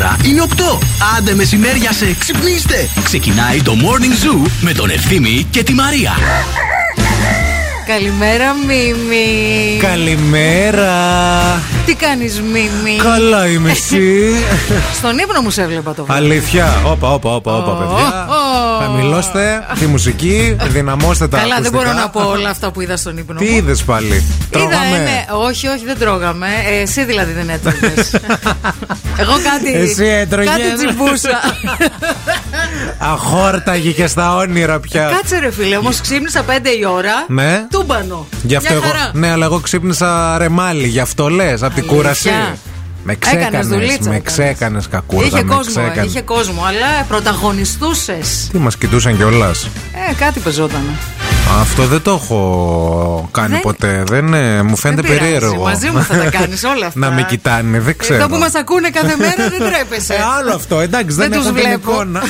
Η 0.00 0.02
ώρα 0.02 0.16
είναι 0.24 0.42
8. 0.56 0.78
Άντε 1.16 1.34
μεσημέρια 1.34 1.92
σε 1.92 2.14
ξυπνήστε. 2.18 2.88
Ξεκινάει 3.04 3.62
το 3.62 3.72
Morning 3.72 4.44
Zoo 4.46 4.50
με 4.60 4.72
τον 4.72 4.90
Ευθύμη 4.90 5.46
και 5.50 5.62
τη 5.62 5.72
Μαρία. 5.72 6.12
Καλημέρα, 7.86 8.54
Μίμη. 8.66 9.78
Καλημέρα. 9.80 10.92
Τι 11.86 11.94
κάνεις, 11.94 12.40
Μίμη; 12.40 12.96
Καλά 13.02 13.46
είμαι 13.46 13.70
εσύ. 13.70 14.34
Στον 14.94 15.18
ύπνο 15.18 15.40
μου 15.40 15.50
σε 15.50 15.62
έβλεπα 15.62 15.94
το 15.94 16.04
βράδυ. 16.04 16.24
Αλήθεια. 16.24 16.82
Όπα, 16.84 17.12
όπα, 17.12 17.34
όπα, 17.34 17.56
όπα, 17.56 17.72
παιδιά. 17.72 18.28
Χαμηλώστε 18.80 19.64
τη 19.78 19.86
μουσική, 19.86 20.56
δυναμώστε 20.68 21.28
τα 21.28 21.36
Καλά, 21.38 21.48
δεν 21.48 21.56
ακουστικά. 21.66 21.82
μπορώ 21.82 21.92
να 21.98 22.08
πω 22.08 22.20
όλα 22.30 22.48
αυτά 22.48 22.70
που 22.70 22.80
είδα 22.80 22.96
στον 22.96 23.16
ύπνο 23.18 23.38
Τι 23.38 23.44
μου. 23.44 23.56
είδες 23.56 23.82
πάλι. 23.82 24.06
Είδα, 24.14 24.24
Τρώγαμε; 24.50 24.98
ναι, 24.98 25.24
όχι, 25.48 25.66
όχι, 25.66 25.84
δεν 25.84 25.98
τρώγαμε. 25.98 26.46
Ε, 26.70 26.80
εσύ 26.80 27.04
δηλαδή 27.04 27.32
δεν 27.32 27.48
έτρωγες. 27.48 28.10
Εγώ 29.22 29.32
κάτι. 29.32 29.72
Εσύ 29.74 30.04
έτρωγες. 30.04 30.50
Κάτι 30.50 30.74
τσιμπούσα. 30.76 31.40
Αχόρταγη 32.98 33.92
και 33.92 34.06
στα 34.06 34.34
όνειρα 34.36 34.80
πια. 34.80 35.10
Κάτσε 35.16 35.38
ρε 35.38 35.50
φίλε, 35.52 35.76
όμως 35.76 36.00
ξύπνησα 36.00 36.44
5 36.48 36.50
η 36.80 36.84
ώρα. 36.86 37.24
Ναι. 37.28 37.66
Τούμπανο. 37.70 38.26
Γι' 38.42 38.56
αυτό 38.56 38.72
Μια 38.74 38.82
εγώ. 38.84 38.92
χαρά. 38.96 39.10
Ναι, 39.14 39.30
αλλά 39.30 39.44
εγώ 39.44 39.60
ξύπνησα 39.60 40.38
ρεμάλι. 40.38 40.86
Γι' 40.86 41.00
αυτό 41.00 41.28
λες, 41.28 41.62
από 41.62 41.74
την 41.74 41.86
κούραση. 41.86 42.30
Με 43.04 43.12
Έκανες 43.12 43.40
ξέκανες. 43.40 43.66
δουλίτσα, 43.66 44.08
Με 44.10 44.16
έκανες. 44.16 44.22
ξέκανε 44.22 44.80
κακούργα. 44.90 45.26
Είχε 45.26 45.36
με 45.44 45.54
κόσμο, 45.54 45.82
ξέκανες. 45.82 46.04
είχε 46.10 46.20
κόσμο, 46.20 46.62
αλλά 46.64 47.04
πρωταγωνιστούσες. 47.08 48.48
Τι 48.52 48.58
μας 48.58 48.76
κοιτούσαν 48.76 49.16
κιόλας. 49.16 49.64
Ε, 50.10 50.14
κάτι 50.14 50.40
πεζόταν. 50.40 50.82
Αυτό 51.58 51.86
δεν 51.86 52.02
το 52.02 52.10
έχω 52.10 53.28
κάνει 53.32 53.48
Δεν- 53.52 53.60
ποτέ. 53.60 54.02
Δεν, 54.06 54.34
ε, 54.34 54.62
μου 54.62 54.76
φαίνεται 54.76 55.00
Δεν 55.02 55.10
πειράζει, 55.10 55.30
περίεργο. 55.32 55.62
μαζί 55.62 55.90
μου 55.90 56.02
θα 56.02 56.16
τα 56.16 56.30
κάνεις 56.30 56.64
όλα 56.64 56.86
αυτά. 56.86 56.98
Να 56.98 57.10
με 57.10 57.22
κοιτάνε, 57.28 57.80
δεν 57.80 57.96
ξέρω. 57.98 58.14
Εδώ 58.18 58.28
που 58.28 58.36
μας 58.36 58.54
ακούνε 58.54 58.90
κάθε 58.90 59.14
μέρα 59.18 59.34
δεν 59.48 59.58
τρέπεσαι. 59.72 60.14
Ε, 60.14 60.16
άλλο 60.38 60.52
αυτό, 60.54 60.80
εντάξει, 60.80 61.16
δεν, 61.16 61.28
Δεν 61.30 61.38
τους 61.38 61.46
έχω 61.46 61.54
την 61.54 61.64
βλέπω. 61.64 61.90
εικόνα. 61.92 62.22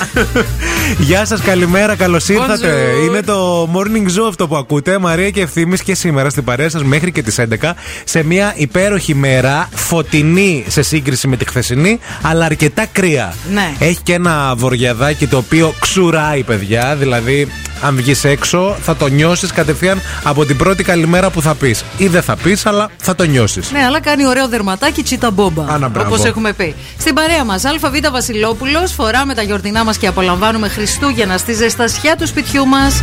Γεια 0.98 1.24
σας, 1.24 1.41
καλημέρα, 1.41 1.94
καλώς 1.96 2.28
ήρθατε. 2.28 2.68
Bonjour. 2.68 3.06
Είναι 3.06 3.22
το 3.22 3.68
morning 3.74 4.06
zoo 4.20 4.28
αυτό 4.28 4.48
που 4.48 4.56
ακούτε. 4.56 4.98
Μαρία 4.98 5.30
και 5.30 5.41
ευθύνη 5.41 5.78
και 5.78 5.94
σήμερα 5.94 6.30
στην 6.30 6.44
παρέα 6.44 6.70
σας 6.70 6.82
μέχρι 6.84 7.12
και 7.12 7.22
τις 7.22 7.38
11 7.38 7.74
σε 8.04 8.22
μια 8.22 8.52
υπέροχη 8.56 9.14
μέρα, 9.14 9.68
φωτεινή 9.74 10.64
σε 10.68 10.82
σύγκριση 10.82 11.28
με 11.28 11.36
τη 11.36 11.44
χθεσινή, 11.44 11.98
αλλά 12.22 12.44
αρκετά 12.44 12.86
κρύα. 12.92 13.34
Ναι. 13.52 13.72
Έχει 13.78 13.98
και 14.02 14.12
ένα 14.14 14.54
βοριαδάκι 14.54 15.26
το 15.26 15.36
οποίο 15.36 15.74
ξουράει, 15.78 16.42
παιδιά. 16.42 16.96
Δηλαδή, 16.98 17.48
αν 17.82 17.96
βγεις 17.96 18.24
έξω, 18.24 18.76
θα 18.82 18.96
το 18.96 19.08
νιώσεις 19.11 19.53
κατευθείαν 19.53 20.00
από 20.22 20.44
την 20.44 20.56
πρώτη 20.56 20.83
καλημέρα 20.83 21.30
που 21.30 21.42
θα 21.42 21.55
πεις. 21.55 21.84
Ή 21.97 22.06
δεν 22.06 22.22
θα 22.22 22.36
πεις, 22.36 22.66
αλλά 22.66 22.91
θα 22.97 23.14
το 23.14 23.25
νιώσεις. 23.25 23.70
Ναι, 23.70 23.84
αλλά 23.84 24.00
κάνει 24.00 24.27
ωραίο 24.27 24.48
δερματάκι 24.48 25.03
τσίτα 25.03 25.30
μπόμπα. 25.30 25.64
Άνα, 25.69 25.89
μπράβο. 25.89 26.14
Όπως 26.14 26.25
έχουμε 26.25 26.53
πει. 26.53 26.75
Στην 26.98 27.14
παρέα 27.14 27.44
μας, 27.44 27.64
ΑΒ 27.64 28.11
Βασιλόπουλος, 28.12 28.92
φοράμε 28.92 29.34
τα 29.34 29.42
γιορτινά 29.42 29.84
μας 29.84 29.97
και 29.97 30.06
απολαμβάνουμε 30.06 30.69
Χριστούγεννα 30.69 31.38
στη 31.38 31.53
ζεστασιά 31.53 32.16
του 32.16 32.27
σπιτιού 32.27 32.66
μας. 32.66 33.03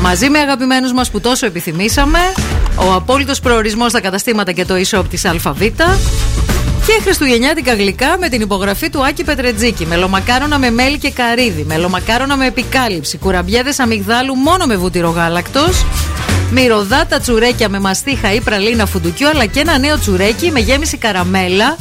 Μαζί 0.00 0.28
με 0.28 0.38
αγαπημένους 0.38 0.92
μας 0.92 1.10
που 1.10 1.20
τόσο 1.20 1.46
επιθυμήσαμε. 1.46 2.18
Ο 2.76 2.92
απόλυτος 2.92 3.40
προορισμός 3.40 3.90
στα 3.90 4.00
καταστήματα 4.00 4.52
και 4.52 4.64
το 4.64 4.74
e-shop 4.74 5.04
της 5.10 5.24
ΑΒ. 5.24 5.62
Και 6.86 7.00
χριστουγεννιάτικα 7.02 7.74
γλυκά 7.74 8.16
με 8.18 8.28
την 8.28 8.40
υπογραφή 8.40 8.90
του 8.90 9.06
Άκη 9.06 9.24
Πετρετζίκη. 9.24 9.86
Μελομακάρονα 9.86 10.58
με 10.58 10.70
μέλι 10.70 10.98
και 10.98 11.10
καρύδι. 11.10 11.64
Μελομακάρονα 11.64 12.36
με 12.36 12.46
επικάλυψη. 12.46 13.18
Κουραμπιέδες 13.18 13.78
αμυγδάλου 13.78 14.34
μόνο 14.34 14.64
με 14.66 14.76
βούτυρο 14.76 15.10
γάλακτος. 15.10 15.84
Μυρωδάτα 16.50 17.18
τσουρέκια 17.18 17.68
με 17.68 17.80
μαστίχα 17.80 18.32
ή 18.32 18.40
πραλίνα 18.40 18.86
φουντουκιού. 18.86 19.28
Αλλά 19.28 19.46
και 19.46 19.60
ένα 19.60 19.78
νέο 19.78 19.98
τσουρέκι 19.98 20.50
με 20.50 20.60
γέμιση 20.60 20.96
καραμέλα. 20.96 21.76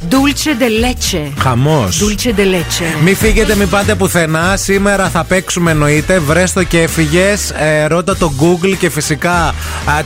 Dulce 0.00 0.54
de 0.54 0.68
leche. 0.68 1.32
Χαμός. 1.38 1.98
Dulce 1.98 2.28
de 2.28 2.44
leche. 2.44 3.02
Μην 3.04 3.16
φύγετε, 3.16 3.56
μην 3.56 3.68
πάτε 3.68 3.94
πουθενά. 3.94 4.56
Σήμερα 4.56 5.08
θα 5.08 5.24
παίξουμε 5.24 5.70
εννοείται. 5.70 6.18
Βρες 6.18 6.49
το 6.49 6.64
και 6.64 6.82
έφυγες. 6.82 7.50
Ε, 7.50 7.86
ρώτα 7.86 8.16
το 8.16 8.32
Google 8.40 8.74
και 8.78 8.90
φυσικά 8.90 9.32
α, 9.32 9.54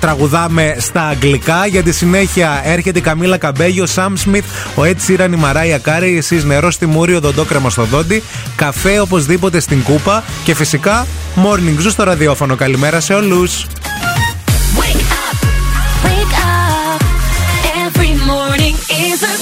τραγουδάμε 0.01 0.77
στα 0.79 1.03
αγγλικά. 1.03 1.67
Για 1.67 1.83
τη 1.83 1.93
συνέχεια 1.93 2.61
έρχεται 2.65 2.99
η 2.99 3.03
Camila 3.03 3.37
Cabello, 3.37 3.83
ο 3.83 3.87
Sam 3.87 4.15
Smith, 4.17 4.45
ο 4.75 4.83
Ed 4.83 4.97
Sheeran, 5.07 5.33
η 5.33 5.37
Mariah 5.37 5.79
Carey, 5.79 6.17
εσύ 6.17 6.47
νερό 6.47 6.71
στη 6.71 6.87
μούρη, 6.87 7.15
οδοντόκρεμα 7.15 7.71
στο 7.71 7.85
δόντι. 7.85 8.23
Καφέ 8.57 8.99
οπωσδήποτε 9.01 9.61
στην 9.61 9.83
κούπα. 9.83 10.25
Και 10.45 10.55
φυσικά 10.55 11.07
morning 11.37 11.83
zoo 11.83 11.91
στο 11.91 12.03
ραδιόφωνο. 12.03 12.55
Καλημέρα 12.55 13.01
σε 13.01 13.15
όλους. 13.15 13.67
Wake 14.79 15.13
up, 15.27 15.39
wake 16.07 16.35
up. 16.35 17.01
Every 17.85 18.15
morning 18.31 18.77
is 19.11 19.19
a 19.33 19.42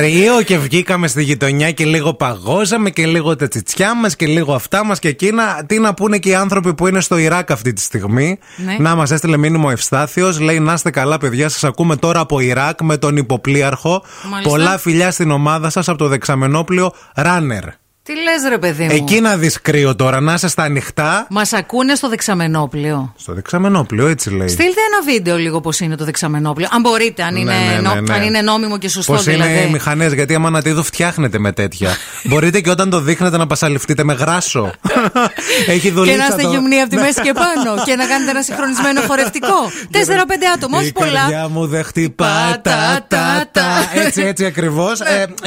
Κρύο 0.00 0.42
και 0.42 0.58
βγήκαμε 0.58 1.08
στη 1.08 1.22
γειτονιά 1.22 1.70
και 1.70 1.84
λίγο 1.84 2.14
παγώσαμε 2.14 2.90
και 2.90 3.06
λίγο 3.06 3.36
τα 3.36 3.48
τσιτσιά 3.48 3.94
μας 3.96 4.16
και 4.16 4.26
λίγο 4.26 4.54
αυτά 4.54 4.84
μας 4.84 4.98
και 4.98 5.08
εκείνα. 5.08 5.64
Τι 5.66 5.78
να 5.78 5.94
πούνε 5.94 6.18
και 6.18 6.28
οι 6.28 6.34
άνθρωποι 6.34 6.74
που 6.74 6.86
είναι 6.86 7.00
στο 7.00 7.16
Ιράκ 7.16 7.50
αυτή 7.50 7.72
τη 7.72 7.80
στιγμή. 7.80 8.38
Ναι. 8.56 8.76
Να 8.78 8.94
μας 8.94 9.10
έστειλε 9.10 9.36
μήνυμα 9.36 9.68
ο 9.68 9.70
Ευστάθιος. 9.70 10.40
Λέει 10.40 10.60
να 10.60 10.72
είστε 10.72 10.90
καλά, 10.90 11.18
παιδιά. 11.18 11.48
Σας 11.48 11.64
ακούμε 11.64 11.96
τώρα 11.96 12.20
από 12.20 12.40
Ιράκ 12.40 12.80
με 12.82 12.96
τον 12.96 13.16
υποπλίαρχο. 13.16 14.02
Μάλιστα. 14.30 14.50
Πολλά 14.50 14.78
φιλιά 14.78 15.10
στην 15.10 15.30
ομάδα 15.30 15.70
σας 15.70 15.88
από 15.88 15.98
το 15.98 16.08
δεξαμενόπλιο 16.08 16.92
Runner. 17.16 17.79
Τι 18.02 18.12
λες, 18.14 18.48
ρε 18.48 18.58
παιδί 18.58 18.84
μου; 18.84 18.90
Εκεί 18.92 19.20
να 19.20 19.36
δεις 19.36 19.60
κρύο 19.60 19.96
τώρα, 19.96 20.20
να 20.20 20.34
είσαι 20.34 20.48
στα 20.48 20.62
ανοιχτά. 20.62 21.26
Μας 21.30 21.52
ακούνε 21.52 21.94
στο 21.94 22.08
δεξαμενόπλιο. 22.08 23.14
Στο 23.18 23.32
δεξαμενόπλιο, 23.34 24.06
έτσι 24.06 24.30
λέει. 24.30 24.48
Στείλτε 24.48 24.80
ένα 24.92 25.12
βίντεο 25.12 25.36
λίγο 25.36 25.60
πώς 25.60 25.80
είναι 25.80 25.96
το 25.96 26.04
δεξαμενόπλιο. 26.04 26.68
Αν 26.70 26.80
μπορείτε, 26.80 27.22
αν, 27.22 27.32
Ναι, 27.32 27.40
είναι, 27.40 27.52
ναι, 27.54 27.74
ναι, 27.74 27.80
νο- 27.80 28.00
ναι. 28.00 28.14
αν 28.14 28.22
είναι 28.22 28.40
νόμιμο 28.40 28.78
και 28.78 28.88
σωστό 28.88 29.12
Πώς 29.12 29.24
δηλαδή. 29.24 29.50
είναι 29.52 29.60
οι 29.60 29.70
μηχανές, 29.70 30.12
γιατί 30.12 30.34
άμα 30.34 30.50
να 30.50 30.62
τη 30.62 30.70
δω 30.72 30.82
φτιάχνετε 30.82 31.38
με 31.38 31.52
τέτοια. 31.52 31.90
Μπορείτε 32.28 32.60
και 32.60 32.70
όταν 32.70 32.90
το 32.90 33.00
δείχνετε 33.00 33.36
να 33.36 33.46
πασαλιφτείτε 33.46 34.04
με 34.04 34.12
γράσο. 34.12 34.72
Έχει 35.68 35.80
Και 35.80 35.90
δουλειά. 35.90 36.16
να 36.16 36.24
είστε 36.26 36.42
γυμνοί 36.48 36.80
από 36.80 36.90
τη 36.90 36.96
μέση 36.96 37.20
και 37.20 37.32
πάνω. 37.32 37.82
και 37.84 37.94
να 37.96 38.06
κάνετε 38.06 38.30
ένα 38.30 38.42
συγχρονισμένο 38.42 39.00
χορευτικό. 39.00 39.70
Τέσσερα-πέντε 39.90 40.46
άτομα, 40.54 40.78
όχι 40.78 40.86
Η 40.88 40.92
πολλά. 40.92 41.12
καρδιά 41.20 41.48
μου 41.48 41.66
δεν 41.66 41.84
χτυπά 41.84 42.58
τα 42.62 43.04
τα 43.08 43.44
τα. 43.52 43.66
Έτσι, 43.94 44.22
έτσι 44.22 44.44
ακριβώς. 44.44 44.98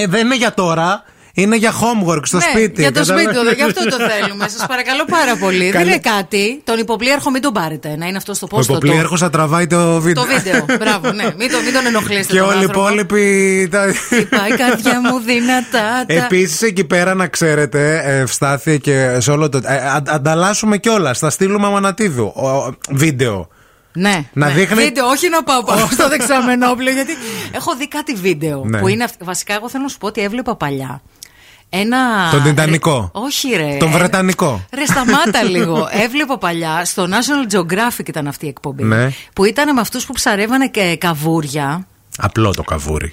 δεν 0.10 0.26
είναι 0.26 0.36
για 0.36 0.54
τώρα. 0.54 1.04
Είναι 1.36 1.56
για 1.56 1.72
homework 1.72 2.20
στο 2.24 2.38
ναι, 2.38 2.44
σπίτι. 2.44 2.82
για 2.82 2.92
το 2.92 3.00
Κατάλαβες; 3.00 3.36
σπίτι, 3.36 3.56
γι' 3.56 3.62
αυτό 3.64 3.84
το 3.86 3.96
θέλουμε. 4.10 4.48
Σας 4.50 4.66
παρακαλώ 4.68 5.06
πάρα 5.06 5.36
πολύ. 5.36 5.64
Δεν 5.64 5.72
Καλή- 5.72 5.88
είναι 5.88 5.98
κάτι. 6.00 6.62
Τον 6.64 6.80
υποπλήρχο 6.80 7.30
μην 7.32 7.42
τον 7.42 7.54
πάρετε. 7.54 7.96
Να 7.98 8.06
είναι 8.08 8.18
αυτό 8.18 8.34
στο 8.34 8.48
Ο 8.52 8.56
πόστο. 8.56 8.74
υποπλήρχος 8.74 9.20
θα 9.20 9.30
τραβάει 9.30 9.68
το 9.68 10.00
βίντεο. 10.02 10.24
Το 10.24 10.30
βίντεο. 10.36 10.66
Μπράβο, 10.80 11.12
ναι. 11.12 11.24
Μην, 11.38 11.52
το, 11.52 11.58
μην 11.64 11.74
τον 11.74 11.86
ενοχλήσετε. 11.86 12.34
Και 12.34 12.38
τον 12.40 12.48
όλοι 12.48 12.56
οι 12.58 12.60
άνθρωπο. 12.64 12.80
υπόλοιποι. 12.88 13.68
τα- 13.72 13.94
Πάει 14.38 14.52
η 14.52 14.56
καρδιά 14.56 15.02
μου 15.02 15.20
δυνατά. 15.20 16.06
τα- 16.08 16.14
Επίσης 16.14 16.62
εκεί 16.62 16.84
πέρα 16.86 17.14
να 17.14 17.28
ξέρετε, 17.28 18.02
ε, 18.06 18.18
Ευστάθεια 18.20 18.78
και 18.78 19.18
σε 19.20 19.32
όλο 19.32 19.50
το. 19.50 19.60
ε, 19.64 19.76
αν- 19.90 20.06
ανταλλάσσουμε 20.10 20.78
κιόλας. 20.78 21.20
Θα 21.20 21.30
στείλουμε 21.30 21.68
αμανατίδου. 21.68 22.24
ο- 22.26 22.76
βίντεο. 22.90 23.48
Ναι. 23.96 24.24
Να 24.34 24.48
ναι. 24.48 24.54
δείχνει- 24.54 24.84
Βίντεο, 24.84 25.08
όχι 25.08 25.30
να 25.30 25.44
πάω 25.44 25.64
πάνω 25.64 25.88
στο 25.92 26.08
δεξαμενόπλαιο, 26.10 26.94
γιατί 26.94 27.12
έχω 27.52 27.76
δει 27.76 27.88
κάτι 27.88 28.14
βίντεο 28.14 28.64
Ναι. 28.66 28.80
που 28.80 28.88
είναι. 28.88 29.04
αυ- 29.04 29.24
Βασικά, 29.24 29.54
εγώ 29.54 29.70
θέλω 29.70 29.84
να 29.84 29.90
σου 29.90 29.98
πω 29.98 30.08
ότι 30.08 30.22
έβλεπα 30.22 30.56
παλιά. 30.56 31.02
Ένα. 31.76 32.30
Τον 32.32 32.44
Τιτανικό. 32.44 33.12
Ρε- 33.16 33.22
Όχι, 33.24 33.50
ρε. 33.56 33.78
Τον 33.80 33.92
Βρετανικό. 33.92 34.66
Ρε, 34.74 34.86
σταμάτα 34.86 35.44
λίγο. 35.56 35.88
Έβλεπα 35.92 36.38
παλιά 36.38 36.86
στο 36.86 37.08
National 37.10 37.54
Geographic 37.56 38.08
ήταν 38.08 38.28
αυτή 38.28 38.46
η 38.46 38.50
εκπομπή. 38.50 38.84
Ναι. 38.84 39.10
Που 39.34 39.46
ήταν 39.46 39.74
με 39.74 39.82
αυτούς 39.82 40.06
που 40.06 40.14
ψαρεύανε 40.14 40.68
και 40.68 40.98
καβούρια. 41.00 41.88
Απλό 42.18 42.54
το 42.54 42.64
καβούρι. 42.64 43.12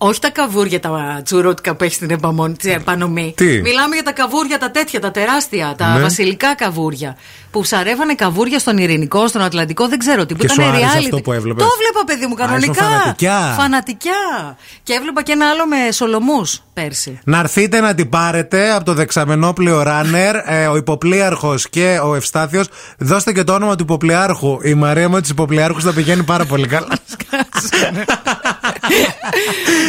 Όχι 0.00 0.20
τα 0.20 0.30
καβούρια 0.30 0.80
τα 0.80 1.20
τσουρότικα 1.24 1.74
που 1.74 1.84
έχεις 1.84 1.96
στην 1.96 2.10
επαμον- 2.10 2.54
στην 2.58 2.70
επανομή. 2.70 3.32
Τι; 3.36 3.60
Μιλάμε 3.60 3.94
για 3.94 4.04
τα 4.04 4.12
καβούρια 4.12 4.58
τα 4.58 4.70
τέτοια, 4.70 5.00
τα 5.00 5.10
τεράστια, 5.10 5.74
τα 5.78 5.94
Ναι. 5.94 6.00
βασιλικά 6.00 6.54
καβούρια. 6.54 7.16
Που 7.50 7.60
ψαρεύανε 7.60 8.14
καβούρια 8.14 8.58
στον 8.58 8.78
Ειρηνικό, 8.78 9.26
στον 9.28 9.42
Ατλαντικό, 9.42 9.88
δεν 9.88 9.98
ξέρω 9.98 10.26
τι. 10.26 10.34
Που 10.34 10.40
Και 10.40 10.52
ήταν 10.52 10.64
σου 10.64 10.70
άρεσε 10.72 10.84
reality. 10.94 10.98
αυτό 11.04 11.20
που 11.20 11.32
έβλεπες; 11.32 11.64
Το 11.64 11.70
έβλεπα, 11.74 12.04
παιδί 12.06 12.26
μου, 12.26 12.34
Α, 12.42 12.56
ήσουν 12.58 12.74
κανονικά. 12.74 12.84
φανατικιά. 12.98 13.54
Φανατικιά. 13.58 14.56
Και 14.82 14.92
έβλεπα 14.92 15.22
και 15.22 15.32
ένα 15.32 15.48
άλλο 15.48 15.66
με 15.66 15.92
σολομούς 15.92 16.62
πέρσι. 16.82 17.18
Να 17.24 17.38
έρθετε 17.38 17.80
να 17.80 17.94
την 17.94 18.08
πάρετε 18.08 18.70
από 18.70 18.84
το 18.84 18.94
δεξαμενόπλαιο 18.94 19.82
Runner, 19.86 20.34
ε, 20.46 20.66
ο 20.66 20.76
υποπλίαρχος 20.76 21.68
και 21.68 22.00
ο 22.04 22.14
Ευστάθιο. 22.14 22.64
Δώστε 22.98 23.32
και 23.32 23.44
το 23.44 23.52
όνομα 23.52 23.74
του 23.76 23.82
υποπλιάρχου. 23.82 24.58
Η 24.62 24.74
Μαρία 24.74 25.08
με 25.08 25.20
του 25.20 25.28
υποπλιάρχου 25.30 25.80
θα 25.80 25.92
πηγαίνει 25.92 26.22
πάρα 26.22 26.44
πολύ 26.44 26.66
καλά. 26.66 26.88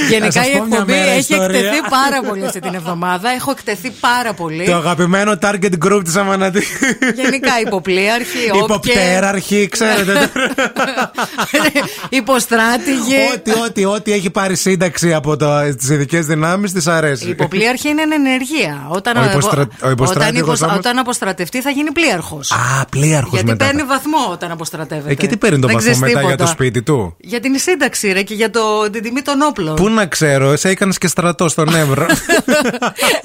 Γενικά 0.10 0.31
σας 0.31 0.48
η 0.48 0.51
πω 0.51 0.65
μια 0.65 0.77
εκπομπή 0.77 0.91
μέρα 0.91 1.12
έχει 1.12 1.19
ιστορία. 1.19 1.60
εκτεθεί 1.60 1.81
πάρα 1.89 2.22
πολύ 2.27 2.46
αυτή 2.46 2.60
την 2.60 2.74
εβδομάδα. 2.74 3.29
Έχω 3.29 3.51
εκτεθεί 3.51 3.89
πάρα 4.00 4.34
πολύ. 4.34 4.65
το 4.65 4.75
αγαπημένο 4.75 5.38
target 5.41 5.74
group 5.86 6.01
της 6.03 6.15
Αμανατή. 6.15 6.63
Γενικά 7.15 7.51
υποπλήρχοι, 7.65 8.50
όποιε. 8.51 8.62
Υποπτέραρχοι, 8.63 9.67
ξέρετε. 9.72 10.29
Υποστράτηγοι. 12.19 13.15
ό,τι, 13.34 13.51
ό,τι, 13.51 13.86
ό,τι 13.86 14.12
έχει 14.12 14.29
πάρει 14.29 14.55
σύνταξη 14.55 15.13
από 15.13 15.38
τις 15.77 15.89
ειδικές 15.89 16.25
δυνάμεις 16.25 16.72
wanna 16.72 16.78
της 16.79 16.88
αρέσει. 16.88 17.25
Η 17.25 17.29
υποπλήρχη 17.29 17.89
είναι 17.89 18.01
ενεργεία. 18.01 18.86
Όταν, 18.88 19.17
ο 19.17 19.24
υποστρα... 19.29 19.67
ο 19.83 20.51
όταν, 20.51 20.77
όταν 20.77 20.98
αποστρατευτεί 20.98 21.62
θα 21.62 21.69
γίνει 21.69 21.91
πλήρχο. 21.91 22.39
Α, 22.79 22.86
πλήρχο 22.86 23.29
Γιατί 23.33 23.55
παίρνει 23.55 23.83
βαθμό 23.83 24.31
όταν 24.31 24.51
αποστρατεύεται. 24.51 25.12
Ε, 25.12 25.15
και 25.15 25.27
τι 25.27 25.38
παίρνει 25.38 25.59
τον 25.59 25.71
βαθμό 25.71 25.91
μετά 25.91 26.05
τίποτα. 26.05 26.27
για 26.27 26.38
το 26.38 26.48
σπίτι 26.48 26.81
του; 26.81 27.15
Για 27.19 27.39
την 27.39 27.57
σύνταξη, 27.57 28.12
ρε, 28.12 28.21
και 28.21 28.33
για 28.33 28.50
το... 28.50 28.89
την 28.91 29.03
τιμή 29.03 29.21
των 29.21 29.41
όπλων. 29.41 29.75
Πού 29.75 29.89
να 29.89 30.05
ξέρω, 30.05 30.51
εσύ 30.51 30.69
έκανες 30.69 30.98
και 30.98 31.07
στρατό 31.07 31.48
στον 31.48 31.75
Εύρο. 31.75 32.05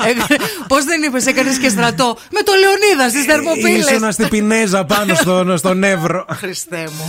Ε, 0.07 0.35
πώς 0.69 0.85
δεν 0.85 1.03
είπες, 1.03 1.27
έκανες 1.27 1.59
και 1.59 1.69
στρατό; 1.69 2.17
Με 2.31 2.41
το 2.43 2.53
Λεωνίδα 2.61 3.09
στις 3.09 3.23
ε, 3.23 3.25
Θερμοπύλες. 3.25 3.91
Ήσουν 3.91 4.13
στην 4.13 4.29
Πινέζα 4.29 4.85
πάνω 4.85 5.15
στον, 5.15 5.59
στον 5.59 5.83
Εύρο. 5.83 6.25
Χριστέ 6.41 6.89
μου. 6.97 7.05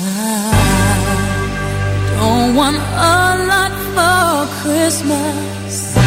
Don't 2.18 2.56
want 2.56 2.78
a 2.78 3.36
lot 3.50 3.74
for 3.96 4.48
Christmas. 4.62 6.05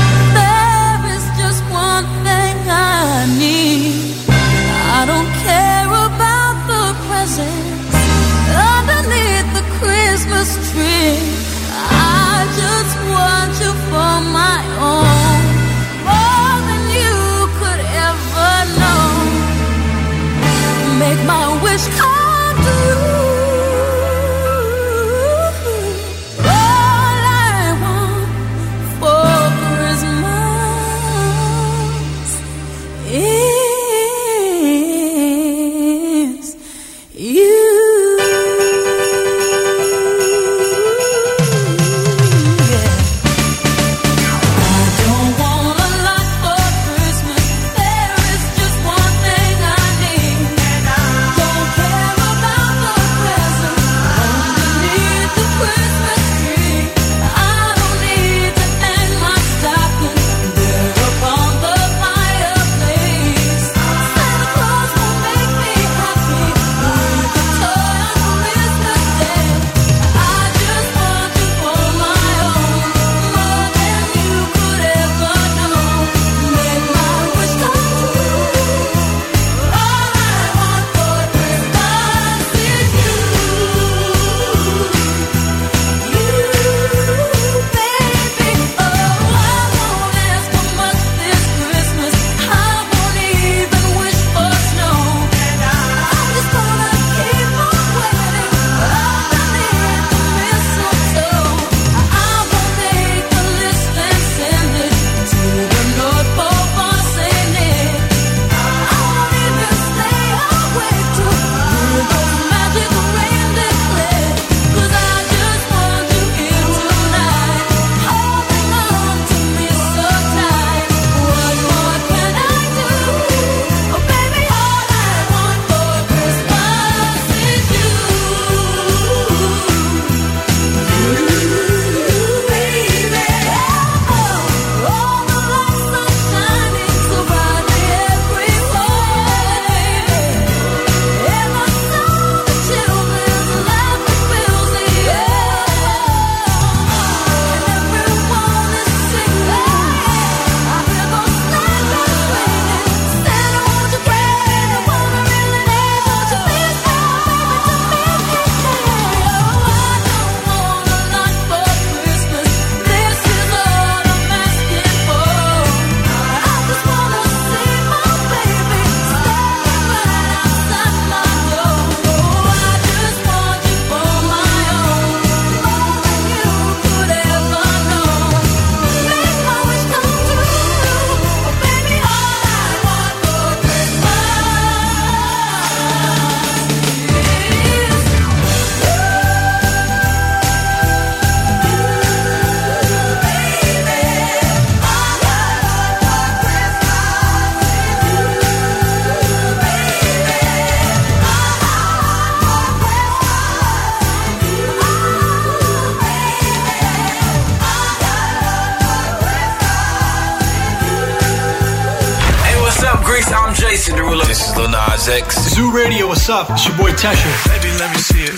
Lil 214.59 214.71
Nas 214.71 215.09
X. 215.09 215.55
Zoo 215.55 215.71
Radio, 215.71 216.09
what's 216.09 216.29
up? 216.29 216.51
It's 216.51 216.67
your 216.67 216.77
boy 216.77 216.91
Tesha. 216.91 217.31
Baby, 217.47 217.71
let 217.79 217.91
me 217.95 217.99
see 217.99 218.25
it. 218.25 218.35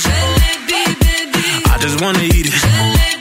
Baby. 0.69 1.65
I 1.73 1.79
just 1.81 1.99
wanna 2.03 2.21
eat 2.21 2.47
it. 2.47 2.53
Jalebi. 2.53 3.21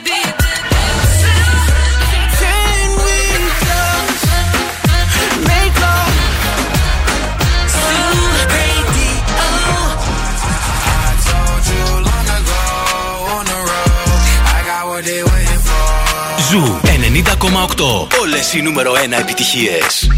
Ζου 16.50 16.80
90,8. 16.82 18.08
Όλες 18.20 18.54
οι 18.54 18.62
νούμερο 18.62 18.92
1 18.92 19.12
επιτυχίες. 19.12 20.08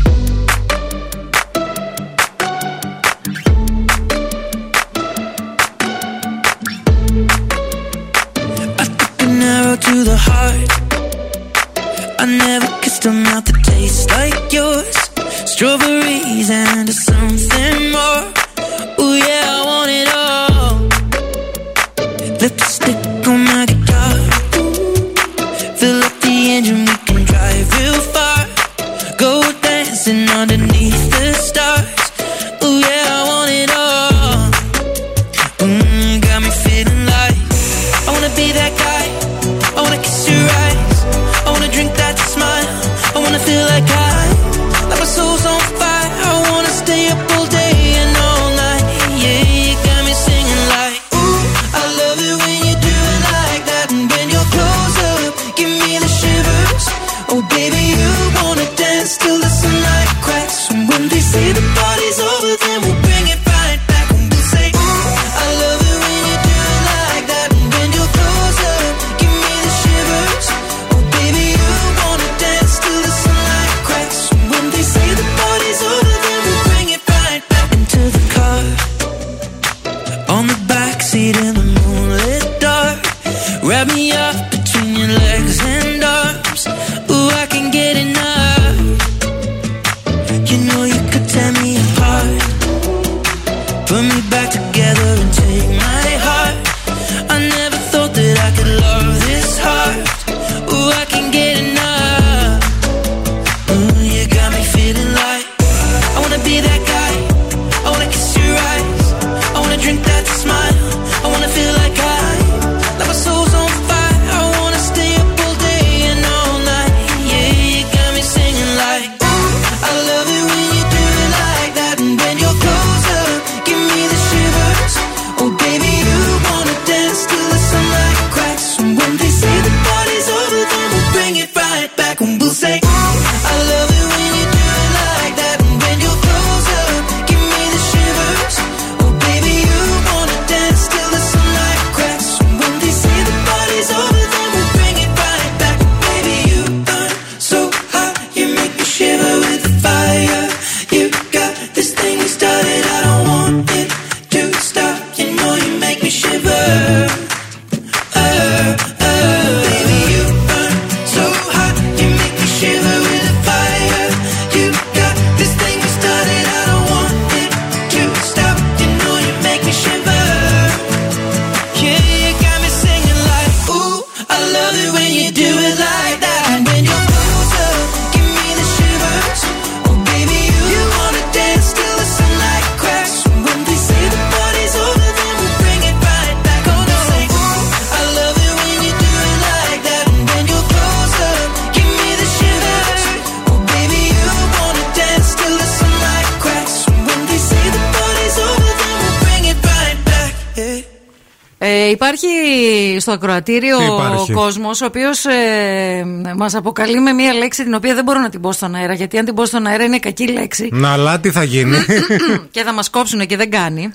Στο 203.13 203.25
ακροατήριο 203.25 203.79
Τι 203.79 203.85
ο 203.85 203.95
υπάρχει; 203.95 204.33
κόσμος, 204.33 204.81
ο 204.81 204.85
οποίος 204.85 205.25
ε, 205.25 206.05
μας 206.37 206.55
αποκαλεί 206.55 207.01
με 207.01 207.13
μία 207.13 207.33
λέξη 207.33 207.65
την 207.65 207.75
οποία 207.75 207.95
δεν 207.95 208.05
μπορώ 208.05 208.21
να 208.21 208.29
την 208.29 208.41
πω 208.41 208.53
στον 208.53 208.75
αέρα. 208.75 208.95
Γιατί 208.95 209.19
αν 209.19 209.25
την 209.25 209.35
πω 209.35 209.45
στον 209.45 209.67
αέρα 209.67 209.85
είναι 209.85 209.99
κακή 209.99 210.29
λέξη. 210.29 210.69
Να, 210.73 210.93
αλλά 210.93 211.21
τι 211.21 211.31
θα 211.31 211.43
γίνει; 211.43 211.77
και 212.51 212.63
θα 212.63 212.73
μας 212.73 212.91
κόψουν 212.91 213.27
και 213.27 213.37
δεν 213.37 213.51
κάνει. 213.51 213.93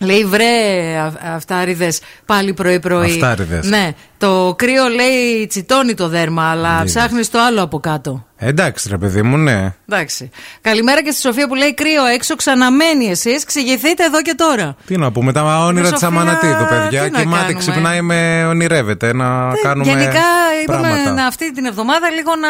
Λέει 0.00 0.24
βρε 0.24 0.44
α- 0.98 1.34
αυτάριδες 1.34 2.00
πάλι 2.26 2.54
πρωί-πρωί. 2.54 3.10
Αυτάριδες. 3.10 3.68
Ναι. 3.68 3.90
Το 4.18 4.54
κρύο 4.58 4.88
λέει 4.88 5.46
τσιτώνει 5.46 5.94
το 5.94 6.08
δέρμα, 6.08 6.50
αλλά 6.50 6.82
ψάχνεις 6.84 7.30
το 7.30 7.38
άλλο 7.40 7.62
από 7.62 7.80
κάτω. 7.80 8.26
Εντάξει, 8.36 8.88
ρε 8.88 8.98
παιδί 8.98 9.22
μου, 9.22 9.36
ναι. 9.36 9.74
Εντάξει. 9.88 10.30
Καλημέρα 10.70 11.02
και 11.02 11.10
στη 11.10 11.20
Σοφία 11.20 11.48
που 11.48 11.54
λέει 11.54 11.74
κρύο 11.74 12.04
έξω, 12.14 12.36
ξαναμένει 12.36 13.06
εσείς. 13.10 13.44
Ξηγηθείτε 13.44 14.04
εδώ 14.04 14.22
και 14.22 14.34
τώρα. 14.36 14.76
Τι 14.86 14.96
να 14.96 15.12
πούμε, 15.12 15.32
τα 15.32 15.58
όνειρα 15.64 15.90
της 15.90 16.00
Σοφία, 16.00 16.08
Αμανατίδου, 16.08 16.66
παιδιά. 16.68 17.04
τι 17.04 17.10
να 17.10 17.18
Κοιμάται, 17.18 17.42
κάνουμε; 17.42 17.58
ξυπνάει 17.58 18.00
με 18.02 18.44
ονειρεύεται 18.46 19.12
να 19.14 19.52
κάνουμε. 19.62 19.90
Γενικά 19.90 20.26
είπαμε 20.62 20.88
πράγματα. 20.88 21.12
να, 21.12 21.26
αυτή 21.26 21.52
την 21.52 21.64
εβδομάδα 21.64 22.10
λίγο 22.10 22.30
να 22.36 22.48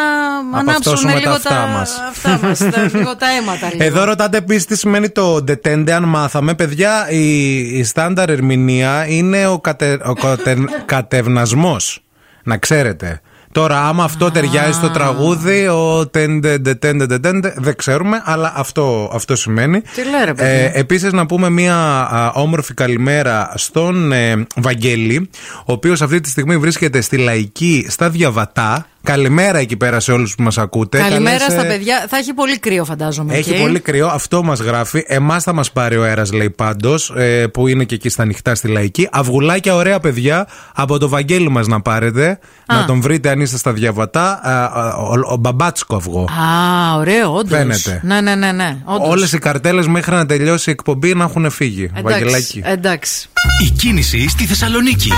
ανάψουν 0.57 0.69
Απαυτώσουμε 0.69 1.11
τα 1.11 1.19
λίγο 1.19 1.31
αυτά 1.31 1.49
τα, 1.49 1.67
μας. 1.67 2.01
αυτά 2.09 2.39
μας, 2.41 2.57
τα, 2.59 2.81
λίγο 2.97 3.15
τα 3.15 3.27
αίματα. 3.29 3.69
Λίγο. 3.71 3.83
Εδώ 3.83 4.03
ρωτάτε 4.03 4.37
επίσης 4.37 4.65
τι 4.65 4.77
σημαίνει 4.77 5.09
το 5.09 5.35
detente, 5.35 5.89
αν 5.89 6.03
μάθαμε. 6.03 6.53
Παιδιά, 6.53 7.09
η, 7.09 7.57
η 7.77 7.83
στάνταρ 7.83 8.29
ερμηνεία 8.29 9.05
είναι 9.07 9.47
ο, 9.47 9.59
κατε, 9.59 9.99
ο 10.05 10.13
κατε, 10.13 10.57
κατευνασμός. 10.85 12.03
Να 12.43 12.57
ξέρετε. 12.57 13.21
Τώρα, 13.57 13.87
άμα 13.87 14.03
αυτό 14.03 14.31
ταιριάζει 14.31 14.71
στο 14.71 14.89
τραγούδι, 14.89 15.67
ο 15.67 16.07
τέντε, 16.07 16.57
ντε, 16.57 16.75
τέντε, 16.75 17.05
ντε, 17.05 17.19
τέντε, 17.19 17.53
δεν 17.57 17.75
ξέρουμε, 17.75 18.21
αλλά 18.25 18.53
αυτό, 18.55 19.11
αυτό 19.13 19.35
σημαίνει. 19.35 19.81
Τι 19.81 20.03
λέει, 20.03 20.25
ρε 20.25 20.33
παιδί. 20.33 20.49
Ε, 20.49 20.71
Επίσης, 20.73 21.11
να 21.11 21.25
πούμε 21.25 21.49
μία 21.49 21.75
α, 21.75 22.31
όμορφη 22.33 22.73
καλημέρα 22.73 23.51
στον 23.55 24.11
ε, 24.11 24.45
Βαγγέλη, 24.55 25.29
ο 25.65 25.71
οποίος 25.73 26.01
αυτή 26.01 26.19
τη 26.19 26.29
στιγμή 26.29 26.57
βρίσκεται 26.57 27.01
στη 27.01 27.17
Λαϊκή 27.17 27.85
στα 27.89 28.09
Διαβατά. 28.09 28.85
Καλημέρα 29.07 29.57
εκεί 29.57 29.77
πέρα 29.77 29.99
σε 29.99 30.11
όλους 30.11 30.35
που 30.35 30.43
μας 30.43 30.57
ακούτε. 30.57 30.97
Καλημέρα 30.97 31.37
Καλές, 31.37 31.53
στα 31.53 31.65
ε, 31.65 31.67
παιδιά. 31.67 32.05
Θα 32.09 32.17
έχει 32.17 32.33
πολύ 32.33 32.59
κρύο, 32.59 32.85
φαντάζομαι. 32.85 33.33
έχει 33.33 33.49
εκεί. 33.49 33.61
πολύ 33.61 33.79
κρύο, 33.79 34.07
αυτό 34.07 34.43
μας 34.43 34.59
γράφει. 34.59 35.03
Εμάς 35.07 35.43
θα 35.43 35.53
μας 35.53 35.71
πάρει 35.71 35.97
ο 35.97 36.03
αέρας, 36.03 36.31
λέει 36.31 36.49
πάντως, 36.49 37.13
που 37.53 37.67
είναι 37.67 37.83
και 37.83 37.95
εκεί 37.95 38.09
στα 38.09 38.23
ανοιχτά 38.23 38.55
στη 38.55 38.67
λαϊκή. 38.67 39.07
Αυγουλάκια, 39.11 39.75
ωραία 39.75 39.99
παιδιά, 39.99 40.47
από 40.73 40.97
το 40.97 41.09
Βαγγέλη 41.09 41.49
μας 41.49 41.67
να 41.67 41.81
πάρετε. 41.81 42.39
Να 42.67 42.85
τον 42.85 43.01
βρείτε 43.01 43.29
αν 43.29 43.39
είστε 43.41 43.57
στα 43.57 43.73
διαβατά. 43.73 44.39
Α, 44.43 44.63
α, 44.63 44.95
Ο, 44.95 45.33
ο 45.33 45.35
μπαμπάτσκο 45.35 45.95
αυγό. 45.95 46.21
Α, 46.21 46.95
ωραίο, 46.97 47.33
όντως. 47.33 47.57
Φαίνεται. 47.57 48.01
Ναι, 48.03 48.21
ναι, 48.21 48.35
ναι. 48.35 48.51
ναι 48.51 48.77
όντως. 48.83 49.09
Όλες 49.09 49.33
οι 49.33 49.37
καρτέλες 49.37 49.87
μέχρι 49.87 50.15
να 50.15 50.25
τελειώσει 50.25 50.69
η 50.69 50.71
εκπομπή 50.71 51.13
να 51.13 51.23
έχουν 51.23 51.49
φύγει. 51.49 51.83
Εντάξει, 51.83 52.03
Βαγγελάκι. 52.03 52.61
εντάξει. 52.65 53.29
Η 53.67 53.69
κίνηση 53.69 54.29
στη 54.29 54.45
Θεσσαλονίκη. 54.45 55.11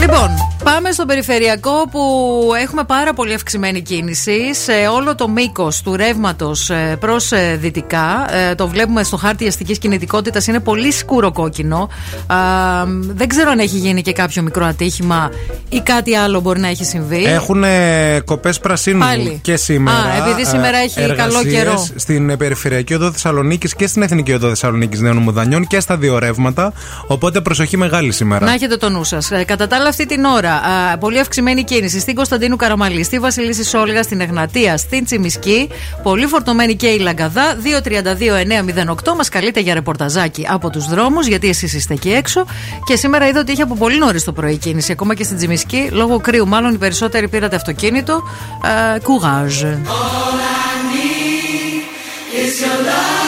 Λοιπόν, 0.00 0.28
πάμε 0.64 0.90
στο 0.90 1.04
περιφερειακό 1.04 1.88
που 1.90 2.00
έχουμε 2.62 2.84
πάρα 2.84 3.12
πολύ 3.12 3.34
αυξημένη 3.34 3.80
κίνηση 3.80 4.54
σε 4.54 4.72
όλο 4.94 5.14
το 5.14 5.28
μήκος 5.28 5.82
του 5.82 5.96
ρεύματος 5.96 6.70
προς 7.00 7.30
δυτικά. 7.58 8.26
Ε, 8.34 8.54
Το 8.54 8.68
βλέπουμε 8.68 9.02
στο 9.02 9.16
χάρτη 9.16 9.46
αστικής 9.46 9.78
κινητικότητας, 9.78 10.46
είναι 10.46 10.60
πολύ 10.60 10.92
σκούρο 10.92 11.32
κόκκινο. 11.32 11.88
Α, 12.26 12.36
Δεν 13.14 13.28
ξέρω 13.28 13.50
αν 13.50 13.58
έχει 13.58 13.76
γίνει 13.76 14.02
και 14.02 14.12
κάποιο 14.12 14.42
μικρό 14.42 14.64
ατύχημα 14.64 15.30
ή 15.68 15.80
κάτι 15.80 16.14
άλλο 16.14 16.40
μπορεί 16.40 16.60
να 16.60 16.68
έχει 16.68 16.84
συμβεί. 16.84 17.24
Έχουν 17.24 17.64
κοπές 18.24 18.58
πρασίνου 18.58 18.98
Πάλι. 18.98 19.38
και 19.42 19.56
σήμερα. 19.56 19.98
Α, 19.98 20.26
επειδή 20.26 20.46
σήμερα 20.46 20.76
ε, 20.78 20.82
έχει 20.82 20.94
καλό 20.94 21.10
εργασίες 21.10 21.52
καιρό. 21.54 21.88
Στην 21.96 22.30
ε, 22.30 22.36
Περιφερειακή 22.36 22.94
Οδό 22.94 23.12
Θεσσαλονίκης 23.12 23.74
και 23.74 23.86
στην 23.86 24.02
Εθνική 24.02 24.32
Οδό 24.32 24.48
Θεσσαλονίκης 24.48 25.00
Νέων 25.00 25.16
Μουδανιών 25.16 25.66
και 25.66 25.80
στα 25.80 25.96
δύο 25.96 26.18
ρεύματα. 26.18 26.72
Οπότε 27.06 27.40
προσοχή 27.40 27.76
μεγάλη 27.76 28.12
σήμερα. 28.12 28.44
Να 28.44 28.52
έχετε 28.52 28.76
το 28.76 28.88
νου 28.90 29.04
σας. 29.04 29.30
Κατά 29.46 29.66
τα 29.66 29.76
άλλα, 29.76 29.87
αυτή 29.88 30.06
την 30.06 30.24
ώρα 30.24 30.52
α, 30.52 30.98
πολύ 30.98 31.18
αυξημένη 31.18 31.64
κίνηση 31.64 32.00
στην 32.00 32.14
Κωνσταντίνου 32.14 32.56
Καραμαλή, 32.56 33.02
στη 33.04 33.18
Βασιλίση 33.18 33.64
Σόλγα, 33.64 34.02
στην 34.02 34.20
Εγνατία, 34.20 34.76
στην 34.76 35.04
Τσιμισκή. 35.04 35.68
Πολύ 36.02 36.26
φορτωμένη 36.26 36.76
και 36.76 36.86
η 36.86 36.98
Λαγκαδά. 36.98 37.56
232-908 39.04 39.14
μας 39.16 39.28
καλείτε 39.28 39.60
για 39.60 39.74
ρεπορταζάκι 39.74 40.46
από 40.50 40.70
τους 40.70 40.86
δρόμους, 40.86 41.26
γιατί 41.26 41.48
εσείς 41.48 41.72
είστε 41.72 41.94
εκεί 41.94 42.10
έξω. 42.10 42.46
Και 42.84 42.96
σήμερα 42.96 43.28
είδα 43.28 43.40
ότι 43.40 43.52
είχε 43.52 43.62
από 43.62 43.74
πολύ 43.74 43.98
νωρίς 43.98 44.24
το 44.24 44.32
πρωί 44.32 44.56
κίνηση, 44.56 44.92
ακόμα 44.92 45.14
και 45.14 45.24
στην 45.24 45.36
Τσιμισκή, 45.36 45.88
λόγω 45.92 46.20
κρύου. 46.20 46.48
Μάλλον 46.48 46.74
οι 46.74 46.78
περισσότεροι 46.78 47.28
πήρατε 47.28 47.56
αυτοκίνητο. 47.56 48.22
Κουγάζ. 49.02 49.62
When 49.62 49.70
you're 49.70 49.84
tired, 49.84 50.88
when 52.34 52.60
you're 52.60 52.82
lonely, 52.86 53.27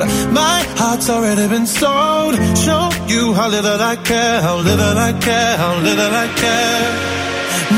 My 0.00 0.64
heart's 0.78 1.10
already 1.10 1.46
been 1.48 1.66
sold. 1.66 2.34
Show 2.56 2.88
you 3.06 3.34
how 3.34 3.48
little 3.48 3.80
I 3.80 3.96
care, 3.96 4.40
how 4.40 4.56
little 4.56 4.96
I 4.96 5.12
care, 5.12 5.56
how 5.58 5.76
little 5.78 6.12
I 6.24 6.26
care. 6.42 7.10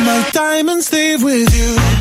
My 0.04 0.30
diamonds 0.32 0.92
leave 0.92 1.22
with 1.22 1.52
you. 1.54 1.91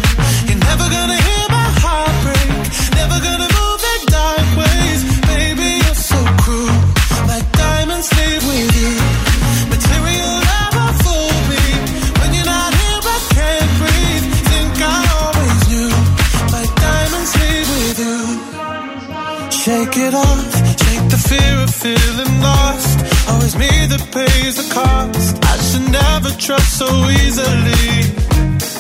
Trust 26.41 26.79
so 26.79 26.87
easily. 27.21 27.85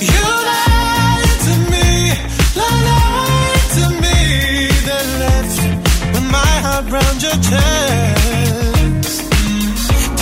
You 0.01 0.25
lied 0.49 1.39
to 1.45 1.53
me, 1.71 1.89
lied 2.57 3.65
to 3.77 3.85
me, 4.03 4.17
then 4.87 5.07
left 5.21 5.59
with 6.13 6.27
my 6.37 6.53
heart 6.65 6.85
round 6.89 7.21
your 7.21 7.37
chest. 7.49 9.21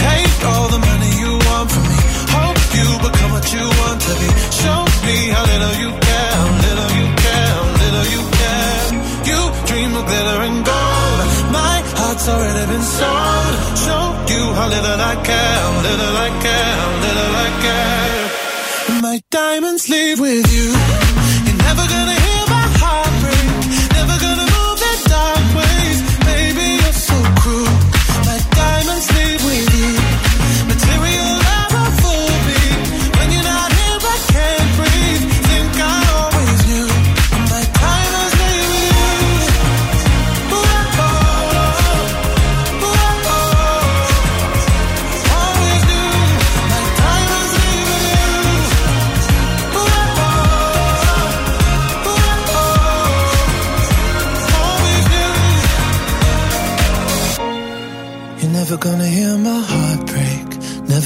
Take 0.04 0.40
all 0.52 0.68
the 0.76 0.82
money 0.90 1.12
you 1.24 1.32
want 1.48 1.68
from 1.72 1.86
me. 1.92 2.00
Hope 2.36 2.60
you 2.78 2.88
become 3.08 3.32
what 3.32 3.48
you 3.56 3.66
want 3.82 4.00
to 4.08 4.14
be. 4.20 4.30
Show 4.60 4.80
me 5.08 5.18
how 5.32 5.44
little 5.52 5.76
you 5.84 5.92
care, 5.96 6.32
how 6.42 6.50
little 6.68 6.92
you 7.00 7.08
care, 7.24 7.50
how 7.56 7.68
little 7.84 8.08
you 8.16 8.24
care. 8.40 8.84
You 9.32 9.40
dream 9.70 9.92
of 9.96 10.04
glitter 10.12 10.40
and 10.48 10.60
gold. 10.68 11.20
My 11.56 11.78
heart's 12.00 12.28
already 12.28 12.66
been 12.68 12.84
sold. 12.84 13.54
Show 13.86 14.04
you 14.28 14.44
how 14.60 14.68
little 14.68 15.00
I 15.12 15.16
care, 15.24 15.56
how 15.64 15.82
little 15.88 16.16
I 16.28 16.30
care, 16.44 16.76
diamonds 19.32 19.88
leave 19.90 20.20
with 20.20 20.52
you. 20.52 20.79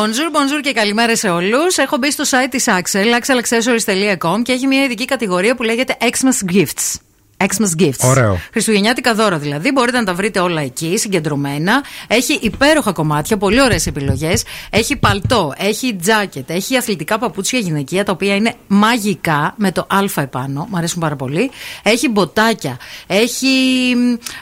Bonjour, 0.00 0.30
bonjour 0.32 0.60
και 0.62 0.72
καλημέρα 0.72 1.16
σε 1.16 1.28
όλους. 1.28 1.76
Έχω 1.76 1.96
μπει 1.96 2.10
στο 2.10 2.24
site 2.26 2.48
της 2.50 2.66
Axel, 2.68 3.20
axelaccessories.com 3.20 4.42
και 4.42 4.52
έχει 4.52 4.66
μια 4.66 4.84
ειδική 4.84 5.04
κατηγορία 5.04 5.54
που 5.54 5.62
λέγεται 5.62 5.96
Xmas 6.00 6.54
Gifts. 6.54 7.09
Xmas 7.40 7.82
Gifts. 7.82 7.90
Ωραίο. 8.08 8.38
Χριστουγεννιάτικα 8.52 9.14
δώρα 9.14 9.38
δηλαδή. 9.38 9.72
Μπορείτε 9.72 9.98
να 9.98 10.04
τα 10.04 10.14
βρείτε 10.14 10.40
όλα 10.40 10.60
εκεί, 10.60 10.98
συγκεντρωμένα. 10.98 11.82
Έχει 12.06 12.38
υπέροχα 12.42 12.92
κομμάτια, 12.92 13.36
πολύ 13.36 13.62
ωραίες 13.62 13.86
επιλογές. 13.86 14.42
Έχει 14.70 14.96
παλτό, 14.96 15.52
έχει 15.56 15.94
τζάκετ, 15.96 16.50
έχει 16.50 16.76
αθλητικά 16.76 17.18
παπούτσια 17.18 17.58
γυναικεία 17.58 18.04
τα 18.04 18.12
οποία 18.12 18.34
είναι 18.34 18.54
μαγικά 18.66 19.54
με 19.56 19.72
το 19.72 19.86
Α 19.88 20.22
επάνω. 20.22 20.66
Μ' 20.70 20.76
αρέσουν 20.76 21.00
πάρα 21.00 21.16
πολύ. 21.16 21.50
Έχει 21.82 22.08
μποτάκια, 22.08 22.76
έχει 23.06 23.46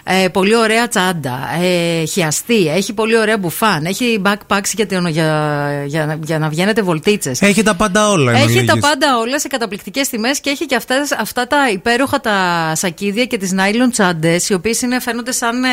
ε, 0.05 0.29
πολύ 0.29 0.57
ωραία 0.57 0.89
τσάντα, 0.89 1.39
ε, 1.63 2.05
χιαστή, 2.05 2.69
έχει 2.69 2.93
πολύ 2.93 3.19
ωραία 3.19 3.39
μπουφάν, 3.39 3.85
έχει 3.85 4.23
backpacks 4.25 4.71
για, 4.75 4.87
την- 4.87 5.07
για, 5.07 5.83
για, 5.87 6.19
για 6.25 6.39
να 6.39 6.49
βγαίνετε 6.49 6.83
βολτίτσες. 6.83 7.43
Έχει 7.43 7.63
τα 7.63 7.75
πάντα 7.75 8.11
όλα. 8.11 8.31
εν 8.31 8.37
Έχει 8.37 8.47
τα 8.65 8.73
ολίγης. 8.73 8.81
πάντα 8.81 9.19
όλα 9.19 9.41
σε 9.41 9.49
καταπληκτικές 9.49 10.09
τιμές 10.09 10.41
και 10.41 10.51
έχει 10.51 10.67
και 10.67 10.75
αυτές, 10.75 11.13
αυτά 11.13 11.47
τα 11.47 11.71
υπέροχα 11.73 12.21
τα 12.21 12.73
σακίδια 12.88 13.24
και 13.24 13.37
τις 13.38 13.53
nylon 13.55 13.90
τσάντες, 13.90 14.48
οι 14.48 14.55
οποίες 14.55 14.81
φαίνονται 15.01 15.33
σαν. 15.33 15.64
Ε, 15.64 15.68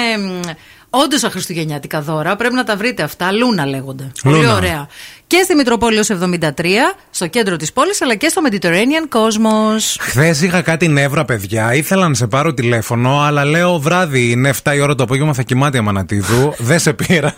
Όντως 0.90 1.24
αχριστουγεννιάτικα 1.24 2.02
δώρα. 2.02 2.36
Πρέπει 2.36 2.54
να 2.54 2.64
τα 2.64 2.76
βρείτε 2.76 3.04
αυτά. 3.04 3.32
Λούνα 3.32 3.66
λέγονται. 3.66 4.12
Πολύ 4.24 4.36
Λούνα. 4.36 4.56
ωραία. 4.56 4.88
Και 5.28 5.42
στη 5.44 5.56
Μητροπόλεως 5.56 6.10
73, 6.10 6.42
στο 7.10 7.28
κέντρο 7.28 7.56
της 7.56 7.74
πόλης, 7.74 8.02
αλλά 8.02 8.16
και 8.16 8.28
στο 8.28 8.42
Mediterranean 8.50 9.16
Cosmos. 9.18 9.96
Χθες 10.00 10.42
είχα 10.42 10.62
κάτι 10.62 10.88
νεύρα, 10.88 11.26
παιδιά. 11.26 11.74
Ήθελα 11.74 12.08
να 12.08 12.14
σε 12.14 12.28
πάρω 12.28 12.54
τηλέφωνο, 12.54 13.20
αλλά 13.22 13.46
λέω 13.46 13.80
βράδυ 13.80 14.32
είναι 14.32 14.54
7 14.64 14.76
η 14.76 14.80
ώρα 14.80 14.96
το 14.96 15.04
απόγευμα, 15.04 15.34
θα 15.34 15.42
κοιμάται 15.42 15.78
η 15.78 15.80
Αμανατίδου. 15.80 16.54
Δεν 16.58 16.80
σε 16.80 16.94
πήρα. 16.94 17.34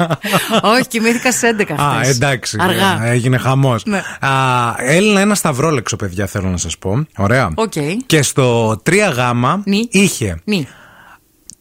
Όχι, 0.61 0.87
κοιμήθηκα 0.87 1.31
στις 1.31 1.47
11 1.59 1.71
Α, 1.81 1.99
χθες. 2.01 2.15
εντάξει. 2.15 2.57
Αργά. 2.59 3.05
Έγινε 3.05 3.37
χαμός. 3.37 3.85
Ναι. 3.85 4.01
Έλυνα 4.77 5.19
ένα 5.19 5.35
σταυρόλεξο, 5.35 5.95
παιδιά, 5.95 6.25
θέλω 6.27 6.49
να 6.49 6.57
σας 6.57 6.77
πω. 6.77 7.05
Ωραία. 7.17 7.49
Οκ. 7.55 7.73
Και 8.05 8.21
στο 8.21 8.77
3Γ 8.89 9.59
είχε 9.89 10.41
Νι. 10.43 10.67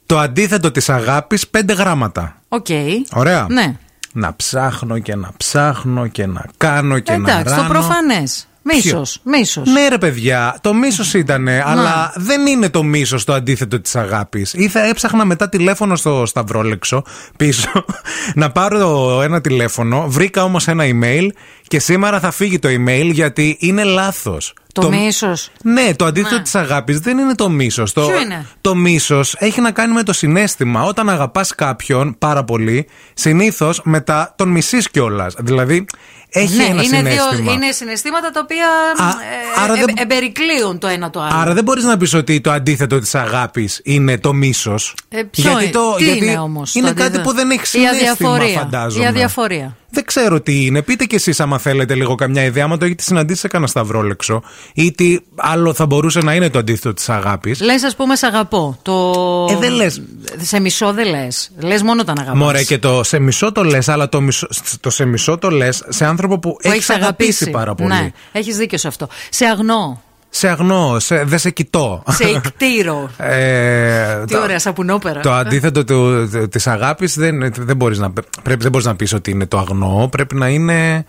το 0.06 0.18
αντίθετο 0.18 0.70
της 0.70 0.88
αγάπης 0.88 1.46
5 1.50 1.74
γράμματα. 1.74 2.40
Οκ. 2.48 2.66
Ωραία. 3.12 3.46
Ναι. 3.50 3.74
Να 4.18 4.34
ψάχνω 4.36 4.98
και 4.98 5.14
να 5.16 5.30
ψάχνω 5.36 6.06
και 6.06 6.26
να 6.26 6.44
κάνω 6.56 6.98
και 6.98 7.16
να 7.16 7.30
Εντάξει, 7.30 7.54
το 7.54 7.60
ράνω. 7.60 7.68
προφανές. 7.68 8.48
Μίσος. 8.62 9.20
Μίσος. 9.22 9.68
Ναι, 9.68 9.88
ρε 9.88 9.98
παιδιά, 9.98 10.56
το 10.60 10.74
μίσος 10.74 11.14
ήταν, 11.14 11.48
αλλά 11.48 12.12
δεν 12.16 12.46
είναι 12.46 12.68
το 12.70 12.82
μίσος 12.82 13.24
το 13.24 13.32
αντίθετο 13.32 13.80
της 13.80 13.96
αγάπης. 13.96 14.52
Ήθελα, 14.54 14.84
έψαχνα 14.86 15.24
μετά 15.24 15.48
τηλέφωνο 15.48 15.96
στο 15.96 16.26
Σταυρόλεξο 16.26 17.02
πίσω 17.36 17.84
να 18.34 18.50
πάρω 18.50 19.20
ένα 19.22 19.40
τηλέφωνο. 19.40 20.04
Βρήκα 20.08 20.42
όμως 20.44 20.68
ένα 20.68 20.84
email 20.86 21.28
και 21.66 21.78
σήμερα 21.78 22.20
θα 22.20 22.30
φύγει 22.30 22.58
το 22.58 22.68
email 22.68 23.10
γιατί 23.12 23.56
είναι 23.60 23.84
λάθος. 23.84 24.54
Το 24.80 24.90
μίσος. 24.90 25.50
Ναι, 25.62 25.94
το 25.94 26.04
αντίθετο 26.04 26.34
Ναι. 26.34 26.42
της 26.42 26.50
της 26.52 26.60
αγάπης 26.60 27.00
δεν 27.00 27.18
είναι 27.18 27.34
το 27.34 27.48
μίσος. 27.48 27.92
Το, 27.92 28.06
Ποιο 28.06 28.20
είναι; 28.20 28.46
το 28.60 28.74
μίσος 28.74 29.34
έχει 29.38 29.60
να 29.60 29.70
κάνει 29.70 29.92
με 29.92 30.02
το 30.02 30.12
συνέστημα. 30.12 30.82
Όταν 30.82 31.08
αγαπάς 31.08 31.54
κάποιον 31.54 32.14
πάρα 32.18 32.44
πολύ, 32.44 32.88
συνήθως 33.14 33.80
μετά 33.84 34.34
τον 34.36 34.48
μισείς 34.48 34.90
κιόλας. 34.90 35.34
Δηλαδή, 35.38 35.86
έχει 36.28 36.56
ναι, 36.56 36.62
ένα 36.64 36.72
είναι, 36.72 36.82
συνέστημα. 36.82 37.30
δύο, 37.42 37.52
είναι 37.52 37.72
συναισθήματα 37.72 38.30
τα 38.30 38.40
οποία 38.42 38.66
Α, 39.06 39.08
ε, 39.08 39.62
άρα 39.64 39.72
ε, 39.72 39.84
δεν- 39.84 39.94
εμπερικλείουν 39.98 40.78
το 40.78 40.86
ένα 40.86 41.10
το 41.10 41.20
άλλο. 41.20 41.38
Άρα 41.40 41.54
δεν 41.54 41.64
μπορείς 41.64 41.84
να 41.84 41.96
πεις 41.96 42.14
ότι 42.14 42.40
το 42.40 42.50
αντίθετο 42.50 42.98
της 42.98 43.14
αγάπης 43.14 43.80
είναι 43.84 44.18
το 44.18 44.32
μίσος. 44.32 44.94
Ε, 45.08 45.22
ποιο 45.22 45.50
είναι, 45.50 45.70
τι 45.98 46.16
είναι 46.26 46.38
όμως 46.38 46.72
το 46.72 46.78
Είναι 46.78 46.88
κάτι 46.88 47.02
αντίθετο; 47.02 47.28
που 47.28 47.34
δεν 47.34 47.50
έχει 47.50 47.60
Η 47.62 47.64
συνέστημα, 47.64 48.00
αδιαφορία. 48.00 48.58
φαντάζομαι. 48.58 49.04
Η 49.04 49.06
αδιαφορία. 49.06 49.76
Δεν 49.90 50.04
ξέρω 50.04 50.40
τι 50.40 50.64
είναι. 50.64 50.82
Πείτε 50.82 51.04
κι 51.04 51.14
εσείς, 51.14 51.40
άμα 51.40 51.58
θέλετε, 51.58 51.94
λίγο 51.94 52.14
καμιά 52.14 52.44
ιδέα. 52.44 52.64
Άμα 52.64 52.76
το 52.76 52.84
έχετε 52.84 53.02
συναντήσει 53.02 53.40
σε 53.40 53.48
κανένα 53.48 53.70
σταυρόλεξο, 53.70 54.42
ή 54.74 54.92
τι 54.92 55.18
άλλο 55.36 55.74
θα 55.74 55.86
μπορούσε 55.86 56.20
να 56.20 56.34
είναι 56.34 56.50
το 56.50 56.58
αντίθετο 56.58 56.94
της 56.94 57.08
αγάπης. 57.08 57.60
Λες, 57.60 57.82
ας 57.84 57.96
πούμε, 57.96 58.16
σε 58.16 58.26
αγαπώ. 58.26 58.78
Το... 58.82 59.12
Ε, 59.50 59.56
δεν 59.56 59.72
λες. 59.72 60.02
Σε 60.40 60.60
μισό 60.60 60.92
δεν 60.92 61.06
λες. 61.08 61.50
Λες 61.58 61.82
μόνο 61.82 62.00
όταν 62.00 62.18
αγαπάς. 62.18 62.38
Μωρέ, 62.38 62.62
και 62.62 62.78
το 62.78 63.02
σε 63.02 63.18
μισό 63.18 63.52
το 63.52 63.64
λες, 63.64 63.88
αλλά 63.88 64.08
το, 64.08 64.20
μισό, 64.20 64.48
το 64.80 64.90
σε 64.90 65.04
μισό 65.04 65.38
το 65.38 65.50
λες 65.50 65.84
σε 65.88 66.04
άνθρωπο 66.18 66.38
που, 66.38 66.50
που 66.50 66.58
έχεις 66.62 66.76
έχεις 66.88 66.90
αγαπήσει 66.90 67.50
πάρα 67.50 67.74
πολύ. 67.74 67.88
Ναι, 67.88 68.10
έχεις 68.32 68.56
δίκιο 68.56 68.78
σε 68.78 68.88
αυτό. 68.88 69.08
Σε 69.30 69.44
αγνώ. 69.44 70.00
Σε 70.28 70.48
αγνώ, 70.48 70.98
σε, 70.98 71.24
δεν 71.24 71.38
σε 71.38 71.50
κοιτώ. 71.50 72.02
Σε 72.08 72.24
εκτήρω. 72.24 73.10
Ε, 73.18 74.24
Τι 74.26 74.34
το- 74.34 74.40
ωραία, 74.40 74.58
σαπουνόπερα. 74.58 75.20
Το 75.20 75.32
αντίθετο 75.32 75.84
του, 75.84 76.28
της 76.50 76.66
αγάπης 76.66 77.14
δεν, 77.18 77.52
δεν, 77.56 77.76
μπορείς 77.76 77.98
να, 77.98 78.10
πρέπει, 78.42 78.62
δεν 78.62 78.70
μπορείς 78.70 78.86
να 78.86 78.96
πεις 78.96 79.12
ότι 79.12 79.30
είναι 79.30 79.46
το 79.46 79.58
αγνό. 79.58 80.08
Πρέπει 80.10 80.34
να 80.34 80.48
είναι 80.48 81.04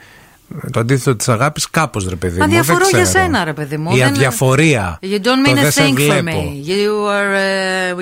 το 0.72 0.80
αντίθετο 0.80 1.16
της 1.16 1.30
αγάπης 1.30 1.70
κάπως 1.70 2.08
ρε 2.10 2.16
παιδί 2.16 2.34
μου. 2.34 2.40
δεν 2.40 2.48
Αδιαφορώ 2.48 2.88
για 2.90 3.02
ξέρω. 3.02 3.24
σένα, 3.26 3.44
ρε 3.44 3.54
παιδί 3.54 3.78
μου. 3.78 3.96
Η 3.96 4.00
Δεν- 4.00 4.08
αδιαφορία. 4.08 5.00
You 5.02 5.06
don't 5.06 5.20
Το 5.22 5.32
mean 5.52 5.54
δεν 5.54 5.68
a 5.68 5.72
σε 5.72 5.84
thing 5.84 5.90
for 5.90 5.94
βλέπω. 5.96 6.44
me. 6.44 6.48
You 6.70 6.92
are, 7.18 7.34
uh, 7.36 7.40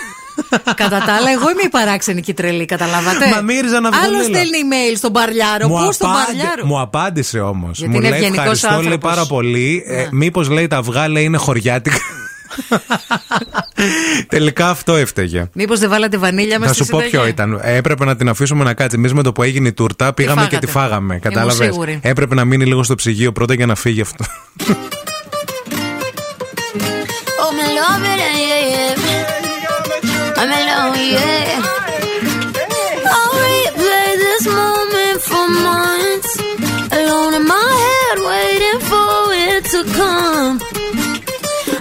Κατά 0.76 0.90
τα 1.06 1.14
άλλα, 1.14 1.32
εγώ 1.32 1.50
είμαι 1.50 1.62
η 1.66 1.70
παράξενη 1.70 2.22
και 2.22 2.32
η 2.32 2.34
τρελή, 2.34 2.66
καταλάβατε; 2.66 3.30
Μα 3.36 3.42
μύριζαν 3.42 3.86
αυγουλίλα. 3.86 4.16
Άλλο 4.18 4.24
στέλνει 4.24 4.58
email 4.64 4.98
στον 4.98 5.12
Παρλιάρο. 5.12 5.68
Μου 5.68 5.86
Πού 5.86 5.92
στον 5.92 6.10
απάντη- 6.10 6.26
Παρλιάρο; 6.26 6.66
Μου 6.66 6.80
απάντησε 6.80 7.40
όμως. 7.40 7.78
Γιατί 7.78 7.94
Μου 7.94 8.00
είναι 8.00 8.10
λέει 8.10 8.18
ευγενικός 8.18 8.44
ευχαριστώ 8.64 8.68
λέει 8.70 8.78
άνθρωπος. 8.94 9.10
πάρα 9.10 9.26
πολύ. 9.26 9.84
Ε, 9.88 9.96
Ναι. 9.96 10.08
Μήπως 10.12 10.50
λέει 10.50 10.68
τα 10.68 10.78
αυγά 10.78 11.08
λέει 11.10 11.24
είναι 11.24 11.38
χωριάτικα. 11.38 11.98
Τελικά 14.28 14.70
αυτό 14.70 14.96
έφταιγε. 14.96 15.50
Μήπως 15.54 15.80
δεν 15.80 15.90
βάλατε 15.90 16.18
βανίλια 16.18 16.60
μέσα 16.60 16.72
Θα 16.72 16.76
στη 16.76 16.84
σου 16.84 16.90
πω 16.92 16.98
συνταγή; 16.98 17.18
ποιο 17.18 17.28
ήταν. 17.28 17.60
Έπρεπε 17.64 18.06
να 18.06 18.16
την 18.16 18.30
αφήσουμε 18.30 18.64
να 18.64 18.74
κάτσει. 18.74 18.96
Εμείς 18.98 19.14
με 19.14 19.24
το 19.24 19.32
που 19.32 19.44
έγινε 19.44 19.68
η 19.68 19.74
τούρτα 19.74 20.14
πήγαμε 20.14 20.42
και 20.42 20.48
φάγατε. 20.48 20.66
τη 20.66 20.72
φάγαμε. 20.72 21.06
Ήμουν 21.14 21.20
Κατάλαβες; 21.20 21.56
σίγουρη. 21.68 22.00
Έπρεπε 22.02 22.36
να 22.36 22.46
μείνει 22.46 22.66
λίγο 22.66 22.84
στο 22.84 22.96
ψυγείο 22.96 23.32
πρώτα 23.32 23.54
για 23.54 23.66
να 23.66 23.76
φύγει 23.76 24.02
αυτό. 24.02 24.26
Me 27.62 27.68
love 27.80 28.04
it, 28.04 28.20
yeah, 28.20 28.74
yeah. 28.74 28.96
I'm 30.40 30.52
alone, 30.60 30.98
yeah. 31.14 31.62
I'll 33.14 33.34
replay 33.46 34.10
this 34.26 34.46
moment 34.48 35.22
for 35.30 35.46
months. 35.68 36.32
Alone 36.98 37.34
in 37.36 37.46
my 37.46 37.70
head, 37.86 38.18
waiting 38.32 38.80
for 38.90 39.14
it 39.46 39.62
to 39.74 39.80
come. 39.94 40.56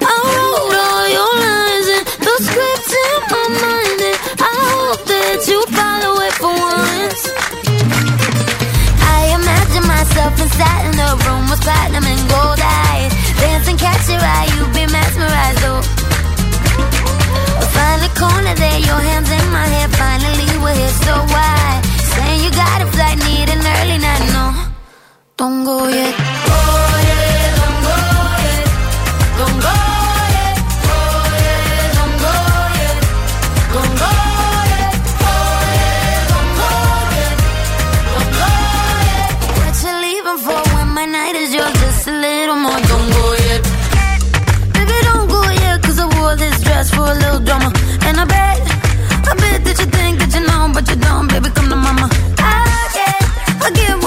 I 0.04 0.14
wrote 0.34 0.76
all 0.84 1.06
your 1.16 1.34
lines 1.48 1.88
and 1.96 2.04
the 2.26 2.34
scripts 2.44 2.92
in 3.04 3.18
my 3.32 3.44
mind, 3.64 4.00
and 4.10 4.18
I 4.36 4.52
hope 4.68 5.02
that 5.12 5.38
you 5.48 5.60
follow 5.78 6.12
it 6.26 6.34
for 6.42 6.52
once. 6.76 7.22
I 9.16 9.32
imagine 9.38 9.86
myself 9.88 10.32
inside 10.44 10.84
in 10.90 10.96
the 11.02 11.10
room 11.24 11.44
with 11.48 11.62
platinum 11.62 12.04
and 12.04 12.22
gold 12.28 12.60
eyes. 12.60 13.19
Dancing, 13.40 13.76
catch 13.76 14.08
your 14.08 14.20
eye, 14.20 14.48
you 14.54 14.62
be 14.76 14.84
mesmerized, 14.92 15.64
oh. 15.70 15.80
Find 17.74 18.00
the 18.02 18.12
corner 18.20 18.54
there, 18.54 18.80
your 18.80 19.00
hands 19.08 19.30
in 19.30 19.46
my 19.50 19.66
hair. 19.74 19.88
Finally, 19.88 20.46
we're 20.62 20.74
here, 20.74 20.94
so 21.06 21.14
why? 21.34 21.80
Saying 22.14 22.40
you 22.44 22.50
got 22.50 22.82
a 22.82 22.86
flight, 22.94 23.18
need 23.28 23.48
an 23.48 23.62
early 23.76 23.98
night, 23.98 24.24
no. 24.36 24.46
Don't 25.36 25.64
go 25.64 25.88
yet. 25.88 26.14
Oh, 26.18 26.89
give 53.72 53.99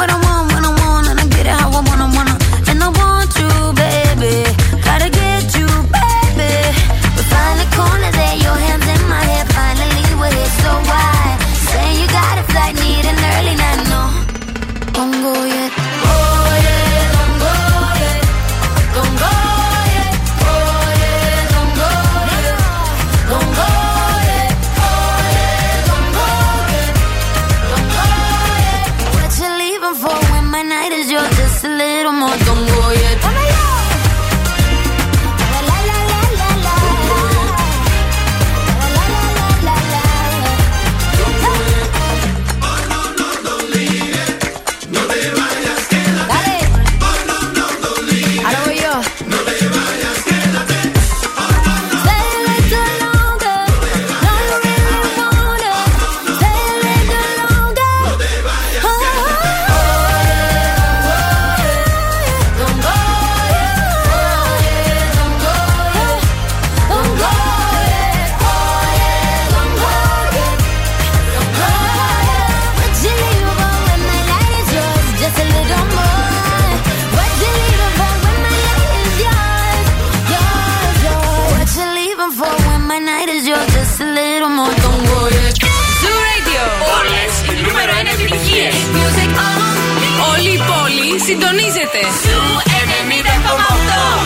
Συντονίζετε. 91.27 92.01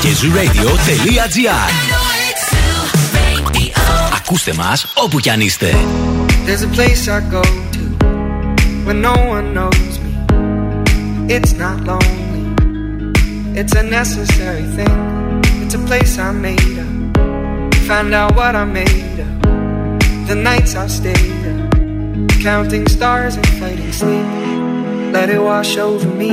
Και 0.00 0.08
zooradio.gr 0.08 1.70
Ακούστε 4.16 4.52
μας 4.54 4.86
όπου 4.94 5.18
κι 5.18 5.30
αν 5.30 5.40
είστε. 5.40 5.74
There's 6.46 6.62
a 6.62 6.76
place 6.76 7.08
I 7.08 7.20
go 7.36 7.42
to 7.74 7.84
when 8.86 9.00
no 9.10 9.14
one 9.34 9.46
knows 9.56 9.94
me. 10.04 10.12
It's 11.36 11.52
not 11.64 11.76
lonely, 11.90 12.44
it's 13.60 13.74
a 13.82 13.84
necessary 14.00 14.66
thing. 14.76 14.96
It's 15.62 15.74
a 15.80 15.82
place 15.88 16.12
I 16.26 16.30
made 16.48 16.76
up. 16.84 16.92
Find 17.88 18.10
out 18.20 18.30
what 18.38 18.54
I 18.62 18.64
made 18.80 19.18
of. 19.26 19.32
The 20.30 20.36
nights 20.50 20.72
I've 20.80 20.92
stayed 21.00 21.42
up, 21.52 21.60
counting 22.48 22.86
stars 22.96 23.34
and 23.40 23.48
fighting 23.60 23.92
sleep. 24.00 24.28
Let 25.16 25.28
it 25.36 25.42
wash 25.50 25.76
over 25.76 26.08
me. 26.22 26.32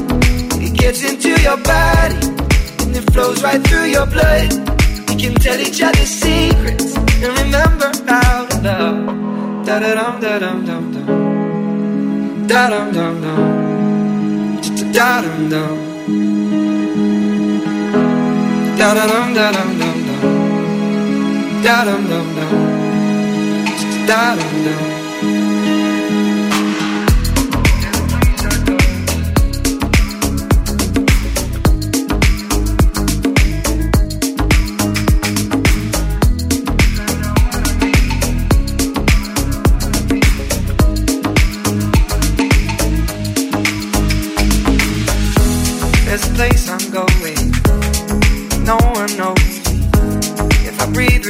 Gets 0.81 1.03
into 1.03 1.29
your 1.43 1.57
body 1.57 2.17
and 2.81 2.95
it 2.97 3.05
flows 3.13 3.43
right 3.43 3.61
through 3.67 3.85
your 3.85 4.07
blood. 4.07 4.49
We 5.07 5.15
can 5.15 5.35
tell 5.35 5.59
each 5.59 5.79
other 5.79 6.05
secrets 6.07 6.95
and 6.97 7.37
remember 7.37 7.91
how 8.07 8.47
to 8.47 8.61
love. 8.65 9.05
Da 9.63 9.77
da 9.77 9.93
dum 9.93 10.19
da 10.19 10.39
dum 10.39 10.65
dum 10.65 10.83
dum. 10.93 12.47
Da 12.47 12.67
dum 12.71 12.91
dum 12.97 13.21
dum. 13.21 13.39
Da 14.91 15.21
dum 15.21 15.49
dum. 15.53 15.77
Da 18.79 18.93
da 18.95 19.05
dum 19.11 19.33
da 19.37 19.51
dum 19.51 19.71
dum 19.81 19.97
dum. 20.07 20.21
Da 21.63 21.77
dum 21.85 22.03
dum 22.11 22.27
dum. 22.37 22.53
Da 24.07 24.35
dum 24.35 24.55
dum. 24.65 24.90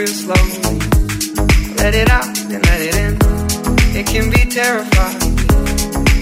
Real 0.02 0.08
slowly, 0.08 0.80
let 1.76 1.94
it 1.94 2.10
out 2.10 2.26
and 2.26 2.66
let 2.66 2.82
it 2.82 2.96
in. 2.96 3.14
It 3.96 4.08
can 4.08 4.32
be 4.32 4.50
terrifying 4.50 5.38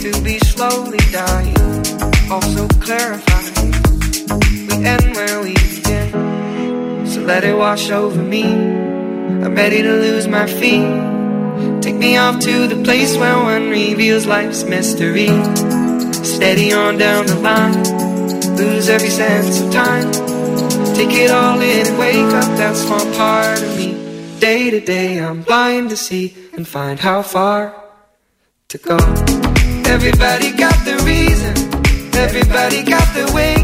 to 0.04 0.22
be 0.22 0.38
slowly 0.40 0.98
dying. 1.14 1.56
Also 2.30 2.68
clarifying. 2.80 3.72
We 4.68 4.86
end 4.86 5.16
where 5.16 5.42
we 5.42 5.54
begin. 5.54 7.08
So 7.08 7.22
let 7.22 7.46
it 7.46 7.56
wash 7.56 7.90
over 7.90 8.22
me. 8.22 8.44
I'm 8.44 9.56
ready 9.56 9.82
to 9.82 9.94
lose 9.94 10.28
my 10.28 10.46
feet. 10.46 11.82
Take 11.82 11.96
me 11.96 12.18
off 12.18 12.40
to 12.42 12.68
the 12.68 12.84
place 12.84 13.16
where 13.16 13.38
one 13.38 13.70
reveals 13.70 14.26
life's 14.26 14.66
mystery. 14.66 15.30
Steady 16.26 16.74
on 16.74 16.98
down 16.98 17.28
the 17.28 17.40
line, 17.40 17.82
lose 18.58 18.90
every 18.90 19.10
sense 19.10 19.62
of 19.62 19.72
time. 19.72 20.40
Take 21.00 21.14
it 21.14 21.32
all 21.32 21.62
in 21.62 21.88
and 21.88 21.98
wake 21.98 22.34
up 22.42 22.58
that 22.58 22.76
small 22.76 23.00
part. 23.16 23.69
Day 24.40 24.70
to 24.72 24.80
day, 24.80 25.20
I'm 25.20 25.42
blind 25.42 25.90
to 25.90 25.98
see 25.98 26.34
and 26.54 26.66
find 26.66 26.98
how 26.98 27.22
far 27.22 27.76
to 28.70 28.78
go. 28.78 28.96
Everybody 29.86 30.54
got 30.56 30.78
the 30.86 30.96
reason, 31.04 31.56
everybody 32.16 32.84
got 32.84 33.06
the 33.14 33.30
way. 33.36 33.56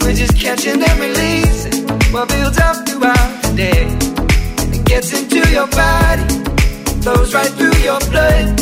We're 0.00 0.14
just 0.14 0.38
catching 0.38 0.80
and 0.80 1.00
releasing 1.00 1.82
what 2.12 2.28
builds 2.28 2.58
up 2.58 2.86
throughout 2.86 3.42
the 3.42 3.52
day. 3.56 3.86
It 4.78 4.84
gets 4.86 5.12
into 5.18 5.40
your 5.50 5.66
body, 5.66 6.22
flows 7.02 7.34
right 7.34 7.50
through 7.58 7.78
your 7.82 7.98
blood. 8.12 8.60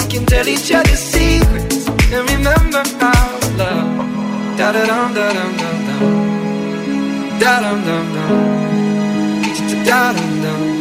We 0.00 0.06
can 0.10 0.26
tell 0.26 0.48
each 0.48 0.72
other 0.72 0.96
secrets 0.96 1.86
and 1.86 2.28
remember 2.28 2.82
how 2.98 3.38
love. 3.56 4.58
Da 4.58 4.72
da 4.72 4.84
dum 4.86 5.14
da 5.14 5.32
dum 5.32 5.56
dum 5.60 5.78
dum. 5.86 7.38
Da 7.38 7.60
dum 7.60 7.84
dum 7.84 8.14
dum. 8.14 9.84
Da 9.84 10.12
dum 10.12 10.42
dum. 10.42 10.71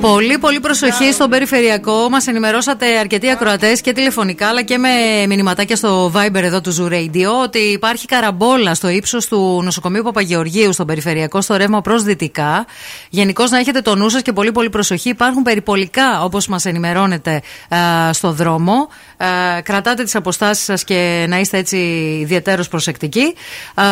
Πολύ, 0.00 0.38
πολύ 0.38 0.60
προσοχή 0.60 1.12
στον 1.12 1.30
περιφερειακό. 1.30 2.08
Μας 2.10 2.26
ενημερώσατε 2.26 2.98
αρκετοί 2.98 3.30
ακροατές 3.30 3.80
και 3.80 3.92
τηλεφωνικά 3.92 4.48
αλλά 4.48 4.62
και 4.62 4.78
με 4.78 4.88
μηνυματάκια 5.28 5.76
στο 5.76 6.12
Viber 6.14 6.42
εδώ 6.42 6.60
του 6.60 6.74
Zoo 6.76 6.92
Radio 6.92 7.42
ότι 7.42 7.58
υπάρχει 7.58 8.06
καραμπόλα 8.06 8.74
στο 8.74 8.88
ύψος 8.88 9.26
του 9.26 9.60
νοσοκομείου 9.64 10.02
Παπαγεωργίου 10.02 10.72
στον 10.72 10.86
περιφερειακό 10.86 11.40
στο 11.40 11.56
ρεύμα 11.56 11.80
προς 11.80 12.02
δυτικά. 12.02 12.66
Γενικώς 13.10 13.50
να 13.50 13.58
έχετε 13.58 13.80
το 13.80 13.96
νου 13.96 14.08
σας 14.08 14.22
και 14.22 14.32
πολύ, 14.32 14.52
πολύ 14.52 14.70
προσοχή. 14.70 15.08
Υπάρχουν 15.08 15.42
περιπολικά 15.42 16.22
όπως 16.22 16.46
μας 16.46 16.64
ενημερώνετε 16.64 17.42
α, 17.74 18.12
στο 18.12 18.32
δρόμο. 18.32 18.88
Α, 19.24 19.60
κρατάτε 19.62 20.02
τις 20.02 20.14
αποστάσεις 20.14 20.64
σας 20.64 20.84
και 20.84 21.26
να 21.28 21.38
είστε 21.40 21.58
έτσι 21.58 21.76
ιδιαίτερως 22.20 22.68
προσεκτικοί. 22.68 23.34
Α, 23.74 23.84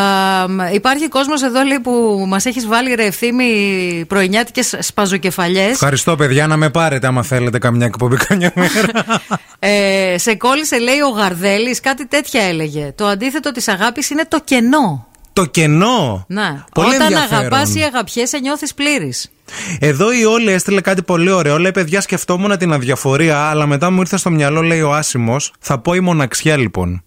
υπάρχει 0.73 1.09
κόσμος 1.09 1.43
εδώ 1.43 1.63
λέει, 1.63 1.79
που 1.79 2.25
μας 2.29 2.45
έχεις 2.47 2.67
βάλει 2.67 2.95
ρε 2.95 3.05
ευθύμη 3.05 4.05
πρωινιάτικες 4.09 4.75
σπαζοκεφαλιές. 4.79 5.71
Ευχαριστώ, 5.71 6.17
παιδιά, 6.17 6.47
να 6.47 6.57
με 6.57 6.71
πάρετε 6.71 7.07
άμα 7.07 7.23
θέλετε 7.23 7.59
καμιά 7.59 7.87
εκπομπή 7.87 8.17
καμιά 8.29 8.53
μέρα. 8.55 9.21
Ε, 9.59 10.19
σε 10.19 10.35
κόλλησε, 10.35 10.79
λέει 10.79 11.01
ο 11.01 11.09
Γαρδέλης, 11.09 11.81
κάτι 11.81 12.07
τέτοια 12.07 12.43
έλεγε. 12.43 12.93
Το 12.95 13.07
αντίθετο 13.07 13.53
της 13.53 13.69
αγάπης 13.69 14.11
είναι 14.11 14.25
το 14.29 14.41
κενό. 14.45 15.07
Το 15.33 15.45
κενό. 15.45 16.25
Να. 16.29 16.65
Πολύ 16.75 16.89
Όταν 16.95 17.01
ενδιαφέρον. 17.01 17.39
αγαπάς 17.39 17.75
ή 17.75 17.81
αγαπιέσαι, 17.81 18.39
νιώθεις 18.39 18.75
πλήρης. 18.75 19.31
Εδώ 19.79 20.13
η 20.13 20.25
Όλη 20.25 20.51
έστειλε 20.53 20.81
κάτι 20.81 21.03
πολύ 21.03 21.31
ωραίο. 21.31 21.59
Λέει, 21.59 21.71
παιδιά, 21.71 22.01
σκεφτόμουν 22.01 22.59
την 22.59 22.73
αδιαφορία, 22.73 23.39
αλλά 23.39 23.67
μετά 23.67 23.91
μου 23.91 24.01
ήρθε 24.01 24.17
στο 24.17 24.31
μυαλό, 24.31 24.63
λέει 24.63 24.81
ο 24.81 24.93
Άσιμο, 24.95 25.37
θα 25.59 25.79
πω 25.79 25.95
η 25.95 26.01
μοναξιά 26.01 26.57
λοιπόν. 26.57 27.03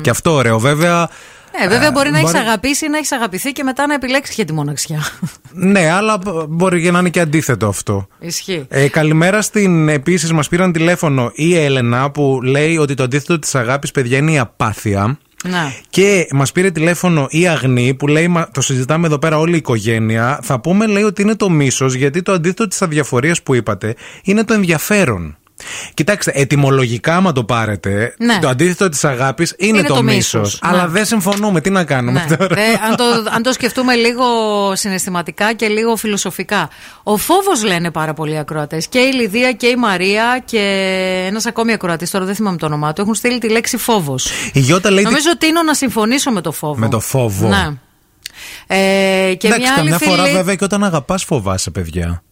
Και 0.00 0.10
αυτό 0.10 0.32
ωραίο. 0.32 0.58
Βέβαια. 0.58 1.08
Ε, 1.64 1.68
βέβαια, 1.68 1.90
μπορεί 1.90 2.10
να 2.10 2.18
έχεις 2.18 2.30
μπορεί- 2.32 2.44
αγαπήσει 2.44 2.84
ή 2.84 2.88
να 2.88 2.96
έχεις 2.98 3.12
αγαπηθεί 3.12 3.52
και 3.52 3.62
μετά 3.62 3.86
να 3.86 3.94
επιλέξεις 3.94 4.34
για 4.34 4.44
τη 4.44 4.52
μοναξιά. 4.52 5.02
Ναι, 5.52 5.90
αλλά 5.90 6.18
μπορεί 6.48 6.82
και 6.82 6.90
να 6.90 6.98
είναι 6.98 7.08
και 7.08 7.20
αντίθετο 7.20 7.66
αυτό. 7.68 8.06
Ισχύει. 8.18 8.66
Ε, 8.68 8.88
καλημέρα 8.88 9.42
στην. 9.42 9.88
Επίσης, 9.88 10.32
μας 10.32 10.48
πήραν 10.48 10.72
τηλέφωνο 10.72 11.30
η 11.34 11.56
Έλενα 11.58 12.10
που 12.10 12.40
λέει 12.42 12.76
ότι 12.76 12.94
το 12.94 13.02
αντίθετο 13.02 13.38
της 13.38 13.54
αγάπης, 13.54 13.90
παιδιά, 13.90 14.18
είναι 14.18 14.32
η 14.32 14.38
απάθεια. 14.38 15.18
Να. 15.46 15.72
Και 15.90 16.26
μας 16.32 16.52
πήρε 16.52 16.70
τηλέφωνο 16.70 17.26
η 17.30 17.48
Αγνή 17.48 17.94
που 17.94 18.06
λέει: 18.06 18.28
«Μα, 18.28 18.48
Το 18.52 18.60
συζητάμε 18.60 19.06
εδώ 19.06 19.18
πέρα 19.18 19.38
όλη 19.38 19.54
η 19.54 19.56
οικογένεια. 19.56 20.38
Θα 20.42 20.60
πούμε, 20.60 20.86
λέει, 20.86 21.02
ότι 21.02 21.22
είναι 21.22 21.34
το 21.36 21.50
μίσος, 21.50 21.94
γιατί 21.94 22.22
το 22.22 22.32
αντίθετο 22.32 22.68
της 22.68 22.82
αδιαφορίας 22.82 23.42
που 23.42 23.54
είπατε 23.54 23.94
είναι 24.24 24.44
το 24.44 24.54
ενδιαφέρον. 24.54 25.36
Κοιτάξτε, 25.94 26.30
ετυμολογικά, 26.34 27.16
άμα 27.16 27.32
το 27.32 27.44
πάρετε, 27.44 28.14
Ναι. 28.18 28.38
το 28.38 28.48
αντίθετο 28.48 28.88
της 28.88 29.04
αγάπης 29.04 29.54
είναι, 29.58 29.78
Είναι 29.78 29.88
το, 29.88 29.94
το 29.94 30.02
μίσος. 30.02 30.40
μίσος, 30.40 30.58
Αλλά 30.62 30.82
ναι. 30.82 30.88
δεν 30.88 31.04
συμφωνούμε. 31.04 31.60
Τι 31.60 31.70
να 31.70 31.84
κάνουμε 31.84 32.24
Ναι. 32.28 32.36
τώρα; 32.36 32.58
Ε, 32.60 32.62
αν, 32.88 32.96
το, 32.96 33.04
αν 33.34 33.42
το 33.42 33.52
σκεφτούμε 33.52 33.94
λίγο 33.94 34.24
συναισθηματικά 34.76 35.52
και 35.52 35.68
λίγο 35.68 35.96
φιλοσοφικά. 35.96 36.68
Ο 37.02 37.16
φόβος 37.16 37.62
λένε 37.64 37.90
πάρα 37.90 38.14
πολλοί 38.14 38.38
ακροατές. 38.38 38.86
Και 38.88 38.98
η 38.98 39.12
Λιδία 39.12 39.52
και 39.52 39.66
η 39.66 39.76
Μαρία 39.76 40.42
και 40.44 40.60
ένας 41.28 41.46
ακόμη 41.46 41.72
ακροατής, 41.72 42.10
τώρα 42.10 42.24
δεν 42.24 42.34
θυμάμαι 42.34 42.56
το 42.56 42.66
όνομά 42.66 42.92
του, 42.92 43.00
έχουν 43.00 43.14
στείλει 43.14 43.38
τη 43.38 43.48
λέξη 43.50 43.76
φόβος. 43.76 44.30
Η 44.52 44.60
Γιώτα 44.60 44.90
λέει. 44.90 45.04
Νομίζω 45.04 45.28
ότι 45.34 45.46
είναι 45.46 45.62
να 45.62 45.74
συμφωνήσω 45.74 46.30
με 46.30 46.40
το 46.40 46.52
φόβο. 46.52 46.76
Με 46.78 46.88
το 46.88 47.00
φόβο. 47.00 47.48
Ναι. 47.48 47.68
Ε, 48.66 49.34
και 49.34 49.46
Εντάξει, 49.46 49.60
μια 49.60 49.74
άλλη 49.78 49.90
καμιά 49.90 49.98
φορά 49.98 50.22
φίλη- 50.22 50.34
βέβαια 50.36 50.54
και 50.54 50.64
όταν 50.64 50.84
αγαπάς 50.84 51.24
φοβάσαι, 51.24 51.70
παιδιά. 51.70 52.22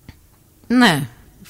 Ναι, 0.66 1.02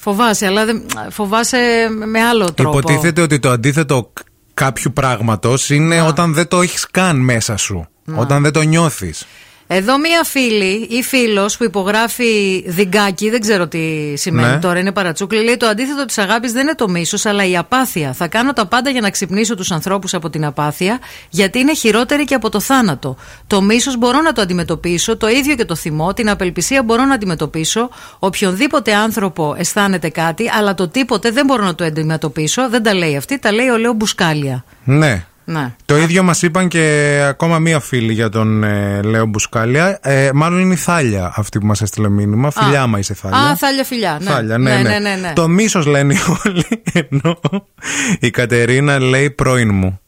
φοβάσαι, 0.05 0.45
αλλά 0.45 0.65
δεν, 0.65 0.85
φοβάσαι 1.09 1.87
με 2.05 2.21
άλλο 2.21 2.53
τρόπο. 2.53 2.77
Υποτίθεται 2.77 3.21
ότι 3.21 3.39
το 3.39 3.49
αντίθετο 3.49 4.11
κ- 4.13 4.19
κάποιου 4.53 4.91
πράγματος 4.93 5.69
είναι 5.69 6.01
όταν 6.01 6.33
δεν 6.33 6.47
το 6.47 6.61
έχεις 6.61 6.87
καν 6.91 7.19
μέσα 7.19 7.57
σου. 7.57 7.87
Όταν 8.15 8.43
δεν 8.43 8.51
το 8.51 8.61
νιώθεις. 8.61 9.25
Εδώ 9.67 9.97
μία 9.99 10.23
φίλη 10.23 10.87
ή 10.89 11.03
φίλος 11.03 11.57
που 11.57 11.63
υπογράφει 11.63 12.63
διγκάκι, 12.67 13.29
δεν 13.29 13.39
ξέρω 13.39 13.67
τι 13.67 14.13
σημαίνει 14.15 14.49
Ναι. 14.53 14.59
τώρα, 14.59 14.79
είναι 14.79 14.91
παρατσούκλι. 14.91 15.43
Λέει 15.43 15.57
το 15.57 15.65
αντίθετο 15.65 16.05
της 16.05 16.17
αγάπης 16.17 16.51
δεν 16.51 16.61
είναι 16.61 16.75
το 16.75 16.89
μίσος, 16.89 17.25
αλλά 17.25 17.45
η 17.45 17.57
απάθεια. 17.57 18.13
Θα 18.13 18.27
κάνω 18.27 18.53
τα 18.53 18.65
πάντα 18.65 18.89
για 18.89 19.01
να 19.01 19.09
ξυπνήσω 19.09 19.55
τους 19.55 19.71
ανθρώπους 19.71 20.13
από 20.13 20.29
την 20.29 20.45
απάθεια, 20.45 20.99
γιατί 21.29 21.59
είναι 21.59 21.73
χειρότερη 21.73 22.23
και 22.23 22.35
από 22.35 22.49
το 22.49 22.59
θάνατο. 22.59 23.15
Το 23.47 23.61
μίσος 23.61 23.97
μπορώ 23.97 24.21
να 24.21 24.31
το 24.33 24.41
αντιμετωπίσω, 24.41 25.17
το 25.17 25.27
ίδιο 25.27 25.55
και 25.55 25.65
το 25.65 25.75
θυμό, 25.75 26.13
την 26.13 26.29
απελπισία 26.29 26.83
μπορώ 26.83 27.05
να 27.05 27.13
αντιμετωπίσω. 27.13 27.89
Οποιονδήποτε 28.19 28.93
άνθρωπο 28.93 29.55
αισθάνεται 29.57 30.09
κάτι, 30.09 30.49
αλλά 30.57 30.73
το 30.73 30.87
τίποτε 30.87 31.31
δεν 31.31 31.45
μπορώ 31.45 31.63
να 31.63 31.75
το 31.75 31.83
αντιμετωπίσω. 31.83 32.69
Δεν 32.69 32.83
τα 32.83 32.93
λέει 32.93 33.15
αυτή, 33.17 33.39
τα 33.39 33.51
λέει 33.51 33.67
ο 33.67 33.77
Λέο 33.77 33.93
Μπουσκάλια. 33.93 34.63
Ναι. 34.83 35.25
Ναι. 35.45 35.73
Το 35.85 35.97
ίδιο 35.97 36.23
μας 36.23 36.41
είπαν 36.41 36.67
και 36.67 37.19
ακόμα 37.27 37.59
μία 37.59 37.79
φίλη 37.79 38.13
για 38.13 38.29
τον 38.29 38.63
ε, 38.63 39.01
Λέο 39.01 39.25
Μπουσκάλια. 39.25 39.99
Ε, 40.01 40.29
μάλλον 40.33 40.59
είναι 40.59 40.73
η 40.73 40.77
Θάλια 40.77 41.33
αυτή 41.35 41.59
που 41.59 41.65
μας 41.65 41.81
έστειλε 41.81 42.09
μήνυμα. 42.09 42.51
Φιλιά, 42.51 42.81
άμα 42.81 42.99
είσαι 42.99 43.13
Θάλια. 43.13 43.37
Α, 43.39 43.55
θάλια 43.55 43.83
φιλιά. 43.83 44.17
Ναι. 44.21 44.29
Θάλια, 44.29 44.57
ναι, 44.57 44.75
ναι. 44.75 44.81
ναι, 44.81 44.99
ναι, 44.99 45.15
ναι. 45.15 45.33
Το 45.35 45.47
μίσος 45.47 45.85
λένε 45.85 46.13
οι 46.13 46.17
όλοι. 46.45 46.65
Ενώ 47.09 47.39
η 48.19 48.29
Κατερίνα 48.29 48.99
λέει 48.99 49.29
πρώην 49.29 49.73
μου. 49.73 49.99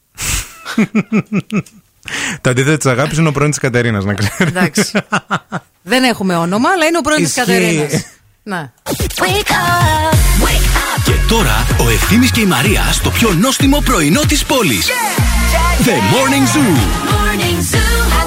Το 2.41 2.49
αντίθετο 2.49 2.77
της 2.77 2.85
αγάπης 2.85 3.17
είναι 3.17 3.27
ο 3.27 3.31
πρώην 3.31 3.49
της 3.49 3.59
Κατερίνας, 3.59 4.05
να 4.05 4.13
ξέρεις. 4.13 4.55
Εντάξει. 4.55 4.91
Δεν 5.81 6.03
έχουμε 6.03 6.35
όνομα, 6.35 6.69
αλλά 6.69 6.85
είναι 6.85 6.97
ο 6.97 7.01
πρώην 7.01 7.23
της 7.23 7.35
Ισχύει. 7.35 7.51
Κατερίνας. 7.51 8.05
Ναι. 8.43 8.71
Και 11.27 11.33
τώρα 11.33 11.65
ο 11.79 11.89
Ευθύμης 11.89 12.31
και 12.31 12.39
η 12.39 12.45
Μαρία 12.45 12.91
στο 12.91 13.09
πιο 13.09 13.33
νόστιμο 13.33 13.79
πρωινό 13.79 14.21
της 14.27 14.45
πόλης. 14.45 14.89
The 15.83 15.89
Morning 15.89 16.45
Zoo. 16.53 16.77
Esto 17.59 18.26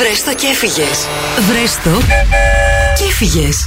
Βρες 0.00 0.24
το 0.24 0.34
και 0.34 0.46
έφυγες. 0.46 1.06
Βρες 1.50 1.74
το 1.82 1.90
και 2.98 3.04
έφυγες. 3.04 3.66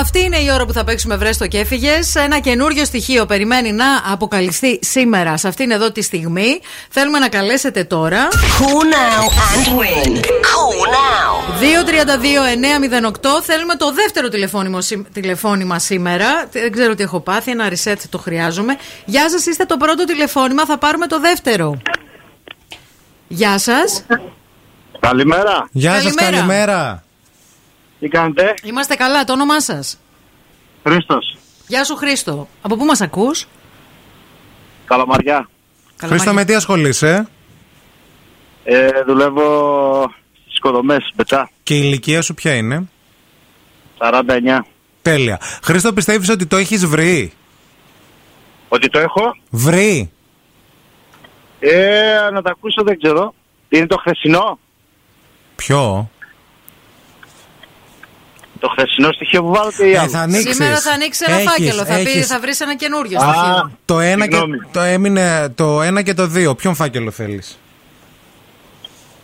Αυτή 0.00 0.20
είναι 0.24 0.36
η 0.36 0.50
ώρα 0.52 0.64
που 0.66 0.72
θα 0.72 0.84
παίξουμε 0.84 1.16
βρέστο 1.16 1.46
και 1.46 1.58
έφυγες. 1.58 2.14
Ένα 2.14 2.38
καινούριο 2.40 2.84
στοιχείο 2.84 3.26
περιμένει 3.26 3.72
να 3.72 3.84
αποκαλυφθεί 4.12 4.78
σήμερα, 4.82 5.36
σε 5.36 5.48
αυτήν 5.48 5.70
εδώ 5.70 5.92
τη 5.92 6.02
στιγμή. 6.02 6.60
Θέλουμε 6.90 7.18
να 7.18 7.28
καλέσετε 7.28 7.84
τώρα. 7.84 8.28
Who 8.32 8.64
now 8.64 9.24
and 9.24 9.68
win. 9.78 10.10
Who 10.16 10.64
now. 10.94 11.60
232-908. 11.60 13.42
Θέλουμε 13.42 13.74
το 13.76 13.92
δεύτερο 13.92 14.28
τηλεφώνημα, 14.28 14.80
σή- 14.80 15.06
τηλεφώνημα 15.12 15.78
σήμερα. 15.78 16.48
Δεν 16.52 16.72
ξέρω 16.72 16.94
τι 16.94 17.02
έχω 17.02 17.20
πάθει. 17.20 17.50
Ένα 17.50 17.68
reset 17.70 17.96
το 18.10 18.18
χρειάζομαι. 18.18 18.76
Γεια 19.04 19.30
σας, 19.30 19.46
είστε 19.46 19.64
το 19.64 19.76
πρώτο 19.76 20.04
τηλεφώνημα. 20.04 20.64
Θα 20.66 20.78
πάρουμε 20.78 21.06
το 21.06 21.20
δεύτερο. 21.20 21.76
Γεια 23.28 23.58
σας. 23.58 24.04
Καλημέρα. 25.00 25.68
Γεια 25.72 25.92
σας, 26.00 26.14
Καλημέρα. 26.14 26.36
καλημέρα. 26.36 27.04
Τι 28.00 28.08
κάνετε, 28.08 28.54
Είμαστε 28.62 28.94
καλά. 28.94 29.24
Το 29.24 29.32
όνομά 29.32 29.60
σας; 29.60 29.98
Χρήστος. 30.86 31.36
Γεια 31.66 31.84
σου, 31.84 31.96
Χρήστο. 31.96 32.48
Από 32.62 32.76
πού 32.76 32.84
μας 32.84 33.00
ακούς, 33.00 33.46
Καλαμαριά. 34.84 35.48
Χρήστο, 36.02 36.32
με 36.32 36.44
τι 36.44 36.54
ασχολείσαι; 36.54 37.28
Ε, 38.64 38.88
δουλεύω 39.06 40.12
στις 40.42 40.56
οικοδομές, 40.56 41.10
Μπετσά. 41.14 41.50
και 41.62 41.74
η 41.74 41.80
ηλικία 41.84 42.22
σου 42.22 42.34
ποια 42.34 42.54
είναι; 42.54 42.88
49. 43.98 44.64
Τέλεια. 45.02 45.40
Χρήστο, 45.62 45.92
πιστεύεις 45.92 46.28
ότι 46.28 46.46
το 46.46 46.56
έχεις 46.56 46.86
βρει; 46.86 47.32
Ότι 48.68 48.88
το 48.88 48.98
έχω; 48.98 49.36
Βρει. 49.50 50.10
Ε, 51.60 52.30
να 52.32 52.42
τα 52.42 52.50
ακούσω 52.50 52.82
δεν 52.84 52.98
ξέρω. 53.02 53.34
Είναι 53.68 53.86
το 53.86 53.96
χθεσινό; 53.96 54.58
Ποιο; 55.62 56.10
Το 58.60 58.68
χθεσινό 58.68 59.12
στοιχείο 59.12 59.42
που 59.42 59.48
βάλω 59.52 59.72
και 59.76 59.84
η 59.84 59.92
Ε, 59.92 59.98
άλλη. 59.98 60.08
θα 60.08 60.20
ανοίξεις. 60.20 60.54
Σήμερα 60.56 60.80
θα 60.80 60.90
ανοίξει 60.92 61.24
ένα 61.26 61.36
Έχεις, 61.36 61.50
φάκελο. 61.50 61.84
Θα, 61.84 61.94
πει, 61.94 62.00
έχεις. 62.00 62.26
θα 62.26 62.40
βρεις 62.40 62.60
ένα 62.60 62.76
καινούριο 62.76 63.18
Α, 63.20 63.32
στοιχείο. 63.32 63.70
Το 63.84 64.00
ένα, 64.00 64.26
και, 64.26 64.34
Συγγνώμη. 64.36 64.58
το, 64.72 64.80
έμεινε, 64.80 65.48
το 65.54 65.82
ένα 65.82 66.02
και 66.02 66.14
το 66.14 66.26
δύο. 66.26 66.54
Ποιον 66.54 66.74
φάκελο 66.74 67.10
θέλεις; 67.10 67.58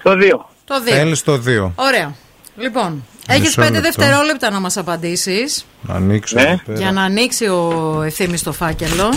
Το 0.03 0.17
δύο. 0.17 0.49
Το 0.65 0.81
δύο. 0.83 0.95
Θέλεις 0.95 1.23
το 1.23 1.37
δύο. 1.39 1.73
Ωραία. 1.77 2.15
Λοιπόν, 2.57 3.05
έχεις 3.29 3.43
Μισό 3.43 3.61
πέντε 3.61 3.81
λεπτό. 3.81 3.89
δευτερόλεπτα 4.03 4.51
να 4.51 4.61
μας 4.61 4.77
απαντήσεις. 4.77 5.67
Να 5.83 5.95
ανοίξω. 5.95 6.37
Ναι. 6.37 6.43
εδώ 6.43 6.61
πέρα. 6.67 6.79
Για 6.79 6.93
να 6.93 7.03
ανοίξει 7.03 7.47
ο 7.47 8.03
ευθύνη 8.07 8.39
το 8.41 8.53
φάκελο. 8.53 9.15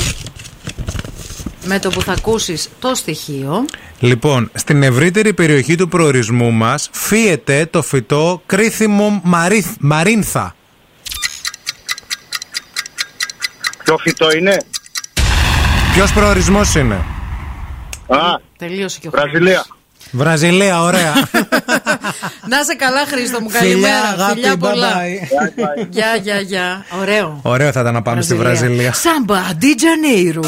Με 1.69 1.79
το 1.79 1.89
που 1.89 2.01
θα 2.01 2.11
ακούσεις 2.11 2.69
το 2.79 2.95
στοιχείο. 2.95 3.65
Λοιπόν, 3.99 4.51
στην 4.53 4.83
ευρύτερη 4.83 5.33
περιοχή 5.33 5.75
του 5.75 5.87
προορισμού 5.87 6.51
μας 6.51 6.89
φύεται 6.91 7.65
το 7.71 7.81
φυτό 7.81 8.41
κρίθιμο 8.45 9.21
μαρίθ, 9.23 9.67
μαρίνθα. 9.79 10.55
Ποιο 13.83 13.97
φυτό 13.97 14.31
είναι; 14.31 14.57
Ποιος 15.93 16.13
προορισμός 16.13 16.75
είναι; 16.75 16.95
Α, 18.07 18.17
Τελείωσε 18.57 18.97
και 19.01 19.07
ο 19.07 19.11
Βραζιλία. 19.11 19.51
χρόνος. 19.53 19.71
Βραζιλία, 20.11 20.81
ωραία. 20.81 21.13
Να 22.51 22.63
σε 22.63 22.73
καλά, 22.77 23.05
Χρήστο 23.07 23.41
μου. 23.41 23.49
Φιλιά, 23.49 23.69
Καλημέρα. 23.69 24.07
αγάπη, 24.07 24.33
Φιλιά 24.33 24.53
bye 24.53 24.59
πολλά. 24.59 24.93
bye. 24.95 25.87
Γεια, 25.89 26.15
γεια, 26.21 26.39
γεια. 26.39 26.85
Ωραίο. 26.99 27.39
Ωραίο 27.43 27.71
θα 27.71 27.79
ήταν 27.81 27.93
να 27.93 28.01
πάμε 28.01 28.21
στη 28.21 28.35
Βραζιλία. 28.35 28.93
Σάμπα, 28.93 29.41
Ντι 29.53 29.75
Τζανέιρου. 29.75 30.41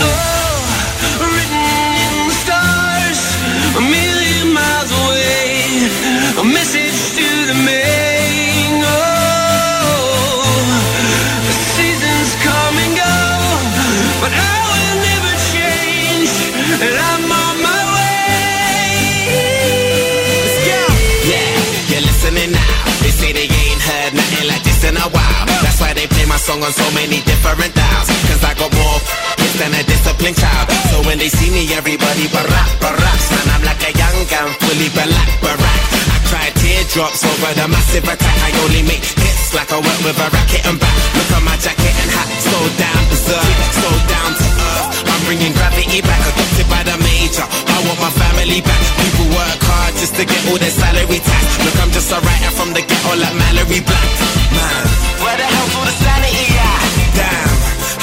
Song 26.49 26.65
on 26.65 26.73
so 26.73 26.87
many 26.97 27.21
different 27.29 27.73
dials. 27.77 28.09
Cause 28.25 28.41
I 28.41 28.57
got 28.57 28.73
more 28.73 28.97
hits 29.37 29.55
than 29.61 29.69
a 29.77 29.83
disciplined 29.85 30.33
child. 30.33 30.65
So 30.89 31.05
when 31.05 31.21
they 31.21 31.29
see 31.29 31.53
me, 31.53 31.69
everybody 31.77 32.25
barack, 32.33 32.69
barack. 32.81 33.19
Man, 33.29 33.47
I'm 33.53 33.63
like 33.69 33.81
a 33.85 33.93
young 33.93 34.17
gun, 34.25 34.49
fully 34.57 34.89
black, 34.97 35.29
barack. 35.45 35.81
I 36.09 36.17
cry 36.25 36.47
teardrops 36.57 37.21
over 37.21 37.53
the 37.53 37.69
massive 37.69 38.09
attack. 38.09 38.37
I 38.41 38.49
only 38.65 38.81
make 38.81 39.05
hits 39.05 39.53
like 39.53 39.69
I 39.69 39.77
work 39.77 39.99
with 40.01 40.17
a 40.17 40.27
racket 40.33 40.65
and 40.65 40.81
back. 40.81 40.97
Look 41.13 41.29
at 41.37 41.43
my 41.45 41.53
jacket 41.61 41.93
and 42.01 42.09
hat, 42.17 42.29
so 42.41 42.57
down 42.81 43.01
berserk, 43.13 43.49
so 43.77 43.89
down 44.09 44.31
to 44.33 44.47
earth. 44.49 44.87
I'm 45.05 45.21
bringing 45.29 45.53
gravity 45.53 46.01
back, 46.01 46.21
adopted 46.33 46.65
by 46.65 46.81
the 46.81 46.97
major. 47.05 47.45
I 47.45 47.77
want 47.85 47.99
my 48.01 48.09
family 48.17 48.65
back. 48.65 48.81
People 48.97 49.29
work 49.37 49.61
hard 49.69 49.93
just 50.01 50.17
to 50.17 50.25
get 50.25 50.41
all 50.49 50.57
their 50.57 50.73
salary 50.73 51.21
tax. 51.21 51.45
Look, 51.61 51.77
I'm 51.77 51.93
just 51.93 52.09
a 52.09 52.17
writer 52.17 52.51
from 52.57 52.73
the 52.73 52.81
ghetto 52.81 53.13
like 53.21 53.37
Mallory 53.37 53.85
Black. 53.85 54.09
Man, 54.49 54.81
where 55.21 55.37
the 55.37 55.45
hell's 55.45 55.75
all 55.77 55.85
the? 55.85 55.99
Damn, 55.99 56.18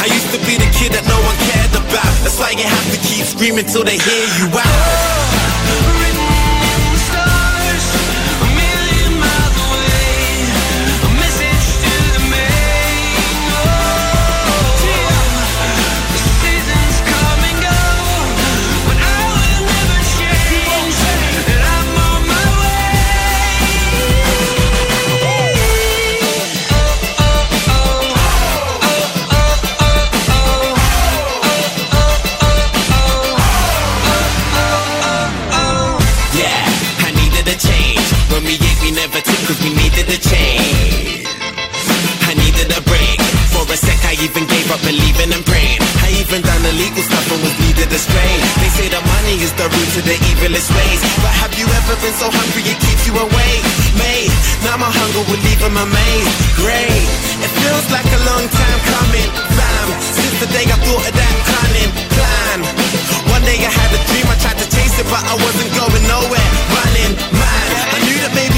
I 0.07 0.09
used 0.15 0.31
to 0.31 0.39
be 0.47 0.55
the 0.55 0.71
kid 0.71 0.93
that 0.93 1.03
no 1.09 1.19
one 1.27 1.35
cared 1.51 1.75
about. 1.75 2.15
That's 2.23 2.39
why 2.39 2.51
you 2.51 2.63
have 2.63 2.87
to 2.95 2.99
keep 3.03 3.27
screaming 3.27 3.67
till 3.67 3.83
they 3.83 3.99
hear 3.99 4.27
you 4.39 4.47
out. 4.55 5.46
Needed 39.97 40.13
a 40.13 40.21
change. 40.21 41.25
I 42.29 42.37
needed 42.37 42.69
a 42.69 42.81
break. 42.85 43.17
For 43.49 43.65
a 43.65 43.77
sec, 43.81 43.97
I 44.05 44.13
even 44.21 44.45
gave 44.45 44.69
up 44.69 44.81
believing 44.85 45.33
and 45.33 45.41
praying. 45.49 45.81
I 46.05 46.13
even 46.21 46.45
done 46.45 46.61
illegal 46.69 47.01
stuff 47.01 47.25
and 47.33 47.41
was 47.41 47.57
needed 47.65 47.89
a 47.89 47.97
strain. 47.97 48.39
They 48.61 48.71
say 48.77 48.87
the 48.93 49.01
money 49.01 49.41
is 49.41 49.57
the 49.57 49.65
root 49.65 49.89
to 49.97 50.01
the 50.05 50.17
evilest 50.37 50.69
ways. 50.69 51.01
But 51.25 51.33
have 51.41 51.57
you 51.57 51.65
ever 51.65 51.97
been 52.05 52.13
so 52.13 52.29
hungry 52.29 52.69
it 52.69 52.77
keeps 52.77 53.09
you 53.09 53.17
awake? 53.17 53.65
Mate, 53.97 54.33
now 54.69 54.77
my 54.77 54.93
hunger 54.93 55.25
will 55.33 55.41
leave 55.41 55.65
them 55.65 55.81
amazed. 55.81 56.35
Great, 56.61 57.09
it 57.41 57.53
feels 57.65 57.87
like 57.89 58.09
a 58.13 58.21
long 58.29 58.45
time 58.53 58.81
coming. 58.93 59.29
Bam, 59.57 59.89
since 60.13 60.37
the 60.45 60.49
day 60.53 60.69
I 60.69 60.77
thought 60.77 61.09
of 61.09 61.15
that 61.17 61.35
cunning 61.49 61.93
plan. 62.13 62.59
One 63.33 63.43
day 63.49 63.65
I 63.65 63.73
had 63.73 63.91
a 63.97 64.01
dream, 64.13 64.29
I 64.29 64.37
tried 64.45 64.61
to 64.61 64.69
chase 64.69 65.01
it, 65.01 65.09
but 65.09 65.25
I 65.25 65.41
wasn't 65.41 65.73
going 65.73 66.05
nowhere. 66.05 66.49
Running, 66.69 67.13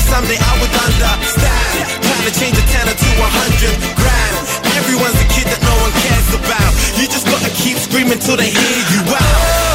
someday 0.08 0.40
I 0.40 0.52
would 0.60 0.72
understand. 0.72 1.84
Trying 2.00 2.26
to 2.26 2.34
change 2.34 2.56
a 2.56 2.64
tenner 2.72 2.96
to 2.96 3.10
a 3.20 3.28
hundred 3.28 3.76
grand. 3.94 4.34
Everyone's 4.80 5.20
a 5.20 5.28
kid 5.28 5.46
that 5.52 5.60
no 5.60 5.74
one 5.84 5.92
cares 6.04 6.30
about. 6.32 6.72
You 6.96 7.06
just 7.06 7.26
gotta 7.28 7.52
keep 7.52 7.76
screaming 7.76 8.18
till 8.18 8.36
they 8.36 8.48
hear 8.48 8.80
you 8.92 9.02
out. 9.12 9.67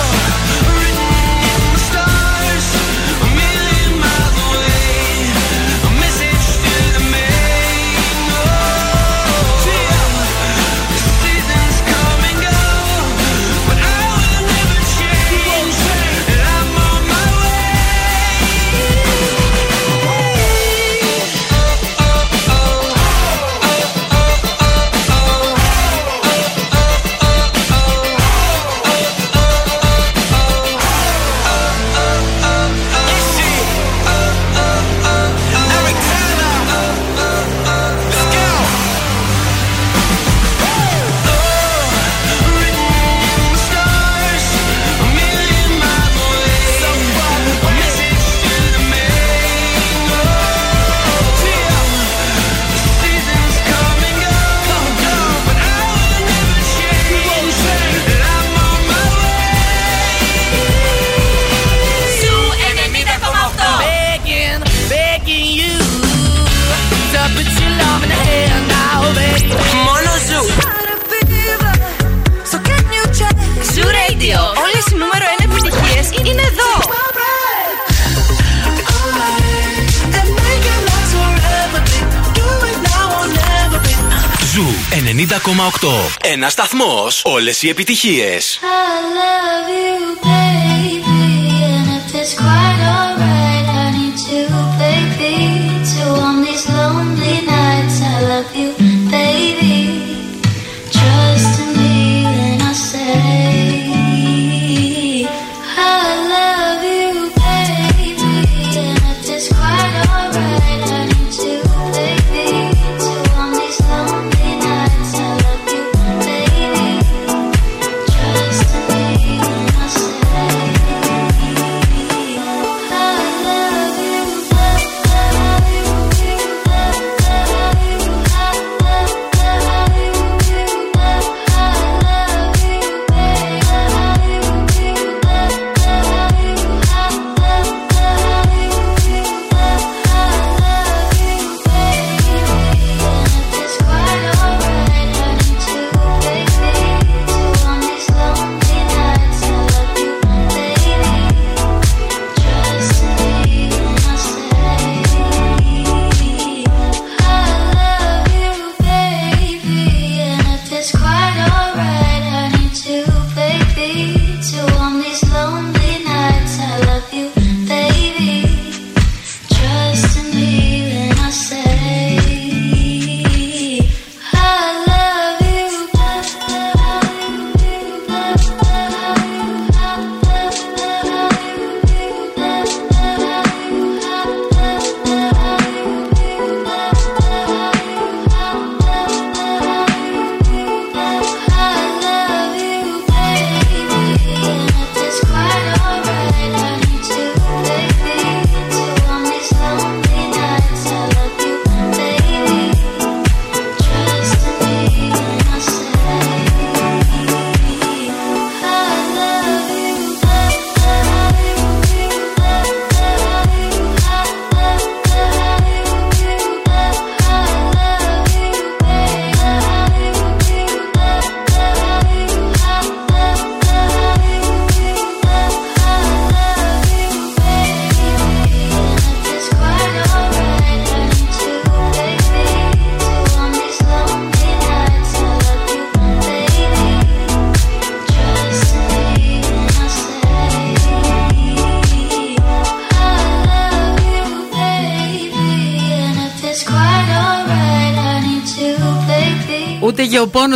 90,8. 85.13 86.17
Ένας 86.21 86.51
σταθμός. 86.51 87.21
Όλες 87.25 87.61
οι 87.61 87.69
επιτυχίες. 87.69 88.59
I 88.61 88.65
love 88.65 89.69
you, 89.69 89.72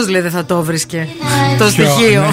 λέει 0.09 0.21
δεν 0.21 0.31
θα 0.31 0.45
το 0.45 0.63
βρίσκε. 0.63 1.07
το 1.57 1.65
Ποιο, 1.65 1.85
στοιχείο. 1.85 2.23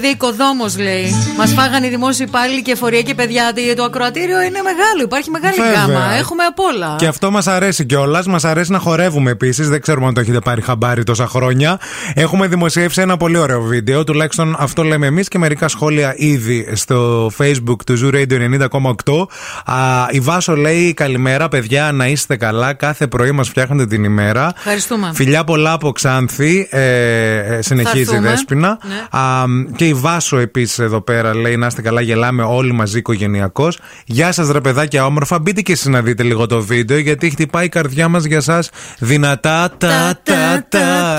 παιδί 0.00 0.06
οικοδόμος 0.06 0.78
λέει. 0.78 1.34
Μας 1.36 1.52
φάγανε 1.52 1.86
οι 1.86 1.90
δημόσιοι 1.90 2.26
υπάλληλοι 2.28 2.62
και 2.62 2.74
φορεία 2.74 3.02
και 3.02 3.14
παιδιά. 3.14 3.52
Το 3.76 3.82
ακροατήριο 3.82 4.42
είναι 4.42 4.60
μεγάλο. 4.62 5.02
Υπάρχει 5.02 5.30
μεγάλη 5.30 5.54
Βέβαια. 5.56 5.72
γκάμα. 5.72 6.14
Έχουμε 6.14 6.44
απ' 6.44 6.58
όλα. 6.60 6.96
Και 6.98 7.06
αυτό 7.06 7.30
μας 7.30 7.46
αρέσει 7.46 7.84
κιόλας. 7.86 8.26
Μας 8.26 8.44
αρέσει 8.44 8.70
να 8.70 8.78
χορεύουμε 8.78 9.30
επίσης. 9.30 9.68
Δεν 9.68 9.80
ξέρουμε 9.80 10.06
αν 10.06 10.14
το 10.14 10.20
έχετε 10.20 10.38
πάρει 10.38 10.60
χαμπάρι 10.62 11.02
τόσα 11.02 11.26
χρόνια. 11.26 11.80
Έχουμε 12.14 12.46
δημοσιεύσει 12.46 13.00
ένα 13.00 13.16
πολύ 13.16 13.38
ωραίο 13.38 13.62
βίντεο. 13.62 14.04
Τουλάχιστον 14.04 14.56
αυτό 14.58 14.82
λέμε 14.82 15.06
εμείς 15.06 15.28
και 15.28 15.38
μερικά 15.38 15.68
σχόλια 15.68 16.14
ήδη 16.16 16.68
στο 16.72 17.30
facebook 17.38 17.76
του 17.86 17.98
Zoo 18.02 18.14
Radio 18.14 18.68
90,8. 19.04 19.26
Α, 19.64 20.06
η 20.10 20.20
Βάσο 20.20 20.56
λέει: 20.56 20.94
Καλημέρα, 20.94 21.48
παιδιά, 21.48 21.92
να 21.92 22.06
είστε 22.06 22.36
καλά. 22.36 22.72
Κάθε 22.72 23.06
πρωί 23.06 23.30
μας 23.30 23.48
φτιάχνετε 23.48 23.86
την 23.86 24.04
ημέρα. 24.04 24.52
Ευχαριστούμε. 24.56 25.10
Φιλιά 25.14 25.44
πολλά 25.44 25.72
από 25.72 25.92
Ξάνθη. 25.92 26.68
Ε, 26.70 27.56
ε, 27.56 27.62
συνεχίζει 27.62 27.98
η 27.98 28.00
έρθουμε. 28.00 28.28
Δέσποινα. 28.28 28.78
Ναι. 28.88 29.18
Α, 29.18 29.44
και 29.82 29.88
η 29.88 29.94
Βάσο 29.94 30.38
επίσης 30.38 30.78
εδώ 30.78 31.00
πέρα 31.00 31.34
λέει: 31.34 31.56
Να 31.56 31.66
είστε 31.66 31.82
καλά, 31.82 32.00
γελάμε 32.00 32.42
όλοι 32.42 32.72
μαζί 32.72 32.98
οικογενειακώς. 32.98 33.78
Γεια 34.04 34.32
σας, 34.32 34.50
ρε 34.50 34.60
παιδάκια 34.60 35.06
όμορφα. 35.06 35.38
Μπείτε 35.38 35.60
και 35.60 35.72
εσείς 35.72 35.86
να 35.86 36.02
δείτε 36.02 36.22
λίγο 36.22 36.46
το 36.46 36.62
βίντεο 36.62 36.98
γιατί 36.98 37.30
χτυπάει 37.30 37.64
η 37.64 37.68
καρδιά 37.68 38.08
μας 38.08 38.24
για 38.24 38.36
εσά 38.36 38.64
δυνατά. 38.98 39.74
Τα, 39.78 40.20
τα, 40.22 40.66
τα. 40.68 41.18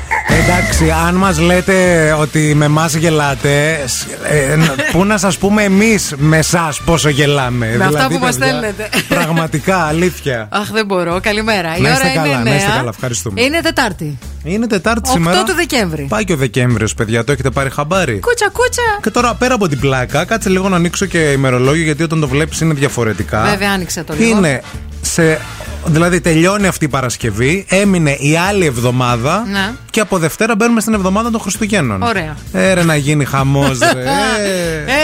Εντάξει, 0.39 0.89
αν 1.07 1.15
μας 1.15 1.39
λέτε 1.39 2.11
ότι 2.19 2.53
με 2.55 2.65
εμάς 2.65 2.93
γελάτε, 2.95 3.83
σ- 3.87 4.07
ε, 4.29 4.55
ν- 4.55 4.65
πού 4.91 5.05
να 5.05 5.17
σας 5.17 5.37
πούμε 5.37 5.63
εμείς 5.63 6.13
με 6.17 6.37
εσάς 6.37 6.81
πόσο 6.85 7.09
γελάμε. 7.09 7.75
Με 7.77 7.85
αυτά 7.85 8.07
που 8.07 8.17
μας 8.17 8.37
παιδιά, 8.37 8.47
στέλνετε. 8.47 8.89
Πραγματικά, 9.07 9.77
αλήθεια. 9.77 10.47
Αχ, 10.51 10.71
δεν 10.71 10.85
μπορώ. 10.85 11.19
Καλημέρα. 11.21 11.75
Η 11.77 11.81
Να 11.81 11.89
είστε 11.91 12.05
ώρα 12.05 12.13
καλά, 12.15 12.27
είναι 12.41 12.49
να 12.49 12.55
είστε 12.55 12.69
9. 12.69 12.75
καλά, 12.77 12.89
ευχαριστούμε. 12.89 13.41
Είναι 13.41 13.61
Τετάρτη. 13.61 14.17
Είναι 14.43 14.67
Τετάρτη 14.67 15.01
8 15.09 15.11
σήμερα. 15.13 15.43
του 15.43 15.53
Δεκέμβρη. 15.55 16.05
Πάει 16.09 16.23
και 16.23 16.33
ο 16.33 16.37
Δεκέμβριος, 16.37 16.93
παιδιά, 16.93 17.23
το 17.23 17.31
έχετε 17.31 17.49
πάρει 17.49 17.69
χαμπάρι; 17.69 18.19
Κούτσα, 18.19 18.49
κούτσα. 18.53 18.81
Και 19.01 19.09
τώρα 19.09 19.33
πέρα 19.35 19.53
από 19.53 19.67
την 19.67 19.79
πλάκα, 19.79 20.25
κάτσε 20.25 20.49
λίγο 20.49 20.69
να 20.69 20.75
ανοίξω 20.75 21.05
και 21.05 21.17
ημερολόγιο 21.31 21.83
γιατί 21.83 22.03
όταν 22.03 22.19
το 22.19 22.27
βλέπεις 22.27 22.59
είναι 22.61 22.73
διαφορετικά. 22.73 23.41
Βέβαια, 23.49 23.71
άνοιξε 23.71 24.03
το 24.03 24.13
λίγο. 24.17 24.37
Είναι 24.37 24.61
σε. 25.01 25.41
Δηλαδή 25.85 26.21
τελειώνει 26.21 26.67
αυτή 26.67 26.85
η 26.85 26.87
Παρασκευή, 26.87 27.65
έμεινε 27.69 28.11
η 28.11 28.37
άλλη 28.49 28.65
εβδομάδα 28.65 29.45
Ναι. 29.51 29.71
και 29.89 29.99
από 29.99 30.17
Δευτέρα 30.17 30.55
μπαίνουμε 30.55 30.81
στην 30.81 30.93
εβδομάδα 30.93 31.31
των 31.31 31.39
Χριστουγέννων. 31.41 32.01
Ωραία. 32.01 32.35
Έρε 32.53 32.83
να 32.83 32.95
γίνει 32.95 33.25
χαμός, 33.25 33.79
ρε. 33.93 34.03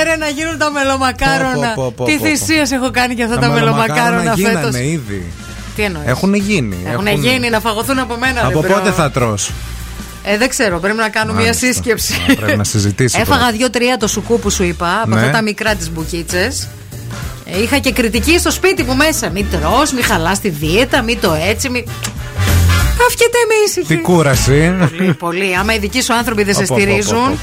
Έρε 0.02 0.16
να 0.20 0.28
γίνουν 0.28 0.58
τα 0.58 0.72
μελομακάρονα. 0.72 1.74
Πω, 1.76 1.84
πω, 1.84 1.94
πω, 1.96 2.04
Τι 2.06 2.12
πω, 2.18 2.18
πω. 2.22 2.26
θυσίες 2.36 2.72
έχω 2.72 2.92
κάνει 2.92 3.14
για 3.14 3.26
αυτά 3.26 3.40
Τα 3.40 3.48
τα, 3.48 3.54
μελομακάρονα 3.54 4.34
γίνανε 4.36 4.60
φέτος. 4.60 4.76
ήδη. 4.80 5.26
Τι 5.76 5.84
εννοείς; 5.84 6.08
Έχουν 6.08 6.34
γίνει. 6.34 6.78
Έχουν 6.92 7.08
γίνει 7.08 7.50
να 7.50 7.60
φαγωθούν 7.60 8.00
από 8.00 8.16
μένα. 8.20 8.42
Από 8.46 8.62
ρε, 8.62 8.68
bro. 8.68 8.78
πότε 8.78 8.92
θα 8.92 9.12
τρως; 9.12 9.52
Ε, 10.24 10.38
δεν 10.38 10.50
ξέρω, 10.50 10.80
πρέπει 10.80 10.98
να 10.98 11.10
κάνω 11.10 11.34
μια 11.34 11.42
Μάλιστα. 11.42 11.66
σύσκεψη. 11.68 12.14
Α, 12.32 12.36
Πρέπει 12.36 12.58
να 12.58 12.64
συζητήσει. 12.64 13.18
Έφαγα 13.22 13.52
δύο-τρία 13.52 13.98
το 13.98 14.08
σουκού 14.08 14.40
που 14.40 14.50
σου 14.50 14.64
είπα, 14.64 15.00
από 15.04 15.10
Ναι. 15.16 15.20
αυτά 15.20 15.32
τα 15.32 15.42
μικρά 15.42 15.76
τις 15.76 15.92
μπουκίτσες. 15.92 16.68
Είχα 17.62 17.78
και 17.78 17.92
κριτική 17.92 18.40
στο 18.40 18.52
σπίτι 18.52 18.84
μου 18.84 18.96
μέσα. 18.96 19.30
Μην 19.30 19.46
τρως, 19.52 19.94
μην 19.94 20.04
χαλάς 20.04 20.40
τη 20.40 20.50
δίαιτα, 20.50 21.02
μην 21.02 21.20
το 21.20 21.34
έτσι. 21.34 21.70
Μην... 21.70 21.84
Αύκεται 23.08 23.38
με 23.48 23.54
ήσυχη. 23.68 23.86
Τι 23.86 24.02
κούραση. 24.02 24.76
Πολύ, 24.80 25.14
πολύ. 25.14 25.56
Άμα 25.56 25.74
οι 25.74 25.80
δικοί 25.80 26.02
σου 26.02 26.14
άνθρωποι 26.14 26.44
δεν 26.44 26.56
σε 26.56 26.66
Πω, 26.66 26.68
πω, 26.68 26.76
πω, 26.76 26.82
στηρίζουν. 26.82 27.40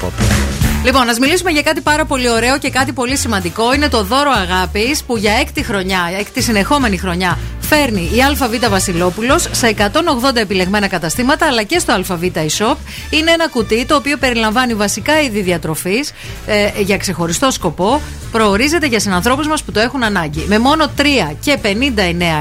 Πω, 0.85 0.91
πω, 0.91 0.99
πω. 0.99 1.05
Λοιπόν, 1.05 1.09
ας 1.09 1.19
μιλήσουμε 1.19 1.51
για 1.51 1.61
κάτι 1.61 1.81
πάρα 1.81 2.05
πολύ 2.05 2.29
ωραίο 2.29 2.57
και 2.57 2.69
κάτι 2.69 2.91
πολύ 2.93 3.17
σημαντικό. 3.17 3.73
Είναι 3.73 3.89
το 3.89 4.03
δώρο 4.03 4.31
αγάπης 4.31 5.03
που 5.03 5.17
για 5.17 5.33
έκτη 5.33 5.63
χρονιά, 5.63 5.99
έκτη 6.19 6.41
συνεχόμενη 6.41 6.97
χρονιά, 6.97 7.37
φέρνει 7.59 8.09
η 8.13 8.23
ΑΒ 8.23 8.69
Βασιλόπουλος 8.69 9.47
σε 9.51 9.75
180 9.77 10.35
επιλεγμένα 10.35 10.87
καταστήματα 10.87 11.45
αλλά 11.45 11.63
και 11.63 11.79
στο 11.79 11.93
ΑΒ 11.93 12.23
eShop. 12.33 12.75
Είναι 13.09 13.31
ένα 13.31 13.47
κουτί 13.47 13.85
το 13.85 13.95
οποίο 13.95 14.17
περιλαμβάνει 14.17 14.73
βασικά 14.73 15.21
είδη 15.21 15.41
διατροφής 15.41 16.11
ε, 16.45 16.81
για 16.81 16.97
ξεχωριστό 16.97 17.51
σκοπό. 17.51 18.01
Προορίζεται 18.31 18.87
για 18.87 18.99
συνανθρώπους 18.99 19.47
μας 19.47 19.63
που 19.63 19.71
το 19.71 19.79
έχουν 19.79 20.03
ανάγκη. 20.03 20.45
Με 20.47 20.59
μόνο 20.59 20.91
3 20.97 21.01
και 21.39 21.57
59 21.63 21.67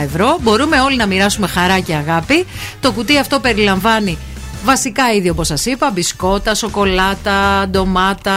ευρώ 0.03 0.38
μπορούμε 0.40 0.80
όλοι 0.80 0.97
να 0.97 1.07
μοιράσουμε 1.07 1.47
χαρά 1.47 1.78
και 1.78 1.95
αγάπη. 1.95 2.47
Το 2.80 2.92
κουτί 2.92 3.18
αυτό 3.18 3.40
περιλαμβάνει 3.40 4.18
Βασικά 4.64 5.12
είδη 5.12 5.28
όπως 5.28 5.46
σας 5.46 5.66
είπα, 5.66 5.90
μπισκότα, 5.90 6.54
σοκολάτα, 6.54 7.66
ντομάτα, 7.70 8.32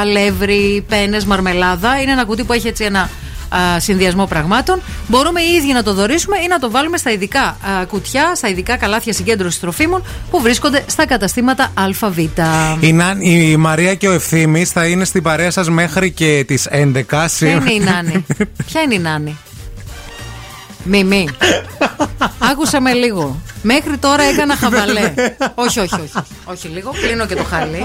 αλεύρι, 0.00 0.84
πένες, 0.88 1.24
μαρμελάδα. 1.24 2.00
Είναι 2.00 2.12
ένα 2.12 2.24
κουτί 2.24 2.44
που 2.44 2.52
έχει 2.52 2.68
έτσι 2.68 2.84
ένα 2.84 3.00
α, 3.48 3.80
συνδυασμό 3.80 4.26
πραγμάτων. 4.26 4.80
Μπορούμε 5.08 5.40
οι 5.40 5.52
ίδιοι 5.56 5.72
να 5.72 5.82
το 5.82 5.94
δωρήσουμε 5.94 6.36
ή 6.36 6.46
να 6.48 6.58
το 6.58 6.70
βάλουμε 6.70 6.96
στα 6.96 7.10
ειδικά 7.10 7.42
α, 7.42 7.56
κουτιά, 7.88 8.34
στα 8.34 8.48
ειδικά 8.48 8.76
καλάθια 8.76 9.12
συγκέντρωσης 9.12 9.60
τροφίμων 9.60 10.02
που 10.30 10.40
βρίσκονται 10.40 10.84
στα 10.86 11.06
καταστήματα 11.06 11.72
ΑΒ. 11.74 12.18
Η, 12.80 12.92
Νάν- 12.92 13.20
η 13.20 13.56
Μαρία 13.56 13.94
και 13.94 14.08
ο 14.08 14.12
Ευθύμης 14.12 14.70
θα 14.70 14.86
είναι 14.86 15.04
στην 15.04 15.22
παρέα 15.22 15.50
σας 15.50 15.70
μέχρι 15.70 16.10
και 16.10 16.44
τις 16.46 16.68
11. 16.70 17.02
Ποια 17.38 17.50
είναι 17.50 17.72
η 17.72 17.78
Νάνη; 17.78 18.26
Ποια 18.66 18.80
είναι 18.80 18.94
η 18.94 18.98
Νάνη; 18.98 19.36
Μιμή. 20.86 21.28
Άκουσα 22.38 22.80
με 22.80 22.92
λίγο. 22.92 23.40
Μέχρι 23.62 23.96
τώρα 23.98 24.22
έκανα 24.22 24.56
χαβαλέ. 24.56 25.14
όχι, 25.54 25.80
όχι, 25.80 25.94
όχι. 25.94 26.26
Όχι 26.44 26.68
λίγο. 26.68 26.90
Κλείνω 27.00 27.26
και 27.26 27.34
το 27.34 27.44
χαλί. 27.44 27.82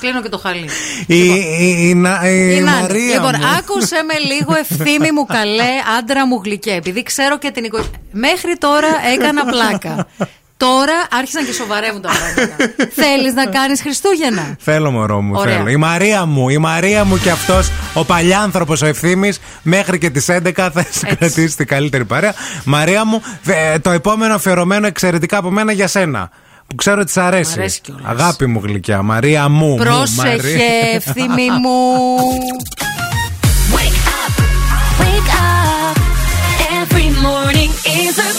Κλείνω 0.00 0.22
και 0.22 0.28
το 0.28 0.38
χαλί. 0.38 0.68
Η, 1.06 1.18
η, 1.24 1.88
η, 1.88 1.94
Να- 1.94 2.28
η 2.30 2.56
Η 2.56 2.60
Νάνη. 2.60 2.80
Μαρία. 2.80 3.14
Λοιπόν, 3.14 3.34
μου. 3.40 3.46
άκουσε 3.58 3.96
με 4.02 4.18
λίγο 4.34 4.54
ευθύμη 4.58 5.10
μου 5.12 5.24
καλέ, 5.26 5.68
άντρα 5.98 6.26
μου 6.26 6.40
γλυκέ. 6.44 6.72
Επειδή 6.72 7.02
ξέρω 7.02 7.38
και 7.38 7.50
την 7.50 7.64
οικογένεια. 7.64 7.98
Μέχρι 8.12 8.56
τώρα 8.58 8.88
έκανα 9.14 9.44
πλάκα. 9.44 10.06
Τώρα 10.58 10.92
άρχισαν 11.10 11.46
και 11.46 11.52
σοβαρεύουν 11.52 12.00
τα 12.02 12.08
πράγματα. 12.08 12.56
Θέλεις 13.02 13.32
να 13.34 13.46
κάνεις 13.46 13.80
Χριστούγεννα; 13.80 14.56
Θέλω 14.58 14.90
μωρό 14.90 15.20
μου, 15.20 15.32
Ωραία. 15.36 15.56
θέλω. 15.56 15.68
Η 15.68 15.76
Μαρία 15.76 16.24
μου, 16.26 16.48
η 16.48 16.58
Μαρία 16.58 17.04
μου 17.04 17.18
και 17.18 17.30
αυτός 17.30 17.70
ο 17.94 18.04
παλιάνθρωπος 18.04 18.82
ο 18.82 18.86
ευθύνη 18.86 19.32
μέχρι 19.62 19.98
και 19.98 20.10
τις 20.10 20.26
11 20.28 20.50
θα 20.54 20.86
σε 20.90 21.06
κρατήσει 21.18 21.56
την 21.56 21.66
καλύτερη 21.66 22.04
παρέα. 22.04 22.34
Μαρία 22.64 23.04
μου, 23.04 23.22
ε, 23.46 23.78
το 23.78 23.90
επόμενο 23.90 24.34
αφιερωμένο 24.34 24.86
εξαιρετικά 24.86 25.36
από 25.36 25.50
μένα 25.50 25.72
για 25.72 25.86
σένα. 25.86 26.30
Που 26.66 26.74
ξέρω 26.74 27.00
ότι 27.00 27.10
σ' 27.10 27.16
αρέσει. 27.16 27.50
Μ' 27.56 27.58
αρέσει 27.58 27.80
κιόλας. 27.80 28.02
Αγάπη 28.06 28.46
μου 28.46 28.60
γλυκιά, 28.64 29.02
Μαρία 29.02 29.48
μου. 29.48 29.66
μου, 29.66 29.76
Πρόσεχε, 29.76 30.16
Μαρία. 30.26 30.64
ευθύμη 30.94 31.50
μου. 31.62 32.16
Wake 33.74 35.32
up. 35.40 35.96
Every 36.80 37.08
morning 37.26 37.70
is 38.02 38.14
a 38.28 38.30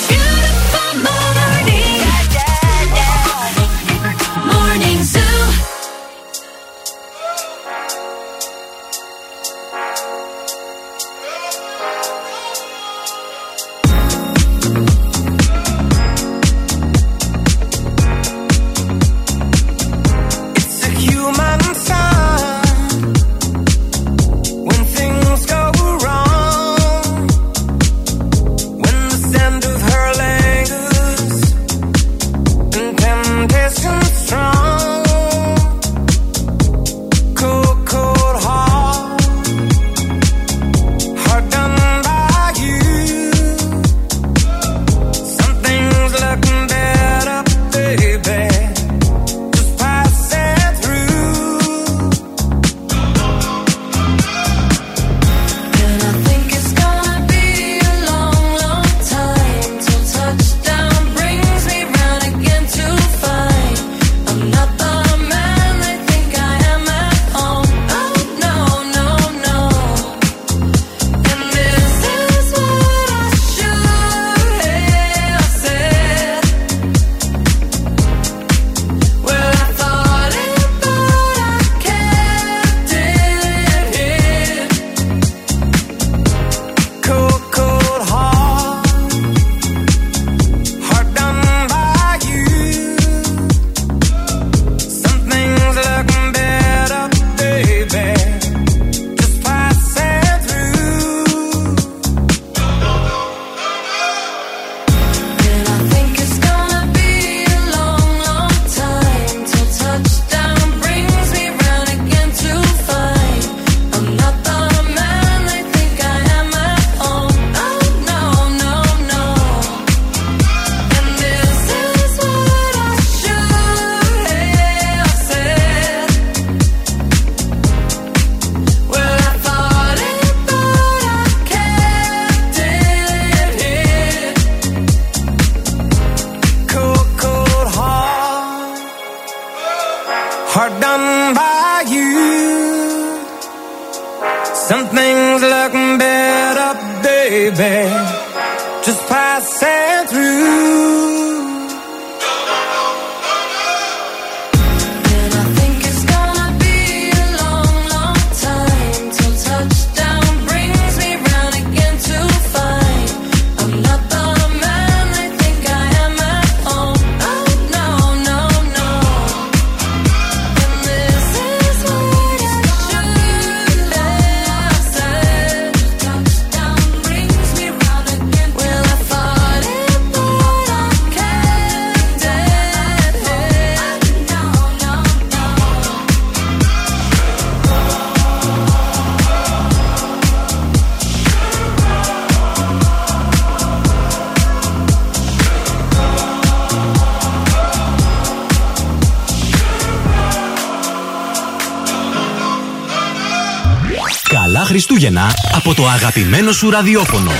Χριστούγεννα 204.69 205.31
από 205.51 205.73
το 205.73 205.87
αγαπημένο 205.87 206.51
σου 206.51 206.69
ραδιόφωνο. 206.69 207.31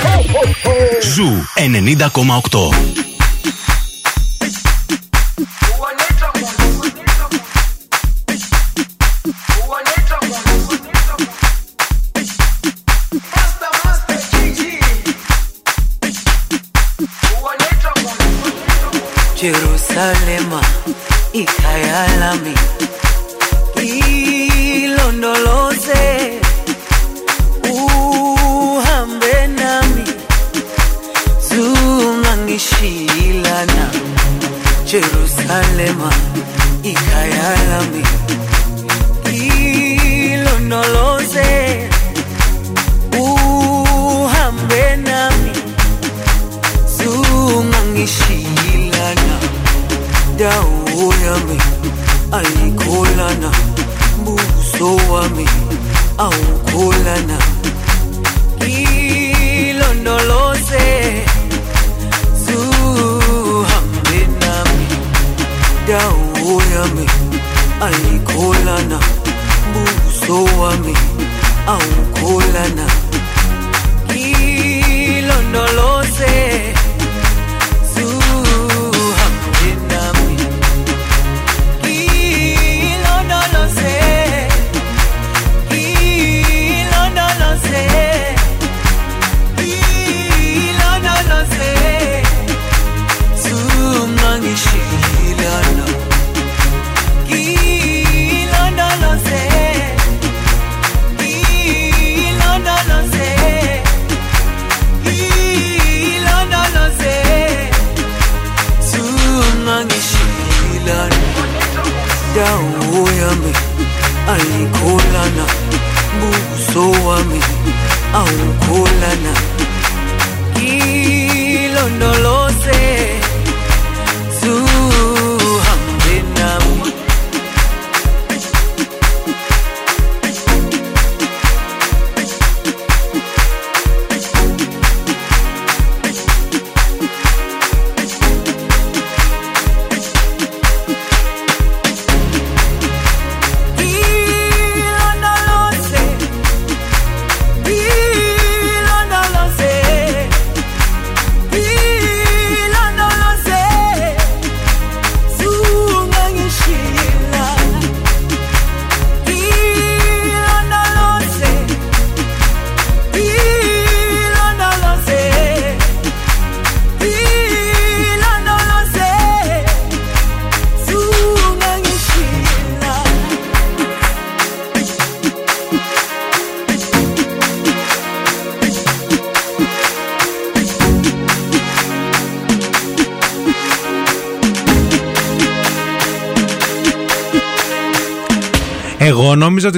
Zoo 1.13 1.43
90,8. 1.55 3.08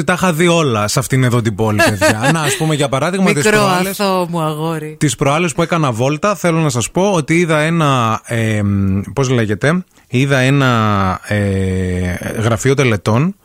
Ότι 0.01 0.09
τα 0.09 0.13
είχα 0.13 0.33
δει 0.33 0.47
όλα 0.47 0.87
σε 0.87 0.99
αυτήν 0.99 1.23
εδώ 1.23 1.41
την 1.41 1.55
πόλη, 1.55 1.81
παιδιά. 1.89 2.29
Να, 2.33 2.41
ας 2.41 2.57
πούμε 2.57 2.75
για 2.75 2.89
παράδειγμα 2.89 3.33
τις 3.33 3.45
Μικρό 3.45 3.59
προάλλε. 3.59 3.89
αθώο 3.89 4.27
μου 4.29 4.41
αγόρι. 4.41 4.95
Τις 4.99 5.15
προάλλες 5.15 5.53
που 5.53 5.61
έκανα 5.61 5.91
βόλτα, 5.91 6.35
θέλω 6.35 6.59
να 6.59 6.69
σας 6.69 6.91
πω 6.91 7.11
ότι 7.11 7.37
είδα 7.39 7.59
ένα. 7.59 8.21
Ε, 8.25 8.61
Πώς 9.13 9.29
λέγεται, 9.29 9.83
είδα 10.07 10.37
ένα 10.37 11.19
ε, 11.27 11.39
γραφείο 12.41 12.73
τελετών 12.73 13.35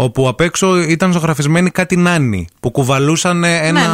όπου 0.00 0.28
απ' 0.28 0.40
έξω 0.40 0.78
ήταν 0.80 1.12
ζωγραφισμένοι 1.12 1.70
κάτι 1.70 1.96
νάνοι 1.96 2.46
που 2.60 2.70
κουβαλούσαν 2.70 3.44
ένα 3.44 3.72
Ναι, 3.72 3.86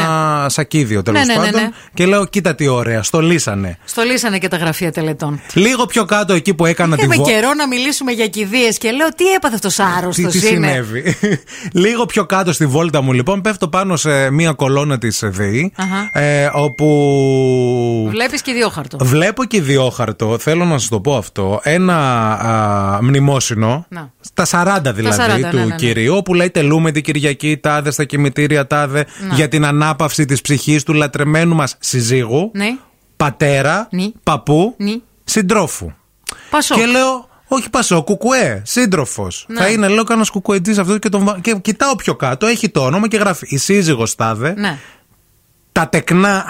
σακίδιο 0.48 1.02
τέλος 1.02 1.26
Ναι, 1.26 1.34
ναι, 1.34 1.40
ναι, 1.40 1.44
πάντων. 1.46 1.60
ναι. 1.62 1.68
Και 1.94 2.06
λέω, 2.06 2.26
κοίτα 2.26 2.54
τι 2.54 2.66
ωραία, 2.68 3.02
στολίσανε. 3.02 3.78
Στολίσανε 3.84 4.38
και 4.38 4.48
τα 4.48 4.56
γραφεία 4.56 4.92
τελετών. 4.92 5.40
Λίγο 5.52 5.86
πιο 5.86 6.04
κάτω 6.04 6.32
εκεί 6.32 6.54
που 6.54 6.66
έκανα 6.66 6.96
τη 6.96 7.00
Είχαμε 7.02 7.16
βόλτα. 7.16 7.32
καιρό 7.32 7.54
να 7.54 7.66
μιλήσουμε 7.66 8.12
για 8.12 8.26
κηδείες 8.26 8.78
και 8.78 8.90
λέω 8.90 9.08
τι 9.08 9.24
έπαθε 9.32 9.54
αυτός 9.54 9.78
άρρωστος 9.78 10.32
Τι, 10.32 10.40
τι 10.40 10.54
είναι; 10.54 10.66
συνέβη; 10.66 11.16
Λίγο 11.84 12.06
πιο 12.06 12.26
κάτω 12.26 12.52
στη 12.52 12.66
βόλτα 12.66 13.00
μου, 13.00 13.12
λοιπόν, 13.12 13.40
πέφτω 13.40 13.68
πάνω 13.68 13.96
σε 13.96 14.30
μία 14.30 14.52
κολόνα 14.52 14.98
της 14.98 15.22
ΔΕΗ, 15.24 15.72
Αχα. 15.76 16.20
ε, 16.20 16.50
όπου. 16.52 18.06
Βλέπεις 18.10 18.42
και 18.42 18.50
ιδιόχαρτο. 18.50 18.96
Βλέπω 19.00 19.44
και 19.44 19.56
ιδιόχαρτο, 19.56 20.38
θέλω 20.38 20.64
να 20.64 20.78
σας 20.78 20.88
το 20.88 21.00
πω 21.00 21.16
αυτό, 21.16 21.60
ένα 21.62 21.96
α, 22.32 22.98
μνημόσυνο. 23.02 23.86
Να. 23.88 24.12
Στα 24.26 24.76
40 24.88 24.94
δηλαδή 24.94 25.22
40, 25.22 25.40
ναι, 25.40 25.50
του 25.50 25.56
ναι, 25.56 25.64
ναι. 25.64 25.74
κυρίου, 25.74 26.14
όπου 26.16 26.34
λέει 26.34 26.50
τελούμε 26.50 26.90
την 26.90 27.02
Κυριακή 27.02 27.56
τάδε 27.56 27.90
στα 27.90 28.04
κημητήρια 28.04 28.66
τάδε 28.66 29.06
Να. 29.28 29.34
για 29.34 29.48
την 29.48 29.64
ανάπαυση 29.64 30.24
της 30.24 30.40
ψυχής 30.40 30.82
του 30.82 30.92
λατρεμένου 30.92 31.54
μας 31.54 31.76
συζύγου, 31.80 32.50
Ναι. 32.54 32.76
πατέρα, 33.16 33.88
παππού, 34.22 34.74
Ναι. 34.78 34.92
συντρόφου. 35.24 35.92
Πασόκ. 36.50 36.78
Και 36.78 36.86
λέω, 36.86 37.28
όχι 37.48 37.70
πασό, 37.70 38.02
κουκουέ, 38.02 38.62
σύντροφος. 38.64 39.44
Ναι. 39.48 39.60
Θα 39.60 39.68
είναι, 39.68 39.88
λέω, 39.88 40.04
κανένα 40.04 40.26
κουκουετζή 40.32 40.80
αυτό 40.80 40.98
και, 40.98 41.08
τον, 41.08 41.24
βα- 41.24 41.38
και 41.40 41.54
κοιτάω 41.62 41.96
πιο 41.96 42.14
κάτω, 42.16 42.46
έχει 42.46 42.68
το 42.68 42.80
όνομα 42.84 43.08
και 43.08 43.16
γράφει 43.16 43.46
η 43.48 43.56
σύζυγος 43.56 44.14
τάδε, 44.14 44.54
Ναι. 44.56 44.78
τα 45.72 45.88
τεκνά. 45.88 46.46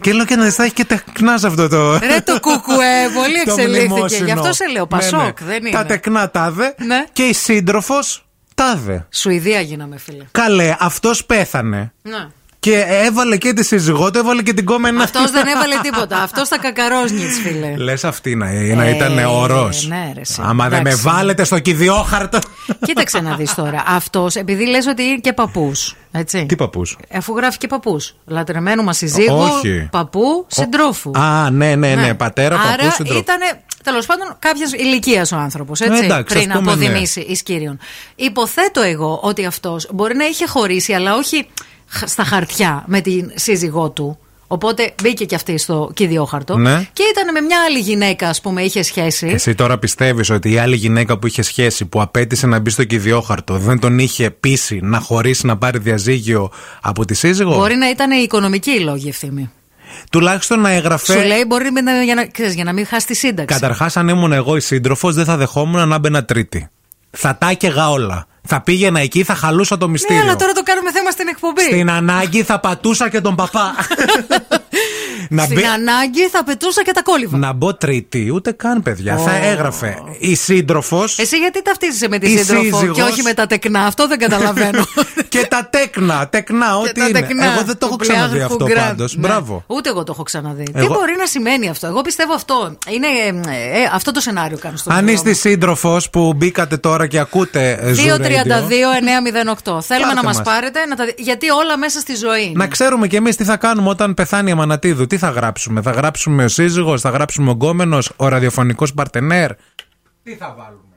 Και 0.00 0.12
λέω 0.12 0.24
και 0.24 0.36
να 0.36 0.44
δεις, 0.44 0.54
θα 0.54 0.64
έχει 0.64 0.72
και 0.72 0.84
τεκνά 0.84 1.38
σε 1.38 1.46
αυτό 1.46 1.68
το. 1.68 1.98
Ρε 1.98 2.20
το 2.24 2.40
κουκουέ, 2.40 3.08
πολύ 3.20 3.42
το 3.44 3.52
εξελίχθηκε. 3.52 3.88
μνημόσυνο. 3.88 4.24
Γι' 4.24 4.32
αυτό 4.32 4.52
σε 4.52 4.66
λέω, 4.66 4.82
Ναι, 4.82 4.88
Πασόκ, 4.88 5.40
ναι. 5.40 5.46
δεν 5.46 5.58
είναι. 5.60 5.70
Τα 5.70 5.84
τεκνά 5.86 6.30
τάδε 6.30 6.74
Ναι. 6.78 7.04
και 7.12 7.22
η 7.22 7.32
σύντροφος 7.32 8.24
τάδε. 8.54 9.06
Σουηδία 9.10 9.60
γίναμε, 9.60 9.98
φίλε. 9.98 10.24
Καλέ, 10.30 10.76
αυτός 10.78 11.24
πέθανε. 11.24 11.92
Ναι. 12.02 12.26
Και 12.60 12.84
έβαλε 12.88 13.36
και 13.36 13.52
τη 13.52 13.64
σύζυγό 13.64 14.10
του, 14.10 14.18
έβαλε 14.18 14.42
και 14.42 14.52
την 14.52 14.64
κόμενα. 14.64 15.02
Αυτός 15.02 15.30
δεν 15.30 15.46
έβαλε 15.54 15.74
τίποτα. 15.82 16.22
Αυτός 16.22 16.48
τα 16.48 16.58
κακαρόσνιτ, 16.58 17.30
φίλε. 17.30 17.76
Λες 17.76 18.04
αυτή 18.04 18.34
να, 18.34 18.46
να 18.74 18.84
Ε, 18.84 18.94
ήταν 18.94 19.18
ορό. 19.24 19.68
ναι, 19.86 20.10
ρε, 20.14 20.20
εσύ. 20.20 20.40
Άμα 20.44 20.68
δεν 20.68 20.82
με 20.82 20.88
Εντάξει. 20.88 21.08
βάλετε 21.08 21.44
στο 21.44 21.58
κηδιόχαρτο. 21.58 22.38
Κοίταξε 22.86 23.20
να 23.20 23.34
δεις 23.36 23.54
τώρα. 23.54 23.84
Αυτός, 23.86 24.34
επειδή 24.34 24.66
λες 24.66 24.86
ότι 24.86 25.02
είναι 25.02 25.18
και 25.18 25.32
παππούς. 25.32 25.96
Έτσι. 26.12 26.46
Τι 26.46 26.56
παππούς; 26.56 26.98
Αφού 27.14 27.36
γράφει 27.36 27.58
και 27.58 27.66
παππούς. 27.66 28.14
Λατρεμένου 28.26 28.82
μας 28.82 28.96
συζύγου, 28.96 29.36
Όχι. 29.38 29.88
παππού, 29.90 30.46
συντρόφου. 30.48 31.10
Α, 31.18 31.50
ναι, 31.50 31.74
ναι, 31.74 31.94
ναι, 31.94 32.14
πατέρα, 32.14 32.60
Άρα 32.60 32.76
παππού, 32.76 32.90
συντρόφου. 32.96 33.18
ήταν 33.18 33.38
τέλος 33.84 34.06
πάντων 34.06 34.36
κάποιας 34.38 34.72
ηλικίας 34.72 35.32
ο 35.32 35.36
άνθρωπος. 35.36 35.80
Ε, 35.80 35.84
εντάξει, 36.02 36.34
πριν 36.38 36.52
ας 36.52 36.58
πούμε, 36.58 36.70
αποδημήσει 36.72 37.20
εις 37.20 37.42
κύριον. 37.42 37.78
Υποθέτω 38.14 38.80
εγώ 38.82 39.20
ότι 39.22 39.44
αυτός 39.46 39.88
μπορεί 39.92 40.16
να 40.16 40.24
είχε 40.24 40.46
χωρίσει, 40.46 40.92
αλλά 40.92 41.14
όχι 41.14 41.36
χ- 41.36 41.44
στα 42.04 42.24
χαρτιά 42.24 42.84
με 42.86 43.00
την 43.00 43.30
σύζυγό 43.34 43.90
του. 43.90 44.18
Οπότε 44.52 44.94
μπήκε 45.02 45.24
και 45.24 45.34
αυτή 45.34 45.58
στο 45.58 45.90
κηδιόχαρτο. 45.94 46.56
Ναι. 46.56 46.88
Και 46.92 47.02
ήταν 47.10 47.32
με 47.32 47.40
μια 47.40 47.58
άλλη 47.66 47.78
γυναίκα, 47.78 48.28
ας 48.28 48.40
πούμε, 48.40 48.62
είχε 48.62 48.82
σχέση. 48.82 49.26
Εσύ 49.26 49.54
τώρα 49.54 49.78
πιστεύεις 49.78 50.30
ότι 50.30 50.52
η 50.52 50.58
άλλη 50.58 50.76
γυναίκα 50.76 51.18
που 51.18 51.26
είχε 51.26 51.42
σχέση, 51.42 51.84
που 51.84 52.00
απέτησε 52.00 52.46
να 52.46 52.58
μπει 52.58 52.70
στο 52.70 52.84
κηδιόχαρτο, 52.84 53.58
δεν 53.58 53.78
τον 53.78 53.98
είχε 53.98 54.30
πείσει 54.30 54.80
να 54.82 55.00
χωρίσει 55.00 55.46
να 55.46 55.56
πάρει 55.56 55.78
διαζύγιο 55.78 56.50
από 56.80 57.04
τη 57.04 57.14
σύζυγο; 57.14 57.56
Μπορεί 57.56 57.74
να 57.74 57.90
ήταν 57.90 58.10
η 58.10 58.22
οικονομική 58.22 58.70
η 58.70 58.80
λόγη 58.80 59.08
ευθύμη. 59.08 59.50
Τουλάχιστον 60.10 60.60
να 60.60 60.70
έγραφε. 60.70 61.12
Σου 61.12 61.26
λέει 61.26 61.44
μπορεί 61.46 61.70
να, 61.82 62.02
για, 62.02 62.14
να, 62.14 62.26
ξέρεις, 62.26 62.54
για 62.54 62.64
να 62.64 62.72
μην 62.72 62.86
χάσει 62.86 63.06
τη 63.06 63.14
σύνταξη. 63.14 63.60
Καταρχάς, 63.60 63.96
αν 63.96 64.08
ήμουν 64.08 64.32
εγώ 64.32 64.56
η 64.56 64.60
σύντροφος, 64.60 65.14
δεν 65.14 65.24
θα 65.24 65.36
δεχόμουν 65.36 65.88
να 65.88 65.98
μπαίνα 65.98 66.24
τρίτη. 66.24 66.68
Θα 67.10 67.36
τα 67.36 67.50
έκαιγα 67.50 67.90
όλα. 67.90 68.26
Θα 68.46 68.60
πήγαινα 68.60 69.00
εκεί, 69.00 69.22
θα 69.24 69.34
χαλούσα 69.34 69.76
το 69.78 69.86
Ναι, 69.86 69.92
μυστήριο. 69.92 70.22
αλλά 70.22 70.36
τώρα 70.36 70.52
το 70.52 70.62
κάνουμε 70.62 70.92
θέμα 70.92 71.10
στην 71.10 71.28
εκπομπή. 71.28 71.60
Στην 71.62 71.90
ανάγκη 71.90 72.42
θα 72.42 72.60
πατούσα 72.60 73.08
και 73.08 73.20
τον 73.20 73.34
παπά. 73.34 73.74
να, 75.30 75.42
Στην 75.42 75.54
μπει- 75.56 75.64
ανάγκη 75.66 76.28
θα 76.28 76.44
πετούσα 76.44 76.82
και 76.84 76.92
τα 76.92 77.02
κόλληβα. 77.02 77.36
να 77.38 77.52
μπω 77.52 77.74
τρίτη, 77.74 78.30
ούτε 78.34 78.52
καν 78.52 78.82
παιδιά. 78.82 79.16
Θα 79.16 79.30
Ω. 79.32 79.40
έγραφε 79.42 79.98
η 80.18 80.34
σύντροφο. 80.34 81.04
Εσύ 81.16 81.36
γιατί 81.36 81.62
ταυτίζεσαι 81.62 82.08
με 82.08 82.18
τη 82.18 82.32
Η 82.32 82.36
σύντροφο 82.38 82.62
σύζυγος. 82.62 82.96
και 82.96 83.02
όχι 83.02 83.22
με 83.22 83.34
τα 83.34 83.46
τεκνά, 83.46 83.80
αυτό 83.80 84.08
δεν 84.08 84.18
καταλαβαίνω. 84.18 84.84
και 85.28 85.46
τα 85.50 85.68
τέκνα, 85.70 86.28
τεκνά, 86.28 86.76
ό,τι 86.78 86.92
τα 86.92 87.08
είναι. 87.08 87.20
τεκνά 87.20 87.44
Εγώ 87.52 87.62
δεν 87.64 87.78
το 87.78 87.86
έχω 87.86 87.96
του 87.96 88.02
ξαναδεί 88.08 88.32
Πλεάρχου 88.34 88.52
αυτό 88.52 88.66
Γκραντ. 88.66 88.86
πάντως. 88.86 89.16
Ναι. 89.16 89.26
Μπράβο. 89.28 89.64
Ούτε 89.66 89.88
εγώ 89.88 90.04
το 90.04 90.12
έχω 90.12 90.22
ξαναδεί. 90.22 90.62
Τι 90.64 90.72
Εγώ- 90.74 90.94
μπορεί 90.94 91.14
να 91.18 91.26
σημαίνει 91.26 91.68
αυτό; 91.68 91.86
Εγώ 91.86 92.00
πιστεύω 92.00 92.32
αυτό. 92.34 92.76
Είναι, 92.88 93.06
ε, 93.46 93.80
ε, 93.82 93.90
αυτό 93.92 94.10
το 94.12 94.20
σενάριο 94.20 94.58
κάνω 94.58 94.76
στο 94.76 94.90
Αν 94.90 95.04
μυαλό 95.04 95.10
είστε 95.18 95.32
σύντροφος 95.32 96.10
που 96.10 96.32
μπήκατε 96.36 96.76
τώρα 96.76 97.06
και 97.06 97.18
ακούτε 97.18 97.70
ε, 97.80 97.90
Zoo 97.92 98.20
232-908. 98.30 98.36
Radio, 98.36 99.82
Θέλουμε 99.82 100.06
Πάρτε 100.06 100.14
να 100.14 100.22
μας 100.22 100.36
μας. 100.36 100.42
πάρετε, 100.42 100.86
να 100.86 100.96
τα... 100.96 101.04
δει- 101.04 101.14
γιατί 101.18 101.50
όλα 101.50 101.76
μέσα 101.78 102.00
στη 102.00 102.14
ζωή. 102.14 102.42
είναι. 102.44 102.52
Να 102.56 102.66
ξέρουμε 102.66 103.06
κι 103.06 103.16
εμείς 103.16 103.36
τι 103.36 103.44
θα 103.44 103.56
κάνουμε 103.56 103.88
όταν 103.88 104.14
πεθάνει 104.14 104.48
η 104.48 104.52
Αμανατίδου. 104.52 105.06
Τι 105.06 105.18
θα 105.18 105.30
γράψουμε, 105.30 105.82
Θα 105.82 105.90
γράψουμε 105.90 106.44
ο 106.44 106.48
σύζυγος, 106.48 107.00
θα 107.00 107.10
γράψουμε 107.10 107.50
ο 107.50 107.52
γκόμενος, 107.52 108.12
ο 108.16 108.28
ραδιοφωνικός 108.28 108.94
παρτενέρ; 108.94 109.50
Τι 110.22 110.34
θα 110.36 110.54
βάλουμε; 110.58 110.94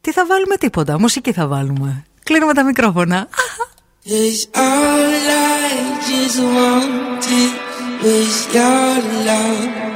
Τι 0.00 0.12
θα 0.12 0.26
βάλουμε, 0.26 0.56
τίποτα. 0.56 0.98
Μουσική 0.98 1.32
θα 1.32 1.46
βάλουμε. 1.46 2.04
Κλείνουμε 2.22 2.52
τα 2.54 2.64
μικρόφωνα. 2.64 3.28
Cause 4.08 4.58
all 4.64 5.14
I 5.62 5.74
just 6.08 6.38
wanted 6.56 7.52
was 8.02 8.54
your 8.54 8.98
love; 9.26 9.95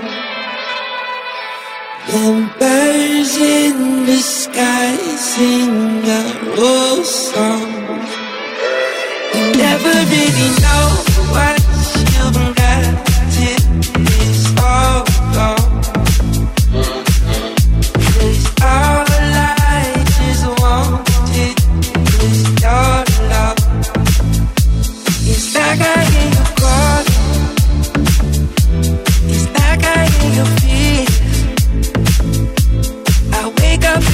Birds 2.12 3.36
in 3.36 4.04
the 4.04 4.18
sky 4.18 4.96
sing 5.16 6.02
a 6.02 6.22
old 6.58 7.06
song. 7.06 7.70
You 9.32 9.44
never 9.56 9.94
really 10.10 10.50
know 10.58 10.86
what 11.30 11.60
you've 12.10 12.49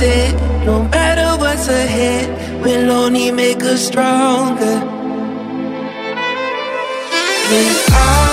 no 0.00 0.82
matter 0.84 1.38
what's 1.38 1.68
ahead, 1.68 2.62
we'll 2.62 2.90
only 2.90 3.30
make 3.30 3.62
us 3.62 3.86
stronger. 3.86 4.64
And 7.52 7.92
all 7.92 8.29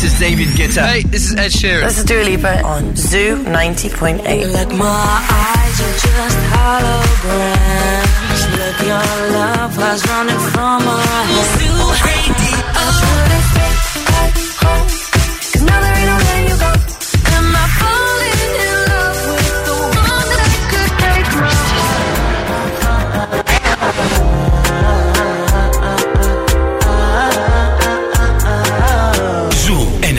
this 0.00 0.12
is 0.12 0.20
David 0.20 0.46
Guetta. 0.54 0.86
Hey, 0.86 1.02
this 1.02 1.24
is 1.26 1.34
Ed 1.34 1.50
Sheeran. 1.50 1.82
This 1.82 1.98
is 1.98 2.04
Dua 2.04 2.22
Lipa 2.22 2.62
on 2.62 2.94
Zoo 2.94 3.42
90.8. 3.42 4.22
Like 4.54 4.70
my 4.78 4.86
eyes 4.86 5.80
are 5.82 5.98
just 5.98 6.38
holograms. 6.54 8.08
Look, 8.54 8.78
your 8.86 9.10
love 9.34 9.76
was 9.76 10.06
running 10.06 10.38
from 10.54 10.86
our 10.86 11.02
hands. 11.02 11.62
You 11.66 11.74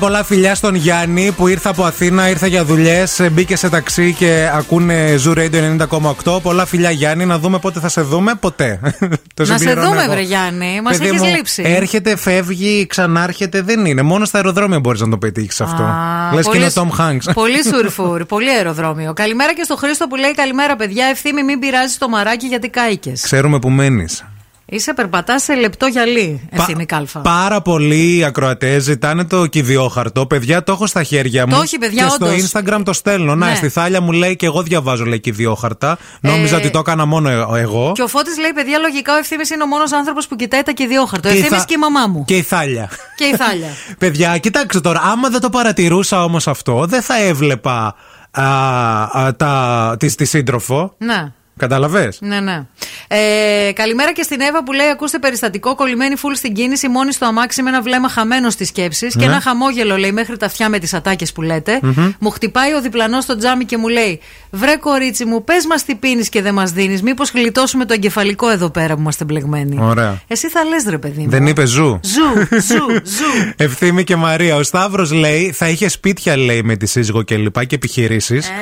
Πολλά 0.00 0.24
φιλιά 0.24 0.54
στον 0.54 0.74
Γιάννη 0.74 1.32
που 1.32 1.46
ήρθε 1.48 1.68
από 1.68 1.84
Αθήνα, 1.84 2.28
ήρθε 2.28 2.46
για 2.46 2.64
δουλειές, 2.64 3.20
μπήκε 3.32 3.56
σε 3.56 3.68
ταξί 3.68 4.14
και 4.18 4.50
ακούνε 4.54 5.14
Zoo 5.24 5.36
Radio 5.38 5.86
90,8. 6.24 6.40
Πολλά 6.42 6.66
φιλιά 6.66 6.90
Γιάννη, 6.90 7.26
να 7.26 7.38
δούμε 7.38 7.58
πότε 7.58 7.80
θα 7.80 7.88
σε 7.88 8.00
δούμε. 8.00 8.34
Ποτέ. 8.34 8.80
Το 9.34 9.44
Να 9.44 9.44
σε 9.44 9.56
συμπληρώνω 9.58 9.88
δούμε, 9.88 10.02
εγώ. 10.02 10.12
βρε 10.12 10.20
Γιάννη. 10.20 10.80
Μας 10.82 10.96
Παιδί 10.98 11.08
έχεις 11.08 11.20
μου, 11.20 11.28
λείψει. 11.36 11.62
Έρχεται, 11.66 12.16
φεύγει, 12.16 12.86
ξανάρχεται. 12.86 13.62
Δεν 13.62 13.84
είναι. 13.86 14.02
Μόνο 14.02 14.24
στα 14.24 14.36
αεροδρόμια 14.38 14.80
μπορείς 14.80 15.00
να 15.00 15.08
το 15.08 15.18
πετύχεις 15.18 15.60
αυτό. 15.60 15.82
Α, 15.82 16.30
Λες 16.34 16.44
και 16.44 16.48
πολύ 16.50 16.56
είναι 16.56 16.66
ο 16.66 16.70
σ- 16.70 16.78
Tom 16.78 17.00
Hanks. 17.00 17.32
Πολύ 17.34 17.64
σουρφούρ, 17.72 18.24
πολύ 18.24 18.50
αεροδρόμιο. 18.50 19.12
Καλημέρα 19.12 19.54
και 19.54 19.62
στο 19.64 19.76
Χρήστο 19.76 20.06
που 20.06 20.16
λέει 20.16 20.34
Καλημέρα, 20.34 20.76
παιδιά. 20.76 21.06
Ευθύμη, 21.06 21.42
μην 21.42 21.58
πειράζεις 21.58 21.98
το 21.98 22.08
μαράκι 22.08 22.46
γιατί 22.46 22.68
κάηκες. 22.68 23.20
Ξέρουμε 23.22 23.58
που 23.58 23.70
μένεις. 23.70 24.24
Είσαι 24.72 24.94
περπατάς 24.94 25.42
σε 25.42 25.54
λεπτό 25.54 25.86
γυαλί, 25.86 26.48
ευθύμη 26.50 26.86
κάλφα. 26.86 27.20
Πάρα 27.20 27.60
πολλοί 27.62 28.24
ακροατέ 28.24 28.78
ζητάνε 28.78 29.24
το 29.24 29.46
κυδιόχαρτο. 29.46 30.26
Παιδιά, 30.26 30.62
το 30.62 30.72
έχω 30.72 30.86
στα 30.86 31.02
χέρια 31.02 31.46
μου. 31.46 31.54
Το 31.54 31.60
έχει, 31.62 31.78
παιδιά, 31.78 32.04
και 32.04 32.10
στο 32.10 32.26
όντως. 32.26 32.52
Instagram 32.52 32.82
το 32.84 32.92
στέλνω. 32.92 33.34
Να, 33.34 33.48
Ναι. 33.48 33.54
στη 33.54 33.68
θάλια 33.68 34.00
μου 34.00 34.12
λέει 34.12 34.36
και 34.36 34.46
εγώ 34.46 34.62
διαβάζω 34.62 35.04
λέει 35.04 35.20
κυδιόχαρτα. 35.20 35.98
Νόμιζα 36.20 36.54
Ε, 36.56 36.58
ότι 36.58 36.70
το 36.70 36.78
έκανα 36.78 37.04
μόνο 37.04 37.28
ε- 37.28 37.60
εγώ. 37.60 37.92
Και 37.94 38.02
ο 38.02 38.06
Φώτης 38.08 38.38
λέει: 38.38 38.52
Παιδιά, 38.54 38.78
λογικά 38.78 39.14
ο 39.14 39.18
ευθύμης 39.18 39.50
είναι 39.50 39.62
ο 39.62 39.66
μόνος 39.66 39.92
άνθρωπος 39.92 40.26
που 40.26 40.36
κοιτάει 40.36 40.62
τα 40.62 40.72
κυδιόχαρτα. 40.72 41.28
Ο 41.28 41.32
Και 41.32 41.36
η 41.38 41.40
ευθύμης 41.40 41.60
θα- 41.60 41.66
και 41.68 41.74
η 41.74 41.78
μαμά 41.90 42.06
μου. 42.06 42.24
Και 42.24 42.36
η 42.36 42.42
θάλια. 42.42 42.90
Και 43.16 43.24
η 43.24 43.36
θάλια. 43.36 43.68
Παιδιά, 43.98 44.38
κοιτάξτε 44.38 44.80
τώρα, 44.80 45.00
άμα 45.04 45.28
δεν 45.28 45.40
το 45.40 45.50
παρατηρούσα 45.50 46.24
όμως 46.24 46.48
αυτό, 46.48 46.84
δεν 46.88 47.02
θα 47.02 47.22
έβλεπα 47.22 47.94
α, 48.30 48.44
α, 48.44 49.34
τα, 49.36 49.96
τη, 49.98 50.14
τη 50.14 50.24
σύντροφο. 50.24 50.94
ναι. 50.98 51.32
Κατάλαβε. 51.60 52.12
Ναι, 52.20 52.40
ναι. 52.40 52.62
Ε, 53.08 53.72
καλημέρα 53.72 54.12
και 54.12 54.22
στην 54.22 54.40
Εύα 54.40 54.64
που 54.64 54.72
λέει: 54.72 54.86
Ακούστε 54.88 55.18
περιστατικό, 55.18 55.74
κολλημένη 55.74 56.16
φουλ 56.16 56.34
στην 56.34 56.52
κίνηση, 56.54 56.88
μόνη 56.88 57.12
στο 57.12 57.26
αμάξι 57.26 57.62
με 57.62 57.68
ένα 57.68 57.82
βλέμμα 57.82 58.08
χαμένο 58.08 58.50
στις 58.50 58.68
σκέψεις 58.68 59.12
και 59.12 59.18
Ναι. 59.18 59.24
ένα 59.32 59.40
χαμόγελο 59.40 59.96
λέει 59.96 60.12
μέχρι 60.12 60.36
τα 60.36 60.46
αυτιά 60.46 60.68
με 60.68 60.78
τις 60.78 60.94
ατάκες 60.94 61.32
που 61.32 61.42
λέτε. 61.42 61.78
Μμμ. 61.82 62.12
Μου 62.18 62.30
χτυπάει 62.30 62.72
ο 62.74 62.80
διπλανός 62.80 63.24
στο 63.24 63.36
τζάμι 63.36 63.64
και 63.64 63.76
μου 63.76 63.88
λέει: 63.88 64.20
Βρε 64.50 64.76
κορίτσι 64.76 65.24
μου, 65.24 65.44
πες 65.44 65.66
μας 65.66 65.84
τι 65.84 65.94
πίνεις 65.94 66.28
και 66.28 66.42
δεν 66.42 66.54
μας 66.54 66.70
δίνεις. 66.72 67.02
Μήπως 67.02 67.30
γλιτώσουμε 67.30 67.84
το 67.84 67.92
εγκεφαλικό 67.92 68.48
εδώ 68.50 68.70
πέρα 68.70 68.94
που 68.94 69.00
είμαστε 69.00 69.24
μπλεγμένοι. 69.24 69.76
Ωραία. 69.80 70.20
Εσύ 70.26 70.48
θα 70.48 70.64
λες, 70.64 70.84
ρε 70.88 70.98
παιδί 70.98 71.22
μου. 71.22 71.30
Δεν 71.30 71.46
είπε 71.46 71.64
ζου. 71.66 72.00
Ζου, 72.02 72.46
ζου, 72.50 72.86
ζου. 73.04 73.52
Ευθύμη 73.64 74.04
και 74.04 74.16
Μαρία. 74.16 74.56
Ο 74.56 74.62
Σταύρος 74.62 75.12
λέει 75.12 75.52
θα 75.52 75.68
είχε 75.68 75.88
σπίτια 75.88 76.36
λέει 76.36 76.62
με 76.62 76.76
τη 76.76 76.86
σύζυγο 76.86 77.22
και 77.22 77.36
λοιπά 77.36 77.64
και 77.64 77.74
επιχειρήσεις. 77.74 78.48
Ε, 78.48 78.52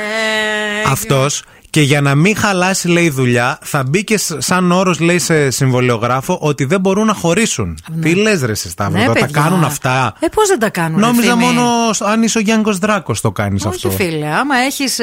Αυτός. 0.86 1.42
Και 1.70 1.80
για 1.80 2.00
να 2.00 2.14
μην 2.14 2.36
χαλάσει, 2.36 2.88
λέει, 2.88 3.10
δουλειά, 3.10 3.58
θα 3.62 3.82
μπει 3.82 4.04
και 4.04 4.18
σ- 4.18 4.36
σαν 4.42 4.72
όρος, 4.72 5.00
λέει, 5.00 5.18
σε 5.18 5.50
συμβολιογράφο 5.50 6.38
ότι 6.40 6.64
δεν 6.64 6.80
μπορούν 6.80 7.06
να 7.06 7.14
χωρίσουν. 7.14 7.78
Τι 8.02 8.14
λες, 8.14 8.42
ρε, 8.42 8.52
εσύ, 8.52 8.70
Σταύρο, 8.70 8.98
Ναι, 8.98 9.06
τώρα 9.06 9.18
τα 9.20 9.26
παιδιά. 9.26 9.42
κάνουν 9.42 9.64
αυτά; 9.64 10.14
Ε, 10.20 10.26
πώς 10.28 10.48
δεν 10.48 10.58
τα 10.58 10.70
κάνουν. 10.70 11.00
Νόμιζα 11.00 11.30
Ευθύμη; 11.32 11.52
μόνο 11.52 11.92
σ- 11.92 12.02
αν 12.02 12.22
είσαι 12.22 12.38
ο 12.38 12.40
Γιάνγκος 12.40 12.78
Δράκος 12.78 13.20
το 13.20 13.30
κάνεις 13.32 13.66
αυτό. 13.66 13.88
Όχι, 13.88 13.96
φίλε. 13.96 14.26
Άμα 14.26 14.56
έχεις 14.56 14.98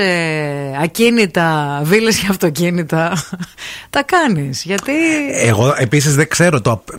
ακίνητα, 0.84 1.80
βίλες 1.84 2.18
και 2.18 2.28
αυτοκίνητα, 2.30 3.18
τα 3.90 4.04
κάνεις. 4.04 4.64
Γιατί. 4.64 4.92
Εγώ 5.34 5.76
επίσης 5.78 6.16
δεν 6.16 6.28
ξέρω. 6.30 6.62
Το, 6.62 6.72
απ- 6.72 6.90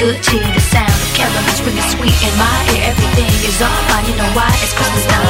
good 0.00 0.22
cheer. 0.22 0.40
The 0.40 0.60
sound 0.60 0.88
of 0.88 1.12
carols 1.14 1.60
ringing 1.60 1.84
sweet 1.92 2.16
in 2.24 2.34
my 2.40 2.56
ear. 2.72 2.88
Everything 2.88 3.28
is 3.44 3.60
all 3.60 3.80
fine, 3.88 4.06
you 4.08 4.16
know 4.16 4.30
why? 4.32 4.48
It's 4.64 4.72
Christmas 4.72 5.04
time. 5.06 5.29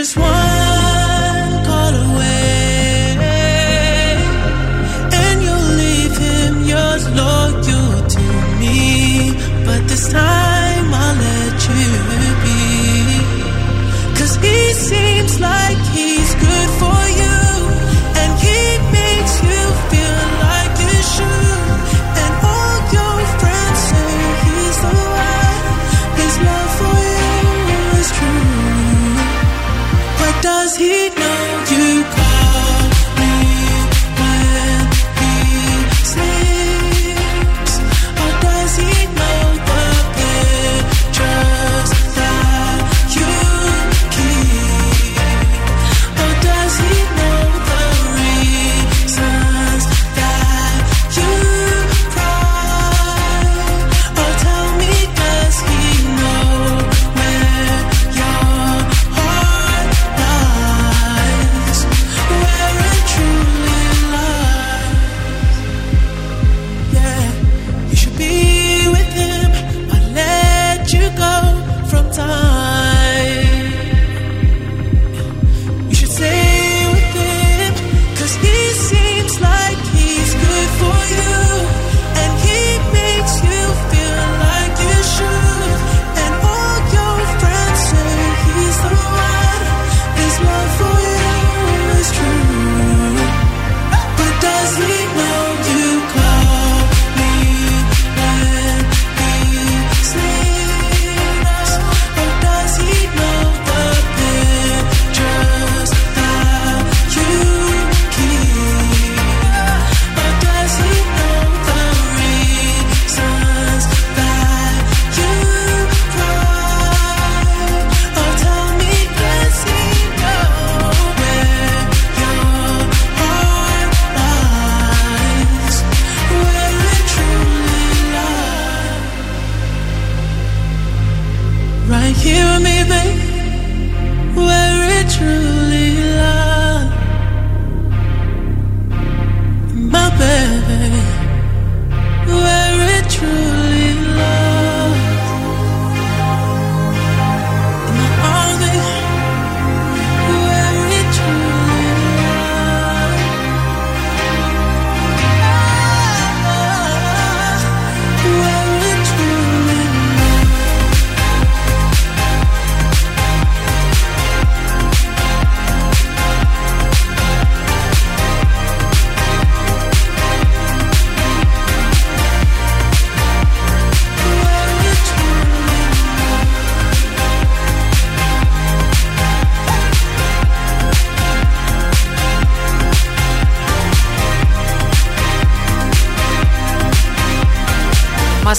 just 0.00 0.16
want 0.16 0.39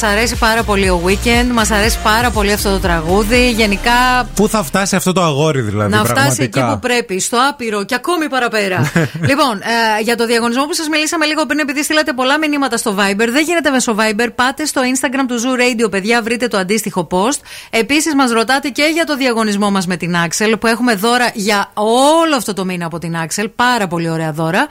Μας 0.01 0.11
αρέσει 0.11 0.35
πάρα 0.35 0.63
πολύ 0.63 0.89
ο 0.89 1.01
weekend, 1.05 1.47
μας 1.53 1.71
αρέσει 1.71 1.97
πάρα 2.03 2.29
πολύ 2.31 2.51
αυτό 2.51 2.71
το 2.71 2.79
τραγούδι. 2.79 3.51
Γενικά 3.51 4.29
Πού 4.35 4.47
θα 4.47 4.63
φτάσει 4.63 4.95
αυτό 4.95 5.11
το 5.11 5.21
αγόρι, 5.21 5.61
δηλαδή. 5.61 5.91
να 5.91 5.97
φτάσει 5.97 6.13
πραγματικά; 6.13 6.59
εκεί 6.59 6.73
που 6.73 6.79
πρέπει, 6.79 7.19
στο 7.19 7.37
άπειρο 7.49 7.83
και 7.83 7.95
ακόμη 7.95 8.29
παραπέρα. 8.29 8.91
λοιπόν, 9.29 9.61
ε, 9.97 10.01
για 10.01 10.15
το 10.15 10.25
διαγωνισμό 10.25 10.65
που 10.65 10.73
σας 10.73 10.87
μιλήσαμε 10.87 11.25
λίγο 11.25 11.45
πριν, 11.45 11.59
επειδή 11.59 11.83
στείλατε 11.83 12.13
πολλά 12.13 12.37
μηνύματα 12.37 12.77
στο 12.77 12.95
Viber, 12.97 13.27
δεν 13.29 13.43
γίνεται 13.43 13.69
μέσω 13.69 13.95
Viber. 13.99 14.27
Πάτε 14.35 14.65
στο 14.65 14.81
Instagram 14.81 15.25
του 15.27 15.35
Zoo 15.41 15.59
Radio, 15.61 15.91
παιδιά, 15.91 16.21
βρείτε 16.21 16.47
το 16.47 16.57
αντίστοιχο 16.57 17.07
post. 17.11 17.39
Επίσης, 17.73 18.15
μας 18.15 18.31
ρωτάτε 18.31 18.69
και 18.69 18.83
για 18.93 19.05
το 19.05 19.15
διαγωνισμό 19.17 19.71
μας 19.71 19.87
με 19.87 19.97
την 19.97 20.15
Axel, 20.25 20.53
που 20.59 20.67
έχουμε 20.67 20.95
δώρα 20.95 21.31
για 21.33 21.69
όλο 21.73 22.35
αυτό 22.35 22.53
το 22.53 22.65
μήνα 22.65 22.85
από 22.85 22.99
την 22.99 23.15
Axel. 23.25 23.45
Πάρα 23.55 23.87
πολύ 23.87 24.09
ωραία 24.09 24.31
δώρα. 24.31 24.67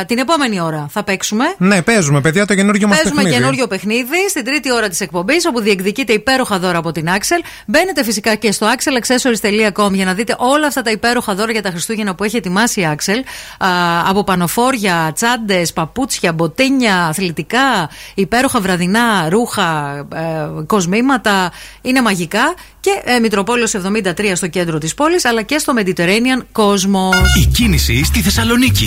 Ε, 0.00 0.04
την 0.04 0.18
επόμενη 0.18 0.60
ώρα 0.60 0.86
θα 0.90 1.02
παίξουμε. 1.02 1.44
Ναι, 1.58 1.82
παίζουμε, 1.82 2.20
παιδιά, 2.20 2.46
το 2.46 2.54
καινούριο 2.54 2.88
μας 2.88 2.96
Παίζουμε 2.96 3.22
παιχνίδι. 3.22 3.40
καινούριο 3.42 3.66
παιχνίδι 3.66 4.28
στην 4.28 4.44
τρίτη 4.44 4.72
ώρα 4.72 4.88
της 4.88 5.00
εκπομπής, 5.00 5.46
όπου 5.46 5.60
διεκδικείται 5.60 6.12
υπέροχα 6.12 6.58
δώρα 6.58 6.78
από 6.78 6.92
την 6.92 7.06
Axel. 7.08 7.44
Μπαίνετε 7.66 8.04
φυσικά 8.04 8.34
και 8.34 8.52
στο 8.52 8.66
axelaccessories.com 8.66 9.90
για 9.92 10.04
να 10.04 10.14
δείτε 10.14 10.34
όλα 10.38 10.66
αυτά 10.66 10.82
τα 10.82 10.90
υπέροχα 10.90 11.34
δώρα 11.34 11.52
για 11.52 11.62
τα 11.62 11.70
Χριστούγεννα 11.70 12.14
που 12.14 12.24
έχει 12.24 12.36
ετοιμάσει 12.36 12.80
η 12.80 12.88
Axel. 12.96 13.18
Α, 13.58 13.68
από 14.08 14.24
πανοφόρια, 14.24 15.10
τσάντες, 15.14 15.72
παπούτσια, 15.72 16.32
μποτίνια, 16.32 17.04
αθλητικά, 17.06 17.90
υπέροχα 18.14 18.60
βραδινά 18.60 19.28
ρούχα, 19.28 19.96
ε, 20.14 20.62
κοσμήματα. 20.66 21.52
Είναι 21.82 22.00
μαγικά. 22.04 22.54
Και 22.80 22.90
ε, 23.04 23.18
Μητροπόλεως 23.18 23.72
73 23.76 24.32
στο 24.34 24.46
κέντρο 24.48 24.78
της 24.78 24.94
πόλης, 24.94 25.24
αλλά 25.24 25.42
και 25.42 25.58
στο 25.58 25.72
Mediterranean 25.76 26.62
Cosmos. 26.62 27.42
Η 27.42 27.46
κίνηση 27.46 28.04
στη 28.04 28.20
Θεσσαλονίκη. 28.20 28.86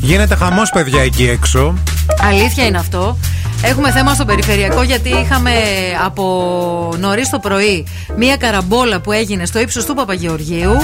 Γίνεται 0.00 0.34
χαμός, 0.34 0.70
παιδιά, 0.70 1.02
εκεί 1.02 1.28
έξω. 1.28 1.74
Αλήθεια 2.20 2.66
είναι 2.66 2.78
αυτό. 2.78 3.18
Έχουμε 3.64 3.90
θέμα 3.90 4.14
στο 4.14 4.24
περιφερειακό 4.24 4.82
γιατί 4.82 5.08
είχαμε 5.08 5.50
από 6.04 6.94
νωρίς 6.98 7.30
το 7.30 7.38
πρωί 7.38 7.86
μία 8.16 8.36
καραμπόλα 8.36 9.00
που 9.00 9.12
έγινε 9.12 9.46
στο 9.46 9.60
ύψος 9.60 9.84
του 9.84 9.94
Παπαγεωργίου. 9.94 10.76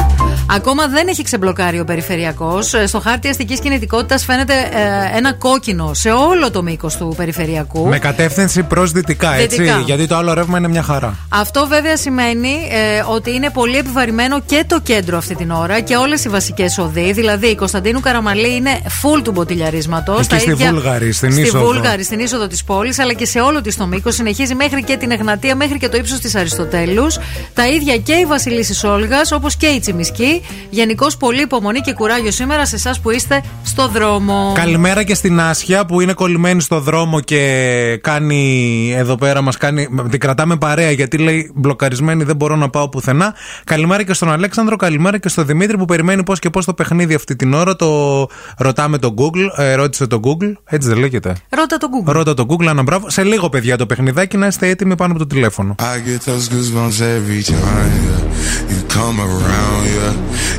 Ακόμα 0.50 0.86
δεν 0.88 1.08
έχει 1.08 1.22
ξεμπλοκάρει 1.22 1.80
ο 1.80 1.84
περιφερειακός. 1.84 2.74
Στο 2.86 3.00
χάρτη 3.00 3.28
αστικής 3.28 3.60
κινητικότητας 3.60 4.24
φαίνεται 4.24 4.52
ε, 4.52 5.16
ένα 5.16 5.32
κόκκινο 5.32 5.94
σε 5.94 6.10
όλο 6.10 6.50
το 6.50 6.62
μήκος 6.62 6.96
του 6.96 7.14
περιφερειακού. 7.16 7.86
Με 7.86 7.98
κατεύθυνση 7.98 8.62
προς 8.62 8.92
δυτικά, 8.92 9.34
έτσι. 9.34 9.56
Δυτικά. 9.56 9.78
Γιατί 9.78 10.06
το 10.06 10.16
άλλο 10.16 10.34
ρεύμα 10.34 10.58
είναι 10.58 10.68
μια 10.68 10.82
χαρά. 10.82 11.16
Αυτό 11.28 11.66
βέβαια 11.66 11.96
σημαίνει 11.96 12.68
ε, 12.70 13.02
ότι 13.14 13.32
είναι 13.32 13.50
πολύ 13.50 13.76
επιβαρημένο 13.76 14.40
και 14.40 14.64
το 14.66 14.80
κέντρο 14.80 15.16
αυτή 15.16 15.34
την 15.34 15.50
ώρα 15.50 15.80
και 15.80 15.96
όλες 15.96 16.24
οι 16.24 16.28
βασικές 16.28 16.78
οδοί. 16.78 17.12
Δηλαδή 17.12 17.46
η 17.46 17.54
Κωνσταντίνου 17.54 18.00
Καραμαλή 18.00 18.54
είναι 18.54 18.70
full 18.84 19.20
του 19.22 19.30
μποτιλιαρίσματος. 19.30 20.26
Εκεί 20.26 20.38
στη 20.38 20.54
Βούλγαρη, 20.54 21.12
στην 21.12 21.32
στη 21.32 21.40
είσοδο. 21.40 21.64
Βούλγαρη, 21.64 22.02
στην 22.02 22.18
είσοδο 22.18 22.46
της 22.46 22.64
πόλης, 22.66 22.98
αλλά 22.98 23.12
και 23.12 23.26
σε 23.26 23.40
όλο 23.40 23.60
της 23.60 23.76
το 23.76 23.86
μήκος. 23.86 24.14
Συνεχίζει 24.14 24.54
μέχρι 24.54 24.82
και 24.84 24.96
την 24.96 25.10
Εγνατία, 25.10 25.56
μέχρι 25.56 25.78
και 25.78 25.88
το 25.88 25.96
ύψος 25.96 26.18
της 26.18 26.34
Αριστοτέλους. 26.34 27.18
Τα 27.54 27.68
ίδια 27.68 27.96
και 27.96 28.12
η 28.12 28.24
Βασιλίση 28.24 28.86
Όλγας, 28.86 29.32
όπως 29.32 29.56
και 29.56 29.66
η 29.66 29.80
Τσιμισκή. 29.80 30.42
Γενικώς 30.70 31.16
πολύ 31.16 31.42
υπομονή 31.42 31.80
και 31.80 31.92
κουράγιο 31.92 32.30
σήμερα 32.30 32.66
σε 32.66 32.76
εσάς 32.76 33.00
που 33.00 33.10
είστε 33.10 33.42
στο 33.64 33.88
δρόμο. 33.88 34.52
Καλημέρα 34.54 35.02
και 35.02 35.14
στην 35.14 35.40
Άσια 35.40 35.86
που 35.86 36.00
είναι 36.00 36.12
κολλημένη 36.12 36.60
στο 36.60 36.80
δρόμο 36.80 37.20
και 37.20 37.98
κάνει 38.02 38.92
εδώ 38.96 39.14
πέρα 39.14 39.42
μας 39.42 39.56
κάνει. 39.56 39.88
Την 40.10 40.20
κρατάμε 40.20 40.56
παρέα 40.56 40.90
γιατί 40.90 41.18
λέει 41.18 41.52
μπλοκαρισμένη 41.54 42.24
δεν 42.24 42.36
μπορώ 42.36 42.56
να 42.56 42.70
πάω 42.70 42.88
πουθενά. 42.88 43.34
Καλημέρα 43.64 44.02
και 44.02 44.12
στον 44.12 44.32
Αλέξανδρο, 44.32 44.76
καλημέρα 44.76 45.18
και 45.18 45.28
στον 45.28 45.46
Δημήτρη 45.46 45.78
που 45.78 45.84
περιμένει 45.84 46.22
πώς 46.22 46.38
και 46.38 46.50
πώς 46.50 46.64
το 46.64 46.74
παιχνίδι 46.74 47.14
αυτή 47.14 47.36
την 47.36 47.52
ώρα. 47.54 47.76
Το 47.76 48.28
ρωτάμε 48.58 48.98
το 48.98 49.14
Google, 49.18 49.62
ε, 49.62 49.74
ρώτησε 49.74 50.06
το 50.06 50.20
Google, 50.24 50.52
έτσι 50.64 50.88
δεν 50.88 50.98
λέγεται. 50.98 51.36
Ρώτα 51.48 51.76
το 51.76 51.88
Google. 51.90 52.12
Ρώτα 52.12 52.34
το 52.34 52.46
Google, 52.48 52.55
ένα 52.64 52.82
μπράβο. 52.82 53.10
Σε 53.10 53.22
λίγο, 53.22 53.48
παιδιά, 53.48 53.76
το 53.76 53.86
παιχνιδάκι 53.86 54.36
να 54.36 54.46
είστε 54.46 54.68
έτοιμοι 54.68 54.96
πάνω 54.96 55.12
από 55.12 55.20
το 55.20 55.26
τηλέφωνο. 55.26 55.74
I 55.78 55.82
get 56.08 56.20
those 56.30 56.48
goosebumps 56.52 57.00
every 57.00 57.42
time 57.42 57.92
yeah. 58.08 58.70
you 58.72 58.80
come 58.98 59.16
around. 59.28 59.82
Yeah, 59.96 60.14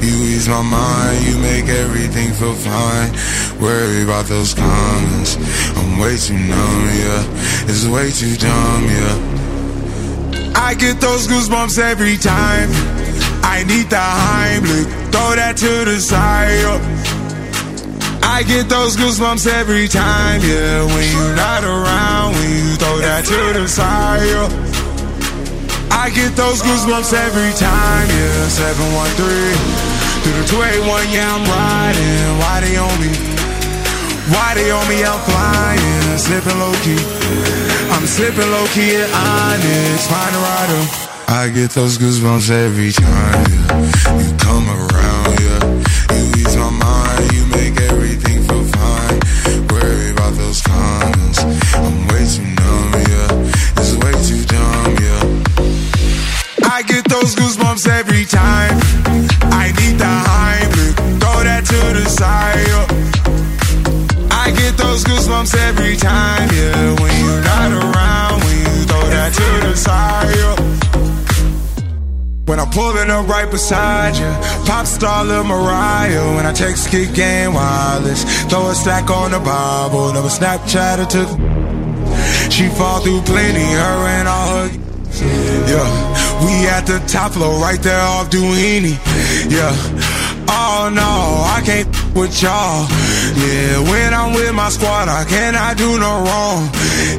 you 0.05 0.15
ease 0.31 0.47
my 0.55 0.63
mind, 0.81 1.17
you 1.27 1.35
make 1.51 1.67
everything 1.83 2.29
feel 2.39 2.57
fine. 2.71 3.09
Worry 3.67 4.01
about 4.07 4.25
those 4.33 4.51
comments, 4.63 5.31
I'm 5.77 5.91
way 6.01 6.15
too 6.25 6.39
numb. 6.51 6.83
Yeah, 7.03 7.69
it's 7.69 7.85
way 7.95 8.07
too 8.19 8.35
dumb. 8.47 8.83
Yeah, 8.99 9.15
I 10.67 10.69
get 10.83 10.95
those 11.07 11.23
goosebumps 11.31 11.77
every 11.91 12.17
time. 12.35 12.69
I 13.55 13.57
need 13.71 13.87
the 13.95 14.05
Heimlich, 14.23 14.87
throw 15.13 15.29
that 15.41 15.55
to 15.63 15.71
the 15.89 15.97
side. 16.11 17.16
I 18.27 18.43
get 18.43 18.67
those 18.67 18.97
goosebumps 18.97 19.47
every 19.47 19.87
time, 19.87 20.41
yeah. 20.43 20.83
When 20.83 21.05
you're 21.15 21.35
not 21.35 21.63
around, 21.63 22.35
when 22.35 22.49
you 22.51 22.75
throw 22.75 22.99
that 22.99 23.23
to 23.23 23.39
the 23.55 23.67
side. 23.67 24.21
yeah. 24.27 24.51
I 25.95 26.11
get 26.11 26.35
those 26.35 26.61
goosebumps 26.61 27.15
every 27.15 27.53
time, 27.55 28.07
yeah. 28.11 28.51
713 28.51 29.87
through 30.21 30.37
the 30.43 30.45
281, 30.51 31.07
yeah, 31.15 31.23
I'm 31.23 31.43
riding. 31.47 32.27
Why 32.43 32.55
they 32.67 32.75
on 32.75 32.95
me? 32.99 33.11
Why 34.35 34.49
they 34.59 34.69
on 34.75 34.85
me? 34.91 35.07
I'm 35.07 35.19
flying, 35.23 36.17
slipping 36.19 36.59
low 36.59 36.75
key. 36.83 36.99
I'm 37.95 38.05
slipping 38.05 38.49
low 38.51 38.67
key 38.75 38.91
at 38.99 39.07
Onyx, 39.07 40.03
find 40.11 40.33
a 40.35 40.41
rider. 40.43 40.83
I 41.31 41.47
get 41.47 41.71
those 41.71 41.97
goosebumps 41.97 42.51
every 42.51 42.91
time, 42.91 43.47
yeah. 43.55 44.19
You 44.19 44.35
come 44.37 44.67
around, 44.67 45.06
those 57.21 57.35
goosebumps 57.35 57.87
every 57.87 58.25
time. 58.25 58.77
I 59.51 59.73
need 59.79 59.97
the 59.97 60.13
Heimlich, 60.27 60.95
throw 61.21 61.37
that 61.49 61.63
to 61.65 61.79
the 61.97 62.05
side. 62.09 62.67
yeah. 62.71 64.43
I 64.43 64.51
get 64.51 64.77
those 64.77 65.03
goosebumps 65.03 65.55
every 65.69 65.95
time, 65.95 66.49
yeah. 66.53 67.01
When 67.01 67.13
you're 67.21 67.41
not 67.41 67.69
around, 67.81 68.43
when 68.43 68.57
you 68.59 68.85
throw 68.89 69.05
that 69.15 69.31
to 69.33 69.67
the 69.67 69.75
side. 69.75 70.35
yeah. 70.35 70.55
When 72.45 72.59
I'm 72.59 72.69
pulling 72.69 73.09
up 73.09 73.27
right 73.27 73.49
beside 73.49 74.15
you, 74.15 74.31
pop 74.65 74.85
star 74.85 75.25
Lil 75.25 75.43
Mariah. 75.43 76.35
When 76.35 76.45
I 76.45 76.53
text 76.53 76.89
kick 76.89 77.13
game 77.13 77.53
wireless, 77.53 78.23
throw 78.45 78.69
a 78.69 78.75
stack 78.75 79.09
on 79.09 79.31
the 79.31 79.39
Bible, 79.39 80.13
never 80.13 80.29
Snapchat 80.29 80.99
or 81.03 81.07
took. 81.15 81.29
She 82.51 82.69
fall 82.69 82.99
through 83.01 83.21
plenty, 83.21 83.67
her 83.81 83.97
and 84.17 84.27
all 84.27 84.67
her. 84.67 84.96
Yeah, 85.15 86.45
we 86.45 86.67
at 86.67 86.85
the 86.85 86.99
top 87.07 87.33
floor, 87.33 87.59
right 87.59 87.81
there 87.81 87.99
off 87.99 88.29
Duini. 88.29 88.95
Yeah. 89.49 89.73
Oh 90.49 90.89
no, 90.93 91.43
I 91.43 91.61
can't 91.65 91.87
with 92.15 92.41
y'all. 92.41 92.87
Yeah, 93.35 93.79
when 93.91 94.13
I'm 94.13 94.33
with 94.33 94.53
my 94.53 94.69
squad, 94.69 95.09
I 95.09 95.25
cannot 95.25 95.77
do 95.77 95.99
no 95.99 96.23
wrong. 96.23 96.69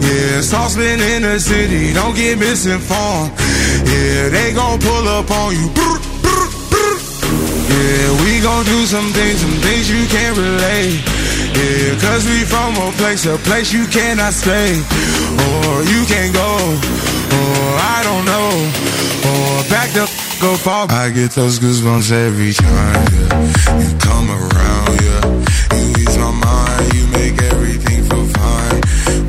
Yeah, 0.00 0.40
saucepan 0.40 1.00
in 1.00 1.22
the 1.22 1.38
city, 1.38 1.92
don't 1.92 2.16
get 2.16 2.38
misinformed. 2.38 3.32
Yeah, 3.84 4.28
they 4.30 4.52
gon' 4.54 4.80
pull 4.80 5.08
up 5.08 5.30
on 5.30 5.52
you. 5.52 5.68
Yeah, 7.68 8.24
we 8.24 8.40
gon' 8.40 8.64
do 8.64 8.86
some 8.86 9.12
things, 9.12 9.40
some 9.40 9.58
things 9.60 9.90
you 9.90 10.06
can't 10.08 10.36
relate. 10.36 11.27
Yeah, 11.58 11.98
cause 12.00 12.24
we 12.26 12.44
from 12.44 12.76
a 12.76 12.92
place, 12.92 13.26
a 13.26 13.36
place 13.38 13.72
you 13.72 13.86
cannot 13.86 14.32
stay. 14.32 14.78
Or 14.78 15.82
you 15.92 16.04
can't 16.06 16.32
go. 16.32 16.50
Or 17.38 17.68
I 17.96 18.00
don't 18.06 18.24
know. 18.24 18.48
Or 19.30 19.68
back 19.68 19.90
the 19.90 20.02
f- 20.06 20.40
go 20.40 20.56
far. 20.56 20.86
I 20.90 21.10
get 21.10 21.32
those 21.32 21.58
goosebumps 21.58 22.12
every 22.12 22.52
time, 22.52 23.06
yeah. 23.18 23.82
You 23.82 23.90
come 23.98 24.30
around, 24.30 24.92
yeah. 25.02 25.24
You 25.76 25.86
ease 25.98 26.16
my 26.18 26.30
mind, 26.30 26.94
you 26.94 27.06
make 27.08 27.42
everything 27.42 28.04
feel 28.08 28.26
fine. 28.38 28.80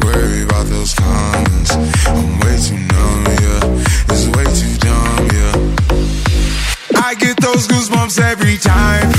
Worry 0.05 0.43
about 0.43 0.67
those 0.67 0.93
comments. 0.93 1.71
I'm 2.05 2.39
way 2.41 2.57
too 2.61 2.77
numb, 2.93 3.25
yeah. 3.41 4.13
It's 4.13 4.27
way 4.35 4.45
too 4.59 4.75
dumb, 4.85 5.23
yeah. 5.39 7.01
I 7.01 7.15
get 7.15 7.37
those 7.41 7.67
goosebumps 7.67 8.19
every 8.21 8.57
time. 8.57 9.18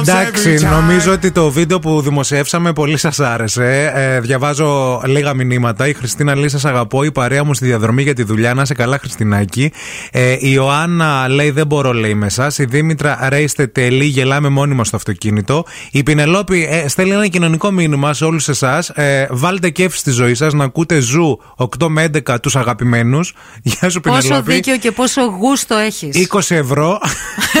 Εντάξει, 0.00 0.56
every 0.58 0.66
time. 0.66 0.70
νομίζω 0.70 1.12
ότι 1.12 1.30
το 1.30 1.50
βίντεο 1.50 1.78
που 1.78 2.00
δημοσιεύσαμε 2.00 2.72
πολύ 2.72 2.96
σας 2.96 3.20
άρεσε. 3.20 3.92
Ε, 3.94 4.20
διαβάζω 4.20 5.00
λίγα 5.06 5.34
μηνύματα. 5.34 5.88
Η 5.88 5.92
Χριστίνα 5.92 6.36
λέει: 6.36 6.48
Σας 6.48 6.64
αγαπώ. 6.64 7.04
Η 7.04 7.12
παρέα 7.12 7.44
μου 7.44 7.54
στη 7.54 7.66
διαδρομή 7.66 8.02
για 8.02 8.14
τη 8.14 8.22
δουλειά. 8.22 8.54
Να 8.54 8.64
σε 8.64 8.74
καλά, 8.74 8.98
Χριστινάκη. 8.98 9.72
Ε, 10.10 10.32
η 10.32 10.38
Ιωάννα 10.40 11.28
λέει: 11.28 11.50
Δεν 11.50 11.66
μπορώ, 11.66 11.92
λέει 11.92 12.14
με 12.14 12.26
εσά. 12.26 12.52
Η 12.56 12.64
Δήμητρα 12.64 13.18
ρέιστε 13.28 13.66
τελεί. 13.66 14.04
Γελάμε 14.04 14.48
μόνοι 14.48 14.74
μα 14.74 14.84
στο 14.84 14.96
αυτοκίνητο. 14.96 15.64
Η 15.90 16.02
Πινελόπη 16.02 16.68
ε, 16.70 16.88
στέλνει 16.88 17.12
ένα 17.12 17.26
κοινωνικό 17.26 17.70
μήνυμα 17.70 18.12
σε 18.14 18.24
όλους 18.24 18.48
εσάς. 18.48 18.88
Ε, 18.88 19.26
βάλτε 19.30 19.70
κέφι 19.70 19.98
στη 19.98 20.10
ζωή 20.10 20.34
σας 20.34 20.52
να 20.52 20.64
ακούτε 20.64 20.98
ζου 21.00 21.38
8 21.56 21.86
με 21.88 22.10
11 22.26 22.36
τους 22.42 22.56
αγαπημένους. 22.56 23.34
Γεια 23.62 23.90
σου, 23.90 24.00
Πόσο 24.00 24.20
Πινελόπη. 24.22 24.52
δίκαιο 24.52 24.76
και 24.76 24.90
πόσο 24.90 25.22
γούστο 25.22 25.74
έχεις. 25.76 26.28
20 26.32 26.54
ευρώ. 26.56 26.98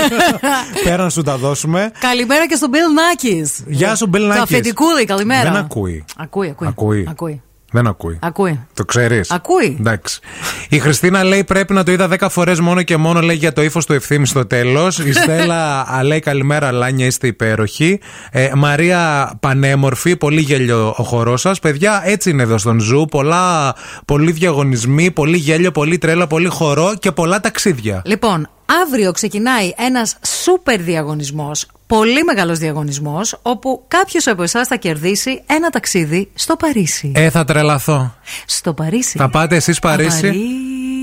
Πέρα 0.84 1.02
να 1.02 1.08
σου 1.20 1.26
τα 1.26 1.36
δώσουμε. 1.36 1.92
Καλημέρα 1.98 2.46
και 2.46 2.54
στον 2.54 2.70
Bill 2.72 2.74
Nackis. 2.76 3.64
Γεια 3.66 3.94
σου, 3.94 4.10
Bill 4.12 4.18
Το 4.18 4.30
Nackis. 4.32 4.38
αφεντικούλη, 4.42 5.04
καλημέρα. 5.04 5.42
Δεν 5.42 5.56
ακούει. 5.56 6.04
Ακούει, 6.16 6.48
ακούει. 6.48 6.68
Ακούει. 6.68 7.06
Ακούει. 7.08 7.42
Δεν 7.70 7.86
ακούει. 7.86 8.18
Ακούει. 8.22 8.66
Το 8.74 8.84
ξέρεις. 8.84 9.30
Ακούει. 9.30 9.76
Εντάξει. 9.80 10.20
Η 10.68 10.78
Χριστίνα 10.78 11.24
λέει 11.24 11.44
πρέπει 11.44 11.72
να 11.72 11.84
το 11.84 11.92
είδα 11.92 12.08
10 12.20 12.26
φορές 12.30 12.60
μόνο 12.60 12.82
και 12.82 12.96
μόνο 12.96 13.20
λέει 13.20 13.36
για 13.36 13.52
το 13.52 13.62
ύφος 13.62 13.86
του 13.86 13.92
Ευθύμη 13.92 14.26
στο 14.26 14.46
τέλος. 14.46 14.98
Η 14.98 15.12
Στέλλα 15.12 15.80
α, 15.96 16.04
λέει 16.04 16.20
καλημέρα, 16.20 16.72
Λάνια, 16.72 17.06
είστε 17.06 17.26
υπέροχοι. 17.26 18.00
Ε, 18.30 18.50
Μαρία 18.54 19.32
Πανέμορφη, 19.40 20.16
πολύ 20.16 20.40
γέλιο 20.40 20.94
ο 20.96 21.02
χορός 21.02 21.40
σας. 21.40 21.58
Παιδιά, 21.58 22.02
έτσι 22.04 22.30
είναι 22.30 22.42
εδώ 22.42 22.58
στον 22.58 22.80
Zoo. 22.80 23.06
Πολλά, 23.10 23.74
πολλοί 24.04 24.32
διαγωνισμοί, 24.32 25.10
πολύ 25.10 25.36
γέλιο, 25.36 25.70
πολύ 25.70 25.98
τρέλα, 25.98 26.26
πολύ 26.26 26.48
χορό 26.48 26.94
και 26.98 27.12
πολλά 27.12 27.40
ταξίδια. 27.40 28.02
Λοιπόν, 28.04 28.48
αύριο 28.86 29.12
ξεκινάει 29.12 29.72
ένας 29.76 30.16
σούπερ 30.42 30.80
διαγωνισμός, 30.80 31.66
πολύ 31.96 32.24
μεγάλος 32.24 32.58
διαγωνισμός, 32.58 33.38
όπου 33.42 33.84
κάποιος 33.88 34.26
από 34.26 34.42
εσάς 34.42 34.68
θα 34.68 34.76
κερδίσει 34.76 35.42
ένα 35.46 35.68
ταξίδι 35.70 36.30
στο 36.34 36.56
Παρίσι. 36.56 37.12
Ε, 37.14 37.30
θα 37.30 37.44
τρελαθώ. 37.44 38.14
Στο 38.46 38.72
Παρίσι. 38.74 39.18
Θα 39.18 39.28
πάτε 39.30 39.56
εσείς 39.56 39.78
Παρίσι; 39.78 40.20
Παρί- 40.20 40.40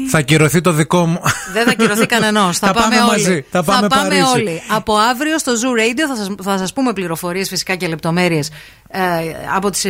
Θα 0.09 0.22
κυρωθεί 0.22 0.61
το 0.61 0.72
δικό 0.72 1.05
μου. 1.05 1.19
Δεν 1.53 1.65
θα 1.65 1.73
κυρωθεί 1.73 2.05
κανενός. 2.05 2.57
θα 2.59 2.68
Θα 2.68 2.73
πάμε, 2.73 2.95
πάμε 2.95 3.09
όλοι. 3.11 3.22
μαζί. 3.23 3.45
Θα 3.51 3.64
πάμε 3.64 3.88
Παρίσι. 3.88 4.22
όλοι. 4.35 4.61
Από 4.68 4.95
αύριο 4.95 5.38
στο 5.39 5.51
Zoo 5.51 5.80
Radio 5.80 6.03
θα 6.09 6.15
σας, 6.15 6.30
θα 6.43 6.57
σας 6.57 6.73
πούμε 6.73 6.93
πληροφορίες 6.93 7.47
φυσικά 7.49 7.76
και 7.76 7.88
λεπτομέρειες 7.88 8.49
ε, 8.49 8.86
από 9.55 9.69
τις 9.69 9.85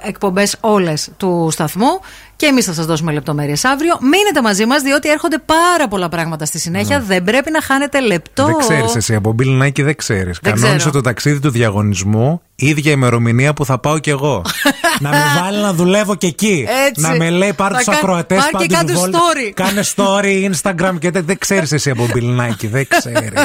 εκπομπές 0.00 0.56
όλες 0.60 1.08
του 1.16 1.48
σταθμού. 1.52 2.00
Και 2.36 2.46
εμείς 2.46 2.64
θα 2.64 2.72
σας 2.72 2.86
δώσουμε 2.86 3.12
λεπτομέρειες 3.12 3.64
αύριο. 3.64 3.98
Μείνετε 4.00 4.42
μαζί 4.42 4.66
μας, 4.66 4.82
διότι 4.82 5.10
έρχονται 5.10 5.38
πάρα 5.38 5.88
πολλά 5.88 6.08
πράγματα 6.08 6.44
στη 6.44 6.58
συνέχεια. 6.58 7.00
Δεν 7.00 7.24
πρέπει 7.24 7.50
να 7.50 7.62
χάνετε 7.62 8.00
λεπτό. 8.00 8.46
Ναι. 8.46 8.52
Δεν 8.52 8.58
ξέρεις 8.60 8.94
εσύ 8.96 9.14
από 9.14 9.32
Μπιλνάκη, 9.32 9.82
δεν 9.82 9.96
ξέρεις. 9.96 10.40
Κανόνισε 10.40 10.76
ξέρω. 10.76 10.90
το 10.92 11.00
ταξίδι 11.00 11.40
του 11.40 11.50
διαγωνισμού, 11.50 12.42
ίδια 12.54 12.92
ημερομηνία 12.92 13.52
που 13.54 13.64
θα 13.64 13.78
πάω 13.78 13.98
κι 13.98 14.10
εγώ. 14.10 14.42
να 15.00 15.08
με 15.10 15.16
βάλει 15.40 15.58
να 15.58 15.72
δουλεύω 15.72 16.14
και 16.14 16.26
εκεί. 16.26 16.66
Έτσι. 16.88 17.00
Να 17.00 17.16
με 17.16 17.30
λέει 17.30 17.52
πάρ 17.52 17.70
Θα 17.72 17.76
τους 17.76 17.86
κα- 17.86 17.92
ακροατές 17.92 18.48
πάρ' 18.50 18.62
και 18.62 18.74
κάτω 18.74 18.92
story. 19.04 19.52
Κάνε 19.62 19.82
story, 19.96 20.50
Instagram 20.52 20.98
και 20.98 21.10
δεν, 21.10 21.24
δεν 21.26 21.38
ξέρεις 21.38 21.72
εσύ 21.72 21.90
από 21.90 22.08
Μπιλνάκη, 22.12 22.66
δεν 22.66 22.86
ξέρεις. 22.88 23.32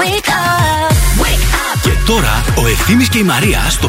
Wake 0.00 0.28
up, 0.28 0.92
wake 1.22 1.54
up. 1.54 1.80
Και 1.82 1.90
τώρα 2.06 2.44
ο 2.62 2.66
Ευθύμης 2.66 3.08
και 3.08 3.18
η 3.18 3.22
Μαρία 3.22 3.60
στο 3.70 3.88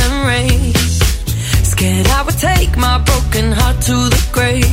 broken 3.41 3.51
heart 3.59 3.81
to 3.81 3.93
the 3.93 4.27
grave. 4.31 4.65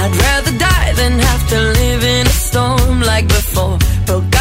I'd 0.00 0.14
rather 0.16 0.58
die 0.58 0.92
than 0.94 1.18
have 1.18 1.48
to 1.48 1.58
live 1.80 2.04
in 2.04 2.26
a 2.26 2.30
storm 2.30 3.00
like 3.00 3.26
before. 3.28 3.78
But 4.06 4.31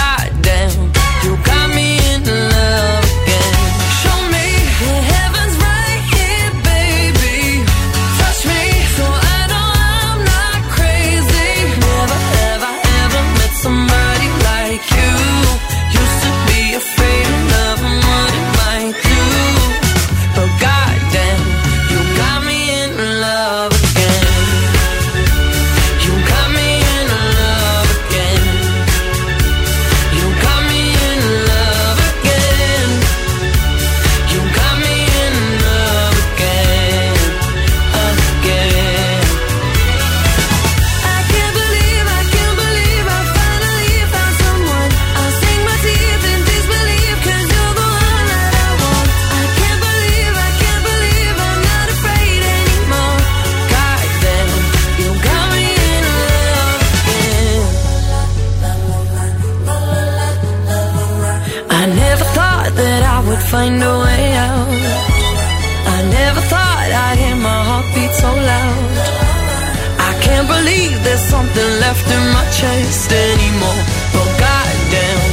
chest 72.62 73.12
anymore. 73.12 73.82
But 74.14 74.30
goddamn, 74.44 75.32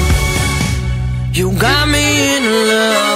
you 1.34 1.46
got 1.58 1.88
me 1.88 2.36
in 2.36 2.44
love 2.70 3.07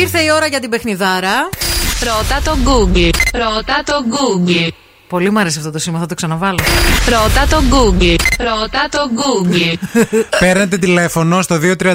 Ήρθε 0.00 0.20
η 0.20 0.30
ώρα 0.34 0.46
για 0.46 0.60
την 0.60 0.70
παιχνιδάρα. 0.70 1.48
Ρώτα 2.04 2.40
το 2.44 2.56
Google. 2.64 3.10
Ρώτα 3.32 3.82
το 3.84 3.92
Google. 4.10 4.68
Πολύ 5.08 5.30
μου 5.30 5.38
άρεσε 5.38 5.58
αυτό 5.58 5.70
το 5.70 5.78
σήμα, 5.78 5.98
θα 5.98 6.06
το 6.06 6.14
ξαναβάλω. 6.14 6.58
Ρώτα 7.08 7.46
το 7.50 7.62
Google. 7.70 8.16
Ρώτα 8.38 8.88
το 8.90 8.98
Google. 9.16 9.78
Παίρνετε 10.40 10.78
τηλέφωνο 10.78 11.42
στο 11.42 11.58
232-908. 11.62 11.86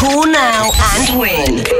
Who 0.00 0.10
now 0.36 0.66
and 0.90 1.08
win. 1.20 1.77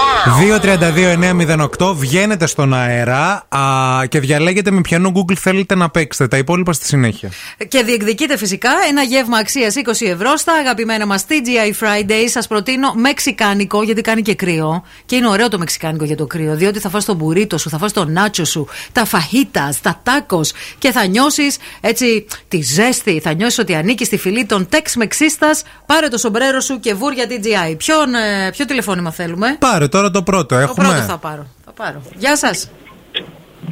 Who 0.00 0.06
now. 0.06 0.30
232-908, 0.40 1.94
βγαίνετε 1.96 2.46
στον 2.46 2.74
αέρα 2.74 3.46
α, 3.48 3.60
και 4.08 4.20
διαλέγετε 4.20 4.70
με 4.70 4.80
ποιανό 4.80 5.12
Google 5.14 5.34
θέλετε 5.34 5.74
να 5.74 5.90
παίξετε. 5.90 6.28
Τα 6.28 6.36
υπόλοιπα 6.36 6.72
στη 6.72 6.86
συνέχεια. 6.86 7.30
Και 7.68 7.82
διεκδικείτε 7.82 8.36
φυσικά 8.36 8.70
ένα 8.88 9.02
γεύμα 9.02 9.38
αξίας 9.38 9.74
20 9.76 10.06
ευρώ 10.06 10.36
στα 10.36 10.52
αγαπημένα 10.52 11.06
μας 11.06 11.24
TGI 11.28 11.84
Friday. 11.84 12.24
Σας 12.26 12.46
προτείνω 12.46 12.92
μεξικάνικο, 12.94 13.82
γιατί 13.82 14.00
κάνει 14.00 14.22
και 14.22 14.34
κρύο. 14.34 14.82
Και 15.06 15.16
είναι 15.16 15.28
ωραίο 15.28 15.48
το 15.48 15.58
μεξικάνικο 15.58 16.04
για 16.04 16.16
το 16.16 16.26
κρύο, 16.26 16.54
διότι 16.54 16.78
θα 16.78 16.88
φας 16.88 17.04
το 17.04 17.14
μπουρίτο 17.14 17.58
σου, 17.58 17.68
θα 17.68 17.78
φας 17.78 17.92
το 17.92 18.04
νάτσο 18.04 18.44
σου, 18.44 18.66
τα 18.92 19.04
φαχίτας, 19.04 19.80
τα 19.80 20.00
τάκος 20.02 20.52
και 20.78 20.90
θα 20.90 21.06
νιώσεις 21.06 21.56
έτσι 21.80 22.26
τη 22.48 22.60
ζέστη. 22.62 23.20
Θα 23.22 23.32
νιώσεις 23.32 23.58
ότι 23.58 23.74
ανήκεις 23.74 24.06
στη 24.06 24.18
φυλή 24.18 24.44
των 24.44 24.68
τεξ 24.68 24.96
μεξίστας. 24.96 25.62
Πάρε 25.86 26.08
το 26.08 26.18
σομπρέρο 26.18 26.60
σου 26.60 26.80
και 26.80 26.94
βούρια 26.94 27.24
TGI. 27.28 27.74
Ποιον, 27.76 28.14
ε, 28.14 28.50
ποιο 28.50 28.64
τηλεφώνημα 28.64 29.10
θέλουμε; 29.10 29.56
Πάρε 29.58 29.88
τώρα 29.90 30.10
το 30.10 30.22
πρώτο, 30.22 30.46
Το 30.46 30.56
έχουμε. 30.56 30.88
πρώτο 30.88 31.02
θα 31.02 31.18
πάρω. 31.18 31.46
Θα 31.64 31.72
πάρω. 31.72 32.02
Γεια 32.16 32.36
σας. 32.36 32.70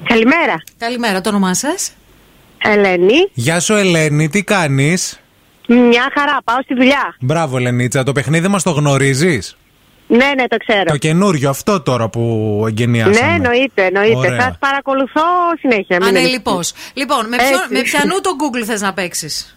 Καλημέρα. 0.05 0.55
Καλημέρα, 0.79 1.21
το 1.21 1.29
όνομά 1.29 1.55
σας; 1.55 1.93
Ελένη. 2.59 3.31
Γεια 3.33 3.61
σου, 3.61 3.75
Ελένη, 3.75 4.29
τι 4.29 4.43
κάνεις; 4.45 5.21
Μια 5.69 6.11
χαρά, 6.15 6.39
πάω 6.45 6.63
στη 6.63 6.75
δουλειά. 6.75 7.15
Μπράβο, 7.21 7.57
Ελενίτσα. 7.57 8.03
Το 8.03 8.13
παιχνίδι 8.13 8.49
μας 8.49 8.63
το 8.63 8.71
γνωρίζεις; 8.71 9.57
Ναι, 10.07 10.17
ναι, 10.37 10.47
το 10.49 10.57
ξέρω. 10.67 10.85
Το 10.85 10.97
καινούριο 10.97 11.49
αυτό 11.51 11.81
τώρα 11.81 12.09
που 12.09 12.65
εγκαινιάσαμε. 12.69 13.27
Ναι, 13.27 13.35
εννοείται, 13.35 13.85
εννοείται. 13.85 14.17
Ωραία. 14.17 14.39
Θα 14.41 14.57
παρακολουθώ 14.59 15.23
συνέχεια. 15.61 15.97
μην 15.97 16.09
Ανελειπώς. 16.09 16.55
ανησυχείς. 16.55 16.91
Λοιπόν, 16.95 17.29
με, 17.29 17.37
ποιο, 17.37 17.47
Έτσι. 17.47 17.73
με 17.73 17.81
ποιανού 17.83 18.21
το 18.21 18.31
Google 18.41 18.65
θες 18.65 18.81
να 18.81 18.93
παίξεις; 18.93 19.57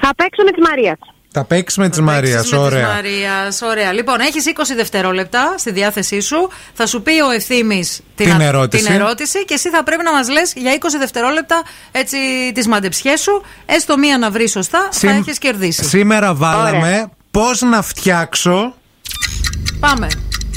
Θα 0.00 0.10
παίξω 0.16 0.42
με 0.44 0.50
τη 0.50 0.60
Μαρία. 0.60 0.98
Θα 1.34 1.44
παίξει 1.44 1.80
με 1.80 1.88
τη 1.88 2.02
Μαρίας. 2.02 2.34
Παίξεις 2.34 2.52
με 2.52 2.58
της 2.58 2.66
Ωραία. 2.66 2.88
Μαρίας. 2.88 3.62
Ωραία. 3.62 3.92
Λοιπόν, 3.92 4.20
έχεις 4.20 4.46
20 4.46 4.74
δευτερόλεπτα 4.76 5.54
στη 5.58 5.72
διάθεσή 5.72 6.20
σου. 6.20 6.48
Θα 6.74 6.86
σου 6.86 7.02
πει 7.02 7.10
ο 7.20 7.30
ευθύνη 7.30 7.84
Την 8.14 8.40
ερώτηση. 8.40 8.84
την 8.84 8.94
ερώτηση 8.94 9.44
και 9.44 9.54
εσύ 9.54 9.68
θα 9.70 9.82
πρέπει 9.84 10.02
να 10.02 10.12
μας 10.12 10.28
λες 10.28 10.52
για 10.56 10.72
20 10.72 10.98
δευτερόλεπτα 10.98 11.62
έτσι 11.92 12.16
τις 12.54 12.66
μαντεψιές 12.68 13.20
σου. 13.20 13.42
Έστω 13.66 13.96
μία 13.98 14.18
να 14.18 14.30
βρεις 14.30 14.50
σωστά, 14.50 14.78
θα 14.90 14.98
Συμ- 14.98 15.12
έχεις 15.18 15.38
κερδίσει. 15.38 15.84
Σήμερα 15.84 16.34
βάλαμε 16.34 16.76
Ωραία. 16.78 17.10
πώς 17.30 17.60
να 17.60 17.82
φτιάξω. 17.82 18.74
Πάμε. 19.80 20.06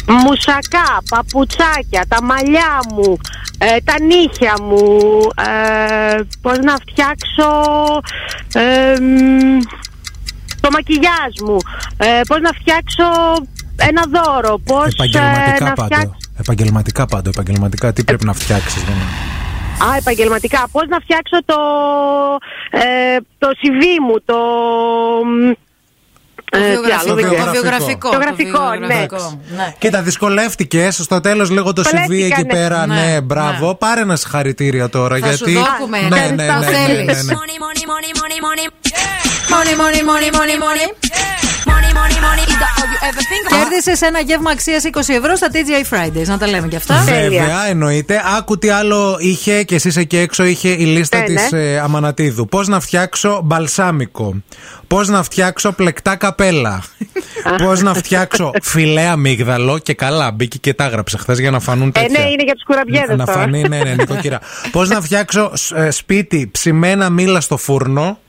Μουσακά, 0.07 1.01
παπουτσάκια, 1.09 2.05
τα 2.07 2.23
μαλλιά 2.23 2.79
μου, 2.93 3.17
ε, 3.57 3.77
τα 3.83 3.93
νύχια 4.01 4.53
μου, 4.61 4.97
ε, 6.15 6.19
πώς 6.41 6.57
να 6.57 6.75
φτιάξω 6.75 7.51
ε, 8.53 8.99
μ, 8.99 9.57
το 10.65 10.69
μακιγιάζ 10.71 11.33
μου, 11.45 11.57
ε, 11.97 12.21
πώς 12.27 12.39
να 12.47 12.51
φτιάξω 12.59 13.07
ένα 13.89 14.03
δώρο, 14.15 14.53
πώς 14.65 14.85
ε, 14.85 14.89
Επαγγελματικά 14.95 15.65
να 15.65 15.73
πάντο. 15.73 15.85
φτιάξω... 15.95 16.17
Επαγγελματικά 16.39 17.05
πάντο. 17.05 17.29
Επαγγελματικά. 17.33 17.93
Τι 17.93 18.03
πρέπει 18.03 18.25
να 18.25 18.33
φτιάξεις. 18.33 18.83
Α, 19.85 19.95
επαγγελματικά. 19.97 20.67
Πώς 20.71 20.83
να 20.89 20.97
φτιάξω 20.99 21.37
το, 21.45 21.55
ε, 22.71 23.17
το 23.37 23.47
CV 23.61 23.81
μου, 24.07 24.15
το... 24.25 24.37
μ, 25.25 25.51
Το 26.51 26.57
ε, 26.57 26.61
τι 26.61 26.67
βιογραφικό, 26.67 27.11
άλλο, 27.11 27.15
δεν 27.15 27.23
ξέρω. 27.25 27.45
το 27.45 27.51
βιογραφικό, 27.51 28.09
Το 28.09 28.17
το 28.17 28.21
γραφικό, 28.23 28.59
ναι. 28.69 28.77
βιογραφικό. 28.87 29.39
Ναι. 29.55 29.73
Κοίτα, 29.79 30.01
δυσκολεύτηκες. 30.01 30.95
Στο 30.95 31.19
τέλος 31.21 31.49
λίγο 31.49 31.73
το 31.73 31.81
CV 31.81 31.85
Δυσκολεύτηκα, 31.85 32.25
εκεί 32.35 32.43
ναι. 32.45 32.53
πέρα. 32.53 32.85
Ναι, 32.85 32.95
Ναι, 32.95 33.21
μπράβο. 33.21 33.75
Πάρε 33.75 34.01
ένα 34.01 34.15
συγχαρητήρια 34.15 34.89
τώρα. 34.89 35.17
Θα 35.17 35.31
σου 35.35 35.49
γιατί... 35.49 35.53
δώκουμε. 35.69 35.99
Ναι, 36.01 36.07
ναι, 36.07 36.27
ναι, 36.27 36.47
Τα 36.47 36.57
ναι, 36.59 36.65
θέλεις. 36.65 37.05
ναι, 37.05 37.33
ναι. 37.33 37.33
Money, 39.53 39.75
money, 39.83 40.01
money, 40.11 40.29
money, 40.31 40.31
money. 40.31 40.31
Money, 40.31 40.31
money, 40.31 40.31
money, 40.31 40.31
money, 40.39 40.57
money. 40.65 40.87
Money, 41.71 41.91
money, 41.99 42.17
money 42.27 42.43
is 42.51 42.57
that 42.61 42.73
all 42.79 42.89
you 42.93 42.99
ever 43.09 43.21
think 43.31 43.43
about; 43.47 43.57
Κέρδισες 43.59 44.01
ένα 44.01 44.19
γεύμα 44.19 44.51
αξίας 44.51 44.83
20 44.83 44.99
ευρώ 45.15 45.35
στα 45.35 45.47
TGI 45.53 45.93
Fridays. 45.95 46.25
Να 46.25 46.37
τα 46.37 46.47
λέμε 46.47 46.67
κι 46.67 46.75
αυτά. 46.75 46.95
Βέβαια, 47.05 47.67
εννοείται. 47.67 48.21
Άκου 48.37 48.57
τι 48.57 48.69
άλλο 48.69 49.15
είχε 49.19 49.63
και 49.63 49.75
εσύ 49.75 49.91
εκεί 49.95 50.17
έξω 50.17 50.43
είχε 50.43 50.69
η 50.69 50.85
λίστα 50.85 51.17
Ναι, 51.17 51.23
της 51.23 51.51
ναι. 51.51 51.59
ε, 51.73 51.79
Αμανατίδου. 51.79 52.45
Πώς 52.47 52.67
να 52.67 52.79
φτιάξω 52.79 53.41
μπαλσάμικο. 53.43 54.35
Πώς 54.87 55.07
να 55.07 55.23
φτιάξω 55.23 55.71
πλεκτά 55.71 56.15
καπέλα. 56.15 56.83
Πώς 57.63 57.81
να 57.81 57.93
φτιάξω 57.93 58.51
φιλέ 58.61 59.01
αμύγδαλο 59.07 59.77
και 59.79 59.93
καλά. 59.93 60.31
Μπήκε 60.31 60.57
και 60.57 60.73
τα 60.73 60.83
έγραψε 60.85 61.17
χθες 61.17 61.39
για 61.39 61.51
να 61.51 61.59
φανούν 61.59 61.87
Ε, 61.87 61.91
τέτοια. 61.91 62.19
ναι, 62.19 62.29
είναι 62.29 62.43
για 62.43 62.53
τους 62.53 62.63
κουραμπιέδες 62.63 63.17
Να 63.17 63.25
τώρα. 63.25 63.39
φανεί, 63.39 63.61
ναι, 63.67 63.77
ναι, 63.77 63.93
νοικοκυρά. 63.93 64.39
Πώς 64.71 64.89
να 64.89 65.01
φτιάξω 65.01 65.51
ε, 65.75 65.91
σπίτι 65.91 66.49
ψημένα 66.51 67.09
μήλα 67.09 67.41
στο 67.41 67.57
φούρνο. 67.57 68.19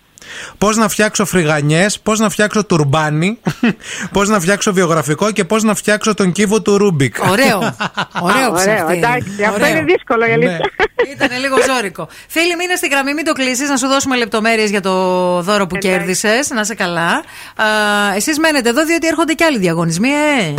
Πώς 0.58 0.76
να 0.76 0.88
φτιάξω 0.88 1.24
φρυγανιές, 1.24 2.00
πώς 2.00 2.18
να 2.18 2.28
φτιάξω 2.30 2.64
τουρμπάνι, 2.64 3.38
πώς 4.12 4.28
να 4.28 4.40
φτιάξω 4.40 4.72
βιογραφικό 4.72 5.30
και 5.30 5.44
πώς 5.44 5.62
να 5.62 5.74
φτιάξω 5.74 6.14
τον 6.14 6.32
κύβο 6.32 6.62
του 6.62 6.78
Ρούμπικ. 6.78 7.16
Ωραίο. 7.30 7.76
Ωραίο 8.20 8.48
Α, 8.48 8.52
ψεύτη. 8.58 8.82
ωραίο, 8.82 8.90
εντάξει, 8.90 9.42
αυτό 9.42 9.54
Ωραίο. 9.54 9.68
είναι 9.76 9.82
δύσκολο 9.84 10.26
η 10.26 10.32
αλήθεια. 10.32 10.60
Ήταν 11.14 11.28
λίγο 11.40 11.56
ζόρικο. 11.74 12.08
Φίλοι, 12.28 12.56
μείνε 12.56 12.74
στη 12.76 12.88
γραμμή, 12.88 13.14
μην 13.14 13.24
το 13.24 13.32
κλείσεις, 13.32 13.68
να 13.68 13.76
σου 13.76 13.86
δώσουμε 13.86 14.16
λεπτομέρειες 14.16 14.70
για 14.70 14.80
το 14.80 14.92
δώρο 15.42 15.66
που 15.66 15.76
κέρδισες. 15.76 16.50
Να 16.50 16.60
είσαι 16.60 16.74
καλά. 16.74 17.22
Εσείς 18.16 18.38
μένετε 18.38 18.68
εδώ, 18.68 18.84
διότι 18.84 19.06
έρχονται 19.06 19.32
και 19.32 19.44
άλλοι 19.44 19.58
διαγωνισμοί, 19.58 20.08
ε. 20.08 20.54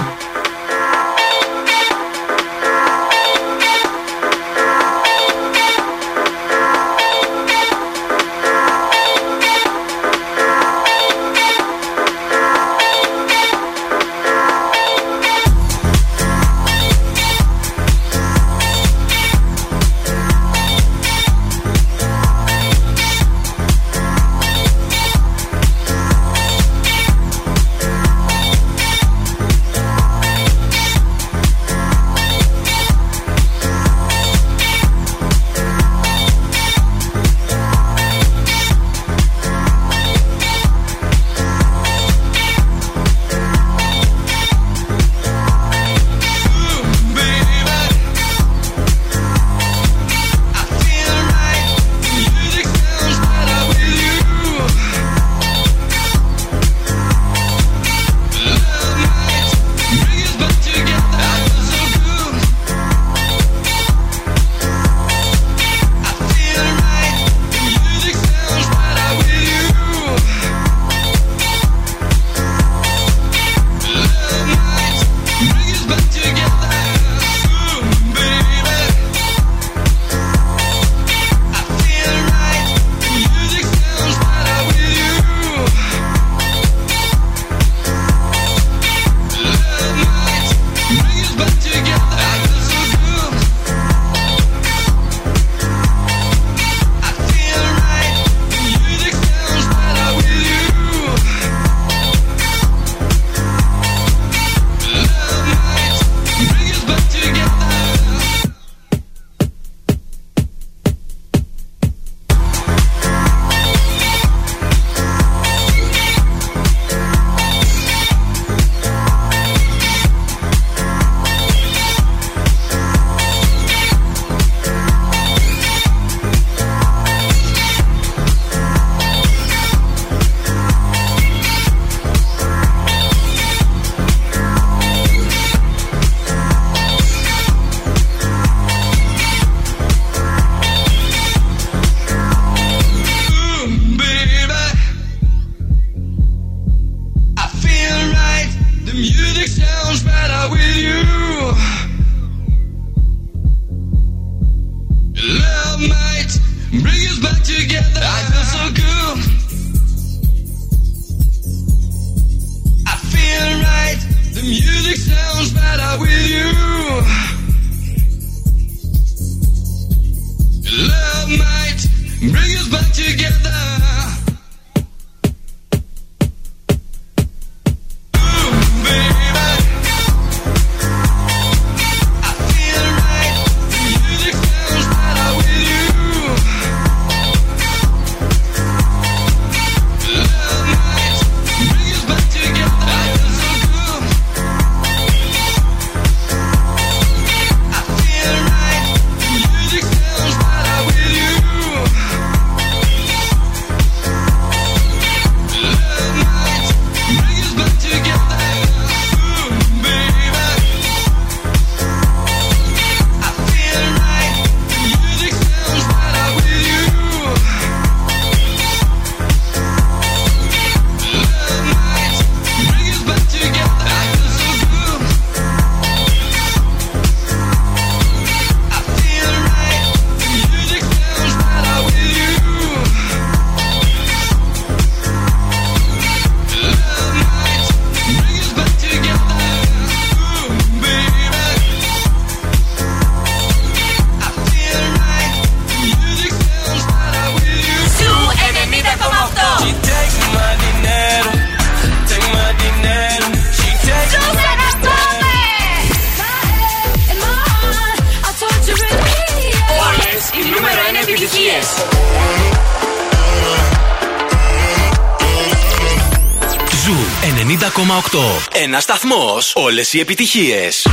Σταθμό. 269.67 269.71
Όλες 269.71 269.93
οι 269.93 269.99
επιτυχίες. 269.99 270.87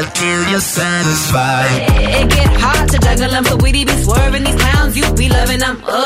You 0.00 0.06
till 0.14 0.50
you're 0.50 0.60
satisfied. 0.60 1.88
It 2.00 2.28
get 2.30 2.50
hard 2.60 2.88
to 2.90 2.98
juggle 2.98 3.30
them, 3.30 3.44
so 3.44 3.56
we 3.56 3.72
be 3.72 3.86
swerving 3.86 4.44
these 4.44 4.56
clowns, 4.56 4.96
you 4.96 5.04
be 5.14 5.28
loving 5.28 5.58
them. 5.58 5.82
Ugh, 5.86 5.99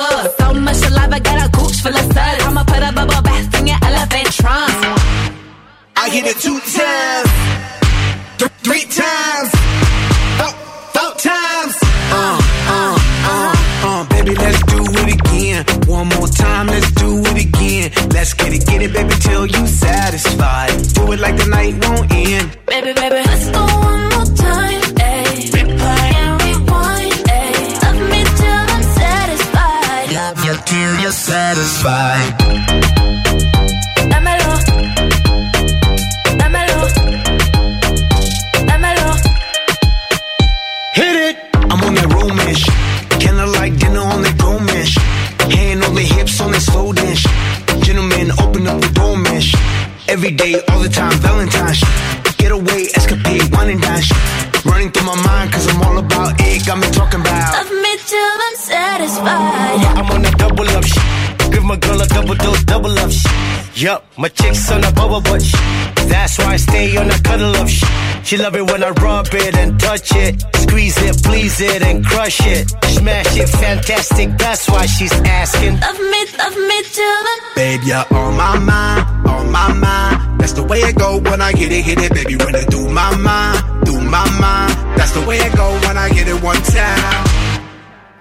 my 64.24 64.30
chick's 64.30 64.70
on 64.70 64.82
a 64.82 64.92
bubble 64.92 65.20
butt 65.20 65.42
shit. 65.42 65.60
That's 66.08 66.38
why 66.38 66.54
I 66.54 66.56
stay 66.56 66.96
on 66.96 67.10
a 67.10 67.18
cuddle 67.28 67.54
up 67.56 67.68
shit. 67.68 67.90
She 68.24 68.38
love 68.38 68.56
it 68.56 68.64
when 68.70 68.82
I 68.82 68.88
rub 69.04 69.26
it 69.32 69.54
and 69.54 69.78
touch 69.78 70.08
it. 70.16 70.40
Squeeze 70.64 70.96
it, 71.02 71.22
please 71.22 71.60
it, 71.60 71.82
and 71.82 72.02
crush 72.06 72.40
it. 72.46 72.70
Smash 72.96 73.36
it, 73.36 73.50
fantastic. 73.50 74.28
That's 74.38 74.66
why 74.70 74.86
she's 74.86 75.12
asking. 75.12 75.78
Love 75.78 76.00
me, 76.12 76.20
love 76.38 76.56
me 76.56 76.78
till 76.96 77.18
the 77.26 77.34
Babe, 77.54 77.80
you're 77.84 78.06
on 78.18 78.34
my 78.34 78.58
mind, 78.58 79.28
on 79.28 79.52
my 79.52 79.70
mind. 79.74 80.40
That's 80.40 80.54
the 80.54 80.62
way 80.62 80.78
it 80.78 80.96
go 80.96 81.20
when 81.20 81.42
I 81.42 81.50
hit 81.52 81.70
it, 81.70 81.84
hit 81.84 81.98
it, 81.98 82.14
baby. 82.14 82.36
When 82.36 82.54
it 82.54 82.70
do 82.70 82.88
my 82.88 83.14
mind, 83.18 83.84
do 83.84 84.00
my 84.00 84.24
mind. 84.40 84.72
That's 84.96 85.12
the 85.12 85.24
way 85.28 85.36
it 85.36 85.54
go 85.54 85.68
when 85.84 85.98
I 85.98 86.08
hit 86.08 86.28
it 86.28 86.42
one 86.42 86.62
time. 86.62 87.24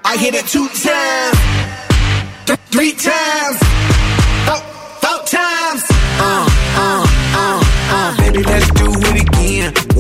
I 0.04 0.18
hit 0.18 0.36
it 0.36 0.46
two 0.48 0.68
times, 0.68 1.38
th- 2.48 2.60
three 2.74 2.92
times, 2.92 3.58
four, 4.46 4.60
four 5.00 5.20
times. 5.28 5.43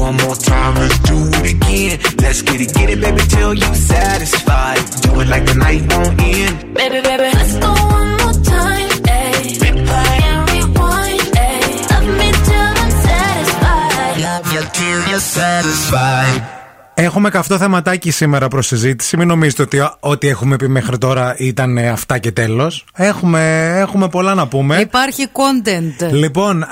One 0.03 0.17
more 0.17 0.35
time, 0.35 0.75
let's 0.75 0.99
do 0.99 1.15
it 1.15 1.53
again. 1.55 1.97
Let's 2.17 2.41
get 2.41 2.59
it, 2.59 2.73
get 2.73 2.89
it, 2.89 2.99
baby, 2.99 3.21
till 3.30 3.53
you 3.53 3.73
satisfied. 3.73 4.84
Do 5.01 5.21
it 5.21 5.30
like 5.30 5.45
the 5.45 5.53
night 5.53 5.81
won't 5.93 6.19
end. 6.21 6.73
Baby, 6.73 6.99
baby, 6.99 7.30
let's 7.31 7.55
go 7.55 7.71
one 7.71 8.11
more 8.19 8.35
time. 8.43 8.89
Ayy. 9.07 9.59
Replay 9.63 10.15
and 10.27 10.49
rewind. 10.51 11.21
Ayy. 11.47 11.89
Love 11.91 12.09
me 12.19 12.30
till 12.47 12.71
I'm 12.84 12.91
satisfied. 13.07 14.21
Love 14.27 14.53
you 14.53 14.61
till 14.73 15.09
you're 15.09 15.19
satisfied. 15.21 16.62
Έχουμε 16.95 17.29
καυτό 17.29 17.57
θεματάκι 17.57 18.11
σήμερα 18.11 18.47
προς 18.47 18.67
συζήτηση. 18.67 19.17
Μην 19.17 19.27
νομίζετε 19.27 19.61
ότι 19.61 19.81
ό,τι 19.99 20.27
έχουμε 20.27 20.55
πει 20.55 20.67
μέχρι 20.67 20.97
τώρα 20.97 21.35
ήταν 21.37 21.77
ε, 21.77 21.89
αυτά 21.89 22.17
και 22.17 22.31
τέλος. 22.31 22.85
Έχουμε, 22.95 23.73
έχουμε 23.77 24.09
πολλά 24.09 24.33
να 24.33 24.47
πούμε. 24.47 24.77
Υπάρχει 24.77 25.27
content. 25.31 26.11
Λοιπόν, 26.11 26.61
ε, 26.61 26.67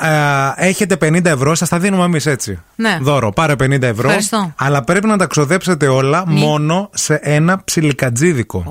έχετε 0.55 0.97
50 1.01 1.25
ευρώ, 1.25 1.55
σας 1.55 1.69
τα 1.69 1.79
δίνουμε 1.79 2.03
εμείς 2.03 2.25
έτσι. 2.25 2.59
Ναι. 2.75 2.97
Δώρο, 3.01 3.31
πάρε 3.31 3.53
50 3.53 3.81
ευρώ. 3.81 4.07
Ευχαριστώ. 4.07 4.53
Αλλά 4.57 4.83
πρέπει 4.83 5.07
να 5.07 5.17
τα 5.17 5.25
ξοδέψετε 5.25 5.87
όλα 5.87 6.23
μόνο 6.27 6.89
σε 6.93 7.19
ένα 7.21 7.61
ψιλικατζίδικο. 7.63 8.63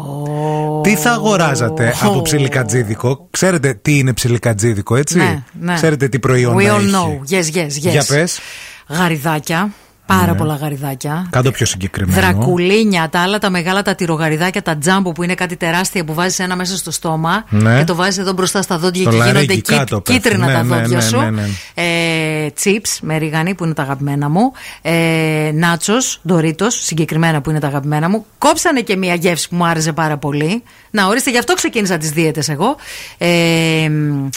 Τι 0.83 0.97
θα 0.97 1.11
αγοράζατε 1.11 1.87
Ω. 2.05 2.07
από 2.07 2.23
ψιλικατζίδικο, 2.23 3.27
Ξέρετε 3.31 3.75
τι 3.83 3.99
είναι 3.99 4.13
ψιλικατζίδικο, 4.13 4.97
έτσι; 4.97 5.17
Ναι, 5.17 5.43
ναι. 5.61 5.75
Ξέρετε 5.75 6.09
τι 6.09 6.19
προϊόν 6.19 6.57
We 6.57 6.61
all 6.61 6.79
έχει; 6.79 6.91
know. 6.93 7.33
Yes, 7.33 7.57
yes, 7.57 7.67
yes. 7.67 7.91
Για 7.91 8.05
πες. 8.09 8.41
Γαριδάκια. 8.89 9.71
Πάρα 10.19 10.33
Ναι. 10.33 10.39
πολλά 10.39 10.55
γαριδάκια. 10.55 11.27
Κάντο 11.31 11.51
πιο 11.51 11.67
συγκεκριμένο. 11.67 12.21
Δρακουλίνια, 12.21 13.09
τα 13.09 13.21
άλλα 13.21 13.39
τα 13.39 13.51
μεγάλα, 13.51 13.83
τα 13.83 13.95
τυρογαριδάκια, 13.95 14.63
τα 14.63 14.77
τζάμπο 14.77 15.13
που 15.13 15.23
είναι 15.23 15.35
κάτι 15.35 15.57
τεράστια 15.57 16.05
που 16.05 16.15
βάζεις 16.15 16.39
ένα 16.39 16.57
μέσα 16.57 16.77
στο 16.77 16.91
στόμα 16.91 17.45
Ναι. 17.49 17.79
και 17.79 17.85
το 17.85 17.95
βάζεις 17.95 18.19
εδώ 18.19 18.33
μπροστά 18.33 18.63
στα 18.63 18.79
δόντια 18.79 19.05
Το 19.05 19.11
και 19.11 19.17
γίνονται 19.17 19.33
λαρίκι 19.33 19.55
κίτ- 19.55 19.69
κάτω 19.77 20.01
πέφτει. 20.01 20.21
κίτρινα 20.23 20.47
Ναι, 20.47 20.53
τα 20.53 20.63
ναι, 20.63 20.75
δόντια 20.77 20.97
ναι, 20.97 21.03
σου. 21.03 21.21
ναι, 21.21 21.31
ναι. 21.31 21.49
Ε, 21.75 22.51
chips 22.65 22.99
με 23.01 23.17
ρίγανη 23.17 23.55
που 23.55 23.65
είναι 23.65 23.75
τα 23.75 23.83
αγαπημένα 23.83 24.29
μου. 24.29 24.53
Ε, 24.83 25.51
νάτσο, 25.55 25.95
ντορίτο, 26.27 26.71
συγκεκριμένα 26.71 27.41
που 27.41 27.51
είναι 27.51 27.59
τα 27.61 27.67
αγαπημένα 27.67 28.09
μου. 28.09 28.27
Κόψανε 28.39 28.81
και 28.81 28.97
μία 28.97 29.15
γεύση 29.15 29.49
που 29.49 29.57
μου 29.57 29.65
άρεσε 29.65 29.93
πάρα 29.93 30.17
πολύ. 30.17 30.63
Να 30.91 31.07
ορίστε, 31.07 31.31
γι' 31.31 31.39
αυτό 31.39 31.55
ξεκίνησα 31.55 31.97
τις 31.99 32.11
δίαιτες 32.11 32.49
εγώ. 32.49 32.77
Ε, 33.19 33.89
μ, 33.89 34.29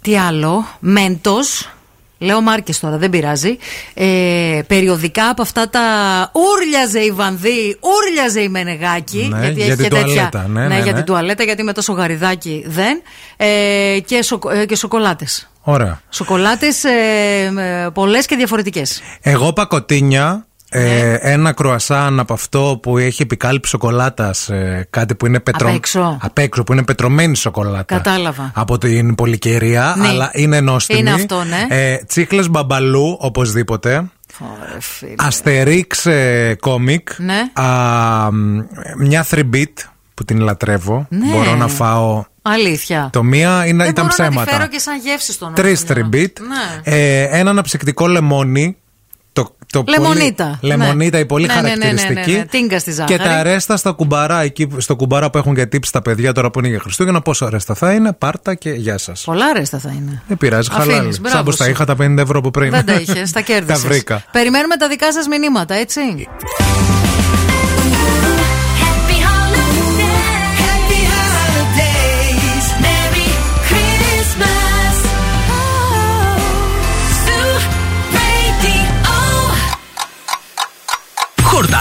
τι 0.00 0.16
άλλο, 0.18 0.64
μέντος. 0.80 1.68
Λέω 2.22 2.40
μάρκες 2.40 2.80
τώρα, 2.80 2.96
δεν 2.96 3.10
πειράζει. 3.10 3.58
Ε, 3.94 4.60
περιοδικά 4.66 5.28
από 5.28 5.42
αυτά 5.42 5.68
τα. 5.68 5.80
Ούρλιαζε 6.32 7.00
η 7.00 7.10
Βανδύ, 7.10 7.78
ούρλιαζε 7.80 8.40
η 8.40 8.48
Μενεγάκη. 8.48 9.28
Ναι, 9.30 9.38
γιατί 9.40 9.54
για 9.54 9.64
έχει 9.64 9.74
την 9.76 9.82
και 9.82 9.88
τέτοια. 9.88 10.28
τουαλέτα, 10.30 10.48
ναι, 10.48 10.66
ναι, 10.66 10.74
για 10.74 10.84
ναι. 10.84 10.92
την 10.92 11.04
τουαλέτα, 11.04 11.42
γιατί 11.42 11.62
με 11.62 11.72
τόσο 11.72 11.92
γαριδάκι 11.92 12.64
δεν. 12.66 13.02
Ε, 13.36 13.98
και, 14.04 14.22
σοκο, 14.22 14.50
ε, 14.50 14.66
και 14.66 14.76
σοκολάτες. 14.76 15.50
Ωραία. 15.62 16.00
Σοκολάτες 16.10 16.84
ε, 16.84 17.90
πολλές 17.94 18.26
και 18.26 18.36
διαφορετικές. 18.36 19.02
Εγώ 19.20 19.52
πακοτίνια. 19.52 20.44
Ε, 20.72 20.80
Ναι. 20.82 21.18
ένα 21.20 21.52
κρουασάν 21.52 22.20
από 22.20 22.32
αυτό 22.32 22.78
που 22.82 22.98
έχει 22.98 23.22
επικάλυψη 23.22 23.70
σοκολάτας, 23.70 24.50
κάτι 24.90 25.14
που 25.14 25.26
είναι 25.26 25.40
πετρο... 25.40 25.68
Απ' 25.68 25.74
έξω. 25.74 26.18
απ' 26.22 26.38
έξω, 26.38 26.62
που 26.64 26.72
είναι 26.72 26.84
πετρωμένη 26.84 27.36
σοκολάτα. 27.36 27.82
Κατάλαβα. 27.94 28.50
Από 28.54 28.78
την 28.78 29.14
πολυκαιρία, 29.14 29.94
Ναι. 29.98 30.08
αλλά 30.08 30.30
είναι 30.32 30.60
νόστιμη. 30.60 30.98
Είναι 30.98 31.12
αυτό, 31.12 31.44
ναι. 31.44 31.66
Ε, 31.68 31.96
Τσίχλες 32.06 32.48
μπαμπαλού, 32.50 33.16
οπωσδήποτε. 33.20 34.10
Αστερίξ 35.16 36.06
ε, 36.06 36.56
κόμικ. 36.60 37.08
Ναι. 37.18 37.64
Α, 37.64 38.32
μ, 38.32 38.58
μια 38.98 39.26
3-bit 39.30 39.64
που 40.14 40.24
την 40.24 40.40
λατρεύω. 40.40 41.06
Ναι. 41.08 41.26
Μπορώ 41.32 41.54
να 41.54 41.68
φάω. 41.68 42.24
Αλήθεια. 42.42 43.08
Το 43.12 43.22
μία 43.22 43.66
είναι, 43.66 43.82
δεν 43.82 43.92
ήταν 43.92 44.04
μπορώ 44.06 44.16
να 44.18 44.24
τη 44.24 44.30
ψέματα. 44.30 44.50
φέρω 44.52 44.66
και 44.68 44.78
σαν 44.78 44.98
γεύση 44.98 45.32
στον 45.32 45.54
Τρεις 45.54 45.84
τριμπίτ. 45.84 46.38
Ναι. 46.40 46.96
Ε, 46.96 47.38
ένα 47.38 47.50
αναψυκτικό 47.50 48.06
λεμόνι. 48.06 48.76
Το, 49.32 49.54
το 49.72 49.84
Λεμονίτα. 49.88 50.58
Πολύ, 50.60 50.72
λεμονίτα, 50.76 51.18
η 51.18 51.26
πολύ 51.26 51.46
Ναι, 51.46 51.54
ναι, 51.54 51.60
ναι, 51.60 51.68
ναι, 51.68 51.74
ναι, 51.92 51.98
χαρακτηριστική. 52.00 52.36
ναι. 52.38 52.44
Τίνκα 52.44 52.78
στη 52.78 52.92
ζάχαρη. 52.92 53.16
Και 53.18 53.24
τα 53.24 53.42
ρέστα 53.42 53.76
στα 53.76 53.90
κουμπαρά, 53.92 54.40
εκεί 54.42 54.68
στο 54.76 54.96
κουμπαρά 54.96 55.30
που 55.30 55.38
έχουν 55.38 55.54
για 55.54 55.68
τύψει 55.68 55.92
τα 55.92 56.02
παιδιά 56.02 56.32
τώρα 56.32 56.50
που 56.50 56.58
είναι 56.58 56.68
για 56.68 56.78
Χριστούγεννα. 56.80 57.20
Πόσο 57.20 57.48
ρέστα 57.48 57.74
θα 57.74 57.92
είναι, 57.92 58.12
πάρτα 58.12 58.54
και 58.54 58.70
γεια 58.70 58.98
σας. 58.98 59.22
Πολλά 59.24 59.52
ρέστα 59.52 59.78
θα 59.78 59.90
είναι. 59.96 60.22
Δεν 60.28 60.36
πειράζει, 60.36 60.68
Αφήνεις, 60.72 60.94
χαλάλι. 60.94 61.18
μπράβο 61.20 61.36
Σαν 61.36 61.44
πως 61.44 61.56
τα 61.56 61.64
σου. 61.64 61.70
είχα 61.70 61.84
τα 61.84 61.94
50 62.00 62.14
ευρώ 62.18 62.38
από 62.38 62.50
πριν. 62.50 62.70
Δεν 62.70 62.84
τα 62.84 62.94
είχες, 62.94 63.32
τα 63.32 63.40
κέρδισες. 63.50 63.82
τα 63.82 63.88
βρήκα. 63.88 64.24
Περιμένουμε 64.32 64.76
τα 64.76 64.88
δικά 64.88 65.12
σας 65.12 65.26
μηνύματα, 65.26 65.74
έτσι. 65.74 66.00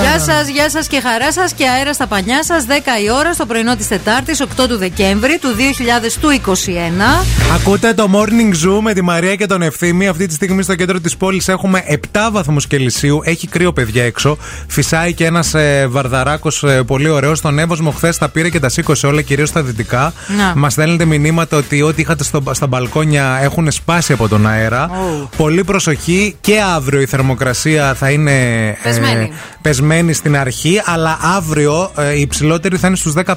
Γεια 0.00 0.20
σας, 0.20 0.48
γεια 0.48 0.70
σας 0.70 0.86
και 0.86 1.00
χαρά 1.00 1.32
σας 1.32 1.52
και 1.52 1.68
αέρα 1.68 1.92
στα 1.92 2.06
πανιά 2.06 2.44
σας. 2.44 2.64
10 2.64 2.70
η 3.04 3.10
ώρα 3.18 3.32
στο 3.32 3.46
πρωινό 3.46 3.76
της 3.76 3.88
Τετάρτης, 3.88 4.40
8 4.40 4.68
του 4.68 4.76
Δεκέμβρη 4.76 5.38
του 5.38 5.48
2021. 5.54 7.24
Ακούτε 7.54 7.94
το 7.94 8.08
Morning 8.12 8.66
Zoo 8.66 8.80
με 8.80 8.92
τη 8.92 9.02
Μαρία 9.02 9.34
και 9.34 9.46
τον 9.46 9.62
Ευθύμη. 9.62 10.08
Αυτή 10.08 10.26
τη 10.26 10.34
στιγμή 10.34 10.62
στο 10.62 10.74
κέντρο 10.74 11.00
της 11.00 11.16
πόλης 11.16 11.48
έχουμε 11.48 11.84
7 11.88 11.96
βαθμούς 12.32 12.66
Κελσίου. 12.66 13.20
Έχει 13.24 13.46
κρύο, 13.46 13.72
παιδιά, 13.72 14.04
έξω. 14.04 14.38
Φυσάει 14.66 15.14
και 15.14 15.24
ένας 15.24 15.54
ε, 15.54 15.86
βαρδαράκος 15.88 16.64
πολύ 16.86 17.08
ωραίος. 17.08 17.38
Στον 17.38 17.58
Εύωσμο 17.58 17.90
χθες 17.90 18.18
τα 18.18 18.28
πήρε 18.28 18.48
και 18.48 18.60
τα 18.60 18.68
σήκωσε 18.68 19.06
όλα, 19.06 19.22
κυρίως 19.22 19.48
στα 19.48 19.62
δυτικά. 19.62 20.12
Να. 20.36 20.52
Μας 20.56 20.72
στέλνετε 20.72 21.04
μηνύματα 21.04 21.56
ότι 21.56 21.82
ό,τι 21.82 22.02
είχατε 22.02 22.24
στο, 22.24 22.42
στα 22.50 22.66
μπαλκόνια 22.66 23.38
έχουν 23.42 23.70
σπάσει 23.70 24.12
από 24.12 24.28
τον 24.28 24.46
αέρα. 24.46 24.84
Ω. 24.84 25.28
Πολύ 25.36 25.64
προσοχή 25.64 26.36
και 26.40 26.60
αύριο 26.74 27.00
η 27.00 27.06
θερμοκρασία 27.06 27.94
θα 27.94 28.10
είναι 28.10 28.66
ε, 28.68 28.76
Πεσμένη. 28.82 29.32
Πεσμένη 29.86 30.12
στην 30.12 30.36
αρχή, 30.36 30.80
αλλά 30.84 31.18
αύριο 31.20 31.90
ε, 31.96 32.12
η 32.12 32.20
υψηλότερη 32.20 32.76
θα 32.76 32.86
είναι 32.86 32.96
στους 32.96 33.12
15. 33.24 33.34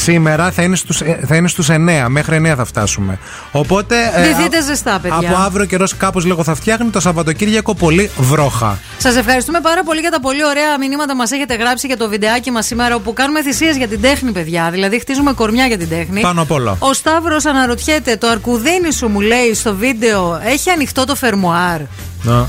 Σήμερα 0.00 0.50
θα 0.50 0.62
είναι 0.62 0.76
στους, 0.76 1.00
ε, 1.00 1.20
θα 1.26 1.36
είναι 1.36 1.48
στους 1.48 1.68
9, 1.70 2.06
μέχρι 2.08 2.36
9 2.36 2.54
θα 2.56 2.64
φτάσουμε. 2.64 3.18
Οπότε. 3.52 3.96
ε, 4.14 4.22
Ντυθείτε 4.22 4.56
α- 4.56 4.62
ζεστά, 4.62 4.98
παιδιά. 5.02 5.28
Από 5.28 5.36
αύριο 5.38 5.66
καιρός 5.66 5.96
κάπως 5.96 6.24
λίγο 6.24 6.44
θα 6.44 6.54
φτιάχνει. 6.54 6.90
Το 6.90 7.00
Σαββατοκύριακο 7.00 7.74
πολύ 7.74 8.10
βρόχα. 8.18 8.78
Σας 8.98 9.16
ευχαριστούμε 9.16 9.60
πάρα 9.60 9.82
πολύ 9.82 10.00
για 10.00 10.10
τα 10.10 10.20
πολύ 10.20 10.44
ωραία 10.44 10.78
μηνύματα 10.78 11.14
μας 11.16 11.30
έχετε 11.30 11.54
γράψει 11.54 11.86
για 11.86 11.96
το 11.96 12.08
βιντεάκι 12.08 12.50
μας 12.50 12.66
σήμερα, 12.66 12.94
όπου 12.94 13.12
κάνουμε 13.12 13.42
θυσίες 13.42 13.76
για 13.76 13.88
την 13.88 14.00
τέχνη, 14.00 14.32
παιδιά. 14.32 14.68
Δηλαδή, 14.70 14.98
χτίζουμε 14.98 15.32
κορμιά 15.32 15.66
για 15.66 15.78
την 15.78 15.88
τέχνη. 15.88 16.20
Πάνω 16.20 16.42
απ' 16.42 16.50
όλα. 16.50 16.76
Ο 16.78 16.92
Σταύρος 16.92 17.44
αναρωτιέται, 17.46 18.16
το 18.16 18.26
αρκουδίνι 18.28 18.92
σου 18.92 19.08
μου 19.08 19.20
λέει 19.20 19.54
στο 19.54 19.74
βίντεο, 19.74 20.40
έχει 20.44 20.70
ανοιχτό 20.70 21.04
το 21.04 21.14
φερμουάρ; 21.14 21.80
Να. 22.22 22.48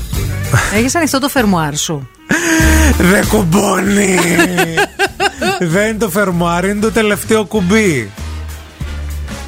Έχεις 0.74 0.94
ανοιχτό 0.94 1.18
το 1.18 1.28
φερμουάρ 1.28 1.76
σου. 1.76 2.08
Δεν 3.12 3.28
κουμπώνει! 3.28 4.16
Δεν 5.62 5.88
είναι 5.88 5.98
το 5.98 6.08
φερμουάρ, 6.10 6.64
είναι 6.64 6.80
το 6.80 6.90
τελευταίο 6.90 7.44
κουμπί. 7.44 8.10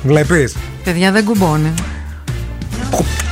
Βλέπεις; 0.03 0.57
Παιδιά 0.85 1.13
δεν 1.13 1.25
κουμπώνει. 1.25 1.73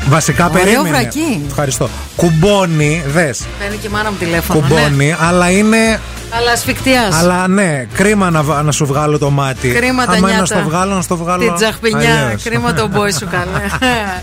Βασικά 0.08 0.46
Ωραίο 0.50 0.62
περίμενε. 0.64 0.88
βρακί. 0.88 1.44
Ευχαριστώ. 1.48 1.88
Κουμπώνει, 2.16 3.02
δες. 3.06 3.46
Παίρνει 3.60 3.76
και 3.76 3.86
η 3.86 3.90
μάνα 3.90 4.10
μου 4.10 4.16
τηλέφωνο. 4.18 4.60
Κουμπώνει, 4.60 5.06
Ναι. 5.06 5.16
αλλά 5.20 5.50
είναι. 5.50 6.00
Αλλά 6.38 6.52
ασφικτιά. 6.52 7.08
Αλλά 7.20 7.48
ναι, 7.48 7.86
κρίμα 7.94 8.30
να, 8.30 8.42
βα- 8.42 8.62
να 8.62 8.72
σου 8.72 8.86
βγάλω 8.86 9.18
το 9.18 9.30
μάτι. 9.30 9.68
Κρίμα 9.68 10.04
τα 10.04 10.10
Άμα 10.10 10.16
είναι 10.18 10.26
να 10.26 10.32
νιάτα. 10.32 10.46
στο 10.46 10.62
βγάλω, 10.68 10.94
να 10.94 11.00
στο 11.02 11.16
βγάλω. 11.16 11.44
Την 11.44 11.54
τσαχπινιά. 11.54 11.98
αλλιώς. 12.24 12.42
Κρίμα 12.42 12.72
τον 12.72 12.88
μπόι 12.88 13.12
σου 13.12 13.28
καλά. 13.30 13.44
να 13.52 13.78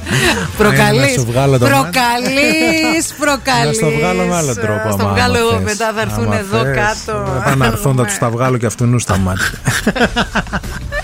Προκαλείς. 0.58 1.12
σου 1.12 1.26
βγάλω 1.26 1.58
το 1.58 1.66
μάτι. 1.68 1.80
Προκαλείς. 1.82 3.14
Προκαλεί. 3.20 3.68
Να 3.68 3.74
στο 3.74 3.90
βγάλω 3.90 4.24
με 4.26 4.36
άλλο 4.36 4.56
τρόπο. 4.56 4.92
Στο 4.92 5.04
άμα- 5.04 5.14
βγάλω 5.14 5.38
άμα 5.38 5.38
εγώ 5.38 5.52
θες. 5.52 5.64
μετά 5.64 5.92
θα 5.96 6.02
έρθουν 6.02 6.24
Άμα 6.24 6.38
εδώ 6.40 6.58
θες. 6.64 6.76
κάτω. 6.76 7.42
Θα 7.46 7.56
να 7.56 7.66
έρθουν, 7.66 7.96
θα 7.96 8.04
τους 8.06 8.18
τα 8.18 8.30
βγάλω 8.30 8.58
και 8.58 8.66
αυτού 8.66 9.00
στα 9.00 9.18
μάτια. 9.18 9.52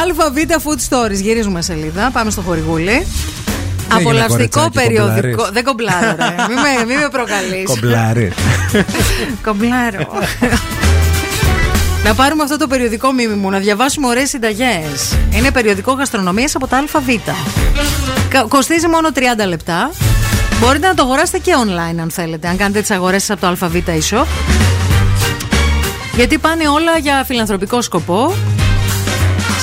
ΑΒ 0.00 0.36
Food 0.64 0.78
Stories. 0.88 1.20
Γυρίζουμε 1.22 1.62
σελίδα. 1.62 2.10
Πάμε 2.12 2.30
στο 2.30 2.40
χορηγούλι. 2.40 2.90
έγινε, 2.90 3.06
Απολαυστικό 3.92 4.60
κοριτσάκι, 4.60 4.70
περιοδικό. 4.88 5.42
κομπλάρεις. 5.42 5.50
Δεν 5.52 5.64
κομπλάρω, 5.64 6.16
ρε. 6.18 6.34
Μη 6.48 6.54
με, 6.54 6.84
μη 6.94 7.00
με 7.00 7.08
προκαλείς. 7.08 7.64
Κομπλάρι. 7.64 8.32
Κομπλάρω. 9.46 10.08
Να 12.04 12.14
πάρουμε 12.14 12.42
αυτό 12.42 12.56
το 12.56 12.66
περιοδικό 12.66 13.12
μίμη 13.12 13.34
μου, 13.34 13.50
να 13.50 13.58
διαβάσουμε 13.58 14.06
ωραίες 14.06 14.28
συνταγές. 14.28 15.16
Είναι 15.30 15.50
περιοδικό 15.50 15.92
γαστρονομίας 15.92 16.54
από 16.54 16.66
τα 16.66 16.76
ΑΒ. 16.76 17.08
Κα- 18.28 18.44
Κοστίζει 18.48 18.86
μόνο 18.88 19.08
30 19.14 19.20
λεπτά. 19.48 19.90
Μπορείτε 20.60 20.86
να 20.86 20.94
το 20.94 21.02
αγοράσετε 21.02 21.38
και 21.38 21.52
online 21.64 22.00
αν 22.00 22.10
θέλετε, 22.10 22.48
αν 22.48 22.56
κάνετε 22.56 22.80
τις 22.80 22.90
αγορές 22.90 23.30
από 23.30 23.40
το 23.40 23.46
ΑΒ 23.46 23.74
e-shop. 23.86 24.24
Γιατί 26.16 26.38
πάνε 26.38 26.68
όλα 26.68 26.98
για 26.98 27.24
φιλανθρωπικό 27.26 27.82
σκοπό. 27.82 28.34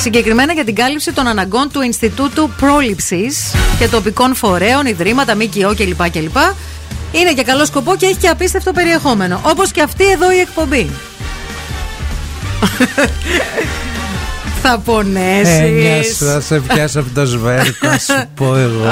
Συγκεκριμένα 0.01 0.53
για 0.53 0.65
την 0.65 0.75
κάλυψη 0.75 1.13
των 1.13 1.27
αναγκών 1.27 1.71
του 1.71 1.81
Ινστιτούτου 1.81 2.49
Πρόληψης 2.57 3.51
και 3.79 3.87
τοπικών 3.87 4.35
φορέων, 4.35 4.85
ιδρύματα, 4.85 5.35
ΜΚΟ 5.35 5.75
κλπ. 5.75 6.09
κλπ. 6.09 6.37
Είναι 7.11 7.31
για 7.33 7.43
καλό 7.43 7.65
σκοπό 7.65 7.95
και 7.95 8.05
έχει 8.05 8.15
και 8.15 8.27
απίστευτο 8.27 8.71
περιεχόμενο. 8.71 9.41
Όπως 9.43 9.71
και 9.71 9.81
αυτή 9.81 10.11
εδώ 10.11 10.31
η 10.31 10.37
εκπομπή. 10.37 10.89
Θα 14.61 14.79
πονέσεις. 14.85 15.59
Ένιωσα, 15.59 16.25
θα 16.25 16.41
σε 16.41 16.59
πιάσω 16.59 16.99
από 16.99 17.09
το 17.13 17.25
σβέρκο, 17.25 17.87
να 17.87 17.97
σου 17.97 18.27
πω 18.35 18.55
εγώ. 18.55 18.85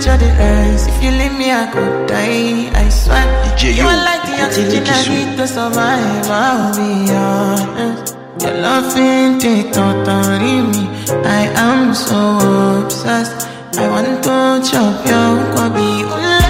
Temperature 0.00 0.16
the 0.24 0.32
rise? 0.38 0.86
If 0.86 1.02
you 1.02 1.10
leave 1.10 1.36
me, 1.36 1.50
I 1.50 1.66
could 1.72 2.08
die. 2.08 2.70
I 2.74 2.88
swear. 2.88 3.24
DJ, 3.56 3.76
you 3.76 3.84
are 3.84 4.04
like 4.04 4.22
the 4.22 4.42
oxygen 4.44 4.84
I 4.86 5.08
need 5.08 5.36
to 5.36 5.46
survive. 5.46 6.26
I'll 6.30 6.74
be 6.76 7.10
honest. 7.12 8.16
Your 8.40 8.54
love 8.62 8.96
ain't 8.96 9.44
it 9.44 9.72
totally 9.74 10.62
me. 10.72 10.88
I 11.24 11.42
am 11.54 11.94
so 11.94 12.84
obsessed. 12.84 13.48
I 13.76 13.88
want 13.88 14.22
to 14.24 14.70
chop 14.70 15.06
your 15.06 15.32
kwabi. 15.52 15.90
Ule, 16.14 16.40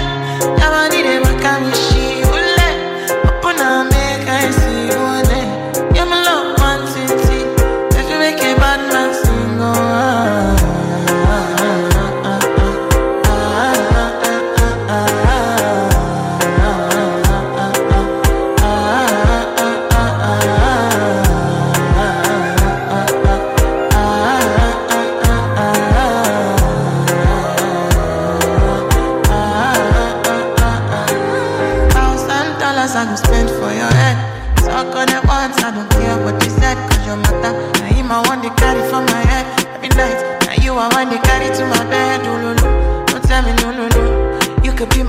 yabani 0.59 1.03
de 1.03 1.10
wakamishi. 1.10 1.10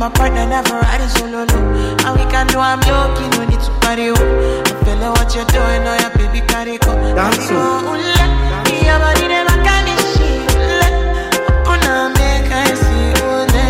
My 0.02 0.10
partner, 0.10 0.44
never 0.48 0.80
riding 0.80 1.08
solo. 1.08 1.44
No. 1.44 1.58
And 2.02 2.18
we 2.18 2.24
can 2.28 2.48
do 2.48 2.58
I'm 2.58 2.80
low 2.90 3.14
key, 3.14 3.28
no 3.38 3.46
need 3.46 3.60
to 3.60 3.70
party. 3.78 4.10
Oh. 4.10 4.18
I 4.66 4.84
feel 4.84 4.96
like 4.98 5.14
what 5.14 5.30
you're 5.32 5.46
doing, 5.54 5.86
oh 5.86 5.94
yeah, 5.94 6.10
baby, 6.16 6.44
carry 6.44 6.76
go. 6.78 6.92
Dance, 7.14 7.48
go, 7.48 7.54
oh. 7.54 7.86
oh 7.86 7.94
ooh, 7.94 8.02
la. 8.02 8.98
Body 8.98 9.28
never 9.28 9.56
can 9.62 9.84
be 9.86 9.94
shit. 10.10 10.50
Oh, 10.58 11.70
Open 11.70 11.86
oh, 11.86 12.10
up, 12.10 12.18
make 12.18 12.50
I 12.50 12.74
see, 12.82 13.14
la. 13.54 13.66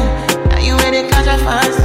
Now 0.49 0.59
you 0.65 0.77
the 0.77 1.07
catch 1.11 1.29
a 1.29 1.37
fancy. 1.45 1.82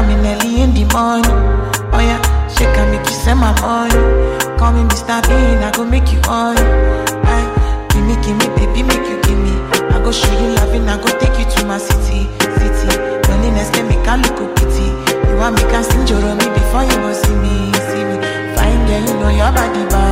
Coming 0.00 0.24
early 0.24 0.62
in 0.62 0.72
the 0.72 0.84
morning? 0.96 1.36
Oh 1.92 2.00
yeah, 2.00 2.20
she 2.48 2.64
can 2.72 2.88
make 2.90 3.04
you 3.04 3.12
send 3.12 3.38
my 3.40 3.52
money. 3.60 3.92
Call 4.56 4.72
me 4.72 4.82
Mr. 4.88 5.20
Bean, 5.28 5.60
I 5.60 5.70
go 5.76 5.84
make 5.84 6.08
you 6.12 6.20
on. 6.24 6.56
Aye, 7.28 7.48
give 7.92 8.04
me, 8.08 8.16
give 8.24 8.36
me, 8.40 8.48
baby, 8.56 8.82
make 8.82 9.04
you 9.04 9.20
give 9.20 9.36
me. 9.36 9.52
I 9.92 10.00
go 10.02 10.10
show 10.10 10.32
you 10.40 10.56
loving, 10.56 10.88
I 10.88 10.96
go 10.96 11.08
take 11.20 11.36
you 11.36 11.44
to 11.44 11.60
my 11.66 11.76
city, 11.76 12.24
city. 12.56 12.88
Loneliness 13.28 13.68
can 13.76 13.88
make 13.88 14.06
I 14.08 14.16
look 14.16 14.40
pity. 14.56 14.88
You 15.28 15.36
want 15.36 15.56
me 15.56 15.62
can 15.68 15.84
sing 15.84 16.06
your 16.08 16.20
me 16.40 16.46
before 16.56 16.84
you 16.88 16.96
go 17.04 17.12
see 17.12 17.36
me, 17.44 17.68
see 17.92 18.04
me. 18.08 18.16
Fine 18.56 18.80
girl, 18.88 19.04
you 19.04 19.14
know 19.20 19.28
your 19.28 19.52
body 19.52 19.84
bad. 19.92 20.09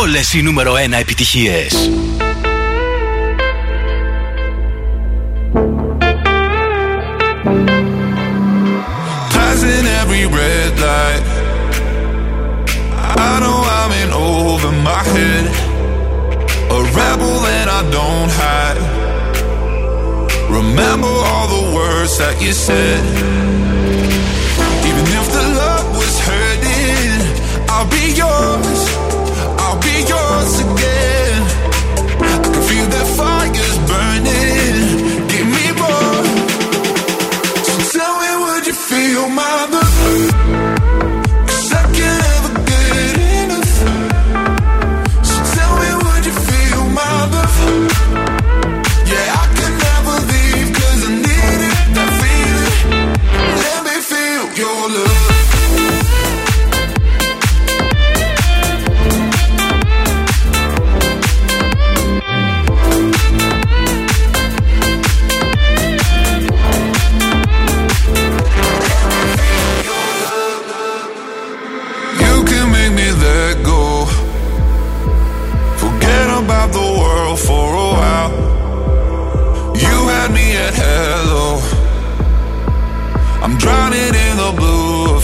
Όλες 0.00 0.32
οι 0.32 0.42
νούμερο 0.42 0.72
1 0.72 0.76
επιτυχίες. 1.00 1.90
Passing 9.34 9.86
every 10.00 10.24
red 10.38 10.72
light. 10.86 11.24
I 13.28 13.32
know 13.42 13.58
I'm 13.78 13.92
in 14.02 14.10
over 14.12 14.72
my 14.88 15.02
head. 15.14 15.44
A 16.76 16.80
rebel 16.98 17.36
and 17.58 17.68
I 17.78 17.80
don't 17.96 18.32
hide. 18.42 18.80
Remember 20.58 21.12
all 21.28 21.46
the 21.56 21.64
words 21.78 22.12
that 22.20 22.34
you 22.44 22.52
said. 22.66 23.02
Even 24.88 25.06
if 25.20 25.26
the 25.36 25.44
love 25.62 25.86
was 26.00 26.14
hurting, 26.28 27.20
I'll 27.72 27.90
be 27.98 28.04
yours. 28.22 28.80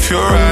if 0.06 0.12
you're 0.12 0.22
right. 0.22 0.45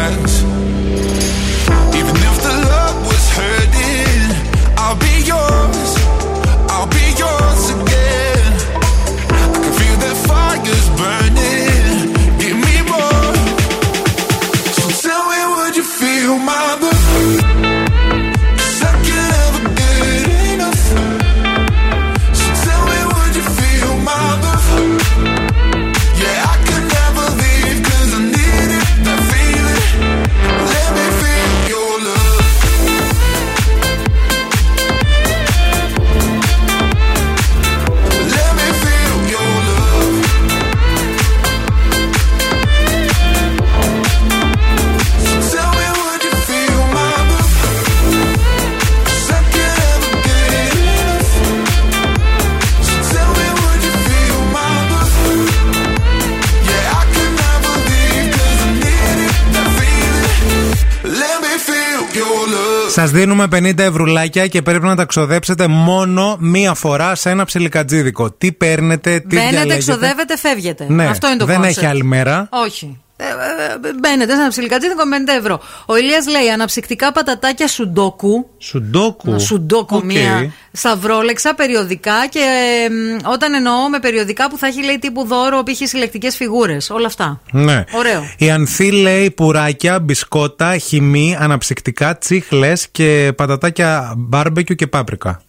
Σας 62.94 63.12
δίνουμε 63.12 63.44
50 63.56 63.78
ευρουλάκια 63.80 64.48
και 64.48 64.62
πρέπει 64.62 64.86
να 64.86 64.96
τα 64.96 65.06
ξοδέψετε 65.06 65.68
μόνο 65.68 66.38
μία 66.40 66.74
φορά 66.74 67.16
σε 67.16 67.30
ένα 67.30 67.46
ψιλικατζίδικο. 67.46 68.32
Τι 68.32 68.52
παίρνετε, 68.52 69.20
τι 69.20 69.26
Μπαίνετε, 69.36 69.50
διαλέγετε. 69.50 69.76
ξοδεύετε, 69.76 70.38
φεύγετε. 70.38 70.86
Ναι, 70.90 71.06
Αυτό 71.08 71.28
είναι 71.28 71.38
το 71.38 71.46
δεν 71.46 71.60
concept. 71.62 71.64
έχει 71.64 71.86
άλλη 71.86 72.04
μέρα. 72.04 72.50
Όχι. 72.66 72.98
Ε, 73.18 73.24
ε, 73.24 73.88
ε, 73.90 73.94
Μπαίνετε 74.00 74.34
σε 74.34 74.40
ένα 74.40 74.50
ψιλικατζίδικο 74.50 75.06
με 75.06 75.18
50 75.34 75.38
ευρώ. 75.40 75.62
Ο 75.86 75.96
Ηλίας 75.96 76.28
λέει 76.28 76.50
αναψυκτικά 76.50 77.12
πατατάκια 77.12 77.68
σουντόκου. 77.68 78.50
Σουντόκου. 78.58 79.40
Σουντόκου, 79.40 79.96
Οκ. 79.96 80.04
μία 80.04 80.54
σταυρόλεξα 80.72 81.56
περιοδικά 81.56 82.28
και 82.30 82.40
ε, 82.40 83.28
όταν 83.30 83.54
εννοώ 83.54 83.90
με 83.90 84.00
περιοδικά 84.00 84.50
που 84.50 84.58
θα 84.58 84.68
έχει 84.68 84.84
λέει 84.84 85.00
τύπου 85.00 85.26
δώρο 85.26 85.64
π.χ. 85.64 85.88
συλλεκτικές 85.88 86.36
φιγούρες. 86.36 86.90
Όλα 86.90 87.08
αυτά. 87.08 87.42
Ναι. 87.52 87.84
Ωραίο. 87.92 88.24
Η 88.38 88.50
Ανθή 88.50 88.92
λέει 88.92 89.32
πουράκια, 89.32 90.00
μπισκότα, 90.00 90.78
χυμοί, 90.78 91.36
αναψυκτικά, 91.40 92.18
τσίχλες 92.18 92.88
και 92.92 93.34
πατατάκια 93.36 94.14
μπάρμπεκιου 94.18 94.76
και 94.76 94.88
πάπρικα. 94.88 95.42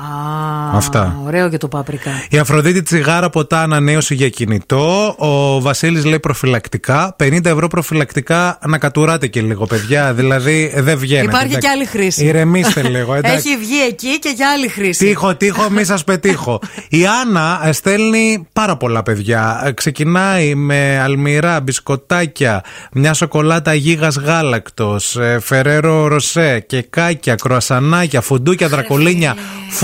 Α, 0.00 0.76
Αυτά. 0.76 1.20
Ωραίο 1.26 1.48
και 1.48 1.56
το 1.56 1.68
πάπρικα. 1.68 2.10
Η 2.30 2.38
Αφροδίτη 2.38 2.82
τσιγάρα 2.82 3.30
ποτά 3.30 3.62
ανανέωση 3.62 4.14
για 4.14 4.28
κινητό. 4.28 5.14
Ο 5.18 5.60
Βασίλης 5.60 6.04
λέει 6.04 6.18
προφυλακτικά. 6.20 7.16
50 7.22 7.44
ευρώ 7.44 7.68
προφυλακτικά 7.68 8.58
να 8.66 8.78
κατουράτε 8.78 9.26
και 9.26 9.40
λίγο, 9.40 9.66
παιδιά. 9.66 10.12
Δηλαδή 10.14 10.72
δεν 10.76 10.98
βγαίνει. 10.98 11.24
Υπάρχει 11.24 11.58
και 11.58 11.68
άλλη 11.68 11.84
χρήση. 11.84 12.24
Ηρεμήστε 12.24 12.82
λίγο. 12.94 13.14
Εντάξει. 13.14 13.48
Έχει 13.48 13.56
βγει 13.58 13.80
εκεί 13.88 14.18
και 14.18 14.32
για 14.36 14.50
άλλη 14.50 14.68
χρήση. 14.68 15.04
Τύχω, 15.04 15.34
τύχω, 15.34 15.70
μη 15.70 15.84
σας 15.84 16.04
πετύχω. 16.04 16.60
Η 16.88 17.06
Άννα 17.06 17.60
ε, 17.64 17.72
στέλνει 17.72 18.46
πάρα 18.52 18.76
πολλά 18.76 19.02
παιδιά. 19.02 19.62
Ε, 19.64 19.72
Ξεκινάει 19.72 20.54
με 20.54 21.00
αλμυρά, 21.02 21.60
μπισκοτάκια, 21.60 22.64
μια 22.92 23.14
σοκολάτα 23.14 23.74
γίγας 23.74 24.16
γάλακτος, 24.16 25.16
φεραίρο 25.40 26.06
ροσέ, 26.06 26.64
κεκάκια, 26.66 27.34
κροασανάκια, 27.34 28.20
φουντούκια, 28.20 28.68
δρακολίνια, 28.68 29.36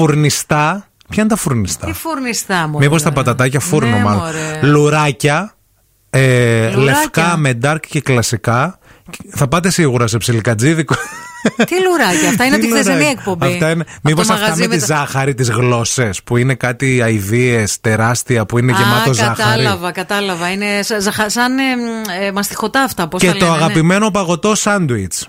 φουρνιστά. 0.08 0.88
Ποια 1.08 1.22
είναι 1.22 1.28
τα 1.32 1.36
φουρνιστά; 1.36 1.86
Τι 1.86 1.92
φουρνιστά 1.92 2.68
μου. 2.68 2.78
Μήπως 2.78 3.02
τα 3.02 3.12
πατατάκια 3.12 3.60
φούρνο, 3.60 3.96
Ναι, 3.96 4.02
μάλλον. 4.02 4.20
μωρέ. 4.22 4.60
Λουράκια, 4.62 5.54
ε, 6.10 6.60
Λουράκια. 6.70 6.82
λευκά 6.82 7.36
με 7.36 7.58
dark 7.62 7.80
και 7.88 8.00
κλασικά. 8.00 8.78
Θα 9.30 9.48
πάτε 9.48 9.70
σίγουρα 9.70 10.06
σε 10.06 10.16
ψιλικατζίδικο. 10.18 10.94
Τι 11.66 11.74
λουράκια, 11.88 12.28
αυτά 12.28 12.44
είναι 12.44 12.56
Τι 12.58 12.62
από 12.66 12.74
τη 12.74 12.80
χθεσινή 12.80 12.94
λουράκια. 12.94 13.10
εκπομπή. 13.18 13.46
Αυτά 13.46 13.70
είναι. 13.70 13.82
Από 13.88 13.98
Μήπως 14.02 14.26
το 14.26 14.32
αυτά 14.32 14.44
μαγαζί 14.44 14.62
με 14.62 14.68
με 14.68 14.74
τη 14.76 14.86
τα- 14.86 14.96
ζάχαρη, 14.96 15.34
τις 15.34 15.50
γλώσσες 15.50 16.22
που 16.22 16.36
είναι 16.36 16.54
κάτι 16.54 17.02
αηδίε 17.02 17.64
τεράστια 17.80 18.46
που 18.46 18.58
είναι 18.58 18.72
γεμάτο 18.72 19.10
Α, 19.10 19.12
ζάχαρη. 19.12 19.36
κατάλαβα, 19.36 19.90
κατάλαβα. 19.92 20.50
Είναι 20.50 20.82
σαν, 20.82 21.00
ζαχα- 21.00 21.28
σαν 21.30 21.58
ε, 21.58 21.62
μ, 21.62 22.22
ε, 22.24 22.32
μαστιχωτά 22.32 22.82
αυτά. 22.82 23.08
Πώς 23.08 23.20
Και 23.20 23.26
τα 23.26 23.32
το 23.32 23.44
λένε, 23.44 23.56
ναι. 23.56 23.64
αγαπημένο 23.64 24.10
παγωτό 24.10 24.54
σάντουιτς. 24.54 25.28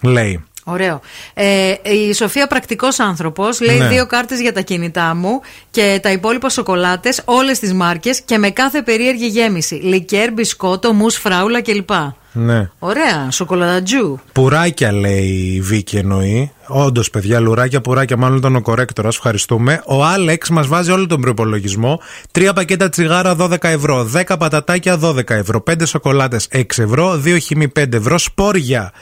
Λέει. 0.00 0.44
Ωραίο. 0.64 1.00
Ε, 1.34 1.74
η 1.82 2.12
Σοφία 2.12 2.46
πρακτικός 2.46 3.00
άνθρωπος 3.00 3.60
λέει 3.60 3.78
Ναι. 3.78 3.88
δύο 3.88 4.06
κάρτες 4.06 4.40
για 4.40 4.52
τα 4.52 4.60
κινητά 4.60 5.14
μου 5.14 5.40
και 5.70 5.98
τα 6.02 6.10
υπόλοιπα 6.12 6.48
σοκολάτες, 6.48 7.22
όλες 7.24 7.58
τις 7.58 7.72
μάρκες 7.72 8.20
και 8.20 8.38
με 8.38 8.50
κάθε 8.50 8.82
περίεργη 8.82 9.26
γέμιση. 9.26 9.74
Λικέρ, 9.74 10.32
μπισκότο, 10.32 10.92
μους, 10.92 11.16
φράουλα 11.16 11.62
κλπ. 11.62 11.90
Ναι. 12.34 12.70
Ωραία, 12.78 13.30
σοκολατατζού. 13.30 14.18
Πουράκια 14.32 14.92
λέει 14.92 15.52
η 15.54 15.60
Βίκη 15.60 15.96
εννοεί. 15.96 16.52
Όντως, 16.66 17.10
παιδιά, 17.10 17.40
λουράκια, 17.40 17.80
πουράκια, 17.80 18.16
μάλλον 18.16 18.36
ήταν 18.36 18.56
ο 18.56 18.60
κορέκτορας. 18.62 19.16
Ευχαριστούμε. 19.16 19.82
Ο 19.86 20.04
Άλεξ 20.04 20.50
μας 20.50 20.66
βάζει 20.66 20.90
όλο 20.90 21.06
τον 21.06 21.20
προπολογισμό. 21.20 22.00
Τρία 22.30 22.52
πακέτα 22.52 22.88
τσιγάρα 22.88 23.34
12 23.36 23.68
ευρώ. 23.68 24.04
10 24.04 24.36
πατατάκια 24.38 24.98
12 24.98 25.30
ευρώ. 25.34 25.60
5 25.60 25.86
σοκολάτες 25.86 26.48
6 26.50 26.82
ευρώ. 26.82 27.16
2 27.24 27.38
χυμή 27.38 27.68
5 27.68 27.92
ευρώ. 27.96 28.18
Σπόρια 28.18 28.92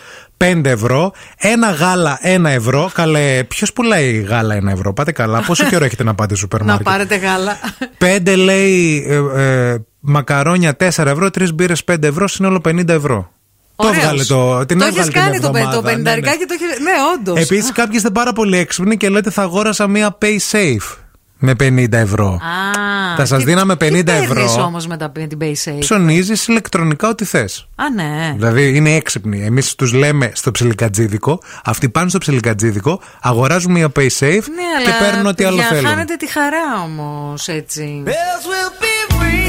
5 0.45 0.61
ευρώ. 0.65 1.13
Ένα 1.37 1.71
γάλα 1.71 2.19
1 2.23 2.45
ευρώ. 2.45 2.91
Καλέ, 2.95 3.45
ποιος 3.45 3.73
πουλάει 3.73 4.11
γάλα 4.21 4.55
1 4.63 4.67
ευρώ. 4.73 4.93
Πάτε 4.93 5.13
καλά. 5.13 5.43
Πόσο 5.43 5.65
καιρό 5.65 5.85
έχετε 5.85 6.05
να 6.05 6.15
πάτε 6.15 6.35
σούπερ 6.35 6.61
Να 6.61 6.67
μάρκετ; 6.67 6.87
πάρετε 6.87 7.17
γάλα. 7.17 7.57
5 7.99 8.37
λέει 8.37 9.05
ε, 9.09 9.43
ε, 9.43 9.77
μακαρόνια 10.01 10.77
4 10.81 10.85
ευρώ. 10.87 11.27
3 11.27 11.55
μπύρες 11.55 11.85
5 11.93 12.03
ευρώ. 12.03 12.29
Σύνολο 12.29 12.61
50 12.69 12.89
ευρώ. 12.89 13.33
Το 13.77 13.87
Ωραίος. 13.87 14.03
έβγαλε 14.03 14.25
το. 14.25 14.67
Την 14.67 14.79
το 14.79 14.85
έβγαλε 14.85 15.01
έχεις 15.01 15.05
την 15.13 15.23
κάνει 15.23 15.41
το, 15.41 15.51
πε- 15.51 15.63
εβδομάδα, 15.63 15.77
το 15.77 15.83
ναι, 15.83 15.87
ναι. 15.89 15.91
πενηνταρικάκι, 15.93 16.45
το 16.47 16.55
έχει. 16.55 16.83
Ναι, 16.83 16.91
όντως. 17.15 17.39
Επίσης, 17.43 17.73
κάποιοι 17.73 17.93
είστε 17.97 18.11
πάρα 18.11 18.33
πολύ 18.33 18.57
έξυπνοι 18.57 18.97
και 18.97 19.09
λέτε 19.09 19.31
θα 19.31 19.43
αγόρασα 19.43 19.87
μία 19.87 20.19
pay 20.23 20.37
safe 20.53 20.97
με 21.43 21.53
50 21.61 21.93
ευρώ. 21.93 22.41
Θα 23.17 23.25
σας 23.25 23.45
δίναμε 23.45 23.75
50 23.81 24.07
ευρώ. 24.07 24.65
όμως 24.65 24.87
μετά 24.87 25.11
την 25.11 25.39
Paysafe; 25.41 25.77
Ψωνίζεις 25.79 26.47
ηλεκτρονικά 26.49 27.09
ό,τι 27.09 27.25
θες. 27.25 27.69
Α, 27.75 27.91
ναι. 27.91 28.35
Δηλαδή 28.37 28.77
είναι 28.77 28.95
έξυπνοι. 28.95 29.45
Εμείς 29.45 29.75
τους 29.75 29.93
λέμε 29.93 30.31
στο 30.35 30.51
ψιλικατζίδικο, 30.51 31.41
αυτοί 31.65 31.89
πάνε 31.89 32.09
στο 32.09 32.19
ψιλικατζίδικο, 32.19 33.01
αγοράζουν 33.23 33.73
μία 33.73 33.89
pay 33.97 34.09
safe 34.19 34.45
Ναι, 34.55 34.85
και 34.85 34.91
αλλά 34.91 34.99
παίρνουν 34.99 35.27
ό,τι 35.27 35.45
άλλο 35.45 35.57
παιδιά, 35.57 35.71
θέλουν. 35.71 35.87
χάνετε 35.91 36.15
τη 36.17 36.31
χαρά 36.31 36.83
όμως 36.85 37.49
έτσι. 37.49 38.03
Bells 38.07 38.11
will 38.11 38.83
be 38.83 39.15
ringing 39.15 39.40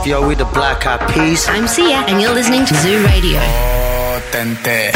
What's 0.00 0.12
up, 0.12 0.22
yo? 0.22 0.28
We 0.28 0.34
the 0.34 0.46
Black 0.46 0.86
Eyed 0.86 1.02
Peas. 1.12 1.46
I'm 1.46 1.68
Sia, 1.68 1.98
and 2.08 2.22
you're 2.22 2.32
listening 2.32 2.64
to 2.64 2.74
Zoo 2.74 3.04
Radio. 3.04 3.38
Tente, 4.32 4.90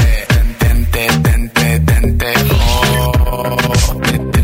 tente, 0.59 1.05
tente, 1.25 1.69
tente. 1.85 2.33
Oh, 2.49 3.53
tente. 4.01 4.35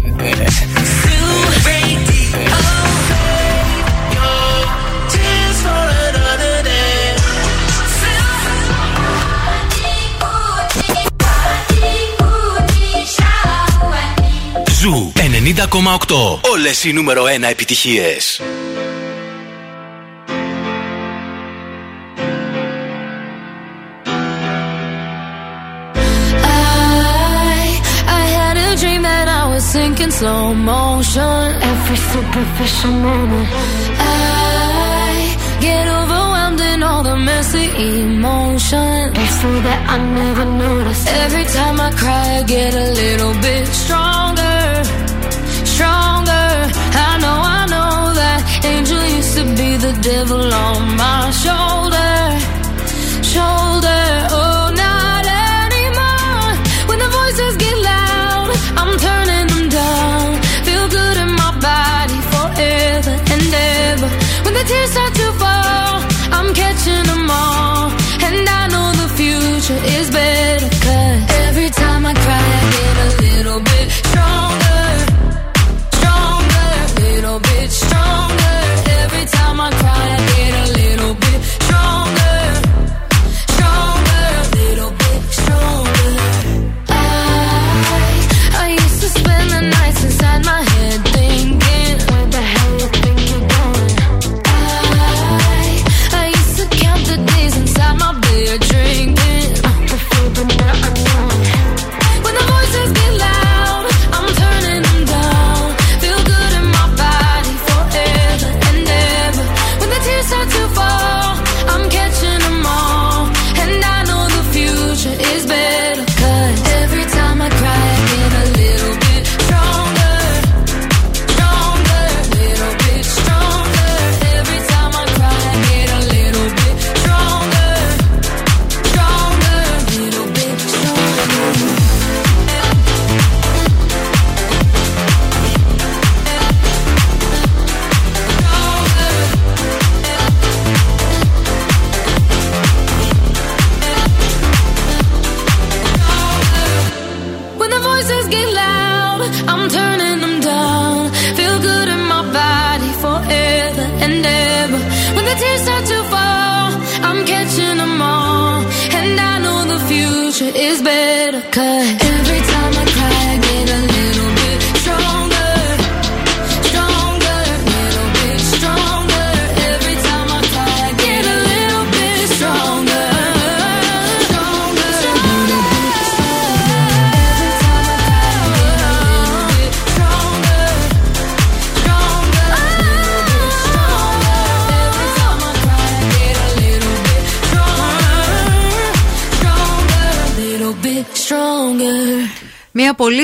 Ζου 14.80 15.12
90,8. 15.16 16.50
Όλες 16.52 16.84
οι 16.84 16.92
νούμερο 16.92 17.24
1 17.24 17.42
επιτυχίες. 17.50 18.40
Slow 30.20 30.52
motion. 30.52 31.44
Every 31.72 31.98
superficial 32.12 32.94
moment. 33.08 33.48
I 33.98 35.12
get 35.66 35.84
overwhelmed 36.00 36.62
in 36.72 36.78
all 36.88 37.02
the 37.10 37.16
messy 37.30 37.66
emotion. 38.02 38.96
It's 39.22 39.36
so 39.40 39.50
that 39.66 39.80
I 39.94 39.96
never 40.20 40.44
notice. 40.64 41.02
Every 41.24 41.46
time 41.56 41.76
I 41.88 41.90
cry, 42.02 42.26
I 42.40 42.42
get 42.56 42.72
a 42.86 42.88
little 43.02 43.34
bit 43.46 43.66
stronger. 43.82 44.60
Stronger. 45.74 46.48
I 47.08 47.12
know, 47.22 47.38
I 47.58 47.62
know 47.74 47.94
that 48.20 48.38
angel 48.72 49.02
used 49.18 49.34
to 49.38 49.44
be 49.60 49.70
the 49.86 49.94
devil 50.10 50.44
on 50.68 50.80
my 51.02 51.20
shoulder. 51.44 52.14
Shoulder. 53.32 54.09
tears 64.70 64.96
are 64.96 65.09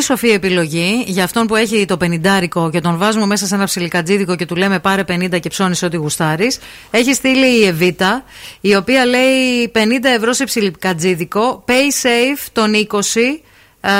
σοφή 0.06 0.28
επιλογή 0.28 1.04
για 1.06 1.24
αυτόν 1.24 1.46
που 1.46 1.56
έχει 1.56 1.84
το 1.84 1.96
πενιντάρικο 1.96 2.70
και 2.70 2.80
τον 2.80 2.98
βάζουμε 2.98 3.26
μέσα 3.26 3.46
σε 3.46 3.54
ένα 3.54 3.64
ψιλικατζίδικο 3.64 4.36
και 4.36 4.46
του 4.46 4.56
λέμε 4.56 4.78
πάρε 4.78 5.02
50 5.08 5.40
και 5.40 5.48
ψώνει 5.48 5.76
ό,τι 5.82 5.96
γουστάρεις. 5.96 6.58
Έχει 6.90 7.14
στείλει 7.14 7.60
η 7.60 7.66
Εβίτα, 7.66 8.24
η 8.60 8.76
οποία 8.76 9.04
λέει 9.04 9.72
50 9.74 9.78
ευρώ 10.16 10.32
σε 10.32 10.44
ψιλικατζίδικο, 10.44 11.64
pay 11.66 12.06
safe 12.06 12.46
τον 12.52 12.72
20 12.72 13.88
α, 13.90 13.92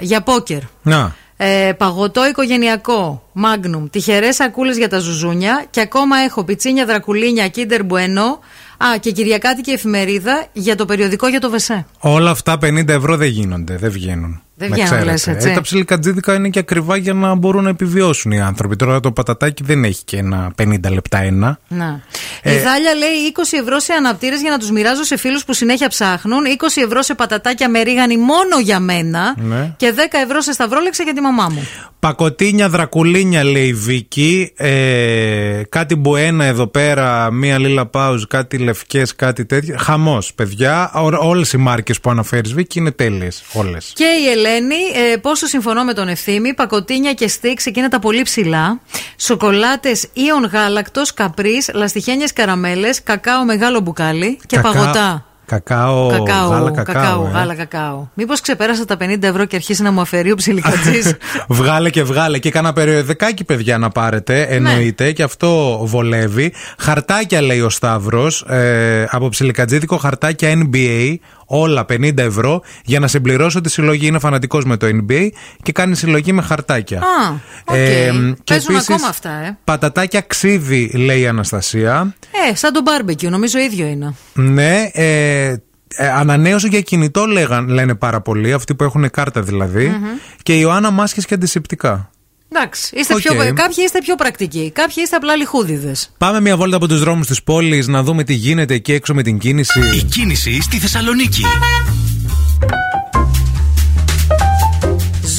για 0.00 0.20
πόκερ. 0.20 0.60
Να. 0.82 1.14
Ε, 1.36 1.72
παγωτό 1.72 2.26
οικογενειακό, 2.26 3.22
Magnum, 3.34 3.90
τυχερές 3.90 4.34
σακούλες 4.34 4.76
για 4.76 4.88
τα 4.88 4.98
ζουζούνια 4.98 5.64
και 5.70 5.80
ακόμα 5.80 6.16
έχω 6.16 6.44
πιτσίνια 6.44 6.86
δρακουλίνια 6.86 7.50
Kinder 7.54 7.80
Bueno. 7.80 8.38
Α, 8.84 8.98
και 9.00 9.10
Κυριακάτικη 9.10 9.70
εφημερίδα 9.70 10.46
για 10.52 10.76
το 10.76 10.84
περιοδικό 10.84 11.28
για 11.28 11.40
το 11.40 11.50
Βεσέ. 11.50 11.86
Όλα 11.98 12.30
αυτά 12.30 12.58
50 12.62 12.88
ευρώ 12.88 13.16
δεν 13.16 13.28
γίνονται, 13.28 13.76
δεν 13.76 13.90
βγαίνουν. 13.90 14.42
Δεν 14.60 14.68
Με 14.68 14.74
βγαίνουν, 14.74 14.90
ξέρετε. 14.92 15.10
λες, 15.10 15.26
έτσι. 15.26 15.48
Ε, 15.50 15.54
τα 15.54 15.60
ψιλικατζίδικα 15.60 16.34
είναι 16.34 16.48
και 16.48 16.58
ακριβά 16.58 16.96
για 16.96 17.12
να 17.12 17.34
μπορούν 17.34 17.62
να 17.62 17.68
επιβιώσουν 17.68 18.32
οι 18.32 18.40
άνθρωποι. 18.40 18.76
Τώρα 18.76 19.00
το 19.00 19.12
πατατάκι 19.12 19.62
δεν 19.62 19.84
έχει 19.84 20.04
και 20.04 20.16
ένα 20.16 20.52
50 20.62 20.90
λεπτά 20.92 21.18
ένα. 21.22 21.58
Να. 21.68 22.00
Ε, 22.42 22.54
η 22.54 22.58
Δάλια 22.58 22.94
λέει 22.94 23.10
20 23.34 23.58
ευρώ 23.62 23.78
σε 23.78 23.92
αναπτήρες 23.92 24.40
για 24.40 24.50
να 24.50 24.58
τους 24.58 24.70
μοιράζω 24.70 25.02
σε 25.04 25.16
φίλους 25.16 25.44
που 25.44 25.52
συνέχεια 25.52 25.88
ψάχνουν. 25.88 26.40
20 26.44 26.82
ευρώ 26.84 27.02
σε 27.02 27.14
πατατάκια 27.14 27.68
με 27.68 27.80
ρίγανη 27.82 28.16
μόνο 28.16 28.58
για 28.62 28.80
μένα. 28.80 29.34
Ναι. 29.36 29.74
Και 29.76 29.92
10 29.96 29.98
ευρώ 30.24 30.40
σε 30.40 30.52
σταυρόλεξα 30.52 31.02
για 31.02 31.14
τη 31.14 31.20
μαμά 31.20 31.48
μου. 31.52 31.68
Πακοτίνια, 32.00 32.68
δρακουλίνια 32.68 33.44
λέει 33.44 33.66
η 33.66 33.74
Βίκη. 33.74 34.52
Ε, 34.56 35.62
κάτι 35.68 35.94
μποένα 35.96 36.44
εδώ 36.44 36.66
πέρα, 36.66 37.30
μία 37.32 37.58
λίλα 37.58 37.86
πάουζ, 37.86 38.22
κάτι 38.28 38.58
λευκές, 38.58 39.14
κάτι 39.16 39.44
τέτοιο. 39.44 39.76
Χαμός, 39.78 40.34
παιδιά. 40.34 40.90
Όλες 41.20 41.52
οι 41.52 41.56
μάρκες 41.56 42.00
που 42.00 42.10
αναφέρεις, 42.10 42.52
Βίκη, 42.54 42.78
είναι 42.78 42.90
τέλειες. 42.90 43.42
Όλες. 43.52 43.92
Και 43.94 44.04
η 44.04 44.30
Ελένη, 44.50 44.74
ε, 45.12 45.16
πόσο 45.16 45.46
συμφωνώ 45.46 45.84
με 45.84 45.92
τον 45.92 46.08
ευθύμη, 46.08 46.54
πακοτίνια 46.54 47.12
και 47.12 47.28
στίξ 47.28 47.66
εκείνα 47.66 47.88
τα 47.88 47.98
πολύ 47.98 48.22
ψηλά. 48.22 48.80
Σοκολάτες 49.16 50.06
íon 50.14 50.50
γάλακτος, 50.52 51.14
καπρίς, 51.14 51.70
λαστιχένιες 51.74 52.32
καραμέλες, 52.32 53.02
κακάο 53.02 53.44
μεγάλο 53.44 53.80
μπουκάλι 53.80 54.38
και 54.46 54.56
Κακά- 54.56 54.72
παγωτά. 54.72 55.24
Κακάο, 55.46 56.08
Κακάο, 56.08 56.48
γάλα 56.48 56.70
κακάο. 56.70 57.26
ε. 57.26 57.30
γάλα 57.30 57.54
κακάο. 57.54 58.06
Μήπως 58.14 58.40
ξεπέρασα 58.40 58.84
τα 58.84 58.96
50 58.96 59.22
ευρώ 59.26 59.44
και 59.44 59.56
αρχίσει 59.56 59.82
να 59.82 59.90
μου 59.92 60.00
αφαιρεί 60.00 60.30
ο 60.30 60.34
ψιλικατζή. 60.34 61.16
Βγάλε 61.48 61.90
και 61.90 62.02
βγάλε. 62.02 62.38
Και 62.38 62.50
κάνα 62.50 62.72
περιοδικάκι, 62.72 63.44
παιδιά, 63.44 63.78
να 63.78 63.88
πάρετε. 63.90 64.42
Εννοείται. 64.42 65.12
Και 65.12 65.22
αυτό 65.22 65.80
βολεύει. 65.84 66.52
Χαρτάκια, 66.78 67.40
λέει 67.42 67.60
ο 67.60 67.68
Σταύρος. 67.70 68.42
Ε, 68.48 69.06
από 69.10 69.28
ψιλικατζίδικο 69.28 69.96
χαρτάκια 69.96 70.52
NBA. 70.72 71.14
Όλα 71.52 71.86
50 71.88 72.18
ευρώ 72.18 72.62
για 72.84 73.00
να 73.00 73.06
συμπληρώσω 73.06 73.60
τη 73.60 73.70
συλλογή. 73.70 74.06
Είναι 74.06 74.18
φανατικός 74.18 74.64
με 74.64 74.76
το 74.76 74.86
NBA 74.86 75.28
και 75.62 75.72
κάνει 75.72 75.96
συλλογή 75.96 76.32
με 76.32 76.42
χαρτάκια. 76.42 76.98
Α, 76.98 77.32
οκ. 77.64 77.74
Ε, 77.76 78.10
και 78.44 78.52
Παίζουν 78.52 78.74
επίσης, 78.74 78.90
ακόμα 78.90 79.08
αυτά, 79.08 79.30
ε. 79.30 79.58
Πατατάκια 79.64 80.20
ξύδι, 80.20 80.90
λέει 80.94 81.20
η 81.20 81.26
Αναστασία. 81.26 82.14
Ε, 82.50 82.54
σαν 82.54 82.72
το 82.72 82.80
barbecue, 82.84 83.28
νομίζω 83.28 83.58
ίδιο 83.58 83.86
είναι. 83.86 84.14
Ναι, 84.32 84.90
ε, 84.92 85.54
ε, 85.96 86.08
ανανέωση 86.08 86.68
για 86.68 86.80
κινητό 86.80 87.26
λέγαν, 87.26 87.68
λένε 87.68 87.94
πάρα 87.94 88.20
πολλοί, 88.20 88.52
αυτοί 88.52 88.74
που 88.74 88.84
έχουν 88.84 89.10
κάρτα 89.10 89.42
δηλαδή. 89.42 89.86
Μμμ. 89.86 90.06
Και 90.42 90.54
η 90.54 90.58
Ιωάννα 90.60 90.90
μάσκες 90.90 91.26
και 91.26 91.34
αντισηπτικά. 91.34 92.10
Εντάξει, 92.52 92.96
είστε 92.96 93.14
Οκ. 93.14 93.20
πιο, 93.20 93.34
κάποιοι 93.34 93.84
είστε 93.84 93.98
πιο 93.98 94.14
πρακτικοί, 94.14 94.70
κάποιοι 94.74 94.94
είστε 94.96 95.16
απλά 95.16 95.36
λιχούδιδες. 95.36 96.10
Πάμε 96.18 96.40
μια 96.40 96.56
βόλτα 96.56 96.76
από 96.76 96.88
τους 96.88 97.00
δρόμους 97.00 97.26
της 97.26 97.42
πόλης 97.42 97.86
να 97.86 98.02
δούμε 98.02 98.24
τι 98.24 98.34
γίνεται 98.34 98.74
εκεί 98.74 98.92
έξω 98.92 99.14
με 99.14 99.22
την 99.22 99.38
κίνηση. 99.38 99.80
Η 99.80 100.02
κίνηση 100.02 100.60
στη 100.62 100.78
Θεσσαλονίκη. 100.78 101.42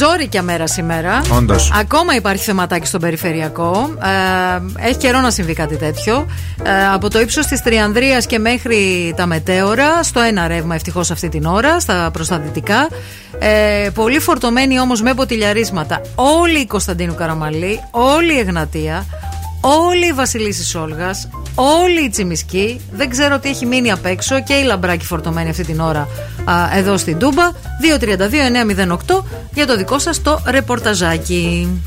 Ζόρικια 0.01 0.41
μέρα 0.41 0.67
σήμερα. 0.67 1.21
Όντως. 1.37 1.71
Ακόμα 1.79 2.15
υπάρχει 2.15 2.43
θεματάκι 2.43 2.87
στον 2.87 3.01
περιφερειακό. 3.01 3.95
Ε, 4.79 4.87
έχει 4.87 4.97
καιρό 4.97 5.19
να 5.19 5.31
συμβεί 5.31 5.53
κάτι 5.53 5.75
τέτοιο. 5.75 6.25
Ε, 6.63 6.87
από 6.93 7.09
το 7.09 7.19
ύψος 7.19 7.45
της 7.45 7.61
Τριανδρίας 7.61 8.25
και 8.25 8.39
μέχρι 8.39 9.13
τα 9.17 9.25
μετέωρα, 9.25 10.03
στο 10.03 10.19
ένα 10.19 10.47
ρεύμα 10.47 10.75
ευτυχώς 10.75 11.11
αυτή 11.11 11.29
την 11.29 11.45
ώρα, 11.45 11.79
στα 11.79 12.09
προς 12.13 12.27
τα 12.27 12.39
δυτικά. 12.39 12.87
Ε, 13.39 13.89
πολύ 13.93 14.19
φορτωμένοι 14.19 14.79
όμως 14.79 15.01
με 15.01 15.13
ποτηλιαρίσματα. 15.13 16.01
Όλη 16.15 16.59
η 16.59 16.65
Κωνσταντίνου 16.65 17.15
Καραμαλή, 17.15 17.79
όλη 17.91 18.33
η 18.33 18.39
Εγνατία, 18.39 19.05
όλη 19.61 20.07
η 20.07 20.13
Βασιλίση 20.13 20.65
Σόλγα, 20.65 21.11
όλη 21.55 22.03
η 22.03 22.09
Τσιμισκή. 22.09 22.81
Δεν 22.91 23.09
ξέρω 23.09 23.39
τι 23.39 23.49
έχει 23.49 23.65
μείνει 23.65 23.91
απ' 23.91 24.05
έξω 24.05 24.43
και 24.43 24.53
η 24.53 24.63
Λαμπράκη 24.63 25.05
φορτωμένη 25.05 25.49
αυτή 25.49 25.65
την 25.65 25.79
ώρα 25.79 26.07
α, 26.45 26.77
εδώ 26.77 26.97
στην 26.97 27.17
Τούμπα. 27.17 27.51
232-908 29.09 29.23
για 29.53 29.67
το 29.67 29.77
δικό 29.77 29.99
σας 29.99 30.21
το 30.21 30.41
ρεπορταζάκι. 30.45 31.81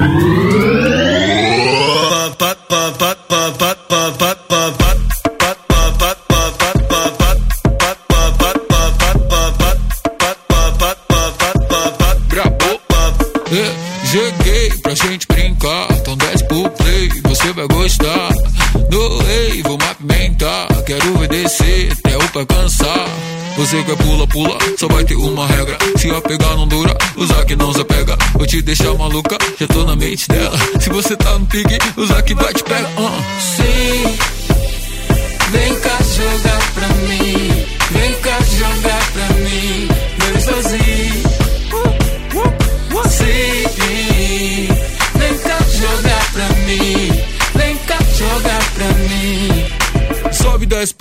Descer 21.44 21.92
até 21.92 22.16
o 22.16 22.28
pé 22.30 22.46
cansar. 22.46 23.06
Você 23.56 23.82
quer 23.84 23.96
pula, 23.96 24.26
pula, 24.26 24.58
só 24.78 24.88
vai 24.88 25.04
ter 25.04 25.14
uma 25.14 25.46
regra. 25.46 25.76
Se 25.96 26.10
a 26.10 26.20
pegar 26.20 26.56
não 26.56 26.66
dura, 26.66 26.96
usar 27.16 27.44
que 27.44 27.54
não 27.54 27.72
se 27.72 27.84
pega. 27.84 28.16
Vou 28.32 28.46
te 28.46 28.60
deixar 28.62 28.92
maluca, 28.94 29.36
já 29.60 29.66
tô 29.68 29.84
na 29.84 29.94
mente 29.94 30.26
dela. 30.26 30.58
Se 30.80 30.88
você 30.90 31.14
tá 31.16 31.38
no 31.38 31.46
pique, 31.46 31.78
usar 31.96 32.22
que 32.22 32.34
vai 32.34 32.52
te 32.52 32.64
pega. 32.64 32.88
Uh. 32.98 33.22
Sim, 33.40 33.83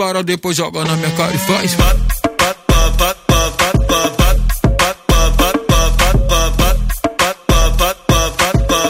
para, 0.04 0.22
depois 0.22 0.58
joga 0.58 0.84
na 0.84 0.98
minha 0.98 1.12
cara 1.12 1.34
e 1.34 1.38
faz. 1.38 1.78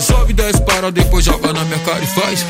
Sobe, 0.01 0.33
desce, 0.33 0.61
para, 0.63 0.91
depois 0.91 1.23
joga 1.23 1.53
na 1.53 1.63
minha 1.65 1.79
cara 1.79 2.03
e 2.03 2.07
faz. 2.07 2.43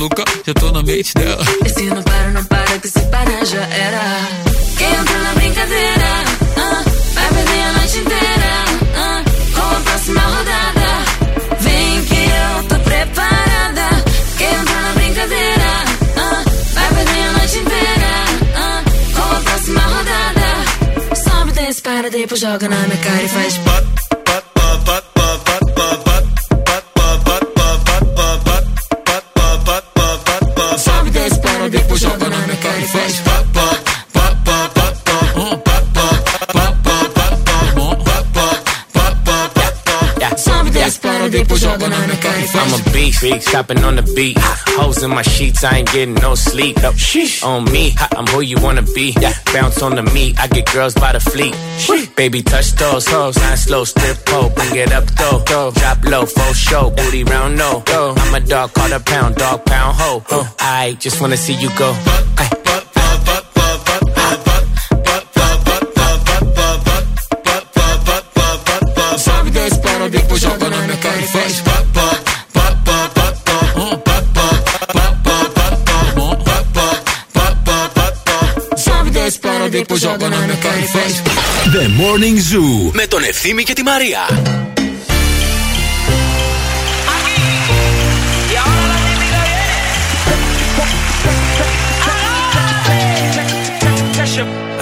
Maluca, 0.00 0.24
já 0.46 0.54
tô 0.54 0.72
na 0.72 0.82
mente 0.82 1.12
dela. 1.14 1.44
E 1.64 1.68
se 1.68 1.84
não 1.84 2.02
para, 2.02 2.30
não 2.30 2.44
para, 2.44 2.78
que 2.78 2.88
se 2.88 3.00
parar 3.00 3.44
já 3.44 3.60
era. 3.60 4.00
Quem 4.78 4.90
entra 4.90 5.18
na 5.18 5.34
brincadeira, 5.34 6.06
ah, 6.56 6.84
vai 7.12 7.28
perder 7.28 7.62
a 7.62 7.72
noite 7.72 7.98
inteira. 7.98 8.64
ah, 8.96 9.22
com 9.54 9.76
a 9.76 9.80
próxima 9.80 10.20
rodada. 10.22 11.60
Vem 11.60 12.04
que 12.04 12.14
eu 12.14 12.68
tô 12.68 12.78
preparada. 12.82 14.04
Quem 14.38 14.48
entra 14.48 14.80
na 14.80 14.92
brincadeira, 14.94 15.70
ah, 16.16 16.44
vai 16.72 16.88
perder 16.94 17.20
a 17.20 17.32
noite 17.32 17.58
inteira. 17.58 18.10
ah, 18.56 18.82
com 19.14 19.36
a 19.36 19.40
próxima 19.40 19.80
rodada. 19.82 21.14
Sobe, 21.22 21.52
desce, 21.52 21.82
para, 21.82 22.10
depois 22.10 22.40
joga 22.40 22.68
na 22.68 22.76
minha 22.76 22.96
cara 22.96 23.22
e 23.22 23.28
faz. 23.28 23.52
Sobe, 23.54 23.99
faz. 43.20 43.30
I'm 43.30 43.36
a 43.36 43.36
beast, 43.36 43.36
beast, 43.36 43.48
stopping 43.48 43.84
on 43.84 43.96
the 43.96 44.02
beat. 44.14 44.36
Hoes 44.76 45.02
in 45.02 45.10
my 45.10 45.22
sheets, 45.22 45.64
I 45.64 45.78
ain't 45.78 45.92
getting 45.92 46.14
no 46.14 46.34
sleep. 46.34 46.76
No, 46.82 46.92
on 47.44 47.64
me, 47.64 47.94
I'm 48.16 48.26
who 48.26 48.40
you 48.40 48.56
wanna 48.60 48.82
be. 48.82 49.14
Yeah. 49.20 49.32
Bounce 49.52 49.82
on 49.82 49.96
the 49.96 50.02
meat, 50.02 50.38
I 50.38 50.46
get 50.48 50.72
girls 50.72 50.94
by 50.94 51.12
the 51.12 51.20
fleet. 51.20 51.54
Sheesh. 51.78 52.14
Baby, 52.16 52.42
touch 52.42 52.72
those 52.72 53.06
hoes, 53.06 53.36
nine 53.36 53.56
slow, 53.56 53.84
strip 53.84 54.16
pole, 54.26 54.50
bring 54.50 54.76
it 54.76 54.92
up 54.92 55.06
though. 55.16 55.42
Drop 55.72 56.04
low, 56.04 56.26
full 56.26 56.54
show, 56.54 56.90
booty 56.90 57.24
round 57.24 57.56
no. 57.56 57.82
I'm 57.88 58.34
a 58.34 58.40
dog, 58.40 58.72
call 58.72 58.92
a 58.92 59.00
pound, 59.00 59.36
dog 59.36 59.64
pound 59.64 59.96
ho. 59.96 60.22
I 60.60 60.96
just 60.98 61.20
wanna 61.20 61.36
see 61.36 61.54
you 61.54 61.70
go. 61.76 61.92
Ay. 62.38 62.59
λέει 79.80 79.86
που 79.88 79.96
ζω 79.96 80.16
να 80.20 80.28
με 80.28 80.58
κάνει 80.62 80.84
The 81.74 81.84
Morning 82.00 82.38
Zoo 82.38 82.92
Με 82.92 83.06
τον 83.06 83.22
Ευθύμη 83.22 83.62
και 83.62 83.72
τη 83.72 83.82
Μαρία 83.82 84.20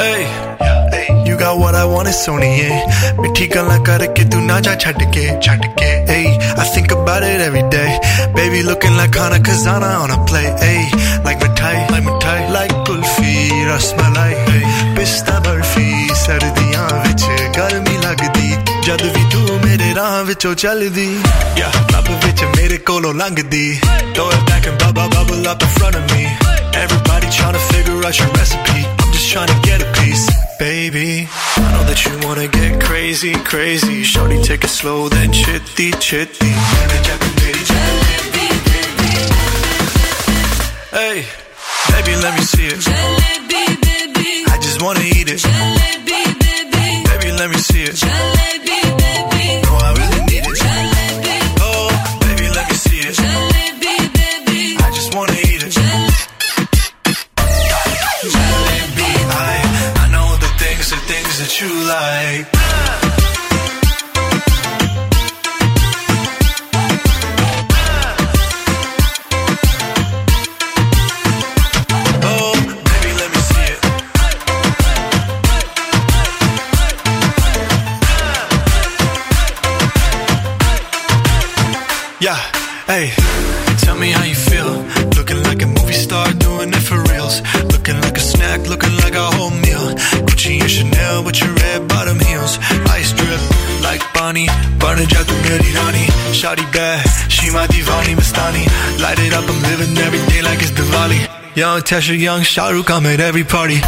Hey, 0.05 0.23
you 1.27 1.37
got 1.37 1.59
what 1.59 1.75
I 1.75 1.85
want, 1.85 2.09
it's 2.09 2.25
Sony. 2.25 2.53
Mithi 3.21 3.45
galan 3.53 3.81
karke 3.87 4.23
tu 4.31 4.39
na 4.49 4.57
ja 4.67 4.75
chhad 4.83 5.01
ke, 5.15 5.25
chhad 5.45 5.63
ke. 5.79 5.91
Hey, 6.11 6.27
I 6.63 6.65
think 6.75 6.89
about 6.93 7.23
it 7.31 7.41
every 7.49 7.67
day. 7.77 7.91
Baby 8.39 8.61
looking 8.71 8.95
like 9.01 9.15
Hana 9.21 9.39
Kazana 9.47 9.91
on 10.03 10.11
a 10.17 10.19
play. 10.29 10.49
Hey, 10.65 10.83
like 11.27 11.39
mithai, 11.45 11.77
like 11.93 12.05
mithai, 12.09 12.41
like 12.57 12.75
kulfi, 12.87 13.35
rasmalai. 13.71 14.48
hey 15.08 15.08
pista 15.08 15.40
barfi 15.46 15.90
ਸਰਦੀਆਂ 16.24 16.88
ਵਿੱਚ 17.04 17.24
ਗਰਮੀ 17.58 17.98
ਲੱਗਦੀ 17.98 18.50
ਜਦ 18.86 19.02
ਵੀ 19.16 19.24
ਤੂੰ 19.32 19.60
ਮੇਰੇ 19.66 19.94
ਰਾਹ 19.96 20.24
ਵਿੱਚੋਂ 20.24 20.54
ਚੱਲਦੀ 20.64 21.08
yeah 21.58 21.76
ਲੱਭ 21.94 22.10
ਵਿੱਚ 22.26 22.44
ਮੇਰੇ 22.58 22.78
ਕੋਲੋਂ 22.88 23.14
ਲੰਘਦੀ 23.14 23.80
throw 24.16 24.28
it 24.36 24.44
back 24.50 24.68
and 24.72 24.78
bubble 24.84 25.10
bubble 25.16 25.48
up 25.52 25.64
in 25.68 25.72
front 25.78 25.98
of 26.00 26.04
me 26.14 26.24
everybody 26.82 27.30
trying 27.38 27.58
to 27.58 27.64
figure 27.72 27.98
out 28.10 28.20
your 28.22 28.30
recipe 28.38 28.84
I'm 29.04 29.12
just 29.16 29.28
trying 29.34 29.52
to 29.54 29.60
get 29.68 29.86
a 29.86 29.90
piece 30.00 30.26
baby 30.60 31.28
I 31.58 31.68
know 31.74 31.84
that 31.92 32.06
you 32.06 32.14
wanna 32.26 32.48
get 32.58 32.80
crazy 32.88 33.34
crazy 33.52 34.04
shorty 34.14 34.42
take 34.50 34.68
it 34.70 34.76
slow 34.80 34.98
then 35.16 35.32
chitty 35.44 35.92
chitty 36.08 36.52
Hey, 40.98 41.26
baby, 41.92 42.14
let 42.24 42.34
me 42.38 42.44
see 42.50 42.68
it. 42.68 42.88
I 42.88 43.37
just 44.79 44.85
wanna 44.85 45.01
eat 45.01 45.29
it. 45.29 45.43
Baby, 45.43 46.08
phony 97.89 98.15
Mastani. 98.21 98.65
Light 99.03 99.19
it 99.27 99.33
up, 99.39 99.45
I'm 99.53 99.61
living 99.71 99.97
every 100.07 100.23
day 100.31 100.43
like 100.43 100.61
it's 100.67 100.73
Diwali. 100.79 101.21
Young 101.57 101.81
Tesha, 101.81 102.17
young 102.29 102.43
Shahrukh, 102.43 102.91
I'm 102.97 103.07
at 103.07 103.21
every 103.21 103.45
party. 103.45 103.81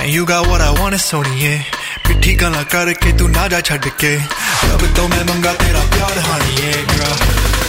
And 0.00 0.10
you 0.10 0.26
got 0.26 0.48
what 0.48 0.60
I 0.60 0.70
want, 0.80 0.94
it's 0.94 1.06
Sony, 1.12 1.36
yeah. 1.44 1.62
ਪਿੱਠੀ 2.06 2.34
ਗਾਲਾਂ 2.40 2.62
ਕਰਕੇ 2.70 3.10
ਤੂੰ 3.18 3.30
ਨਾ 3.30 3.46
ਜਾ 3.48 3.60
ਛੱਡ 3.68 3.88
ਕੇ 3.98 4.08
ਰੱਬ 4.70 4.82
ਤੋਂ 4.96 5.08
ਮੈਂ 5.08 5.24
ਮੰਗਾ 5.24 5.52
ਤੇਰਾ 5.62 5.82
ਪਿਆਰ 5.92 6.18
ਹਾਣੀਏ 6.28 6.72
girl. 6.94 7.14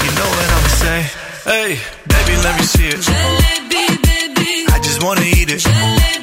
You 0.06 0.12
know 0.18 0.30
what 0.38 0.50
i'm 0.56 0.68
saying 0.80 1.08
hey 1.52 1.70
baby 2.14 2.36
let 2.46 2.60
me 2.60 2.66
see 2.74 2.90
it. 2.96 3.00
Jalebi 3.10 3.86
baby. 4.08 4.52
I 4.76 4.80
just 4.90 5.08
wanna 5.08 5.28
eat 5.38 5.56
it. 5.58 5.64
Jalebi. 5.68 6.23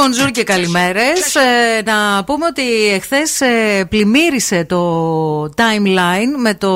Bonjour, 0.00 0.26
bonjour 0.26 0.30
και 0.32 0.44
καλημέρες. 0.44 1.34
να 1.84 2.24
πούμε 2.24 2.46
ότι 2.46 2.62
εχθές 2.94 3.40
πλημμύρισε 3.88 4.64
το 4.64 5.44
timeline 5.44 6.38
με 6.42 6.54
το 6.54 6.72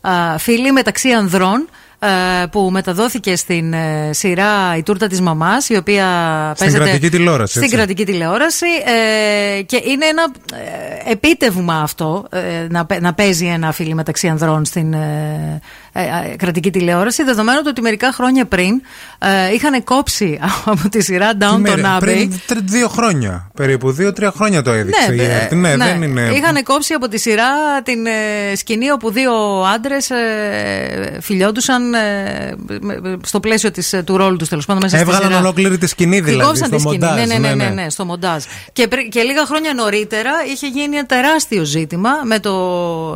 α, 0.00 0.38
φίλι 0.38 0.72
μεταξύ 0.72 1.10
ανδρών 1.10 1.68
ε, 1.98 2.46
που 2.46 2.68
μεταδόθηκε 2.70 3.36
στην 3.36 3.72
ε, 3.72 4.10
σειρά 4.12 4.76
Η 4.76 4.82
Τούρτα 4.82 5.06
της 5.06 5.20
Μαμάς 5.20 5.68
η 5.68 5.76
οποία 5.76 6.06
Στην 6.54 6.64
παίζεται 6.66 6.84
κρατική 6.84 7.10
τηλεόραση, 7.10 7.50
στην 7.52 7.62
έτσι. 7.62 7.76
κρατική 7.76 8.04
τηλεόραση 8.04 8.66
ε, 9.58 9.62
και 9.62 9.82
είναι 9.84 10.06
ένα 10.06 10.22
ε, 11.06 11.10
επίτευγμα 11.12 11.80
αυτό 11.82 12.26
ε, 12.30 12.66
να, 12.70 12.86
παι- 12.86 13.00
να 13.00 13.14
παίζει 13.14 13.46
ένα 13.46 13.72
φίλι 13.72 13.94
μεταξύ 13.94 14.28
ανδρών 14.28 14.64
στην 14.64 14.92
ε, 14.92 14.98
ε, 15.91 15.91
ε, 15.91 15.91
κρατική 16.36 16.70
τηλεόραση 16.70 17.22
δεδομένου 17.22 17.58
του 17.58 17.66
ότι 17.68 17.80
μερικά 17.80 18.12
χρόνια 18.12 18.44
πριν 18.46 18.82
ε, 19.18 19.52
είχαν 19.54 19.84
κόψει 19.84 20.38
από 20.64 20.88
τη 20.88 21.02
σειρά 21.02 21.30
Downton 21.40 21.58
Μέρε- 21.58 21.84
Abbey 21.86 21.98
Πριν 22.00 22.40
τρι- 22.46 22.60
δύο 22.64 22.88
χρόνια. 22.88 23.50
Περίπου 23.54 23.92
δύο-τρία 23.92 24.32
χρόνια 24.36 24.62
το 24.62 24.70
έδειξε. 24.72 25.14
η 25.14 25.20
ε, 25.20 25.24
ΕΡΤ. 25.40 25.52
ναι, 25.52 25.76
δεν 25.76 26.02
είναι. 26.02 26.20
Είχαν 26.34 26.62
κόψει 26.62 26.94
από 26.94 27.08
τη 27.08 27.18
σειρά 27.18 27.82
την 27.82 28.06
ε, 28.06 28.56
σκηνή 28.56 28.90
όπου 28.90 29.10
δύο 29.10 29.32
άντρες 29.74 30.10
ε, 30.10 31.18
φιλιόντουσαν 31.20 31.94
ε, 31.94 31.98
με- 32.80 33.00
με- 33.00 33.16
στο 33.24 33.40
πλαίσιο 33.40 33.70
της, 33.70 33.92
ε, 33.92 34.02
του 34.02 34.16
ρόλου 34.16 34.36
τους 34.36 34.48
τέλος 34.48 34.66
πάντων 34.66 34.82
μέσα 34.82 34.96
στη 34.96 35.04
Έβγαλαν 35.04 35.28
σειρά. 35.28 35.40
ολόκληρη 35.40 35.78
τη 35.78 35.86
σκηνή 35.86 36.16
Την 36.16 36.24
δηλαδή. 36.24 36.46
κόψαν 36.46 36.66
Στο 36.66 36.76
τη 36.76 36.82
σκηνή. 36.82 36.98
μοντάζ. 36.98 37.26
ναι, 37.26 37.38
ναι, 37.38 37.48
ναι, 37.48 37.54
ναι, 37.64 37.82
ναι, 37.82 37.90
στο 37.90 38.04
μοντάζ. 38.04 38.42
Και, 38.72 38.88
πρι- 38.88 39.08
και 39.08 39.22
λίγα 39.22 39.46
χρόνια 39.46 39.74
νωρίτερα 39.74 40.30
είχε 40.52 40.66
γίνει 40.66 40.96
ένα 40.96 41.06
τεράστιο 41.06 41.64
ζήτημα 41.64 42.10
με 42.24 42.38
το 42.38 42.52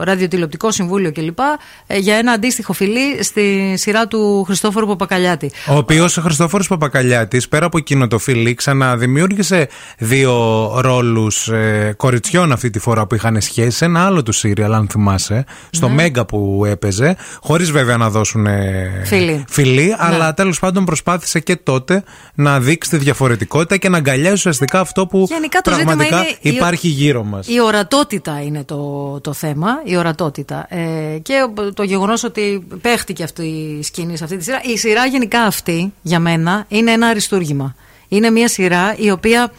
Ραδιοτηλεοπτικό 0.05 0.71
Συμβούλιο 0.71 1.13
κλπ. 1.13 1.39
ε, 1.87 1.99
για 1.99 2.15
ένα 2.17 2.33
αντίστοιχο 2.33 2.66
φιλί 2.73 3.23
στη 3.23 3.75
σειρά 3.77 4.07
του 4.07 4.45
Χριστόφορου 4.45 4.87
Παπακαλιάτη. 4.87 5.51
Ο 5.69 5.77
οποίος 5.77 6.17
ο 6.17 6.21
Χριστόφορος 6.23 6.69
Παπακαλιάτης, 6.69 7.49
πέρα 7.49 7.67
από 7.67 7.79
εκείνο 7.79 8.07
το 8.09 8.19
φιλί, 8.19 8.55
ξαναδημιούργησε 8.55 9.69
δύο 9.99 10.35
ρόλους 10.81 11.49
ε, 11.49 11.95
κοριτσιών 11.97 12.53
αυτή 12.53 12.71
τη 12.71 12.79
φορά 12.79 13.07
που 13.07 13.15
είχαν 13.15 13.41
σχέση 13.41 13.77
σε 13.77 13.85
ένα 13.85 14.07
άλλο 14.07 14.23
του 14.23 14.33
σύριαλ, 14.33 14.75
αν 14.75 14.89
θυμάσαι, 14.91 15.45
στο 15.71 15.89
Ναι. 15.89 15.95
Μέγκα 15.95 16.27
που 16.27 16.65
έπαιζε. 16.67 17.17
Χωρίς 17.43 17.71
βέβαια 17.71 17.97
να 17.97 18.11
δώσουν 18.11 18.47
ε, 18.47 19.03
Φιλί. 19.49 19.95
αλλά 19.99 20.35
τέλος 20.35 20.59
πάντων 20.59 20.85
προσπάθησε 20.85 21.41
και 21.41 21.57
τότε 21.57 22.03
να 22.35 22.61
δείξει 22.61 22.91
τη 22.91 22.97
διαφορετικότητα 22.97 23.77
και 23.77 23.89
να 23.89 23.97
αγκαλιάσει 23.97 24.33
ουσιαστικά 24.35 24.81
αυτό 24.81 25.07
που 25.07 25.27
Γενικά 25.29 25.61
το 25.61 25.71
ζήτημα 25.71 25.91
πραγματικά 25.95 26.17
είναι 26.21 26.37
η- 26.41 26.51
υπάρχει 26.57 26.89
γύρω 26.89 27.23
μας. 27.25 27.47
Η 27.49 27.61
ορατότητα 27.61 28.43
είναι 28.43 28.65
το, 28.65 28.81
το 29.21 29.33
θέμα. 29.33 29.69
Η 29.85 29.97
ορατότητα. 29.97 30.67
Ε, 30.69 31.19
και 31.23 31.35
το 31.75 31.83
γεγονός 31.83 32.25
ότι 32.25 32.56
παίχτηκε 32.81 33.23
αυτή 33.23 33.43
η 33.43 33.83
σκηνή 33.83 34.17
σε 34.17 34.25
αυτή 34.25 34.37
τη 34.37 34.45
σειρά. 34.45 34.61
Η 34.63 34.79
σειρά 34.79 35.07
γενικά 35.07 35.43
αυτή, 35.43 35.93
για 36.03 36.19
μένα, 36.19 36.65
είναι 36.69 36.91
ένα 36.91 37.07
αριστούργημα. 37.07 37.75
Είναι 38.09 38.31
μια 38.31 38.49
σειρά 38.49 38.95
η 38.97 39.11
οποία 39.11 39.53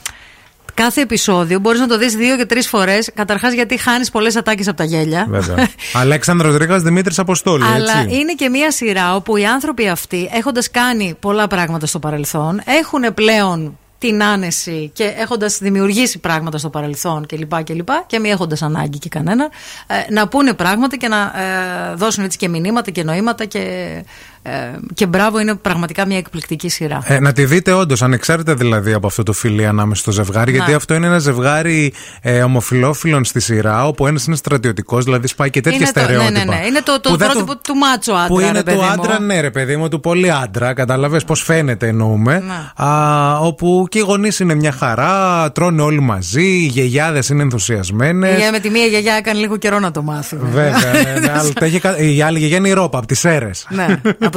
κάθε 0.74 1.02
επεισόδιο 1.02 1.60
μπορείς 1.60 1.80
να 1.80 1.88
το 1.88 1.98
δεις 1.98 2.16
δύο 2.16 2.38
και 2.38 2.46
τρεις 2.46 2.68
φορές. 2.68 3.10
Καταρχάς, 3.14 3.54
γιατί 3.54 3.78
χάνεις 3.78 4.12
πολλές 4.12 4.36
ατάκες 4.36 4.68
από 4.68 4.78
τα 4.78 4.84
γέλια. 4.84 5.26
Βέβαια. 5.30 5.68
Αλέξανδρος 5.94 6.58
Ρήγας 6.58 6.82
Δημήτρης 6.82 7.20
Αποστόλου. 7.20 7.66
Αλλά 7.66 7.98
έτσι. 7.98 8.16
είναι 8.16 8.34
και 8.34 8.50
μια 8.50 8.72
σειρά 8.72 9.16
όπου 9.16 9.38
οι 9.38 9.46
άνθρωποι 9.46 9.88
αυτοί, 9.88 10.30
έχοντας 10.34 10.72
κάνει 10.72 11.16
πολλά 11.20 11.48
πράγματα 11.48 11.86
στο 11.86 12.00
παρελθόν, 12.00 12.62
έχουν 12.66 13.14
πλέον 13.14 13.78
την 14.00 14.24
άνεση 14.24 14.90
και 14.94 15.04
έχοντας 15.04 15.58
δημιουργήσει 15.58 16.20
πράγματα 16.20 16.58
στο 16.58 16.70
παρελθόν 16.70 17.26
κλπ. 17.26 17.64
Και, 17.64 17.74
λοιπά, 17.74 18.04
και 18.08 18.20
μη 18.20 18.30
έχοντας 18.30 18.62
ανάγκη 18.62 18.98
και 18.98 19.10
κανένα, 19.10 19.50
ε, 19.88 20.14
να 20.14 20.28
πούνε 20.28 20.54
πράγματα 20.54 20.98
και 20.98 21.08
να 21.08 21.22
ε, 21.22 21.94
δώσουν 21.96 22.24
έτσι 22.24 22.38
και 22.38 22.48
μηνύματα 22.48 22.92
και 22.92 23.04
νοήματα 23.04 23.46
και, 23.46 24.04
ε, 24.50 24.78
και 24.94 25.06
μπράβο, 25.06 25.40
είναι 25.40 25.56
πραγματικά 25.56 26.06
μια 26.06 26.18
εκπληκτική 26.18 26.70
σειρά. 26.70 27.02
Ε, 27.06 27.20
να 27.20 27.32
τη 27.34 27.46
δείτε 27.46 27.72
όντως, 27.72 28.02
ανεξάρτητα 28.02 28.54
δηλαδή 28.56 28.94
από 28.94 29.08
αυτό 29.08 29.24
το 29.24 29.34
φιλί 29.34 29.66
ανάμεσα 29.66 30.02
στο 30.02 30.12
ζευγάρι, 30.12 30.52
Να. 30.52 30.58
γιατί 30.58 30.74
αυτό 30.74 30.94
είναι 30.94 31.08
ένα 31.08 31.20
ζευγάρι 31.20 31.94
ε, 32.22 32.42
ομοφυλόφιλων 32.44 33.26
στη 33.26 33.40
σειρά, 33.40 33.86
όπου 33.88 34.08
ένας 34.08 34.26
είναι 34.26 34.36
στρατιωτικός, 34.36 35.04
δηλαδή 35.04 35.28
σπάει 35.28 35.50
και 35.50 35.62
τέτοια 35.62 35.78
είναι 35.80 35.92
το, 35.94 36.00
ναι, 36.00 36.06
στερεότυπα. 36.06 36.46
ναι, 36.46 36.58
ναι. 36.60 36.66
Είναι 36.68 36.82
το, 36.84 37.00
το 37.02 37.10
Που 37.10 37.18
δεν 37.18 37.30
πρότυπο 37.30 37.58
του 37.58 37.76
μάτσο 37.76 38.12
άντρα. 38.14 38.28
Που 38.28 38.40
ρε 38.40 38.46
είναι 38.46 38.64
παιδί 38.64 38.78
του 38.78 38.84
μου. 38.84 38.90
άντρα, 38.92 39.20
ναι, 39.20 39.40
ρε 39.42 39.52
παιδί 39.52 39.76
μου, 39.78 39.88
του 39.90 40.00
πολύ 40.00 40.32
άντρα. 40.32 40.74
Κατάλαβες 40.74 41.24
πώς 41.24 41.42
φαίνεται, 41.44 41.88
εννοούμε. 41.88 42.44
Ναι. 42.48 42.86
Α, 42.86 43.38
όπου 43.40 43.86
και 43.90 43.98
οι 43.98 44.02
γονείς 44.02 44.40
είναι 44.40 44.56
μια 44.56 44.72
χαρά, 44.72 45.52
τρώνε 45.52 45.82
όλοι 45.82 46.00
μαζί, 46.02 46.44
οι 46.48 46.66
γιαγιάδες 46.66 47.30
είναι 47.30 47.42
ενθουσιασμένες. 47.42 48.48
Η- 48.48 48.52
με 48.52 48.60
τη 48.60 48.70
μία 48.70 48.86
γιαγιά 48.86 49.14
έκανε 49.14 49.40
λίγο 49.40 49.58
καιρό 49.58 49.80
να 49.80 49.92
το 49.92 50.02
μάθει. 50.02 50.38
Βέβαια, 50.42 50.70
ναι, 51.04 51.20
ναι, 51.20 51.32
αλλά 51.38 51.54
τα 51.54 51.66
έχει 51.66 51.80
κα- 51.80 51.98
η 51.98 52.22
άλλη 52.22 52.40
γιαγιά 52.40 52.58
είναι 52.58 52.68
η 52.70 52.74
ρόπα 52.74 52.98
από 52.98 53.08
τις 53.08 53.26
αίρε. 53.26 53.50
ναι, 53.70 54.02
από 54.20 54.37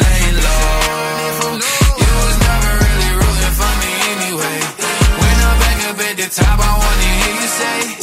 say, 7.61 8.00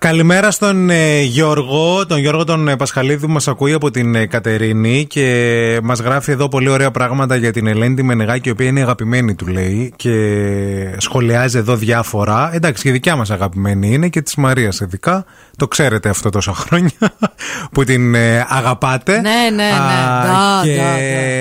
Καλημέρα 0.00 0.50
στον 0.50 0.90
ε, 0.90 1.20
Γιώργο, 1.22 2.06
τον 2.06 2.18
Γιώργο 2.18 2.44
τον 2.44 2.68
ε, 2.68 2.76
Πασχαλίδη 2.76 3.26
που 3.26 3.32
μας 3.32 3.48
ακούει 3.48 3.72
από 3.72 3.90
την 3.90 4.14
ε, 4.14 4.26
Κατερίνη 4.26 5.06
και 5.06 5.80
μας 5.82 6.00
γράφει 6.00 6.30
εδώ 6.30 6.48
πολύ 6.48 6.68
ωραία 6.68 6.90
πράγματα 6.90 7.36
για 7.36 7.52
την 7.52 7.66
Ελένη 7.66 7.94
τη 7.94 8.02
Μενεγάκη 8.02 8.48
η 8.48 8.52
οποία 8.52 8.66
είναι 8.66 8.80
αγαπημένη 8.80 9.34
του 9.34 9.46
λέει 9.46 9.92
και 9.96 10.94
σχολιάζει 10.96 11.58
εδώ 11.58 11.76
διάφορα. 11.76 12.50
Εντάξει 12.54 12.82
και 12.82 12.92
δικιά 12.92 13.16
μας 13.16 13.30
αγαπημένη 13.30 13.92
είναι 13.92 14.08
και 14.08 14.22
της 14.22 14.34
Μαρίας 14.34 14.80
ειδικά. 14.80 15.24
Το 15.58 15.68
ξέρετε 15.68 16.08
αυτό 16.08 16.30
τόσα 16.30 16.52
χρόνια 16.54 16.90
που 17.72 17.84
την 17.84 18.14
ε, 18.14 18.46
αγαπάτε. 18.48 19.20
Ναι, 19.20 19.30
ναι, 19.30 19.50
ναι. 19.50 19.62
Α, 19.64 20.24
Ντα, 20.24 20.60
και 20.64 20.76
ντα, 20.76 20.82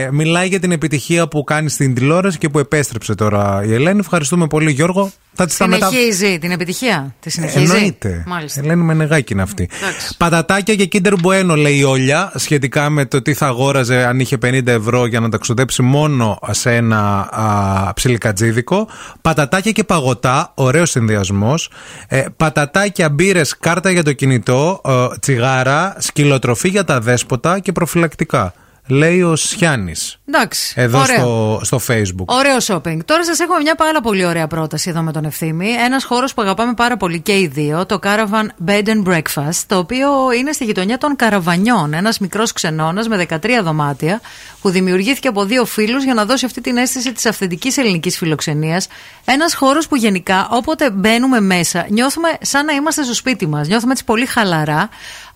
ντα. 0.06 0.12
μιλάει 0.12 0.48
για 0.48 0.60
την 0.60 0.72
επιτυχία 0.72 1.28
που 1.28 1.44
κάνει 1.44 1.70
στην 1.70 1.94
τηλεόραση 1.96 2.38
και 2.38 2.50
που 2.50 2.60
επέστρεψε 2.60 3.16
τώρα 3.16 3.64
η 3.66 3.74
Ελένη. 3.74 4.00
Ευχαριστούμε 4.00 4.48
πολύ 4.48 4.72
Γιώργο. 4.72 5.12
Θα 5.40 5.46
της 5.46 5.58
τα 5.58 5.68
μετα- 5.68 5.88
Συνεχίζει 5.90 6.40
την 6.40 6.52
επιτυχία; 6.52 7.16
Τη 7.20 7.30
συνεχίζει; 7.30 7.64
Εννοείται. 7.74 8.24
Μάλιστα. 8.28 8.60
Ελένη 8.60 8.84
Μενεγάκη 8.84 9.34
είναι 9.34 9.42
αυτή. 9.42 9.70
Εντάξει. 9.82 10.16
Πατατάκια 10.18 10.76
και 10.76 10.88
Kinder 10.92 11.14
Bueno 11.14 11.56
λέει 11.58 11.76
η 11.78 11.84
Όλια 11.84 12.32
σχετικά 12.36 12.90
με 12.90 13.06
το 13.06 13.22
τι 13.22 13.34
θα 13.34 13.46
αγόραζε 13.48 14.06
αν 14.06 14.20
είχε 14.20 14.38
50 14.46 14.68
ευρώ 14.68 15.06
για 15.06 15.20
να 15.20 15.30
τα 15.30 15.38
ξοδέψει 15.38 15.82
μόνο 15.82 16.40
σε 16.52 16.76
ένα 16.76 17.20
α, 17.32 17.94
ψιλικατζίδικο. 17.94 18.88
Πατατάκια 19.22 19.72
και 19.72 19.84
παγωτά, 19.84 20.52
ωραίος 20.56 20.90
συνδυασμός. 20.90 21.70
Ε, 22.08 22.26
πατατάκια, 22.38 23.10
μπύρες, 23.10 23.58
κάρτα 23.58 23.92
για 23.92 24.04
το 24.08 24.14
κινητό, 24.14 24.82
ε, 24.86 25.18
τσιγάρα, 25.20 25.96
σκυλοτροφή 25.98 26.70
για 26.70 26.84
τα 26.84 27.00
δέσποτα 27.00 27.60
και 27.60 27.72
προφυλακτικά. 27.72 28.54
Λέει 28.88 29.22
ο 29.22 29.36
Σιάννης. 29.36 30.18
Εντάξει. 30.28 30.74
Εδώ 30.78 31.00
ωραία. 31.00 31.18
στο, 31.18 31.60
στο 31.64 31.80
Facebook. 31.88 32.26
Ωραίο 32.26 32.58
shopping. 32.62 32.98
Τώρα 33.06 33.26
σας 33.26 33.40
έχουμε 33.40 33.60
μια 33.62 33.76
πάρα 33.76 34.02
πολύ 34.02 34.26
ωραία 34.26 34.48
πρόταση 34.48 34.90
εδώ 34.90 35.02
με 35.02 35.12
τον 35.12 35.26
Ευθύμη. 35.26 35.70
Ένας 35.70 36.04
χώρος 36.04 36.34
που 36.34 36.42
αγαπάμε 36.42 36.74
πάρα 36.74 36.98
πολύ 36.98 37.20
και 37.20 37.40
οι 37.40 37.48
δύο, 37.48 37.86
το 37.86 38.00
Caravan 38.04 38.68
Bed 38.68 38.88
and 38.88 39.04
Breakfast, 39.04 39.62
το 39.68 39.78
οποίο 39.78 40.10
είναι 40.38 40.52
στη 40.52 40.66
γειτονιά 40.66 40.98
των 40.98 41.16
Καραβανιών. 41.16 41.94
Ένας 41.94 42.20
μικρός 42.20 42.52
ξενώνας 42.52 43.08
με 43.08 43.18
13 43.18 43.62
δωμάτια, 43.64 44.22
που 44.62 44.70
δημιουργήθηκε 44.70 45.28
από 45.28 45.46
δύο 45.46 45.66
φίλους 45.66 46.04
για 46.04 46.14
να 46.14 46.26
δώσει 46.26 46.46
αυτή 46.46 46.62
την 46.62 46.78
αίσθηση 46.78 47.12
της 47.12 47.26
αυθεντικής 47.26 47.78
ελληνικής 47.78 48.18
φιλοξενίας. 48.18 48.88
Ένας 49.26 49.54
χώρος 49.54 49.88
που 49.88 49.96
γενικά 49.96 50.48
όποτε 50.52 50.92
μπαίνουμε 50.92 51.40
μέσα, 51.40 51.86
νιώθουμε 51.90 52.30
σαν 52.42 52.66
να 52.66 52.74
είμαστε 52.74 53.04
στο 53.04 53.14
σπίτι 53.14 53.48
μας. 53.48 53.68
Νιώθουμε 53.68 53.92
έτσι 53.92 54.04
πολύ 54.04 54.26
χαλαρά. 54.26 54.90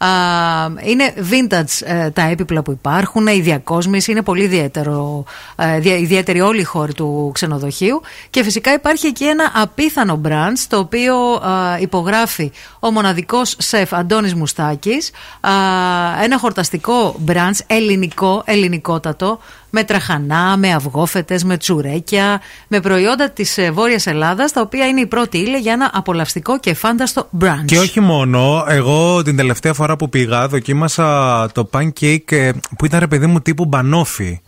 Α, 0.05 0.07
είναι 0.83 1.13
vintage 1.31 1.81
ε, 1.87 2.09
τα 2.09 2.21
έπιπλα 2.21 2.61
που 2.61 2.71
υπάρχουν, 2.71 3.27
η 3.27 3.33
η 3.35 3.41
διακόσμηση, 3.41 4.11
είναι 4.11 4.21
πολύ 4.21 4.43
ιδιαίτερο, 4.43 5.23
ε, 5.55 5.79
δια- 5.79 5.97
ιδιαίτερη 5.97 6.41
όλη 6.41 6.59
η 6.59 6.63
χώρη 6.63 6.93
του 6.93 7.31
ξενοδοχείου. 7.33 8.01
Και 8.29 8.43
φυσικά 8.43 8.73
υπάρχει 8.73 9.07
εκεί 9.07 9.25
ένα 9.25 9.51
απίθανο 9.55 10.15
μπραντ, 10.15 10.57
το 10.67 10.77
οποίο 10.77 11.15
ε, 11.77 11.81
υπογράφει 11.81 12.51
ο 12.79 12.91
μοναδικός 12.91 13.55
σεφ 13.59 13.93
Αντώνης 13.93 14.33
Μουστάκης 14.35 15.09
ε, 16.19 16.23
ένα 16.23 16.37
χορταστικό 16.39 17.15
μπραντ, 17.17 17.55
ελληνικό, 17.67 18.41
ελληνικότατο, 18.45 19.39
με 19.73 19.83
τραχανά, 19.83 20.57
με 20.57 20.73
αυγόφετες, 20.73 21.43
με 21.43 21.57
τσουρέκια, 21.57 22.41
με 22.67 22.79
προϊόντα 22.79 23.29
της 23.29 23.57
ε, 23.57 23.71
Βόρειας 23.71 24.07
Ελλάδας, 24.07 24.51
τα 24.51 24.61
οποία 24.61 24.87
είναι 24.87 25.01
η 25.01 25.05
πρώτη 25.07 25.37
ύλη 25.37 25.57
για 25.57 25.73
ένα 25.73 25.89
απολαυστικό 25.93 26.59
και 26.59 26.73
φάνταστο 26.73 27.29
brunch. 27.41 27.65
Και 27.65 27.79
όχι 27.79 27.99
μόνο, 27.99 28.65
εγώ 28.67 29.21
την 29.23 29.35
τελευταία 29.35 29.73
φορά 29.73 29.95
που 29.95 30.09
πήγα 30.09 30.47
δοκίμασα 30.47 31.49
το 31.51 31.69
pancake 31.73 32.31
ε, 32.31 32.51
που 32.77 32.85
ήταν 32.85 32.99
ρε 32.99 33.07
παιδί 33.07 33.25
μου 33.27 33.41
τύπου 33.41 33.65
μπανόφι. 33.65 34.41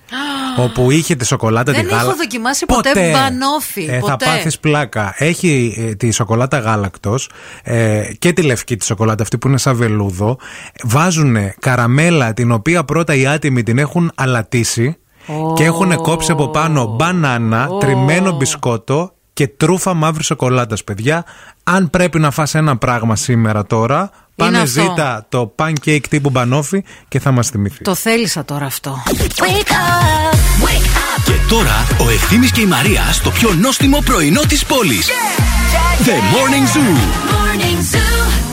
όπου 0.57 0.91
είχε 0.91 1.15
τη 1.15 1.25
σοκολάτα 1.25 1.71
Δεν 1.71 1.81
τη 1.81 1.87
γάλα. 1.87 2.01
έχω 2.01 2.15
δοκιμάσει 2.15 2.65
ποτέ, 2.65 3.11
μπανόφι. 3.11 3.85
Ε, 3.89 3.93
θα 3.93 3.99
ποτέ. 3.99 4.25
πάθεις 4.25 4.59
πλάκα. 4.59 5.13
Έχει 5.17 5.75
ε, 5.77 5.95
τη 5.95 6.11
σοκολάτα 6.11 6.57
γάλακτος 6.59 7.29
ε, 7.63 8.03
και 8.19 8.33
τη 8.33 8.41
λευκή 8.41 8.75
τη 8.77 8.85
σοκολάτα 8.85 9.23
αυτή 9.23 9.37
που 9.37 9.47
είναι 9.47 9.57
σαν 9.57 9.75
βελούδο. 9.75 10.37
Βάζουν 10.83 11.35
καραμέλα 11.59 12.33
την 12.33 12.51
οποία 12.51 12.83
πρώτα 12.83 13.15
οι 13.15 13.27
άτιμοι 13.27 13.63
την 13.63 13.77
έχουν 13.77 14.11
αλατίσει 14.15 14.97
και 15.55 15.63
έχουν 15.63 15.95
κόψει 15.95 16.31
από 16.31 16.47
πάνω 16.47 16.85
μπανάνα, 16.85 17.69
τριμμένο 17.79 18.31
μπισκότο 18.31 19.11
και 19.33 19.47
τρούφα 19.47 19.93
μαύρη 19.93 20.23
σοκολάτας 20.23 20.83
παιδιά. 20.83 21.25
Αν 21.63 21.89
πρέπει 21.89 22.19
να 22.19 22.31
φας 22.31 22.55
ένα 22.55 22.77
πράγμα 22.77 23.15
σήμερα 23.15 23.65
τώρα, 23.65 24.09
πάνε 24.35 24.57
αυτό. 24.57 24.81
ζήτα 24.81 25.25
το 25.29 25.55
pancake 25.55 26.07
τύπου 26.09 26.29
μπανόφι 26.29 26.83
και 27.07 27.19
θα 27.19 27.31
μας 27.31 27.49
θυμηθεί. 27.49 27.83
Το 27.83 27.95
θέλησα 27.95 28.45
τώρα 28.45 28.65
αυτό. 28.65 29.03
Και 31.25 31.33
τώρα 31.49 31.87
ο 31.99 32.09
Ευθύμης 32.09 32.51
και 32.51 32.61
η 32.61 32.65
Μαρία 32.65 33.01
στο 33.11 33.31
πιο 33.31 33.53
νόστιμο 33.53 33.99
πρωινό 34.05 34.41
της 34.41 34.65
πόλης. 34.65 35.09
The 36.05 36.09
Morning 36.09 36.75
Zoo. 36.75 36.97
Morning 37.33 37.95
Zoo. 37.95 38.52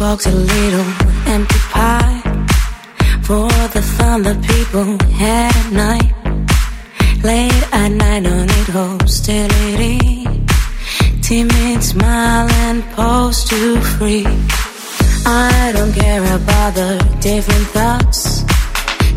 box 0.00 0.26
a 0.26 0.30
little 0.30 0.86
empty 1.26 1.58
pie 1.70 2.20
for 3.22 3.48
the 3.74 3.82
fun 3.96 4.22
the 4.22 4.34
people 4.48 4.98
had 5.14 5.54
at 5.54 5.72
night. 5.72 6.19
Late 7.22 7.68
at 7.72 7.88
night, 7.88 8.22
don't 8.22 8.46
need 8.46 8.68
hostility. 8.72 10.26
Timid 11.20 11.82
smile 11.82 12.48
and 12.64 12.82
pose 12.92 13.44
to 13.44 13.78
free. 13.98 14.26
I 15.26 15.70
don't 15.74 15.92
care 15.92 16.22
about 16.22 16.74
the 16.74 16.96
different 17.20 17.66
thoughts. 17.76 18.42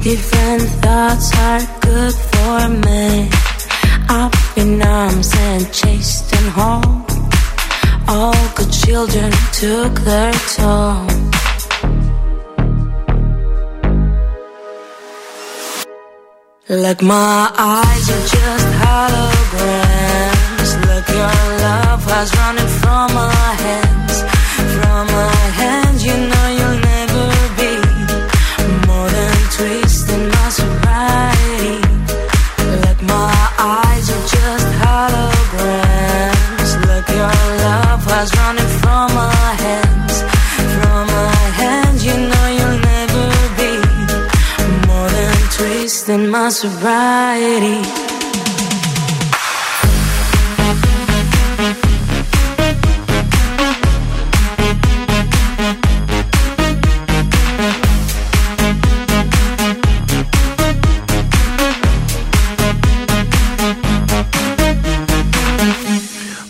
Different 0.03 0.63
thoughts 0.83 1.31
are 1.39 1.61
good 1.79 2.13
for 2.13 2.69
me. 2.85 3.29
Up 4.09 4.35
in 4.57 4.81
arms 4.81 5.33
and 5.37 5.71
chased 5.71 6.35
and 6.35 6.49
home. 6.49 7.05
All 8.09 8.35
good 8.55 8.71
children 8.71 9.31
took 9.53 9.93
their 10.01 10.33
toll. 10.57 11.32
Like 16.81 17.03
my 17.03 17.51
eyes 17.55 18.09
are 18.09 18.27
just 18.35 18.67
holograms. 18.81 20.69
Look, 20.87 21.07
your 21.07 21.41
love 21.65 22.03
has 22.05 22.29
running 22.35 22.71
from 22.81 23.13
my 23.13 23.53
hands, 23.65 24.15
from 24.73 25.07
my 25.07 25.35
hands. 25.61 26.03
You 26.03 26.17
know 26.17 26.32
my 46.32 46.48
sobriety. 46.48 47.82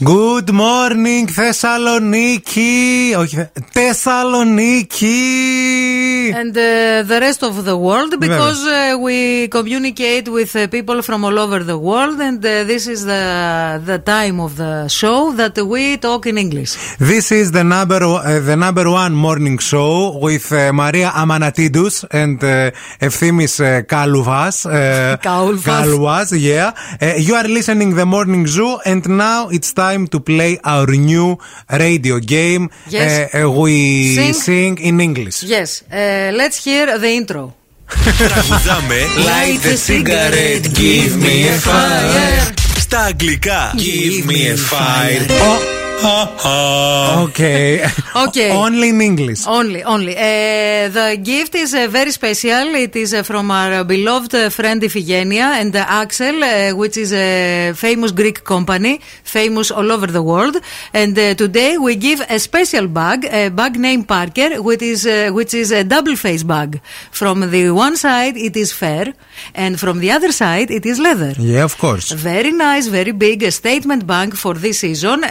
Good 0.00 0.50
morning 0.50 1.28
Θεσσαλονίκη 1.30 3.14
Όχι 3.18 3.36
Thessaloniki. 3.73 6.31
And 6.31 6.55
uh, 6.55 7.01
the 7.03 7.17
rest 7.19 7.41
of 7.43 7.65
the 7.65 7.75
world 7.75 8.19
because 8.19 8.63
uh, 8.67 8.95
we 8.99 9.47
communicate 9.47 10.29
with 10.29 10.55
uh, 10.55 10.67
people 10.67 11.01
from 11.01 11.25
all 11.25 11.39
over 11.39 11.63
the 11.63 11.75
world 11.77 12.21
and 12.21 12.37
uh, 12.45 12.63
this 12.65 12.85
is 12.87 13.05
the 13.05 13.81
the 13.83 13.97
time 13.97 14.39
of 14.39 14.57
the 14.57 14.87
show 14.87 15.31
that 15.33 15.57
we 15.57 15.97
talk 15.97 16.27
in 16.27 16.37
English. 16.37 16.75
This 16.97 17.31
is 17.31 17.51
the 17.51 17.63
number 17.63 18.03
uh, 18.03 18.39
the 18.39 18.55
number 18.55 18.89
one 18.91 19.15
morning 19.15 19.57
show 19.57 20.17
with 20.19 20.51
uh, 20.51 20.71
Maria 20.71 21.09
Amanatidous 21.09 22.05
and 22.11 22.43
uh, 22.43 22.69
Efthimis 23.01 23.59
Kaluvas. 23.91 24.67
Kaluvas, 25.19 26.31
yeah. 26.39 26.73
you 27.17 27.33
are 27.33 27.47
listening 27.47 27.95
the 27.95 28.05
morning 28.05 28.45
zoo 28.45 28.77
and 28.85 29.07
now 29.09 29.49
it's 29.49 29.73
time 29.73 30.05
to 30.07 30.19
play 30.19 30.59
our 30.63 30.85
new 30.87 31.37
radio 31.69 32.19
game. 32.19 32.69
Yes. 32.87 33.33
We 33.63 33.75
Sing. 34.19 34.33
sing 34.47 34.73
in 34.89 34.95
English. 35.07 35.37
Yes, 35.55 35.69
uh, 35.83 36.29
let's 36.39 36.57
hear 36.65 36.85
the 37.03 37.11
intro. 37.19 37.43
Τραγουδάμε 38.17 38.99
Light 39.29 39.61
the 39.67 39.77
cigarette, 39.87 40.67
give 40.81 41.13
me 41.25 41.35
a 41.53 41.57
fire. 41.67 42.53
Στα 42.79 42.99
αγγλικά 42.99 43.73
Give 43.75 44.25
me 44.29 44.31
a 44.31 44.57
fire 44.71 45.31
Ο, 45.31 45.82
Okay. 47.23 47.85
Okay. 48.15 48.51
Only 48.65 48.89
in 48.89 49.01
English. 49.01 49.47
Only, 49.47 49.83
only. 49.83 50.15
Uh, 50.15 50.89
the 50.89 51.17
gift 51.21 51.55
is 51.55 51.73
uh, 51.73 51.87
very 51.89 52.11
special. 52.11 52.75
It 52.75 52.95
is 52.95 53.13
uh, 53.13 53.23
from 53.23 53.49
our 53.51 53.83
beloved 53.83 54.33
uh, 54.35 54.49
friend 54.49 54.81
Iphigenia 54.81 55.47
and 55.61 55.75
uh, 55.75 55.85
Axel, 55.87 56.43
uh, 56.43 56.75
which 56.75 56.97
is 56.97 57.13
a 57.13 57.73
famous 57.75 58.11
Greek 58.11 58.43
company, 58.43 58.99
famous 59.23 59.71
all 59.71 59.91
over 59.91 60.07
the 60.07 60.21
world. 60.21 60.57
And 60.93 61.17
uh, 61.17 61.33
today 61.35 61.77
we 61.77 61.95
give 61.95 62.21
a 62.29 62.39
special 62.39 62.87
bag, 62.87 63.25
a 63.25 63.49
bag 63.49 63.79
named 63.79 64.07
Parker, 64.07 64.61
which 64.61 64.81
is 64.81 65.05
uh, 65.07 65.31
which 65.31 65.53
is 65.53 65.71
a 65.71 65.83
double 65.83 66.15
face 66.15 66.43
bag. 66.43 66.81
From 67.11 67.49
the 67.51 67.71
one 67.71 67.95
side 67.97 68.35
it 68.37 68.55
is 68.55 68.71
fur, 68.73 69.13
and 69.55 69.79
from 69.79 69.99
the 69.99 70.11
other 70.11 70.31
side 70.31 70.69
it 70.71 70.85
is 70.85 70.99
leather. 70.99 71.33
Yeah, 71.39 71.63
of 71.63 71.77
course. 71.77 72.11
Very 72.11 72.51
nice, 72.51 72.87
very 72.87 73.11
big, 73.11 73.43
a 73.43 73.51
statement 73.51 74.05
bag 74.05 74.35
for 74.35 74.53
this 74.55 74.79
season. 74.79 75.23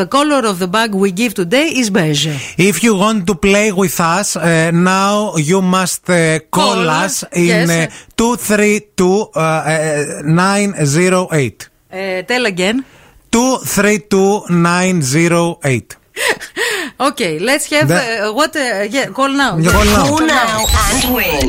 The 0.00 0.06
color 0.10 0.46
of 0.46 0.58
the 0.58 0.68
bag 0.68 0.94
we 0.94 1.12
give 1.12 1.34
today 1.34 1.68
is 1.68 1.90
beige. 1.90 2.26
If 2.58 2.82
you 2.82 2.96
want 2.96 3.26
to 3.26 3.34
play 3.34 3.72
with 3.72 3.98
us, 4.00 4.36
uh, 4.36 4.70
now 4.72 5.36
you 5.36 5.62
must 5.62 6.08
uh, 6.10 6.40
call, 6.50 6.88
us 6.88 7.24
in 7.32 7.68
yes. 7.68 7.70
uh, 7.70 8.12
232 8.16 9.30
uh, 9.34 9.38
uh, 9.38 10.22
908. 10.24 11.68
Uh, 11.90 12.22
tell 12.22 12.46
again. 12.46 12.84
232 13.30 14.46
908. 14.50 15.96
Okay, 17.09 17.33
let's 17.49 17.65
have 17.73 17.87
The- 17.87 18.27
uh, 18.29 18.33
what? 18.39 18.55
Uh, 18.55 18.61
yeah, 18.95 19.07
call 19.17 19.29
now. 19.43 19.53
Yeah, 19.57 19.71
call 19.71 19.85
now. 19.97 20.05
Call 20.11 20.25
now 20.27 20.59
and 20.87 21.01
win. 21.17 21.47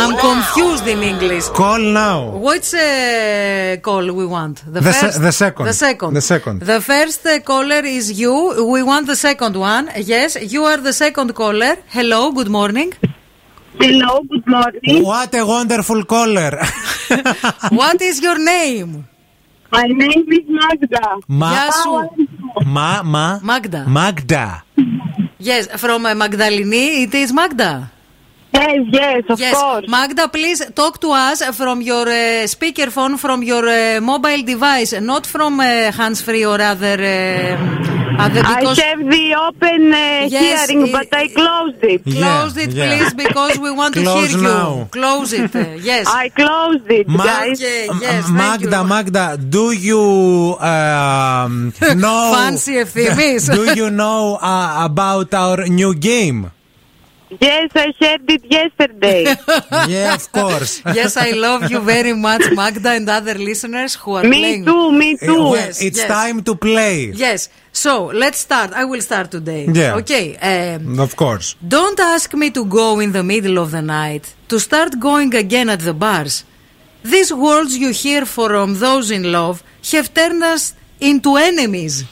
I'm 0.00 0.12
confused 0.28 0.86
in 0.94 1.00
English. 1.12 1.46
Call 1.62 1.78
now. 2.04 2.18
Which 2.48 2.70
uh, 2.74 3.76
call 3.88 4.04
we 4.20 4.24
want? 4.36 4.56
The 4.76 4.82
se- 5.00 5.18
the 5.26 5.32
second. 5.44 5.64
The 5.66 5.72
second. 5.86 6.10
The 6.20 6.26
second. 6.32 6.56
The 6.72 6.80
first 6.92 7.22
uh, 7.26 7.38
caller 7.52 7.82
is 7.98 8.06
you. 8.22 8.34
We 8.74 8.80
want 8.90 9.06
the 9.12 9.16
second 9.28 9.54
one. 9.56 9.84
Yes, 10.14 10.30
you 10.54 10.62
are 10.70 10.80
the 10.88 10.92
second 11.04 11.34
caller. 11.42 11.74
Hello. 11.96 12.20
Good 12.32 12.50
morning. 12.58 12.90
Hello. 13.84 14.12
Good 14.32 14.46
morning. 14.56 15.04
What 15.12 15.32
a 15.34 15.44
wonderful 15.46 16.00
caller. 16.04 16.52
what 17.80 17.98
is 18.10 18.16
your 18.26 18.38
name? 18.56 18.90
My 19.72 19.84
name 20.02 20.24
is 20.38 20.44
Magda. 20.60 21.04
Ma- 21.40 21.50
Γεια 21.54 21.66
σου. 21.80 21.92
Ma, 22.63 23.03
ma, 23.03 23.39
Magda. 23.41 23.85
Magda. 23.87 24.63
Yes, 25.37 25.67
from 25.79 26.05
uh, 26.05 26.13
Magdalini, 26.13 27.03
it 27.03 27.13
is 27.13 27.33
Magda. 27.33 27.91
Yes, 28.53 28.87
yes, 28.91 29.23
of 29.29 29.39
yes. 29.39 29.53
course. 29.53 29.85
Magda, 29.87 30.29
please 30.29 30.63
talk 30.73 30.99
to 31.01 31.11
us 31.11 31.43
from 31.55 31.81
your 31.81 32.07
uh, 32.07 32.47
speakerphone, 32.47 33.19
from 33.19 33.43
your 33.43 33.67
uh, 33.67 33.99
mobile 33.99 34.43
device, 34.43 34.93
not 34.93 35.25
from 35.25 35.59
uh, 35.59 35.91
hands-free 35.91 36.45
or 36.45 36.61
other. 36.61 36.97
Uh, 37.03 38.04
Because 38.15 38.79
I 38.79 38.85
have 38.87 38.99
the 38.99 39.35
open 39.35 39.93
uh, 39.93 40.27
yes, 40.31 40.69
hearing, 40.69 40.91
but 40.91 41.13
I 41.13 41.27
closed 41.27 41.83
it. 41.83 42.01
Yeah, 42.05 42.21
close 42.23 42.57
it, 42.57 42.71
yeah. 42.71 42.97
please, 42.97 43.13
because 43.13 43.59
we 43.59 43.71
want 43.71 43.93
to 43.95 44.01
hear 44.01 44.37
now. 44.39 44.77
you. 44.79 44.85
Close 44.85 45.33
it. 45.33 45.55
Uh, 45.55 45.59
yes. 45.81 46.07
I 46.07 46.29
closed 46.29 46.89
it, 46.89 47.07
Ma- 47.07 47.23
guys. 47.23 47.61
Okay, 47.61 47.87
yes, 47.99 48.29
Magda, 48.29 48.83
Magda, 48.83 49.37
do 49.37 49.71
you 49.71 50.55
um, 50.59 51.73
know? 51.99 52.31
Fancy 52.33 52.75
Ephemis. 52.75 53.53
do 53.59 53.75
you 53.75 53.89
know 53.91 54.39
uh, 54.41 54.85
about 54.85 55.33
our 55.33 55.67
new 55.67 55.93
game? 55.93 56.51
Yes, 57.41 57.71
I 57.75 57.93
heard 57.99 58.29
it 58.29 58.43
yesterday. 58.49 59.23
yeah, 59.87 60.13
of 60.15 60.31
course. 60.31 60.81
yes, 60.93 61.17
I 61.17 61.31
love 61.31 61.69
you 61.71 61.79
very 61.81 62.13
much, 62.13 62.43
Magda, 62.51 62.89
and 62.91 63.07
other 63.09 63.35
listeners 63.35 63.95
who 63.95 64.13
are 64.15 64.23
me 64.23 64.39
playing. 64.39 64.65
too, 64.65 64.91
me 64.91 65.13
Uh, 65.21 65.25
too. 65.25 65.43
well, 65.43 65.55
Yes, 65.55 65.81
it's 65.81 65.97
yes. 65.97 66.07
time 66.07 66.43
to 66.43 66.55
play. 66.55 67.11
Yes. 67.15 67.49
So 67.71 68.05
let's 68.23 68.39
start. 68.39 68.71
I 68.73 68.83
will 68.85 69.01
start 69.01 69.31
today. 69.31 69.67
Yeah. 69.71 69.95
Okay. 69.95 70.25
Um, 70.37 70.99
Of 70.99 71.15
course. 71.15 71.55
Don't 71.67 71.99
ask 71.99 72.33
me 72.33 72.49
to 72.51 72.63
go 72.65 72.99
in 72.99 73.11
the 73.11 73.23
middle 73.23 73.57
of 73.57 73.71
the 73.71 73.81
night, 73.81 74.33
to 74.49 74.59
start 74.59 74.99
going 74.99 75.33
again 75.35 75.67
at 75.69 75.79
the 75.81 75.93
bars. 75.93 76.43
These 77.03 77.31
words 77.33 77.77
you 77.77 77.91
hear 77.91 78.25
from 78.25 78.79
those 78.79 79.11
in 79.11 79.31
love 79.31 79.63
have 79.91 80.11
turned 80.13 80.43
us 80.43 80.73
into 81.00 81.36
enemies. 81.36 82.04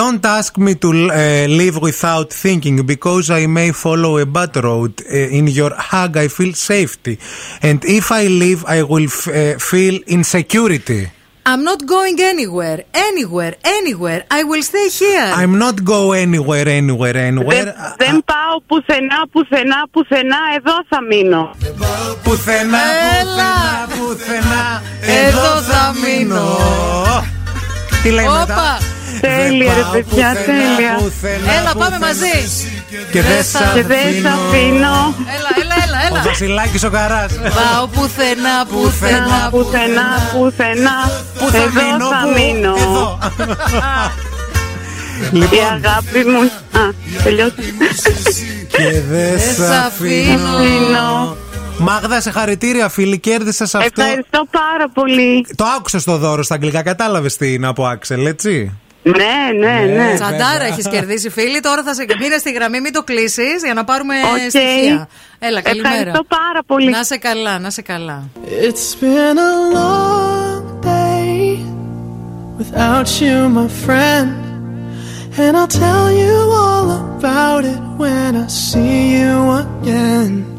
Don't 0.00 0.24
ask 0.24 0.58
me 0.58 0.74
to 0.84 0.88
uh, 0.90 1.46
live 1.48 1.76
without 1.80 2.28
thinking 2.32 2.76
because 2.94 3.30
I 3.30 3.46
may 3.46 3.72
follow 3.72 4.18
a 4.18 4.26
bad 4.26 4.54
road. 4.56 4.92
Uh, 5.00 5.38
in 5.38 5.46
your 5.48 5.72
hug, 5.74 6.16
I 6.24 6.28
feel 6.28 6.52
safety. 6.52 7.18
And 7.62 7.78
if 7.84 8.06
I 8.12 8.26
leave, 8.26 8.60
I 8.66 8.82
will 8.82 9.04
f- 9.04 9.28
uh, 9.28 9.58
feel 9.58 9.96
insecurity. 10.06 11.02
I'm 11.46 11.62
not 11.62 11.80
going 11.86 12.16
anywhere, 12.20 12.84
anywhere, 12.94 13.54
anywhere. 13.78 14.24
I 14.30 14.44
will 14.44 14.62
stay 14.62 14.88
here. 14.88 15.28
I'm 15.42 15.58
not 15.58 15.76
go 15.84 16.12
anywhere, 16.12 16.66
anywhere, 16.68 17.16
anywhere. 17.16 17.64
Δεν, 17.64 17.74
δεν 17.98 18.24
πάω 18.24 18.60
πουθενά, 18.66 19.26
πουθενά, 19.32 19.86
πουθενά, 19.90 20.38
εδώ 20.56 20.84
θα 20.88 21.02
μείνω. 21.02 21.50
Πουθενά, 22.22 22.78
Έλα. 23.20 23.52
πουθενά, 23.88 23.94
πουθενά. 23.98 24.82
Εδώ 25.26 25.60
θα 25.62 25.94
μείνω. 26.02 26.44
Τι 28.03 28.09
λέει 28.09 28.25
μετά; 28.25 28.41
Όπα. 28.43 28.77
Τέλεια, 29.21 29.73
ρε 29.73 29.81
πάω 29.81 29.91
παιδιά, 29.91 30.27
πουθενά, 30.29 30.45
τέλεια. 30.45 30.93
πουθενά, 30.99 31.53
Έλα, 31.53 31.71
πάμε 31.81 31.97
πουθενά. 31.97 32.05
μαζί. 32.05 32.37
Και 33.11 33.21
δεν 33.21 33.43
σ' 33.43 33.73
Και 33.73 33.83
δεν 33.83 34.07
θα 34.23 34.31
αφήνω. 34.39 34.95
Έλα, 35.35 35.49
έλα, 35.61 35.75
έλα, 35.85 35.97
Ο 36.11 36.15
έλα. 36.15 36.21
Βασιλάκης 36.23 36.83
ο 36.83 36.89
Καράς. 36.89 37.31
Πάω 37.57 37.87
πουθενά, 37.87 38.55
πουθενά, 38.69 39.49
Πουθενά, 39.49 39.49
πουθενά, 39.51 40.07
πουθενά. 40.33 40.97
Πού 41.39 41.45
θα 41.51 41.57
Εδώ 41.57 41.81
μείνω, 41.81 42.07
θα 42.13 42.21
πού; 42.23 42.29
μείνω. 42.35 42.73
Εδώ. 42.83 43.17
Η 45.31 45.37
Λοιπόν, 45.37 45.59
αγάπη 45.73 46.21
μου. 46.31 46.41
Α, 46.79 46.83
τελειώσε. 47.23 47.53
και 48.67 49.01
δεν 49.09 49.39
σ' 49.39 49.55
σ' 49.55 49.85
αφήνω. 49.85 51.37
Αφήνω. 51.81 51.91
Μάγδα, 51.91 52.21
σε 52.21 52.31
συγχαρητήρια, 52.31 52.89
φίλοι, 52.89 53.19
κέρδισε 53.19 53.63
αυτό. 53.63 53.79
Ευχαριστώ 54.01 54.45
πάρα 54.51 54.89
πολύ. 54.93 55.45
Το 55.55 55.65
άκουσες 55.77 56.03
το 56.03 56.17
δώρο 56.17 56.43
στα 56.43 56.53
αγγλικά, 56.55 56.81
κατάλαβες 56.83 57.37
τι 57.37 57.53
είναι 57.53 57.67
από 57.67 57.85
Axel, 57.85 58.25
έτσι; 58.25 58.77
Ναι, 59.03 59.67
ναι, 59.67 59.93
ναι. 59.93 60.13
Τσαντάρα 60.13 60.65
έχεις 60.65 60.87
κερδίσει, 60.87 61.29
φίλη. 61.29 61.59
Τώρα 61.59 61.83
θα 61.83 61.93
σε 61.93 62.05
μείνε 62.19 62.37
στη 62.37 62.51
γραμμή, 62.51 62.81
μην 62.81 62.93
το 62.93 63.03
κλείσεις 63.03 63.43
για 63.63 63.73
να 63.73 63.83
πάρουμε 63.83 64.15
Οκ. 64.15 64.49
στοιχεία. 64.49 65.07
Έλα, 65.39 65.61
καλημέρα. 65.61 65.95
Ευχαριστώ 65.95 66.23
πάρα 66.23 66.63
πολύ. 66.65 66.89
Να 66.89 67.03
'σαι 67.03 67.17
καλά, 67.17 67.59
να 67.59 67.69
'σαι 67.69 67.81
καλά. 67.81 68.29
It's 68.45 69.01
been 69.03 69.37
a 69.37 69.53
long 69.77 70.81
day 70.81 71.59
without 72.59 73.09
you, 73.21 73.37
my 73.59 73.67
friend. 73.85 74.47
And 75.43 75.55
I'll 75.55 75.73
tell 75.85 76.07
you 76.23 76.35
all 76.63 76.87
about 76.99 77.63
it 77.73 77.81
when 78.01 78.31
I 78.45 78.47
see 78.47 78.97
you 79.19 79.35
again. 79.63 80.58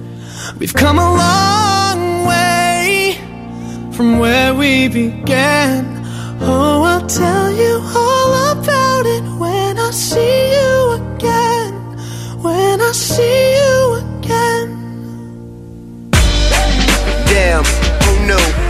We've 0.58 0.74
come 0.74 0.98
a 0.98 1.14
long 1.24 2.26
way 2.26 3.18
from 3.92 4.18
where 4.18 4.54
we 4.54 4.88
began. 4.88 5.86
Oh, 6.40 6.82
I'll 6.82 7.06
tell 7.06 7.50
you 7.52 7.80
all 7.94 8.52
about 8.52 9.06
it 9.06 9.22
when 9.38 9.78
I 9.78 9.90
see 9.90 10.52
you 10.56 10.92
again. 11.00 11.72
When 12.42 12.80
I 12.80 12.92
see 12.92 13.54
you 13.58 13.94
again. 14.04 14.68
Damn, 17.26 17.62
oh, 17.64 17.98
who 18.04 18.26
knew? 18.26 18.69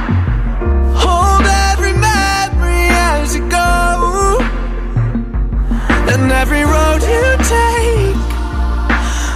Every 6.33 6.63
road 6.63 7.01
you 7.03 7.37
take 7.55 8.15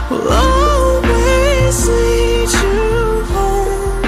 will 0.09 0.31
always 0.31 1.87
lead 1.87 2.49
you 2.49 3.23
home. 3.33 4.01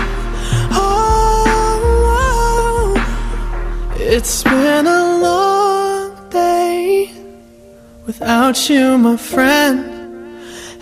Oh, 0.72 1.76
it's 3.96 4.44
been 4.44 4.88
a 4.88 5.20
long 5.20 6.30
day 6.30 7.12
without 8.08 8.70
you, 8.70 8.98
my 8.98 9.18
friend. 9.18 9.80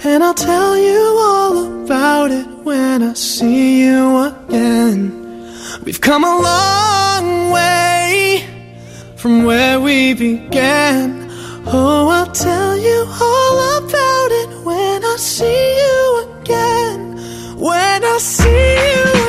And 0.03 0.24
I'll 0.24 0.34
tell 0.34 0.77
you 0.77 1.17
all 1.19 1.84
about 1.84 2.32
it 2.32 2.48
when 2.64 3.03
I 3.03 3.14
see 3.14 3.84
you 3.84 4.17
again. 4.17 5.11
We've 5.84 6.00
come 6.00 6.24
a 6.24 6.40
long 6.40 7.51
way 7.51 8.45
from 9.17 9.43
where 9.43 9.80
we 9.82 10.14
began. 10.14 11.25
Oh, 11.68 12.10
I'll 12.10 12.32
tell 12.32 12.77
you 12.77 13.08
all 13.22 13.77
about 13.80 14.32
it 14.32 14.64
when 14.64 15.03
I 15.03 15.16
see 15.18 15.77
you 15.82 16.27
again. 16.42 17.18
When 17.58 18.03
I 18.03 18.18
see 18.19 18.76
you 18.95 19.26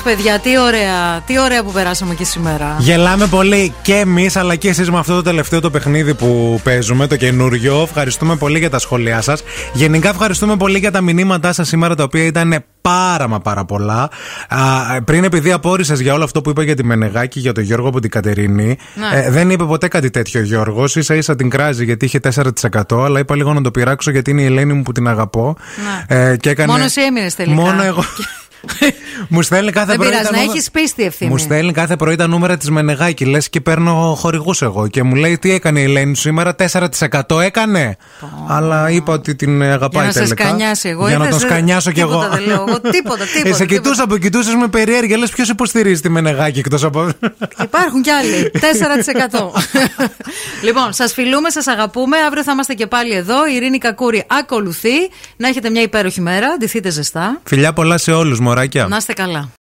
Αχ, 0.00 0.06
παιδιά, 0.06 0.38
τι 0.38 0.58
ωραία, 0.58 1.20
τι 1.26 1.40
ωραία 1.40 1.62
που 1.62 1.72
περάσαμε 1.72 2.14
και 2.14 2.24
σήμερα. 2.24 2.76
Γελάμε 2.78 3.26
πολύ 3.26 3.74
και 3.82 3.94
εμείς, 3.94 4.36
αλλά 4.36 4.54
και 4.56 4.68
εσείς 4.68 4.90
με 4.90 4.98
αυτό 4.98 5.14
το 5.14 5.22
τελευταίο 5.22 5.60
το 5.60 5.70
παιχνίδι 5.70 6.14
που 6.14 6.60
παίζουμε, 6.62 7.06
το 7.06 7.16
καινούριο. 7.16 7.80
Ευχαριστούμε 7.82 8.36
πολύ 8.36 8.58
για 8.58 8.70
τα 8.70 8.78
σχόλιά 8.78 9.20
σας. 9.20 9.42
Γενικά, 9.72 10.08
ευχαριστούμε 10.08 10.56
πολύ 10.56 10.78
για 10.78 10.90
τα 10.90 11.00
μηνύματά 11.00 11.52
σας 11.52 11.68
σήμερα, 11.68 11.94
τα 11.94 12.02
οποία 12.02 12.24
ήταν 12.24 12.64
πάρα 12.80 13.28
μα 13.28 13.40
πάρα 13.40 13.64
πολλά. 13.64 14.10
Α, 14.48 15.02
πριν, 15.04 15.24
επειδή 15.24 15.52
απόρρισες 15.52 16.00
για 16.00 16.14
όλο 16.14 16.24
αυτό 16.24 16.40
που 16.40 16.50
είπα 16.50 16.62
για 16.62 16.76
τη 16.76 16.84
Μενεγάκη, 16.84 17.40
για 17.40 17.52
τον 17.52 17.64
Γιώργο 17.64 17.88
από 17.88 18.00
την 18.00 18.10
Κατερίνη, 18.10 18.76
Ναι. 18.94 19.18
ε, 19.18 19.30
δεν 19.30 19.50
είπε 19.50 19.64
ποτέ 19.64 19.88
κάτι 19.88 20.10
τέτοιο 20.10 20.40
ο 20.40 20.44
Γιώργος. 20.44 20.96
σα 21.00 21.14
ίσα 21.14 21.36
την 21.36 21.50
κράζει 21.50 21.84
γιατί 21.84 22.04
είχε 22.04 22.18
4%, 22.18 23.04
αλλά 23.04 23.18
είπα 23.18 23.36
λίγο 23.36 23.52
να 23.52 23.60
το 23.60 23.70
πειράξω 23.70 24.10
γιατί 24.10 24.30
είναι 24.30 24.42
η 24.42 24.44
Ελένη 24.44 24.72
μου 24.72 24.82
που 24.82 24.92
την 24.92 25.08
αγαπώ. 25.08 25.56
Ναι. 26.08 26.16
Ε, 26.30 26.36
και 26.36 26.50
έκανε... 26.50 26.72
Μόνος 26.72 26.86
εσύ 26.86 27.00
έμεινες 27.00 27.34
τελικά; 27.34 27.60
Μόνο 27.60 27.82
εγώ. 27.82 28.04
Μου 29.28 29.42
στέλνει 29.42 29.70
κάθε 29.72 29.86
Δεν 29.86 29.96
πρωί. 29.96 30.08
πειράζει, 30.08 30.24
τα 30.26 30.30
να 30.30 30.36
νούμερα- 30.38 30.52
έχεις 30.56 30.70
πίστη 30.70 31.02
ευθύνη. 31.04 31.30
Μου 31.30 31.38
στέλνει 31.38 31.72
κάθε 31.72 31.96
πρωί 31.96 32.16
τα 32.16 32.26
νούμερα 32.26 32.56
της 32.56 32.70
Μενεγάκη. 32.70 33.24
Λες 33.24 33.48
και 33.50 33.60
παίρνω 33.60 34.14
χορηγούς 34.18 34.62
εγώ. 34.62 34.88
Και 34.88 35.02
μου 35.02 35.14
λέει 35.14 35.38
τι 35.38 35.50
έκανε 35.52 35.80
η 35.80 35.82
Ελένη 35.82 36.14
σου 36.16 36.20
σήμερα, 36.22 36.54
4% 36.54 37.40
έκανε; 37.40 37.96
Αλλά 38.48 38.90
είπα 38.90 39.12
ότι 39.12 39.34
την 39.34 39.62
αγαπάει 39.62 40.02
Για 40.02 40.02
να 40.06 40.12
σε 40.12 40.18
τελικά. 40.18 40.44
σκανιάσει 40.46 40.88
εγώ. 40.88 41.08
Για 41.08 41.18
να 41.18 41.24
είδες, 41.26 41.38
τον 41.38 41.48
ε, 41.48 41.50
σκανιάσω 41.52 41.90
κι 41.90 42.00
εγώ. 42.00 42.10
Τίποτα 42.12 42.28
δεν 42.36 42.46
λέω 42.46 42.64
εγώ. 42.68 42.80
Τίποτα, 42.96 43.24
τίποτα. 43.24 43.24
Ε, 43.48 43.52
σε 43.52 43.58
τίποτα. 43.58 43.64
κοιτούσα 43.64 44.02
από 44.02 44.16
κοιτούσες 44.16 44.54
με 44.54 44.68
περιέργεια. 44.68 45.16
Λες 45.16 45.30
ποιος 45.30 45.48
υποστηρίζει 45.48 46.00
τη 46.00 46.08
Μενεγάκη 46.08 46.58
εκτός 46.58 46.84
από. 46.84 47.08
Υπάρχουν 47.62 48.02
κι 48.02 48.10
άλλοι. 48.10 48.50
4%. 48.54 48.60
λοιπόν, 50.66 50.92
σας 50.92 51.12
φιλούμε, 51.12 51.50
σας 51.50 51.66
αγαπούμε. 51.66 52.16
Αύριο 52.26 52.42
θα 52.42 52.52
είμαστε 52.52 52.74
και 52.74 52.86
πάλι 52.86 53.14
εδώ. 53.14 53.46
Η 53.46 53.54
Ειρήνη 53.54 53.78
Κακούρη 53.78 54.24
ακολουθεί. 54.26 54.96
Να 55.36 55.48
έχετε 55.48 55.70
μια 55.70 55.82
υπέροχη 55.82 56.20
μέρα. 56.20 56.56
Ντυθείτε 56.58 56.90
ζεστά. 56.90 57.40
Φιλιά 57.44 57.72
πολλά 57.72 57.98
σε 57.98 58.12
όλους, 58.12 58.40
μωράκια. 58.50 58.86
Να 58.86 58.96
είστε 58.96 59.12
καλά. 59.12 59.50